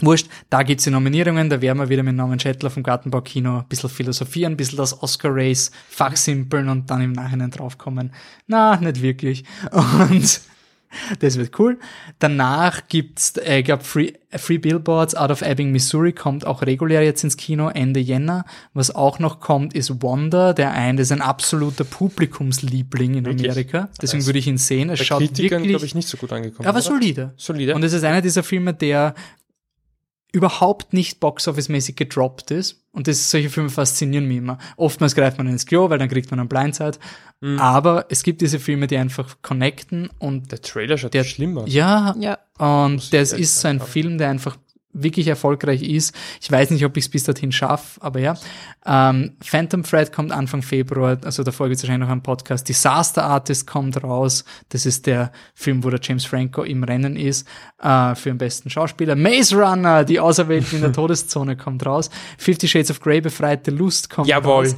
Wurscht, 0.00 0.28
da 0.50 0.62
gibt's 0.62 0.84
die 0.84 0.90
Nominierungen, 0.90 1.50
da 1.50 1.60
werden 1.60 1.78
wir 1.78 1.88
wieder 1.88 2.02
mit 2.02 2.14
Norman 2.14 2.38
Schettler 2.38 2.70
vom 2.70 2.82
Gartenbaukino 2.82 3.58
ein 3.58 3.68
bisschen 3.68 3.90
philosophieren, 3.90 4.52
ein 4.52 4.56
bisschen 4.56 4.78
das 4.78 5.02
Oscar-Race 5.02 5.70
fachsimpeln 5.88 6.68
und 6.68 6.90
dann 6.90 7.00
im 7.00 7.12
Nachhinein 7.12 7.50
draufkommen. 7.50 8.12
Na, 8.46 8.76
nicht 8.76 9.02
wirklich. 9.02 9.44
Und 9.72 10.40
das 11.20 11.36
wird 11.36 11.58
cool. 11.58 11.78
Danach 12.18 12.88
gibt's, 12.88 13.36
äh, 13.36 13.58
ich 13.58 13.64
glaube, 13.66 13.84
Free, 13.84 14.12
Free 14.36 14.58
Billboards 14.58 15.14
Out 15.14 15.30
of 15.30 15.42
Ebbing, 15.42 15.70
Missouri 15.70 16.12
kommt 16.12 16.46
auch 16.46 16.62
regulär 16.62 17.02
jetzt 17.02 17.22
ins 17.24 17.36
Kino 17.36 17.68
Ende 17.68 18.00
Jänner. 18.00 18.44
Was 18.72 18.94
auch 18.94 19.18
noch 19.18 19.40
kommt, 19.40 19.74
ist 19.74 20.02
Wonder, 20.02 20.54
der 20.54 20.72
ein, 20.72 20.96
das 20.96 21.08
ist 21.08 21.12
ein 21.12 21.20
absoluter 21.20 21.84
Publikumsliebling 21.84 23.14
in? 23.14 23.26
Amerika. 23.26 23.90
Deswegen 24.00 24.24
würde 24.24 24.38
ich 24.38 24.46
ihn 24.46 24.58
sehen. 24.58 24.90
Es 24.90 25.00
Bei 25.00 25.04
schaut 25.04 25.20
Kritikern, 25.20 25.58
wirklich, 25.60 25.72
glaube 25.72 25.86
ich, 25.86 25.94
nicht 25.94 26.08
so 26.08 26.16
gut 26.16 26.32
angekommen. 26.32 26.68
aber 26.68 26.80
solide. 26.80 27.34
Solide. 27.36 27.74
Und 27.74 27.82
es 27.82 27.92
ist 27.92 28.04
einer 28.04 28.22
dieser 28.22 28.42
Filme, 28.42 28.72
der 28.72 29.14
überhaupt 30.32 30.92
nicht 30.92 31.20
Box-Office-mäßig 31.20 31.96
gedroppt 31.96 32.50
ist. 32.50 32.82
Und 32.92 33.06
das, 33.06 33.30
solche 33.30 33.48
Filme 33.50 33.70
faszinieren 33.70 34.26
mich 34.26 34.38
immer. 34.38 34.58
Oftmals 34.76 35.14
greift 35.14 35.38
man 35.38 35.46
ins 35.46 35.66
Klo, 35.66 35.88
weil 35.88 35.98
dann 35.98 36.08
kriegt 36.08 36.30
man 36.30 36.40
einen 36.40 36.48
Blindside. 36.48 36.98
Mhm. 37.40 37.58
Aber 37.58 38.06
es 38.08 38.22
gibt 38.22 38.40
diese 38.40 38.58
Filme, 38.58 38.86
die 38.88 38.96
einfach 38.96 39.36
connecten 39.42 40.10
und 40.18 40.50
der 40.50 40.60
Trailer 40.60 40.98
schaut 40.98 41.14
der, 41.14 41.24
schlimm 41.24 41.56
aus. 41.58 41.72
Ja, 41.72 42.14
Ja. 42.18 42.38
und 42.58 43.12
das 43.12 43.32
ist 43.32 43.60
so 43.60 43.68
ein. 43.68 43.80
Film, 43.80 44.18
der 44.18 44.28
einfach 44.30 44.56
wirklich 45.02 45.26
erfolgreich 45.28 45.82
ist. 45.82 46.14
Ich 46.40 46.50
weiß 46.50 46.70
nicht, 46.70 46.84
ob 46.84 46.96
ich 46.96 47.04
es 47.04 47.10
bis 47.10 47.24
dorthin 47.24 47.52
schaffe, 47.52 48.00
aber 48.02 48.20
ja. 48.20 48.34
Ähm, 48.86 49.32
Phantom 49.42 49.82
Thread 49.82 50.12
kommt 50.12 50.32
Anfang 50.32 50.62
Februar, 50.62 51.18
also 51.24 51.42
da 51.42 51.52
folgt 51.52 51.76
wahrscheinlich 51.82 52.06
noch 52.08 52.12
ein 52.12 52.22
Podcast. 52.22 52.68
Disaster 52.68 53.24
Artist 53.24 53.66
kommt 53.66 54.02
raus. 54.02 54.44
Das 54.70 54.86
ist 54.86 55.06
der 55.06 55.32
Film, 55.54 55.84
wo 55.84 55.90
der 55.90 56.00
James 56.02 56.24
Franco 56.24 56.62
im 56.62 56.84
Rennen 56.84 57.16
ist 57.16 57.46
äh, 57.82 58.14
für 58.14 58.30
den 58.30 58.38
besten 58.38 58.70
Schauspieler. 58.70 59.16
Maze 59.16 59.56
Runner, 59.56 60.04
die 60.04 60.20
Auserwählten 60.20 60.76
in 60.76 60.82
der 60.82 60.92
Todeszone 60.98 61.56
kommt 61.56 61.84
raus. 61.84 62.10
Fifty 62.38 62.66
Shades 62.68 62.90
of 62.90 63.00
Grey, 63.00 63.20
befreite 63.20 63.70
Lust 63.70 64.10
kommt 64.10 64.28
Jawohl. 64.28 64.66
raus. 64.66 64.76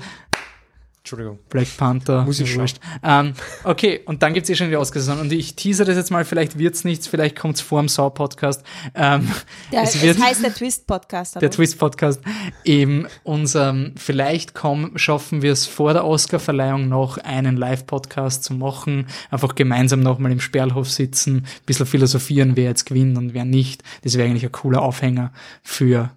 Entschuldigung. 1.11 1.41
Black 1.49 1.67
Panther. 1.77 2.23
Muss 2.25 2.39
ich 2.39 2.57
wurscht. 2.57 2.77
Ähm, 3.03 3.33
okay, 3.65 4.01
und 4.07 4.23
dann 4.23 4.33
gibt's 4.33 4.49
eh 4.49 4.55
schon 4.55 4.71
die 4.71 4.77
Oscars. 4.77 5.09
Und 5.09 5.33
ich 5.33 5.57
teaser 5.57 5.85
das 5.85 5.97
jetzt 5.97 6.13
mal, 6.13 6.25
vielleicht 6.25 6.57
wird's 6.57 6.85
nichts, 6.85 7.09
vielleicht 7.09 7.37
kommt's 7.37 7.61
vor 7.61 7.81
dem 7.83 7.89
Saw-Podcast. 7.89 8.63
Ähm, 8.95 9.29
Der, 9.73 9.83
es 9.83 9.97
es, 9.97 10.03
wird- 10.03 10.23
heißt 10.23 10.45
der 10.45 10.55
Twist-Podcast. 10.55 11.43
der? 11.43 11.51
Twist-Podcast. 11.51 12.21
Eben 12.65 13.09
unserem, 13.25 13.95
vielleicht 13.97 14.55
kommen, 14.55 14.97
schaffen 15.01 15.43
wir 15.43 15.51
es 15.53 15.67
vor 15.67 15.95
der 15.95 16.05
Oscar-Verleihung 16.05 16.89
noch 16.89 17.19
einen 17.19 17.57
Live-Podcast 17.57 18.45
zu 18.45 18.55
machen. 18.55 19.07
Einfach 19.31 19.57
gemeinsam 19.57 20.01
nochmal 20.01 20.31
im 20.31 20.39
Sperlhof 20.41 20.89
sitzen, 20.89 21.39
ein 21.39 21.47
bisschen 21.67 21.87
philosophieren, 21.87 22.53
wer 22.55 22.67
jetzt 22.67 22.87
gewinnt 22.87 23.19
und 23.19 23.35
wer 23.35 23.45
nicht. 23.45 23.83
Das 24.05 24.17
wäre 24.17 24.29
eigentlich 24.29 24.45
ein 24.45 24.53
cooler 24.53 24.83
Aufhänger 24.83 25.33
für 25.65 26.11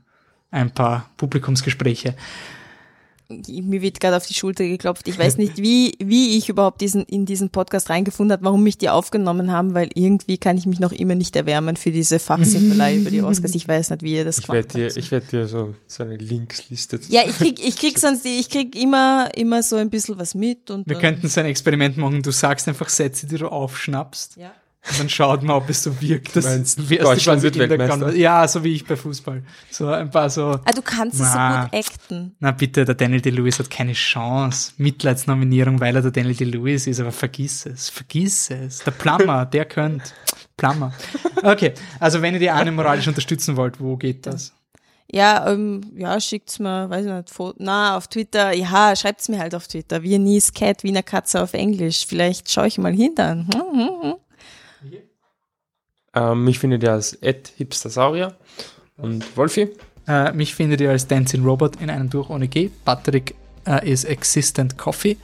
ein 0.51 0.69
paar 0.71 1.09
Publikumsgespräche. 1.17 2.13
Mir 3.47 3.81
wird 3.81 3.99
gerade 3.99 4.17
auf 4.17 4.25
die 4.27 4.33
Schulter 4.33 4.63
geklopft. 4.65 5.07
Ich 5.07 5.17
weiß 5.17 5.37
nicht, 5.37 5.57
wie, 5.57 5.95
wie 5.99 6.37
ich 6.37 6.49
überhaupt 6.49 6.81
diesen, 6.81 7.03
in 7.03 7.25
diesen 7.25 7.49
Podcast 7.49 7.89
reingefunden 7.89 8.33
habe, 8.33 8.45
warum 8.45 8.63
mich 8.63 8.77
die 8.77 8.89
aufgenommen 8.89 9.51
haben, 9.51 9.73
weil 9.73 9.89
irgendwie 9.95 10.37
kann 10.37 10.57
ich 10.57 10.65
mich 10.65 10.79
noch 10.79 10.91
immer 10.91 11.15
nicht 11.15 11.35
erwärmen 11.35 11.75
für 11.77 11.91
diese 11.91 12.19
Fachsimpelei 12.19 12.97
über 12.97 13.09
die 13.11 13.21
Oscars. 13.21 13.55
Ich 13.55 13.67
weiß 13.67 13.89
nicht, 13.91 14.03
wie 14.03 14.13
ihr 14.15 14.25
das 14.25 14.39
Ich 14.39 14.45
gemacht 14.47 14.73
werde 14.75 14.85
habt. 14.85 14.95
dir, 14.95 14.99
ich 14.99 15.11
werd 15.11 15.31
dir 15.31 15.47
so, 15.47 15.75
so 15.87 16.03
eine 16.03 16.17
Linksliste. 16.17 16.99
Ja, 17.09 17.21
ich 17.27 17.37
krieg, 17.37 17.59
ich 17.65 17.75
krieg 17.77 17.97
sonst, 17.99 18.25
die- 18.25 18.39
ich 18.39 18.49
krieg 18.49 18.75
immer, 18.75 19.29
immer 19.35 19.63
so 19.63 19.75
ein 19.75 19.89
bisschen 19.89 20.17
was 20.19 20.35
mit 20.35 20.69
und 20.71 20.87
Wir 20.87 20.97
könnten 20.97 21.27
so 21.27 21.39
ein 21.39 21.45
Experiment 21.47 21.97
machen. 21.97 22.21
Du 22.21 22.31
sagst 22.31 22.67
einfach 22.67 22.89
Sätze, 22.89 23.27
die 23.27 23.37
du 23.37 23.47
aufschnappst. 23.47 24.37
Ja. 24.37 24.53
Und 24.89 24.99
dann 24.99 25.09
schaut 25.09 25.43
man, 25.43 25.55
ob 25.55 25.69
es 25.69 25.81
so 25.81 26.01
wirkt. 26.01 26.35
Das 26.35 26.43
meinst, 26.43 26.77
Deutschland 26.77 27.41
wird 27.41 27.57
Weltmeister? 27.57 28.13
Ja, 28.15 28.45
so 28.47 28.63
wie 28.65 28.73
ich 28.73 28.85
bei 28.85 28.97
Fußball. 28.97 29.41
So 29.69 29.87
ein 29.87 30.11
paar 30.11 30.29
so. 30.29 30.59
Ah, 30.65 30.71
du 30.75 30.81
kannst 30.81 31.21
es 31.21 31.31
so 31.31 31.37
gut 31.37 31.73
acten. 31.73 32.35
Na 32.39 32.51
bitte, 32.51 32.83
der 32.83 32.95
Daniel 32.95 33.21
Day-Lewis 33.21 33.59
hat 33.59 33.69
keine 33.69 33.93
Chance. 33.93 34.73
Mitleidsnominierung, 34.77 35.79
weil 35.79 35.95
er 35.95 36.01
der 36.01 36.11
Daniel 36.11 36.35
Day-Lewis 36.35 36.87
ist, 36.87 36.99
aber 36.99 37.13
vergiss 37.13 37.65
es, 37.65 37.89
vergiss 37.89 38.49
es. 38.49 38.79
Der 38.79 38.91
Plummer, 38.91 39.45
der 39.51 39.65
könnt. 39.65 40.13
Plummer. 40.57 40.91
Okay, 41.41 41.73
also 41.99 42.21
wenn 42.21 42.33
ihr 42.33 42.39
die 42.41 42.49
Anne 42.49 42.71
moralisch 42.71 43.07
unterstützen 43.07 43.55
wollt, 43.55 43.79
wo 43.79 43.95
geht 43.95 44.25
das? 44.25 44.53
Ja, 45.11 45.47
ähm, 45.51 45.81
ja, 45.95 46.19
schickt's 46.19 46.57
mir, 46.57 46.89
weiß 46.89 47.05
ich 47.05 47.11
nicht, 47.11 47.29
Foto, 47.29 47.55
na, 47.59 47.95
auf 47.95 48.07
Twitter, 48.07 48.51
ja, 48.51 48.95
schreibt's 48.95 49.29
mir 49.29 49.39
halt 49.39 49.53
auf 49.53 49.67
Twitter. 49.67 50.01
Viennese 50.01 50.51
Cat, 50.53 50.83
Wiener 50.83 51.03
Katze 51.03 51.41
auf 51.41 51.53
Englisch. 51.53 52.07
Vielleicht 52.07 52.49
schaue 52.49 52.67
ich 52.67 52.79
mal 52.79 52.93
hin 52.93 53.13
dann. 53.15 53.47
Hm, 53.53 53.79
hm, 53.79 54.01
hm. 54.01 54.15
Ähm, 56.13 56.43
mich 56.43 56.59
findet 56.59 56.83
ihr 56.83 56.91
als 56.91 57.13
Ed 57.21 57.51
Hipstersaurier. 57.57 58.35
Und 58.97 59.35
Wolfi? 59.35 59.69
Äh, 60.07 60.31
mich 60.33 60.53
findet 60.53 60.81
ihr 60.81 60.91
als 60.91 61.07
Dancing 61.07 61.43
Robot 61.43 61.81
in 61.81 61.89
einem 61.89 62.09
durch 62.09 62.29
ohne 62.29 62.47
G. 62.47 62.69
Patrick 62.85 63.35
äh, 63.65 63.89
ist 63.89 64.05
Existent 64.05 64.77
Coffee. 64.77 65.17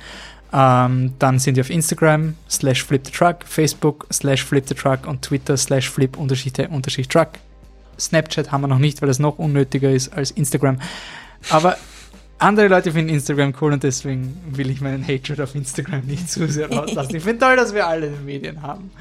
Ähm, 0.52 1.14
dann 1.20 1.38
sind 1.38 1.56
wir 1.56 1.62
auf 1.62 1.70
Instagram 1.70 2.36
slash 2.50 2.84
flip 2.84 3.06
the 3.06 3.12
truck, 3.12 3.44
Facebook 3.46 4.08
slash 4.12 4.44
flip 4.44 4.68
the 4.68 4.74
truck 4.74 5.06
und 5.06 5.22
Twitter 5.22 5.56
slash 5.58 5.90
flip 5.90 6.18
unterschied 6.18 6.58
der 6.58 6.72
unterschied 6.72 7.10
truck. 7.10 7.30
Snapchat 8.00 8.52
haben 8.52 8.62
wir 8.62 8.68
noch 8.68 8.80
nicht, 8.80 9.02
weil 9.02 9.10
es 9.10 9.20
noch 9.20 9.38
unnötiger 9.38 9.92
ist 9.92 10.14
als 10.14 10.32
Instagram. 10.32 10.80
Aber 11.50 11.78
andere 12.40 12.68
Leute 12.70 12.92
finden 12.92 13.14
Instagram 13.14 13.54
cool 13.62 13.74
und 13.74 13.84
deswegen 13.84 14.36
will 14.50 14.70
ich 14.70 14.82
meinen 14.82 15.06
Hatred 15.08 15.40
auf 15.42 15.56
Instagram 15.56 16.02
nicht 16.06 16.30
zu 16.30 16.48
sehr 16.48 16.72
rauslassen. 16.72 17.16
Ich 17.16 17.24
finde 17.24 17.46
toll, 17.46 17.56
dass 17.56 17.74
wir 17.74 17.88
alle 17.88 18.10
die 18.10 18.24
Medien 18.26 18.62
haben. 18.62 18.92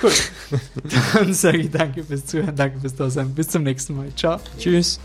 Gut. 0.00 0.30
Dann 1.14 1.34
sage 1.34 1.58
ich 1.58 1.70
danke 1.70 2.04
fürs 2.04 2.24
Zuhören, 2.26 2.56
danke 2.56 2.80
fürs 2.80 2.94
Dasein. 2.94 3.34
Bis 3.34 3.48
zum 3.48 3.64
nächsten 3.64 3.96
Mal. 3.96 4.08
Ciao. 4.14 4.38
Tschüss. 4.58 5.00